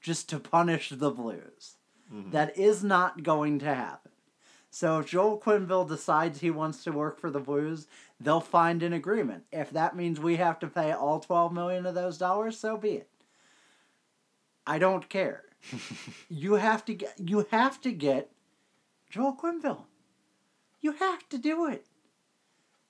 just 0.00 0.28
to 0.28 0.38
punish 0.38 0.90
the 0.90 1.10
Blues. 1.10 1.76
Mm-hmm. 2.12 2.30
That 2.30 2.56
is 2.58 2.84
not 2.84 3.22
going 3.22 3.58
to 3.60 3.74
happen. 3.74 4.12
So 4.70 5.00
if 5.00 5.06
Joel 5.06 5.40
Quenneville 5.40 5.88
decides 5.88 6.40
he 6.40 6.50
wants 6.50 6.84
to 6.84 6.92
work 6.92 7.18
for 7.18 7.30
the 7.30 7.40
Blues, 7.40 7.88
they'll 8.20 8.40
find 8.40 8.82
an 8.82 8.92
agreement. 8.92 9.44
If 9.50 9.70
that 9.70 9.96
means 9.96 10.20
we 10.20 10.36
have 10.36 10.60
to 10.60 10.68
pay 10.68 10.92
all 10.92 11.18
12 11.18 11.52
million 11.52 11.86
of 11.86 11.94
those 11.94 12.18
dollars, 12.18 12.56
so 12.56 12.76
be 12.76 12.90
it. 12.90 13.08
I 14.66 14.78
don't 14.78 15.08
care. 15.08 15.42
you 16.28 16.54
have 16.54 16.84
to 16.84 16.94
get 16.94 17.14
you 17.18 17.46
have 17.50 17.80
to 17.82 17.90
get 17.90 18.30
Joel 19.10 19.36
Quenneville. 19.36 19.84
You 20.80 20.92
have 20.92 21.28
to 21.30 21.38
do 21.38 21.66
it. 21.66 21.86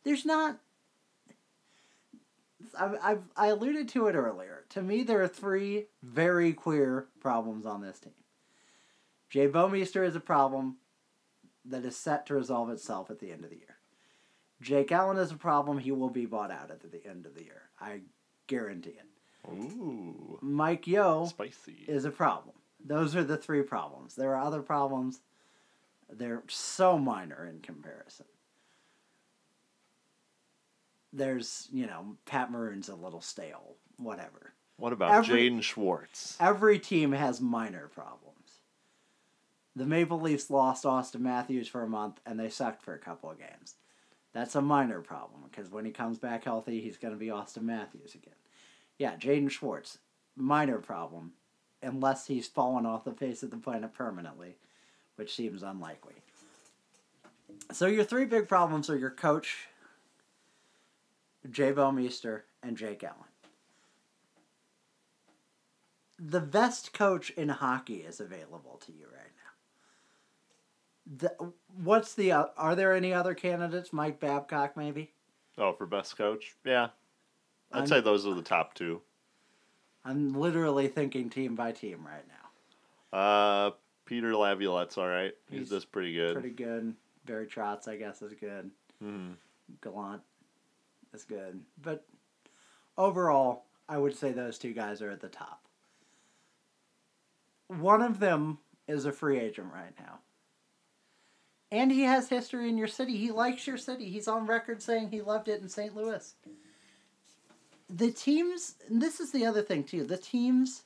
There's 0.05 0.24
not 0.24 0.59
I've, 2.78 2.98
I've 3.02 3.22
I 3.36 3.47
alluded 3.48 3.89
to 3.90 4.06
it 4.06 4.14
earlier. 4.14 4.64
To 4.70 4.82
me, 4.82 5.02
there 5.02 5.22
are 5.22 5.28
three 5.28 5.86
very 6.02 6.52
queer 6.52 7.06
problems 7.20 7.66
on 7.66 7.81
this 7.81 7.98
team. 7.98 8.12
Jay 9.28 9.48
Bouwmeester 9.48 10.06
is 10.06 10.16
a 10.16 10.20
problem 10.20 10.77
that 11.64 11.85
is 11.85 11.97
set 11.97 12.27
to 12.27 12.35
resolve 12.35 12.70
itself 12.70 13.10
at 13.10 13.20
the 13.20 13.31
end 13.31 13.44
of 13.44 13.51
the 13.51 13.56
year. 13.56 13.77
Jake 14.60 14.93
Allen 14.93 15.16
is 15.16 15.31
a 15.31 15.36
problem. 15.36 15.78
He 15.78 15.93
will 15.93 16.10
be 16.10 16.27
bought 16.27 16.51
out 16.51 16.70
at 16.70 16.90
the 16.90 17.06
end 17.06 17.27
of 17.27 17.35
the 17.35 17.44
year. 17.44 17.62
I 17.81 18.01
guarantee 18.47 18.90
it. 18.90 19.06
Ooh, 19.48 20.39
Mike 20.43 20.86
Yeo 20.86 21.27
spicy. 21.27 21.85
is 21.89 22.05
a 22.05 22.10
problem. 22.10 22.56
Those 22.85 23.16
are 23.16 23.24
the 23.24 23.36
three 23.36 23.62
problems. 23.62 24.14
There 24.14 24.35
are 24.35 24.44
other 24.44 24.62
problems. 24.62 25.20
They're 26.10 26.43
so 26.48 26.98
minor 26.98 27.47
in 27.47 27.60
comparison. 27.60 28.27
There's, 31.12 31.69
you 31.73 31.87
know, 31.87 32.16
Pat 32.24 32.51
Maroon's 32.51 32.89
a 32.89 32.95
little 32.95 33.20
stale, 33.20 33.77
whatever. 33.97 34.53
What 34.77 34.93
about 34.93 35.12
Every- 35.12 35.51
Jaden 35.51 35.62
Schwartz? 35.62 36.37
Every 36.41 36.78
team 36.78 37.12
has 37.12 37.41
minor 37.41 37.89
problems. 37.89 38.27
The 39.77 39.87
Maple 39.87 40.20
Leafs 40.20 40.51
lost 40.51 40.85
Auston 40.85 41.20
Matthews 41.20 41.69
for 41.69 41.82
a 41.82 41.89
month 41.89 42.20
and 42.27 42.39
they 42.39 42.49
sucked 42.49 42.82
for 42.82 42.95
a 42.95 42.99
couple 42.99 43.31
of 43.31 43.39
games. 43.39 43.77
That's 44.32 44.55
a 44.55 44.62
minor 44.62 45.01
problem 45.01 45.43
because 45.51 45.70
when 45.70 45.85
he 45.85 45.91
comes 45.91 46.19
back 46.19 46.45
healthy, 46.45 46.81
he's 46.81 46.97
going 46.97 47.15
to 47.15 47.19
be 47.19 47.27
Auston 47.27 47.62
Matthews 47.62 48.15
again. 48.15 48.35
Yeah, 48.99 49.16
Jaden 49.16 49.51
Schwartz, 49.51 49.99
minor 50.37 50.78
problem, 50.78 51.32
unless 51.82 52.27
he's 52.27 52.47
fallen 52.47 52.87
off 52.87 53.05
the 53.05 53.12
face 53.12 53.43
of 53.43 53.51
the 53.51 53.57
planet 53.57 53.93
permanently, 53.93 54.57
which 55.16 55.35
seems 55.35 55.62
unlikely. 55.62 56.15
So 57.73 57.87
your 57.87 58.05
three 58.05 58.24
big 58.24 58.49
problems 58.49 58.89
are 58.91 58.97
your 58.97 59.11
coach, 59.11 59.69
Jay 61.49 61.73
Bouwmeester, 61.73 62.43
and 62.62 62.77
Jake 62.77 63.03
Allen. 63.05 63.17
The 66.19 66.41
best 66.41 66.93
coach 66.93 67.31
in 67.31 67.49
hockey 67.49 67.97
is 67.99 68.21
available 68.21 68.79
to 68.85 68.93
you 68.93 69.07
right 69.07 69.23
now. 71.17 71.29
The, 71.29 71.53
what's 71.83 72.15
the 72.15 72.33
uh, 72.33 72.47
are 72.59 72.75
there 72.77 72.93
any 72.95 73.15
other 73.15 73.35
candidates? 73.35 73.93
Mike 73.93 74.21
Babcock, 74.21 74.77
maybe. 74.77 75.12
Oh, 75.57 75.73
for 75.73 75.87
best 75.87 76.17
coach, 76.19 76.55
yeah. 76.65 76.89
I'd 77.73 77.79
I'm- 77.79 77.87
say 77.87 78.01
those 78.01 78.27
are 78.27 78.35
the 78.35 78.43
top 78.43 78.75
two. 78.75 79.01
I'm 80.05 80.33
literally 80.33 80.89
thinking 80.89 81.29
team 81.29 81.55
by 81.55 81.73
team 81.73 82.07
right 82.07 82.25
now. 83.12 83.19
Uh, 83.19 83.71
Peter 84.07 84.35
Laviolette's 84.35 84.97
all 84.97 85.07
right. 85.07 85.35
He's, 85.51 85.61
He's 85.61 85.69
just 85.71 85.93
pretty 85.93 86.15
good. 86.15 86.33
Pretty 86.35 86.51
good. 86.55 86.95
Barry 87.27 87.47
Trotz, 87.47 87.87
I 87.87 87.97
guess, 87.97 88.23
is 88.23 88.33
good. 88.33 88.71
Mhm. 89.05 89.35
Gallant 89.83 90.23
is 91.12 91.24
good. 91.24 91.61
But 91.82 92.05
overall, 92.97 93.65
I 93.89 93.99
would 93.99 94.16
say 94.16 94.32
those 94.32 94.59
two 94.59 94.73
guys 94.73 95.03
are 95.03 95.11
at 95.11 95.20
the 95.20 95.28
top. 95.28 95.62
One 97.69 98.03
of 98.03 98.20
them 98.20 98.59
is 98.89 99.05
a 99.05 99.12
free 99.12 99.39
agent 99.39 99.69
right 99.73 99.95
now. 99.99 100.20
And 101.73 101.93
he 101.93 102.03
has 102.03 102.28
history 102.28 102.69
in 102.69 102.77
your 102.77 102.89
city. 102.89 103.16
He 103.16 103.31
likes 103.31 103.66
your 103.66 103.77
city. 103.77 104.11
He's 104.11 104.27
on 104.27 104.47
record 104.47 104.82
saying 104.82 105.11
he 105.11 105.20
loved 105.20 105.49
it 105.49 105.62
in 105.62 105.69
St. 105.69 105.95
Louis. 105.95 106.35
The 107.89 108.11
teams, 108.11 108.74
this 108.89 109.20
is 109.20 109.31
the 109.31 109.47
other 109.47 109.62
thing 109.62 109.85
too, 109.85 110.05
the 110.05 110.16
teams 110.16 110.82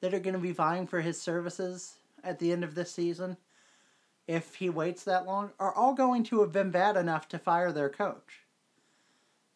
that 0.00 0.14
are 0.14 0.20
going 0.20 0.34
to 0.34 0.40
be 0.40 0.52
vying 0.52 0.86
for 0.86 1.00
his 1.00 1.20
services 1.20 1.94
at 2.22 2.38
the 2.38 2.52
end 2.52 2.62
of 2.62 2.74
this 2.74 2.92
season, 2.92 3.36
if 4.26 4.54
he 4.56 4.70
waits 4.70 5.04
that 5.04 5.26
long, 5.26 5.50
are 5.58 5.74
all 5.74 5.94
going 5.94 6.24
to 6.24 6.40
have 6.40 6.52
been 6.52 6.70
bad 6.70 6.96
enough 6.96 7.28
to 7.28 7.38
fire 7.38 7.72
their 7.72 7.88
coach. 7.88 8.43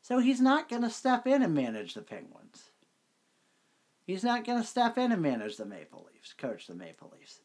So 0.09 0.21
he's 0.21 0.41
not 0.41 0.71
going 0.71 0.81
to 0.81 0.89
step 0.89 1.27
in 1.27 1.43
and 1.43 1.53
manage 1.53 1.93
the 1.93 2.01
Penguins. 2.01 2.71
He's 4.07 4.25
not 4.25 4.43
going 4.43 4.59
to 4.59 4.67
step 4.67 4.97
in 4.97 5.13
and 5.13 5.21
manage 5.21 5.59
the 5.59 5.67
Maple 5.67 6.09
Leafs, 6.11 6.33
coach 6.33 6.67
the 6.67 6.75
Maple 6.75 7.13
Leafs. 7.15 7.41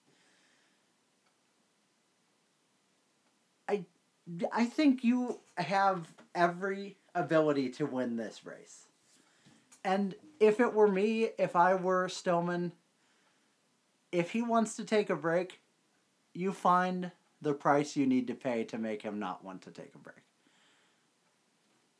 I, 3.68 3.84
I 4.54 4.64
think 4.64 5.04
you 5.04 5.42
have 5.58 6.08
every 6.34 6.96
ability 7.14 7.68
to 7.72 7.86
win 7.86 8.16
this 8.16 8.46
race. 8.46 8.86
And 9.84 10.16
if 10.40 10.62
it 10.62 10.74
were 10.74 10.88
me, 10.88 11.32
if 11.38 11.58
I 11.58 11.76
were 11.76 12.08
Stillman, 12.08 12.72
if 14.14 14.32
he 14.32 14.42
wants 14.42 14.78
to 14.78 14.86
take 14.86 15.10
a 15.10 15.18
break, 15.18 15.60
you 16.34 16.54
find 16.54 17.12
the 17.42 17.54
price 17.54 17.98
you 17.98 18.06
need 18.06 18.28
to 18.28 18.36
pay 18.36 18.64
to 18.64 18.78
make 18.78 19.02
him 19.02 19.20
not 19.20 19.44
want 19.44 19.64
to 19.64 19.72
take 19.72 19.94
a 19.96 20.00
break. 20.00 20.24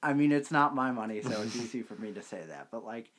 I 0.04 0.14
mean, 0.14 0.32
it's 0.32 0.52
not 0.52 0.76
my 0.76 0.92
money, 0.92 1.22
so 1.22 1.42
it's 1.42 1.56
easy 1.56 1.82
for 1.82 1.96
me 1.96 2.12
to 2.12 2.22
say 2.22 2.42
that. 2.48 2.68
But 2.72 2.86
like, 2.86 3.10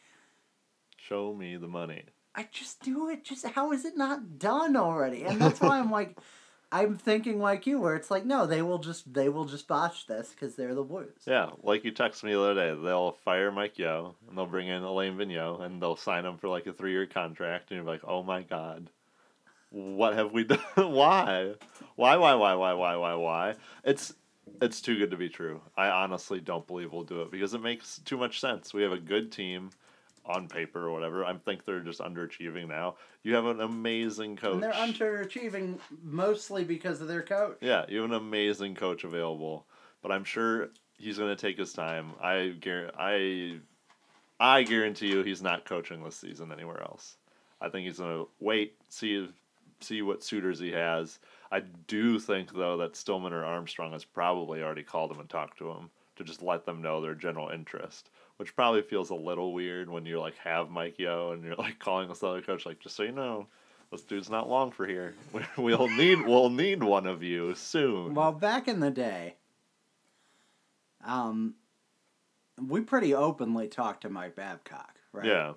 Show 0.96 1.34
me 1.34 1.56
the 1.56 1.68
money. 1.68 2.04
I 2.34 2.48
just 2.50 2.82
do 2.82 3.08
it. 3.10 3.24
Just 3.24 3.46
how 3.46 3.72
is 3.72 3.84
it 3.84 3.96
not 3.96 4.38
done 4.38 4.76
already? 4.76 5.24
And 5.24 5.40
that's 5.40 5.60
why 5.60 5.78
I'm 5.78 5.90
like, 5.90 6.16
I'm 6.72 6.96
thinking 6.96 7.38
like 7.38 7.66
you, 7.66 7.78
where 7.78 7.94
it's 7.94 8.10
like, 8.10 8.24
no, 8.24 8.46
they 8.46 8.62
will 8.62 8.78
just 8.78 9.12
they 9.12 9.28
will 9.28 9.44
just 9.44 9.68
botch 9.68 10.06
this 10.06 10.30
because 10.30 10.56
they're 10.56 10.74
the 10.74 10.82
Blues. 10.82 11.12
Yeah, 11.26 11.50
like 11.62 11.84
you 11.84 11.92
texted 11.92 12.24
me 12.24 12.32
the 12.32 12.40
other 12.40 12.54
day, 12.54 12.82
they'll 12.82 13.12
fire 13.12 13.52
Mike 13.52 13.78
Yeo 13.78 14.16
and 14.28 14.36
they'll 14.36 14.46
bring 14.46 14.66
in 14.68 14.82
Alain 14.82 15.16
Vigneault 15.16 15.60
and 15.62 15.80
they'll 15.80 15.96
sign 15.96 16.24
him 16.24 16.38
for 16.38 16.48
like 16.48 16.66
a 16.66 16.72
three 16.72 16.92
year 16.92 17.06
contract 17.06 17.70
and 17.70 17.76
you're 17.76 17.86
like, 17.86 18.02
oh 18.04 18.22
my 18.22 18.42
god, 18.42 18.90
what 19.70 20.14
have 20.14 20.32
we 20.32 20.44
done? 20.44 20.58
why? 20.76 21.52
Why? 21.96 22.16
Why? 22.16 22.34
Why? 22.34 22.54
Why? 22.54 22.72
Why? 22.72 22.96
Why? 22.96 23.14
Why? 23.14 23.54
It's 23.84 24.14
it's 24.60 24.80
too 24.80 24.98
good 24.98 25.10
to 25.10 25.16
be 25.16 25.28
true. 25.28 25.60
I 25.76 25.88
honestly 25.88 26.40
don't 26.40 26.66
believe 26.66 26.92
we'll 26.92 27.02
do 27.04 27.22
it 27.22 27.30
because 27.30 27.54
it 27.54 27.62
makes 27.62 27.98
too 27.98 28.16
much 28.16 28.40
sense. 28.40 28.72
We 28.72 28.82
have 28.82 28.92
a 28.92 28.98
good 28.98 29.32
team 29.32 29.70
on 30.26 30.48
paper 30.48 30.86
or 30.86 30.92
whatever. 30.92 31.24
I 31.24 31.34
think 31.34 31.64
they're 31.64 31.80
just 31.80 32.00
underachieving 32.00 32.68
now. 32.68 32.96
You 33.22 33.34
have 33.34 33.46
an 33.46 33.60
amazing 33.60 34.36
coach. 34.36 34.54
And 34.54 34.62
they're 34.62 34.72
underachieving 34.72 35.78
mostly 36.02 36.64
because 36.64 37.00
of 37.00 37.08
their 37.08 37.22
coach. 37.22 37.58
Yeah, 37.60 37.84
you 37.88 38.00
have 38.00 38.10
an 38.10 38.16
amazing 38.16 38.74
coach 38.74 39.04
available, 39.04 39.66
but 40.02 40.12
I'm 40.12 40.24
sure 40.24 40.70
he's 40.98 41.18
going 41.18 41.34
to 41.34 41.40
take 41.40 41.58
his 41.58 41.72
time. 41.72 42.12
I 42.22 42.54
guar- 42.58 42.92
I 42.98 43.60
I 44.40 44.62
guarantee 44.62 45.08
you 45.08 45.22
he's 45.22 45.42
not 45.42 45.64
coaching 45.64 46.02
this 46.02 46.16
season 46.16 46.52
anywhere 46.52 46.80
else. 46.82 47.16
I 47.60 47.68
think 47.68 47.86
he's 47.86 47.98
going 47.98 48.24
to 48.24 48.28
wait, 48.40 48.76
see 48.88 49.28
see 49.80 50.02
what 50.02 50.24
suitors 50.24 50.58
he 50.58 50.72
has. 50.72 51.18
I 51.54 51.62
do 51.86 52.18
think 52.18 52.52
though 52.52 52.76
that 52.78 52.96
Stillman 52.96 53.32
or 53.32 53.44
Armstrong 53.44 53.92
has 53.92 54.04
probably 54.04 54.60
already 54.60 54.82
called 54.82 55.12
him 55.12 55.20
and 55.20 55.28
talked 55.28 55.56
to 55.58 55.70
him 55.70 55.88
to 56.16 56.24
just 56.24 56.42
let 56.42 56.66
them 56.66 56.82
know 56.82 57.00
their 57.00 57.14
general 57.14 57.48
interest, 57.48 58.10
which 58.38 58.56
probably 58.56 58.82
feels 58.82 59.10
a 59.10 59.14
little 59.14 59.52
weird 59.52 59.88
when 59.88 60.04
you 60.04 60.18
like 60.18 60.36
have 60.38 60.68
Mike 60.68 60.98
Yeo 60.98 61.30
and 61.30 61.44
you're 61.44 61.54
like 61.54 61.78
calling 61.78 62.08
this 62.08 62.24
other 62.24 62.42
coach 62.42 62.66
like 62.66 62.80
just 62.80 62.96
so 62.96 63.04
you 63.04 63.12
know. 63.12 63.46
This 63.92 64.02
dude's 64.02 64.30
not 64.30 64.48
long 64.48 64.72
for 64.72 64.84
here. 64.84 65.14
We'll 65.56 65.86
need 65.86 66.26
we'll 66.26 66.50
need 66.50 66.82
one 66.82 67.06
of 67.06 67.22
you 67.22 67.54
soon. 67.54 68.14
Well, 68.14 68.32
back 68.32 68.66
in 68.66 68.80
the 68.80 68.90
day, 68.90 69.36
um, 71.04 71.54
we 72.60 72.80
pretty 72.80 73.14
openly 73.14 73.68
talked 73.68 74.00
to 74.02 74.10
Mike 74.10 74.34
Babcock, 74.34 74.96
right? 75.12 75.24
Yeah. 75.24 75.52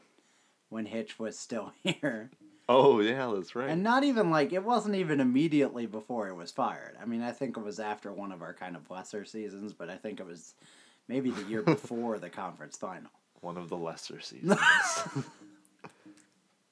When 0.70 0.86
Hitch 0.86 1.18
was 1.18 1.40
still 1.40 1.74
here. 1.82 2.30
Oh 2.70 3.00
yeah, 3.00 3.32
that's 3.34 3.56
right. 3.56 3.70
And 3.70 3.82
not 3.84 4.04
even 4.04 4.30
like 4.30 4.52
it 4.52 4.64
wasn't 4.64 4.96
even 4.96 5.20
immediately 5.22 5.86
before 5.86 6.26
he 6.28 6.34
was 6.34 6.52
fired. 6.52 6.98
I 7.02 7.06
mean, 7.06 7.22
I 7.22 7.32
think 7.32 7.56
it 7.58 7.64
was 7.64 7.80
after 7.80 8.12
one 8.12 8.32
of 8.32 8.42
our 8.42 8.54
kind 8.54 8.76
of 8.76 8.90
lesser 8.90 9.24
seasons, 9.24 9.74
but 9.74 9.90
I 9.90 9.96
think 9.96 10.20
it 10.20 10.26
was 10.26 10.54
maybe 11.08 11.32
the 11.32 11.44
year 11.44 11.62
before 11.64 12.20
the 12.20 12.30
conference 12.30 12.76
final. 12.78 13.12
One 13.42 13.58
of 13.58 13.70
the 13.70 13.78
lesser 13.78 14.20
seasons. 14.22 14.60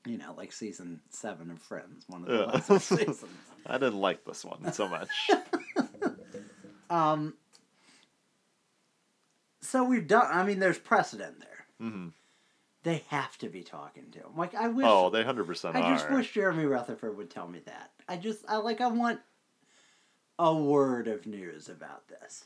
You 0.05 0.17
know, 0.17 0.33
like 0.37 0.51
season 0.51 0.99
seven 1.09 1.49
of 1.49 1.59
Friends, 1.59 2.03
one 2.07 2.23
of 2.23 2.27
the 2.27 2.35
Yeah. 2.35 2.45
lesser 2.45 2.79
seasons. 2.97 3.31
I 3.65 3.77
didn't 3.77 3.99
like 3.99 4.23
this 4.25 4.43
one 4.45 4.71
so 4.73 4.87
much. 4.87 5.09
Um. 6.89 7.33
So 9.61 9.83
we've 9.83 10.07
done. 10.07 10.27
I 10.29 10.43
mean, 10.43 10.59
there's 10.59 10.77
precedent 10.77 11.39
there. 11.39 11.65
hmm 11.79 12.07
They 12.85 13.03
have 13.07 13.35
to 13.39 13.49
be 13.49 13.63
talking 13.63 14.11
to 14.11 14.19
him. 14.19 14.37
Like 14.37 14.53
I 14.53 14.67
wish. 14.67 14.85
Oh, 14.87 15.09
they 15.09 15.23
hundred 15.23 15.47
percent 15.47 15.75
I 15.75 15.81
are. 15.81 15.95
just 15.95 16.07
wish 16.11 16.31
Jeremy 16.31 16.65
Rutherford 16.65 17.17
would 17.17 17.31
tell 17.31 17.47
me 17.47 17.59
that. 17.65 17.89
I 18.07 18.15
just, 18.15 18.45
I 18.47 18.57
like, 18.57 18.79
I 18.79 18.85
want 18.87 19.21
a 20.37 20.53
word 20.53 21.07
of 21.07 21.25
news 21.25 21.67
about 21.67 22.07
this. 22.07 22.45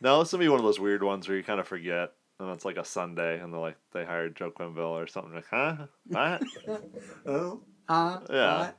No, 0.00 0.20
this 0.20 0.32
will 0.32 0.38
be 0.38 0.48
one 0.48 0.60
of 0.60 0.64
those 0.64 0.80
weird 0.80 1.02
ones 1.02 1.28
where 1.28 1.36
you 1.36 1.42
kind 1.44 1.60
of 1.60 1.68
forget, 1.68 2.14
and 2.40 2.48
it's 2.52 2.64
like 2.64 2.78
a 2.78 2.86
Sunday, 2.86 3.38
and 3.38 3.52
they're 3.52 3.60
like 3.60 3.76
they 3.92 4.06
hired 4.06 4.34
Joe 4.34 4.50
Quenneville 4.50 5.02
or 5.02 5.06
something. 5.06 5.34
Like, 5.34 5.46
huh? 5.50 5.76
What? 6.08 6.42
Oh, 7.26 7.60
uh, 7.90 8.18
Yeah. 8.30 8.58
what? 8.60 8.78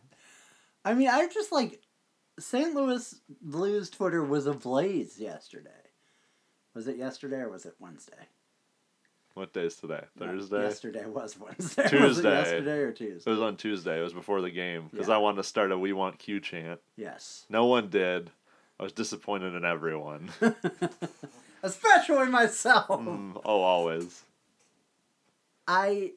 I 0.84 0.95
mean, 0.95 1.10
I 1.10 1.27
just 1.27 1.51
like 1.51 1.80
St. 2.39 2.73
Louis 2.73 3.14
Blues 3.39 3.91
Twitter 3.91 4.23
was 4.23 4.47
ablaze 4.47 5.19
yesterday. 5.19 5.69
Was 6.73 6.88
it 6.88 6.97
yesterday 6.97 7.38
or 7.38 7.49
was 7.49 7.68
it 7.68 7.76
Wednesday? 7.80 8.27
What 9.34 9.53
day 9.53 9.65
is 9.65 9.76
today? 9.76 10.03
Thursday. 10.18 10.61
yesterday 10.64 11.05
was 11.05 11.38
Wednesday. 11.39 11.81
Was 11.84 11.91
Tuesday. 11.91 12.30
yesterday 12.31 12.77
or 12.80 12.91
Tuesday? 12.91 13.30
It 13.30 13.34
was 13.34 13.41
on 13.41 13.57
Tuesday. 13.57 13.99
It 13.99 14.03
was 14.03 14.14
before 14.14 14.41
the 14.41 14.51
game 14.51 14.89
because 14.91 15.07
Yeah. 15.07 15.15
I 15.15 15.18
wanted 15.18 15.38
to 15.38 15.43
start 15.43 15.72
a 15.72 15.77
"We 15.77 15.93
Want 15.93 16.19
Q" 16.19 16.39
chant. 16.39 16.80
Yes. 16.95 17.45
No 17.49 17.65
one 17.65 17.89
did. 17.89 18.31
I 18.80 18.84
was 18.84 18.91
disappointed 18.91 19.53
in 19.55 19.65
everyone. 19.65 20.30
Especially 21.64 22.27
myself. 22.27 22.88
Mm, 22.88 23.39
oh, 23.45 23.61
always. 23.61 24.23
I 25.68 26.11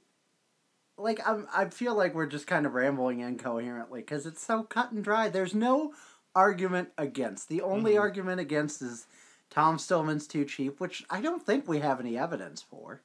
like 0.98 1.20
I'm 1.26 1.46
I 1.54 1.66
feel 1.66 1.94
like 1.94 2.14
we're 2.14 2.26
just 2.26 2.46
kind 2.46 2.66
of 2.66 2.74
rambling 2.74 3.20
incoherently 3.20 4.00
because 4.00 4.26
it's 4.26 4.44
so 4.44 4.64
cut 4.64 4.90
and 4.92 5.04
dry. 5.04 5.28
There's 5.28 5.54
no 5.54 5.92
argument 6.34 6.88
against. 6.98 7.48
The 7.48 7.62
only 7.62 7.92
Mhm. 7.94 8.00
argument 8.00 8.40
against 8.40 8.82
is 8.82 9.06
Tom 9.50 9.78
Stillman's 9.78 10.26
too 10.26 10.44
cheap, 10.44 10.80
which 10.80 11.04
I 11.10 11.20
don't 11.20 11.44
think 11.44 11.66
we 11.68 11.78
have 11.80 12.00
any 12.00 12.18
evidence 12.18 12.62
for. 12.62 13.02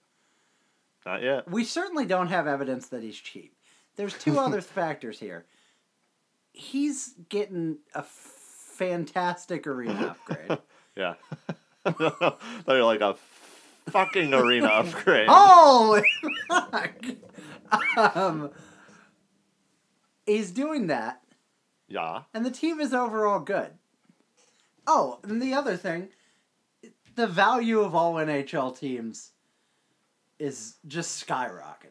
Not 1.06 1.22
yet. 1.24 1.50
We 1.50 1.64
certainly 1.64 2.06
don't 2.06 2.28
have 2.28 2.48
evidence 2.48 2.88
that 2.90 3.04
he's 3.04 3.18
cheap. 3.18 3.56
There's 3.96 4.14
two 4.18 4.38
other 4.40 4.62
factors 4.62 5.20
here. 5.20 5.46
He's 6.54 7.14
getting 7.30 7.78
a 7.96 8.04
fantastic 8.04 9.66
arena 9.68 10.16
upgrade. 10.30 10.60
Yeah. 10.96 11.14
They're 12.66 12.84
like 12.84 13.02
a 13.02 13.16
fucking 13.90 14.34
arena 14.34 14.68
upgrade. 14.68 15.28
Holy 15.30 16.04
fuck! 16.48 16.94
Um, 17.98 18.52
he's 20.26 20.52
doing 20.52 20.88
that, 20.88 21.22
Yeah. 21.88 22.24
and 22.34 22.46
the 22.46 22.52
team 22.52 22.80
is 22.80 22.94
overall 22.94 23.40
good. 23.40 23.72
Oh, 24.86 25.20
and 25.24 25.42
the 25.42 25.54
other 25.54 25.76
thing, 25.78 26.10
the 27.16 27.28
value 27.28 27.82
of 27.82 27.96
all 27.96 28.16
NHL 28.16 28.78
teams 28.78 29.32
is 30.40 30.76
just 30.88 31.26
skyrocketing. 31.26 31.88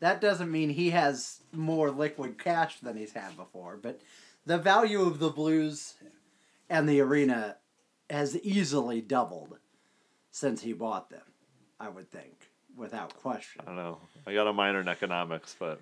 That 0.00 0.20
doesn't 0.20 0.50
mean 0.50 0.70
he 0.70 0.90
has 0.90 1.40
more 1.52 1.90
liquid 1.90 2.38
cash 2.38 2.78
than 2.80 2.96
he's 2.96 3.12
had 3.12 3.36
before, 3.36 3.78
but 3.80 4.00
the 4.44 4.58
value 4.58 5.02
of 5.02 5.18
the 5.18 5.30
Blues 5.30 5.94
and 6.68 6.88
the 6.88 7.00
arena 7.00 7.56
has 8.10 8.36
easily 8.38 9.00
doubled 9.00 9.56
since 10.30 10.60
he 10.62 10.72
bought 10.72 11.08
them, 11.10 11.22
I 11.80 11.88
would 11.88 12.10
think, 12.10 12.50
without 12.76 13.16
question. 13.16 13.62
I 13.62 13.66
don't 13.66 13.76
know. 13.76 13.98
I 14.26 14.34
got 14.34 14.46
a 14.46 14.52
minor 14.52 14.80
in 14.80 14.88
economics, 14.88 15.56
but 15.58 15.80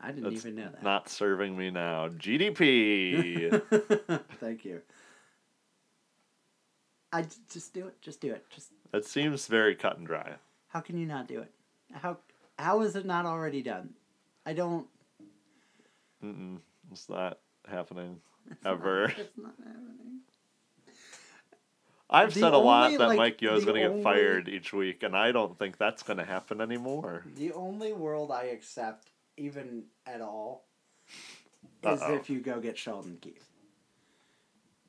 I 0.00 0.10
didn't 0.10 0.32
even 0.32 0.56
know 0.56 0.70
that. 0.72 0.82
not 0.82 1.08
serving 1.08 1.56
me 1.56 1.70
now. 1.70 2.08
GDP. 2.08 3.62
Thank 4.40 4.64
you. 4.64 4.80
I 7.12 7.22
j- 7.22 7.28
just 7.50 7.72
do 7.74 7.86
it. 7.86 8.00
Just 8.02 8.20
do 8.20 8.32
it. 8.32 8.44
Just 8.50 8.72
it 8.92 9.04
seems 9.04 9.46
very 9.46 9.74
cut 9.74 9.98
and 9.98 10.06
dry. 10.06 10.34
how 10.68 10.80
can 10.80 10.98
you 10.98 11.06
not 11.06 11.26
do 11.26 11.40
it? 11.40 11.50
How 11.92 12.18
how 12.58 12.82
is 12.82 12.96
it 12.96 13.06
not 13.06 13.24
already 13.26 13.62
done? 13.62 13.94
I 14.44 14.52
don't. 14.52 14.86
Mm-mm, 16.24 16.58
it's 16.90 17.08
not 17.08 17.38
happening 17.68 18.20
it's 18.50 18.62
not- 18.64 18.72
ever. 18.72 19.04
it's 19.04 19.36
not 19.38 19.54
happening. 19.58 20.20
I've 22.10 22.32
The 22.32 22.40
said 22.40 22.54
a 22.54 22.58
lot 22.58 22.90
that 22.92 22.98
like, 23.08 23.18
Mike 23.18 23.42
Yeo 23.42 23.54
is 23.54 23.66
going 23.66 23.82
to 23.82 23.94
get 23.94 24.02
fired 24.02 24.48
each 24.48 24.72
week, 24.72 25.02
and 25.02 25.14
I 25.14 25.30
don't 25.30 25.58
think 25.58 25.76
that's 25.76 26.02
going 26.02 26.16
to 26.16 26.24
happen 26.24 26.62
anymore. 26.62 27.24
The 27.36 27.52
only 27.52 27.92
world 27.92 28.30
I 28.32 28.44
accept, 28.44 29.10
even 29.36 29.84
at 30.06 30.22
all, 30.22 30.64
is 31.82 32.00
Uh-oh. 32.00 32.14
if 32.14 32.30
you 32.30 32.40
go 32.40 32.60
get 32.60 32.78
Sheldon 32.78 33.18
Keefe 33.20 33.46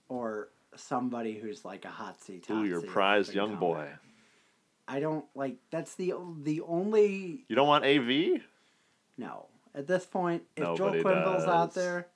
Or 0.08 0.48
somebody 0.76 1.34
who's 1.40 1.66
like 1.66 1.86
a 1.86 1.90
hot 1.90 2.22
seat. 2.22 2.46
Ooh, 2.50 2.64
your 2.66 2.82
prized 2.82 3.34
young 3.34 3.56
boy. 3.56 3.88
I 4.88 5.00
don't 5.00 5.26
like. 5.36 5.58
That's 5.72 5.96
the 5.96 6.14
the 6.44 6.62
only 6.62 7.46
You 7.48 7.56
don't 7.56 7.68
want 7.68 7.86
AV? 7.86 8.42
no. 9.18 9.46
At 9.76 9.86
this 9.86 10.04
point, 10.04 10.42
if 10.56 10.64
Nobody 10.64 11.04
Joel 11.04 11.14
Quenneville's 11.14 11.46
out 11.48 11.76
there, 11.76 12.08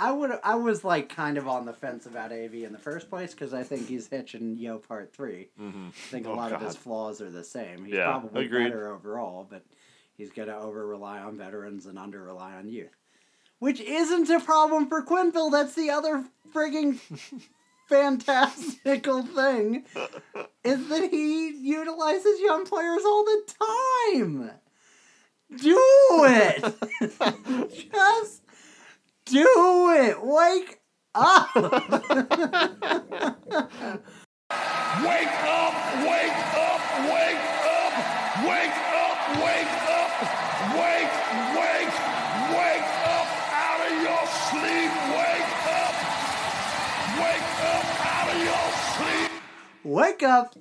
I 0.00 0.10
would. 0.12 0.32
I 0.42 0.54
was 0.54 0.82
like 0.82 1.10
kind 1.10 1.36
of 1.36 1.46
on 1.46 1.66
the 1.66 1.74
fence 1.74 2.06
about 2.06 2.32
AV 2.32 2.54
in 2.54 2.72
the 2.72 2.78
first 2.78 3.10
place 3.10 3.32
because 3.32 3.52
I 3.52 3.62
think 3.64 3.86
he's 3.86 4.08
hitching 4.08 4.56
Yeo 4.56 4.78
Part 4.78 5.12
Three. 5.14 5.48
Mm-hmm. 5.60 5.88
I 5.88 5.90
think 6.10 6.26
a 6.26 6.30
Oh, 6.30 6.34
lot 6.34 6.52
of 6.52 6.62
his 6.62 6.74
flaws 6.74 7.20
are 7.20 7.30
the 7.30 7.44
same. 7.44 7.84
He's 7.84 7.94
Yeah, 7.96 8.12
probably 8.12 8.46
agreed. 8.46 8.64
better 8.64 8.90
overall, 8.92 9.46
but 9.48 9.62
he's 10.16 10.30
going 10.32 10.48
to 10.48 10.56
over 10.56 10.86
rely 10.86 11.18
on 11.20 11.36
veterans 11.36 11.84
and 11.84 11.98
under 11.98 12.22
rely 12.22 12.54
on 12.54 12.66
youth. 12.70 12.96
Which 13.58 13.80
isn't 13.80 14.30
a 14.30 14.40
problem 14.40 14.88
for 14.88 15.02
Quinville. 15.02 15.52
That's 15.52 15.74
the 15.74 15.90
other 15.90 16.24
frigging 16.54 16.98
fantastical 17.88 19.22
thing 19.22 19.84
is 20.64 20.88
that 20.88 21.08
he 21.10 21.48
utilizes 21.56 22.40
young 22.40 22.64
players 22.66 23.04
all 23.04 23.24
the 23.24 23.42
time. 24.22 24.50
Do 25.56 25.80
it. 26.24 26.64
Just 27.92 28.42
do 29.26 29.90
it. 29.90 30.16
Wake 30.22 30.80
up. 31.14 31.48
Wake 35.04 35.28
up, 35.42 35.74
wake 36.06 36.38
up, 36.54 36.82
wake 37.10 37.42
up, 37.66 37.92
wake 38.44 38.46
up, 38.46 38.46
wake 38.46 38.78
up, 38.94 39.18
wake, 39.42 39.72
wake, 40.74 40.95
Wake 49.86 50.22
up 50.24 50.56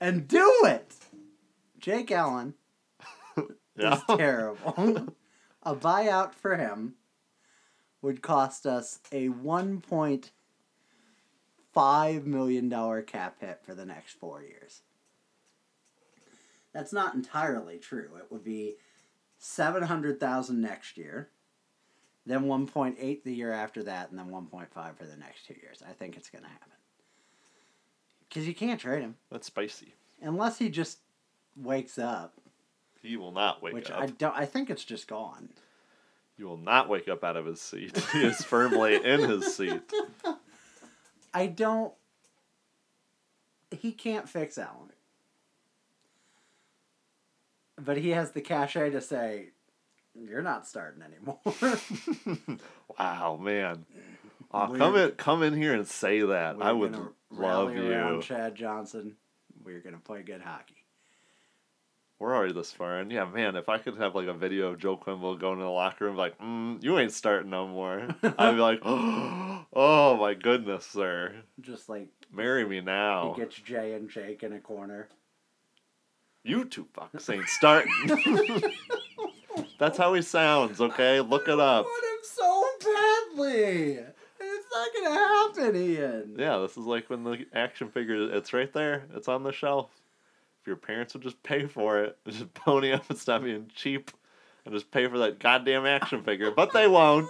and 0.00 0.26
do 0.26 0.62
it. 0.64 0.92
Jake 1.78 2.10
Allen 2.10 2.54
Yeah. 3.76 3.94
is 3.94 4.02
terrible. 4.16 5.06
a 5.62 5.76
buyout 5.76 6.34
for 6.34 6.56
him 6.56 6.94
would 8.02 8.22
cost 8.22 8.66
us 8.66 8.98
a 9.12 9.28
$1.5 9.28 12.24
million 12.24 13.02
cap 13.04 13.36
hit 13.40 13.60
for 13.62 13.72
the 13.74 13.86
next 13.86 14.14
four 14.14 14.42
years. 14.42 14.82
That's 16.74 16.92
not 16.92 17.14
entirely 17.14 17.78
true. 17.78 18.10
It 18.18 18.32
would 18.32 18.42
be 18.44 18.74
700,000 19.38 20.60
next 20.60 20.98
year, 20.98 21.30
then 22.26 22.44
1.8 22.46 23.22
the 23.22 23.32
year 23.32 23.52
after 23.52 23.84
that, 23.84 24.10
and 24.10 24.18
then 24.18 24.26
1.5 24.30 24.96
for 24.96 25.04
the 25.04 25.16
next 25.16 25.46
two 25.46 25.54
years. 25.62 25.82
I 25.88 25.92
think 25.92 26.16
it's 26.16 26.30
going 26.30 26.42
to 26.44 26.50
happen. 26.50 26.72
Because 28.28 28.46
you 28.46 28.54
can't 28.54 28.80
trade 28.80 29.02
him 29.02 29.16
That's 29.30 29.46
spicy. 29.46 29.94
unless 30.20 30.58
he 30.58 30.68
just 30.68 30.98
wakes 31.56 31.98
up, 31.98 32.34
He 33.02 33.16
will 33.16 33.32
not 33.32 33.62
wake 33.62 33.74
which 33.74 33.90
up. 33.90 34.00
I 34.00 34.06
don't. 34.06 34.36
I 34.36 34.44
think 34.46 34.68
it's 34.70 34.84
just 34.84 35.06
gone. 35.08 35.48
You 36.36 36.46
will 36.46 36.56
not 36.58 36.88
wake 36.88 37.08
up 37.08 37.24
out 37.24 37.36
of 37.36 37.46
his 37.46 37.60
seat. 37.60 37.96
He 38.12 38.22
is 38.24 38.42
firmly 38.44 38.96
in 39.02 39.20
his 39.20 39.54
seat. 39.56 39.80
I 41.32 41.46
don't. 41.46 41.94
He 43.70 43.92
can't 43.92 44.28
fix 44.28 44.58
Allen, 44.58 44.90
but 47.82 47.96
he 47.98 48.10
has 48.10 48.32
the 48.32 48.40
cachet 48.40 48.90
to 48.90 49.00
say, 49.00 49.50
"You're 50.14 50.42
not 50.42 50.66
starting 50.66 51.02
anymore." 51.02 51.40
Wow, 52.98 53.36
man. 53.36 53.84
We're- 54.54 54.78
come 54.78 54.96
in, 54.96 55.10
come 55.12 55.42
in 55.42 55.52
here 55.54 55.74
and 55.74 55.86
say 55.86 56.20
that. 56.22 56.56
I 56.60 56.72
We're 56.72 56.78
would 56.78 56.92
gonna 56.92 57.08
love 57.30 57.68
rally 57.68 57.78
around. 57.78 58.22
Chad 58.22 58.54
Johnson. 58.54 59.16
We're 59.64 59.80
gonna 59.80 59.98
play 59.98 60.22
good 60.22 60.42
hockey. 60.42 60.84
We're 62.18 62.34
already 62.34 62.54
this 62.54 62.72
far, 62.72 62.98
and 62.98 63.12
yeah, 63.12 63.26
man. 63.26 63.56
If 63.56 63.68
I 63.68 63.76
could 63.76 63.98
have 63.98 64.14
like 64.14 64.26
a 64.26 64.32
video 64.32 64.68
of 64.68 64.78
Joe 64.78 64.96
Quimble 64.96 65.36
going 65.36 65.58
in 65.58 65.64
the 65.64 65.70
locker 65.70 66.06
room, 66.06 66.16
like, 66.16 66.38
mm, 66.38 66.82
"You 66.82 66.98
ain't 66.98 67.12
starting 67.12 67.50
no 67.50 67.66
more," 67.66 68.08
I'd 68.22 68.52
be 68.52 68.60
like, 68.60 68.80
"Oh 68.84 70.16
my 70.18 70.32
goodness, 70.32 70.86
sir, 70.86 71.34
Just 71.60 71.90
like 71.90 72.08
marry 72.32 72.64
me 72.64 72.80
now." 72.80 73.34
he 73.34 73.42
gets 73.42 73.56
Jay 73.56 73.92
and 73.92 74.08
Jake 74.08 74.42
in 74.42 74.54
a 74.54 74.60
corner. 74.60 75.08
You 76.42 76.64
two 76.64 76.86
fucks 76.96 77.28
ain't 77.28 77.48
starting. 77.48 77.92
That's 79.78 79.98
how 79.98 80.14
he 80.14 80.22
sounds. 80.22 80.80
Okay, 80.80 81.20
look 81.20 81.48
it 81.48 81.60
up. 81.60 81.86
I 81.86 81.88
want 81.88 82.04
him 82.04 82.22
so 82.22 82.64
badly. 83.36 83.98
Not 84.94 85.04
gonna 85.04 85.68
happen, 85.68 85.76
Ian. 85.76 86.36
Yeah, 86.38 86.58
this 86.58 86.72
is 86.72 86.84
like 86.84 87.10
when 87.10 87.24
the 87.24 87.46
action 87.54 87.90
figure. 87.90 88.34
It's 88.34 88.52
right 88.52 88.72
there. 88.72 89.04
It's 89.14 89.28
on 89.28 89.42
the 89.42 89.52
shelf. 89.52 89.90
If 90.60 90.66
your 90.66 90.76
parents 90.76 91.14
would 91.14 91.22
just 91.22 91.42
pay 91.42 91.66
for 91.66 92.02
it, 92.02 92.18
just 92.28 92.52
pony 92.54 92.92
up 92.92 93.08
and 93.08 93.18
stop 93.18 93.42
being 93.42 93.70
cheap, 93.74 94.10
and 94.64 94.74
just 94.74 94.90
pay 94.90 95.06
for 95.08 95.18
that 95.18 95.38
goddamn 95.38 95.86
action 95.86 96.22
figure, 96.22 96.50
but 96.50 96.72
they 96.72 96.88
won't. 96.88 97.28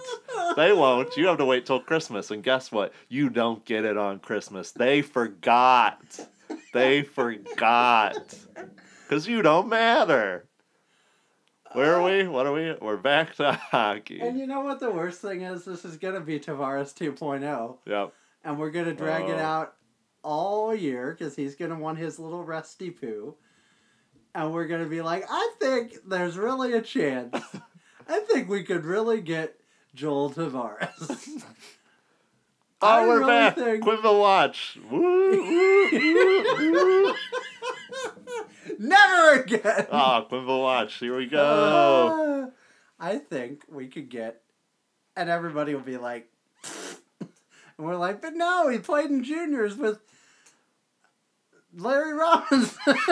They 0.55 0.73
won't. 0.73 1.15
You 1.17 1.27
have 1.27 1.37
to 1.37 1.45
wait 1.45 1.65
till 1.65 1.79
Christmas, 1.79 2.31
and 2.31 2.43
guess 2.43 2.71
what? 2.71 2.93
You 3.09 3.29
don't 3.29 3.63
get 3.65 3.85
it 3.85 3.97
on 3.97 4.19
Christmas. 4.19 4.71
They 4.71 5.01
forgot. 5.01 6.19
They 6.73 7.03
forgot. 7.03 8.35
Cause 9.09 9.27
you 9.27 9.41
don't 9.41 9.69
matter. 9.69 10.46
Where 11.73 11.95
are 11.95 12.01
uh, 12.01 12.05
we? 12.23 12.27
What 12.27 12.45
are 12.47 12.53
we? 12.53 12.73
We're 12.81 12.97
back 12.97 13.35
to 13.35 13.51
hockey. 13.53 14.19
And 14.21 14.39
you 14.39 14.47
know 14.47 14.61
what 14.61 14.79
the 14.79 14.91
worst 14.91 15.21
thing 15.21 15.41
is? 15.41 15.65
This 15.65 15.85
is 15.85 15.97
gonna 15.97 16.21
be 16.21 16.39
Tavares 16.39 16.93
2.0, 16.95 17.77
Yep. 17.85 18.13
and 18.43 18.59
we're 18.59 18.71
gonna 18.71 18.93
drag 18.93 19.29
it 19.29 19.39
out 19.39 19.75
all 20.23 20.73
year 20.73 21.15
because 21.17 21.35
he's 21.35 21.55
gonna 21.55 21.77
want 21.77 21.97
his 21.97 22.19
little 22.19 22.43
rusty 22.43 22.89
poo, 22.89 23.35
and 24.33 24.53
we're 24.53 24.67
gonna 24.67 24.85
be 24.87 25.01
like, 25.01 25.25
I 25.29 25.51
think 25.59 25.97
there's 26.07 26.37
really 26.37 26.73
a 26.73 26.81
chance. 26.81 27.35
I 28.09 28.19
think 28.19 28.49
we 28.49 28.63
could 28.63 28.85
really 28.85 29.19
get 29.21 29.55
Joel 29.93 30.31
Tavares. 30.31 31.43
I 32.79 33.01
Oh, 33.01 33.07
we're 33.07 33.19
really 33.19 33.31
back. 33.31 33.55
think- 33.55 33.83
the 33.83 34.13
Watch. 34.13 34.77
Woo, 34.89 35.01
woo, 35.01 35.89
woo, 35.91 36.71
woo. 36.71 37.13
Never 38.77 39.41
again. 39.41 39.87
Ah, 39.91 40.25
Quenneville 40.29 40.61
Watch. 40.61 40.95
Here 40.95 41.17
we 41.17 41.25
go. 41.25 42.49
Uh, 42.49 42.51
I 42.99 43.17
think 43.17 43.63
we 43.69 43.87
could 43.87 44.09
get, 44.09 44.41
and 45.15 45.29
everybody 45.29 45.73
will 45.73 45.81
be 45.81 45.97
like, 45.97 46.29
and 47.19 47.29
we're 47.77 47.95
like, 47.95 48.21
but 48.21 48.33
no, 48.35 48.69
he 48.69 48.77
played 48.79 49.09
in 49.09 49.23
juniors 49.23 49.75
with 49.75 49.99
Larry 51.75 52.13
Robinson. 52.13 52.95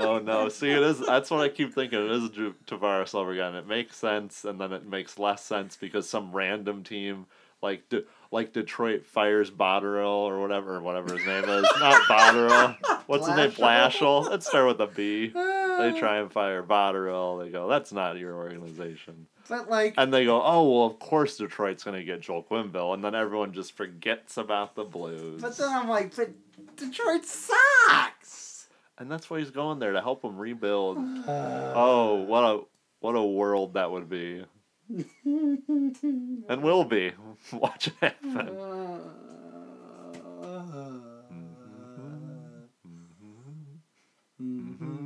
Oh 0.00 0.20
no! 0.20 0.48
See, 0.48 0.70
it 0.70 0.80
is. 0.80 1.00
That's 1.00 1.28
what 1.28 1.40
I 1.40 1.48
keep 1.48 1.74
thinking. 1.74 1.98
It 1.98 2.10
is 2.12 2.30
Tavares 2.66 3.16
over 3.16 3.32
again. 3.32 3.56
It 3.56 3.66
makes 3.66 3.96
sense, 3.96 4.44
and 4.44 4.60
then 4.60 4.72
it 4.72 4.86
makes 4.86 5.18
less 5.18 5.44
sense 5.44 5.76
because 5.76 6.08
some 6.08 6.30
random 6.30 6.84
team 6.84 7.26
like 7.60 7.88
like 8.30 8.52
Detroit 8.52 9.06
fires 9.06 9.50
Botterill 9.50 10.06
or 10.26 10.40
whatever, 10.40 10.80
whatever 10.80 11.16
his 11.16 11.26
name 11.26 11.44
is. 11.44 11.62
Not 11.80 12.02
Botterill. 12.02 12.76
What's 13.06 13.26
his 13.26 13.36
name? 13.36 13.50
Blashill. 13.52 14.28
Let's 14.28 14.46
start 14.46 14.66
with 14.66 14.80
a 14.80 14.86
B. 14.86 15.28
they 15.34 15.94
try 15.98 16.18
and 16.18 16.30
fire 16.30 16.62
Botterill. 16.62 17.42
They 17.42 17.50
go, 17.50 17.68
"That's 17.68 17.92
not 17.92 18.18
your 18.18 18.34
organization." 18.34 19.26
But 19.48 19.70
like, 19.70 19.94
And 19.96 20.12
they 20.12 20.26
go, 20.26 20.42
"Oh 20.42 20.70
well, 20.70 20.86
of 20.86 20.98
course 20.98 21.38
Detroit's 21.38 21.82
gonna 21.84 22.04
get 22.04 22.20
Joel 22.20 22.42
Quenneville," 22.42 22.92
and 22.94 23.02
then 23.02 23.14
everyone 23.14 23.52
just 23.54 23.72
forgets 23.76 24.36
about 24.36 24.74
the 24.74 24.84
Blues. 24.84 25.40
but 25.40 25.56
then 25.56 25.70
I'm 25.70 25.88
like, 25.88 26.14
but 26.14 26.30
Detroit 26.76 27.24
sucks. 27.24 28.68
and 28.98 29.10
that's 29.10 29.30
why 29.30 29.38
he's 29.38 29.50
going 29.50 29.78
there 29.78 29.92
to 29.92 30.02
help 30.02 30.20
them 30.22 30.36
rebuild. 30.36 30.98
oh, 31.28 32.24
what 32.26 32.44
a 32.44 32.60
what 33.00 33.12
a 33.14 33.22
world 33.22 33.74
that 33.74 33.90
would 33.90 34.10
be, 34.10 34.44
and 35.24 36.62
will 36.62 36.84
be. 36.84 37.12
Watch 37.52 37.88
it 37.88 37.94
happen. 38.00 38.48
Mm-hmm. 44.40 44.98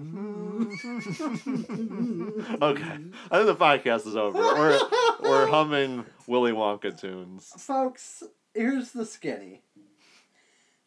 Okay, 2.62 2.98
I 3.30 3.36
think 3.36 3.46
the 3.46 3.56
podcast 3.56 4.06
is 4.06 4.16
over. 4.16 4.38
We're 4.38 4.80
we're 5.20 5.46
humming 5.46 6.04
Willy 6.26 6.52
Wonka 6.52 6.98
tunes. 6.98 7.52
Folks, 7.56 8.22
here's 8.54 8.92
the 8.92 9.06
skinny. 9.06 9.62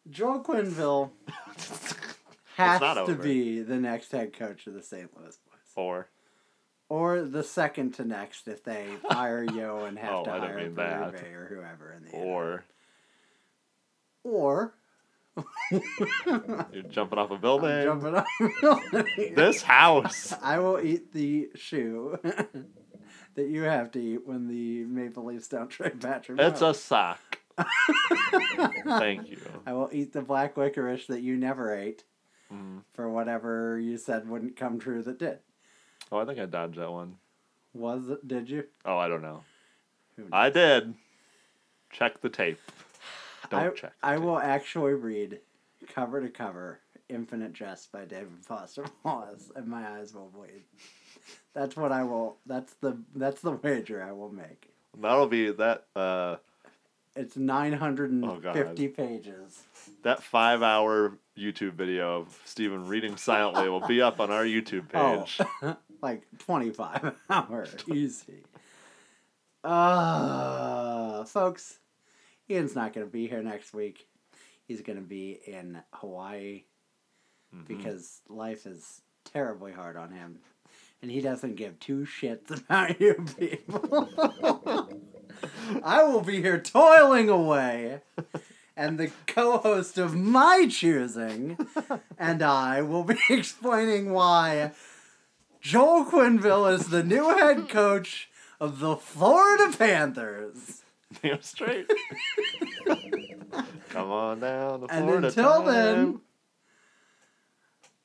Joel 0.08 0.42
Quenneville 0.42 1.10
has 2.56 3.06
to 3.06 3.14
be 3.14 3.60
the 3.62 3.76
next 3.76 4.12
head 4.12 4.32
coach 4.32 4.66
of 4.66 4.74
the 4.74 4.82
St. 4.82 5.10
Louis 5.16 5.36
Blues. 5.44 5.60
Or 5.74 6.08
Or 6.88 7.22
the 7.22 7.42
second 7.42 7.94
to 7.94 8.04
next 8.04 8.46
if 8.46 8.62
they 8.62 8.86
fire 9.10 9.42
Yeo 9.44 9.84
and 9.84 9.98
have 9.98 10.12
Oh, 10.12 10.24
to 10.24 10.30
I 10.30 10.38
don't 10.38 10.46
hire 10.48 10.56
mean 10.56 10.74
Berube 10.76 11.34
or 11.34 11.46
whoever 11.46 11.92
in 11.92 12.04
the 12.04 12.10
or 12.16 12.64
or 14.24 14.72
you're 15.70 16.82
jumping 16.88 17.18
off 17.18 17.30
a 17.30 17.36
building. 17.38 17.82
jumping 17.82 18.14
up. 18.14 18.26
This 19.16 19.62
house. 19.62 20.32
I 20.42 20.58
will 20.60 20.80
eat 20.80 21.12
the 21.12 21.50
shoe 21.56 22.18
that 22.22 23.46
you 23.48 23.62
have 23.64 23.90
to 23.92 24.00
eat 24.00 24.26
when 24.26 24.48
the 24.48 24.84
Maple 24.84 25.24
Leafs 25.26 25.48
don't 25.48 25.68
trade 25.68 26.00
Patrick. 26.00 26.40
It's 26.40 26.62
a 26.62 26.72
sock. 26.72 27.20
Thank 28.86 29.28
you. 29.28 29.38
I 29.66 29.72
will 29.74 29.90
eat 29.92 30.12
the 30.12 30.22
black 30.22 30.56
licorice 30.56 31.06
that 31.08 31.20
you 31.22 31.36
never 31.36 31.74
ate 31.74 32.04
Mm. 32.52 32.82
for 32.94 33.10
whatever 33.10 33.76
you 33.76 33.98
said 33.98 34.28
wouldn't 34.28 34.54
come 34.54 34.78
true 34.78 35.02
that 35.02 35.18
did. 35.18 35.40
Oh, 36.12 36.18
I 36.18 36.24
think 36.24 36.38
I 36.38 36.46
dodged 36.46 36.78
that 36.78 36.90
one. 36.92 37.16
Was 37.74 38.08
it? 38.08 38.26
Did 38.26 38.48
you? 38.48 38.64
Oh, 38.84 38.96
I 38.96 39.08
don't 39.08 39.22
know. 39.22 39.42
I 40.32 40.50
did. 40.50 40.94
Check 41.90 42.20
the 42.20 42.28
tape. 42.28 42.58
Don't 43.50 43.60
I, 43.60 43.68
check. 43.70 43.92
I 44.02 44.14
tape. 44.14 44.24
will 44.24 44.38
actually 44.38 44.94
read 44.94 45.40
cover 45.88 46.20
to 46.20 46.28
cover 46.28 46.80
Infinite 47.08 47.52
Jest 47.52 47.92
by 47.92 48.04
David 48.04 48.28
Foster 48.42 48.84
Wallace, 49.04 49.50
and 49.54 49.66
my 49.66 49.86
eyes 49.98 50.14
will 50.14 50.30
bleed. 50.34 50.62
That's 51.54 51.76
what 51.76 51.92
I 51.92 52.02
will. 52.04 52.36
That's 52.46 52.72
the 52.80 52.96
that's 53.14 53.40
the 53.40 53.52
wager 53.52 54.02
I 54.02 54.12
will 54.12 54.30
make. 54.32 54.70
That'll 55.00 55.26
be 55.28 55.50
that. 55.52 55.84
Uh, 55.94 56.36
It's 57.14 57.36
nine 57.36 57.72
hundred 57.74 58.10
and 58.10 58.24
Oh, 58.24 58.40
fifty 58.52 58.88
pages. 58.88 59.62
that 60.02 60.22
five-hour 60.22 61.18
YouTube 61.38 61.72
video 61.74 62.20
of 62.20 62.40
Steven 62.44 62.86
reading 62.86 63.16
silently 63.16 63.68
will 63.68 63.86
be 63.86 64.00
up 64.02 64.20
on 64.20 64.30
our 64.30 64.44
YouTube 64.44 64.88
page. 64.88 65.40
Oh, 65.62 65.76
like 66.02 66.22
twenty 66.38 66.70
five 66.70 67.14
hour 67.30 67.66
easy. 67.92 68.42
Uh 69.64 71.24
folks, 71.24 71.78
Ian's 72.50 72.74
not 72.74 72.92
gonna 72.92 73.06
be 73.06 73.26
here 73.26 73.42
next 73.42 73.74
week. 73.74 74.06
He's 74.66 74.80
gonna 74.80 75.00
be 75.00 75.38
in 75.46 75.80
Hawaii 75.94 76.64
Mhm. 77.54 77.66
because 77.68 78.20
life 78.28 78.66
is 78.66 79.02
terribly 79.24 79.72
hard 79.72 79.96
on 79.96 80.10
him. 80.10 80.38
And 81.02 81.10
he 81.10 81.20
doesn't 81.20 81.54
give 81.56 81.78
two 81.78 82.06
shits 82.06 82.50
about 82.64 83.00
you 83.00 83.14
people. 83.38 84.88
I 85.84 86.02
will 86.04 86.22
be 86.22 86.40
here 86.40 86.58
toiling 86.60 87.28
away. 87.28 88.00
And 88.76 88.98
the 88.98 89.10
co 89.26 89.58
host 89.58 89.98
of 89.98 90.14
my 90.14 90.66
choosing 90.68 91.56
and 92.18 92.42
I 92.42 92.82
will 92.82 93.04
be 93.04 93.18
explaining 93.30 94.10
why 94.12 94.72
Joel 95.66 96.04
Quenneville 96.04 96.72
is 96.72 96.90
the 96.90 97.02
new 97.02 97.28
head 97.36 97.68
coach 97.68 98.30
of 98.60 98.78
the 98.78 98.94
Florida 98.96 99.76
Panthers. 99.76 100.84
Damn 101.22 101.42
straight. 101.42 101.90
Come 103.88 104.12
on 104.12 104.38
down 104.38 104.82
to 104.82 104.86
And 104.86 105.06
Florida. 105.06 105.26
until 105.26 105.64
time. 105.64 105.66
then, 105.66 106.20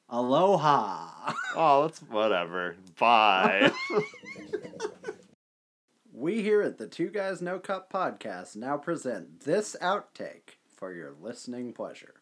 aloha. 0.10 1.34
Oh, 1.56 1.84
that's 1.84 2.00
whatever. 2.00 2.78
Bye. 2.98 3.72
We 6.14 6.42
here 6.44 6.62
at 6.62 6.78
the 6.78 6.88
Two 6.88 7.10
Guys 7.10 7.42
No 7.42 7.58
Cup 7.58 7.92
podcast 7.92 8.56
now 8.56 8.78
present 8.78 9.40
this 9.42 9.76
outtake 9.82 10.58
for 10.76 10.94
your 10.94 11.14
listening 11.20 11.74
pleasure. 11.74 12.14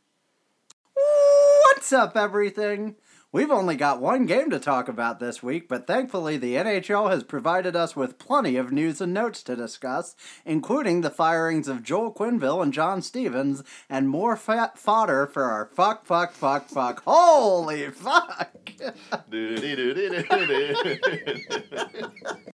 What's 0.95 1.91
up, 1.91 2.15
everything? 2.15 2.95
We've 3.31 3.51
only 3.51 3.75
got 3.75 4.01
one 4.01 4.25
game 4.25 4.49
to 4.49 4.59
talk 4.59 4.87
about 4.87 5.19
this 5.19 5.43
week, 5.43 5.67
but 5.67 5.85
thankfully 5.85 6.37
the 6.37 6.55
NHL 6.55 7.11
has 7.11 7.23
provided 7.23 7.75
us 7.75 7.95
with 7.95 8.17
plenty 8.17 8.55
of 8.55 8.71
news 8.71 9.01
and 9.01 9.13
notes 9.13 9.43
to 9.43 9.55
discuss, 9.55 10.15
including 10.45 11.01
the 11.01 11.11
firings 11.11 11.67
of 11.67 11.83
Joel 11.83 12.11
Quenneville 12.11 12.63
and 12.63 12.73
John 12.73 13.03
Stevens, 13.03 13.61
and 13.87 14.09
more 14.09 14.35
fat 14.35 14.79
fodder 14.79 15.27
for 15.27 15.43
our 15.43 15.67
fuck, 15.67 16.07
fuck, 16.07 16.33
fuck, 16.33 16.69
fuck. 16.69 17.03
Holy 17.05 17.91
fuck! 17.91 18.71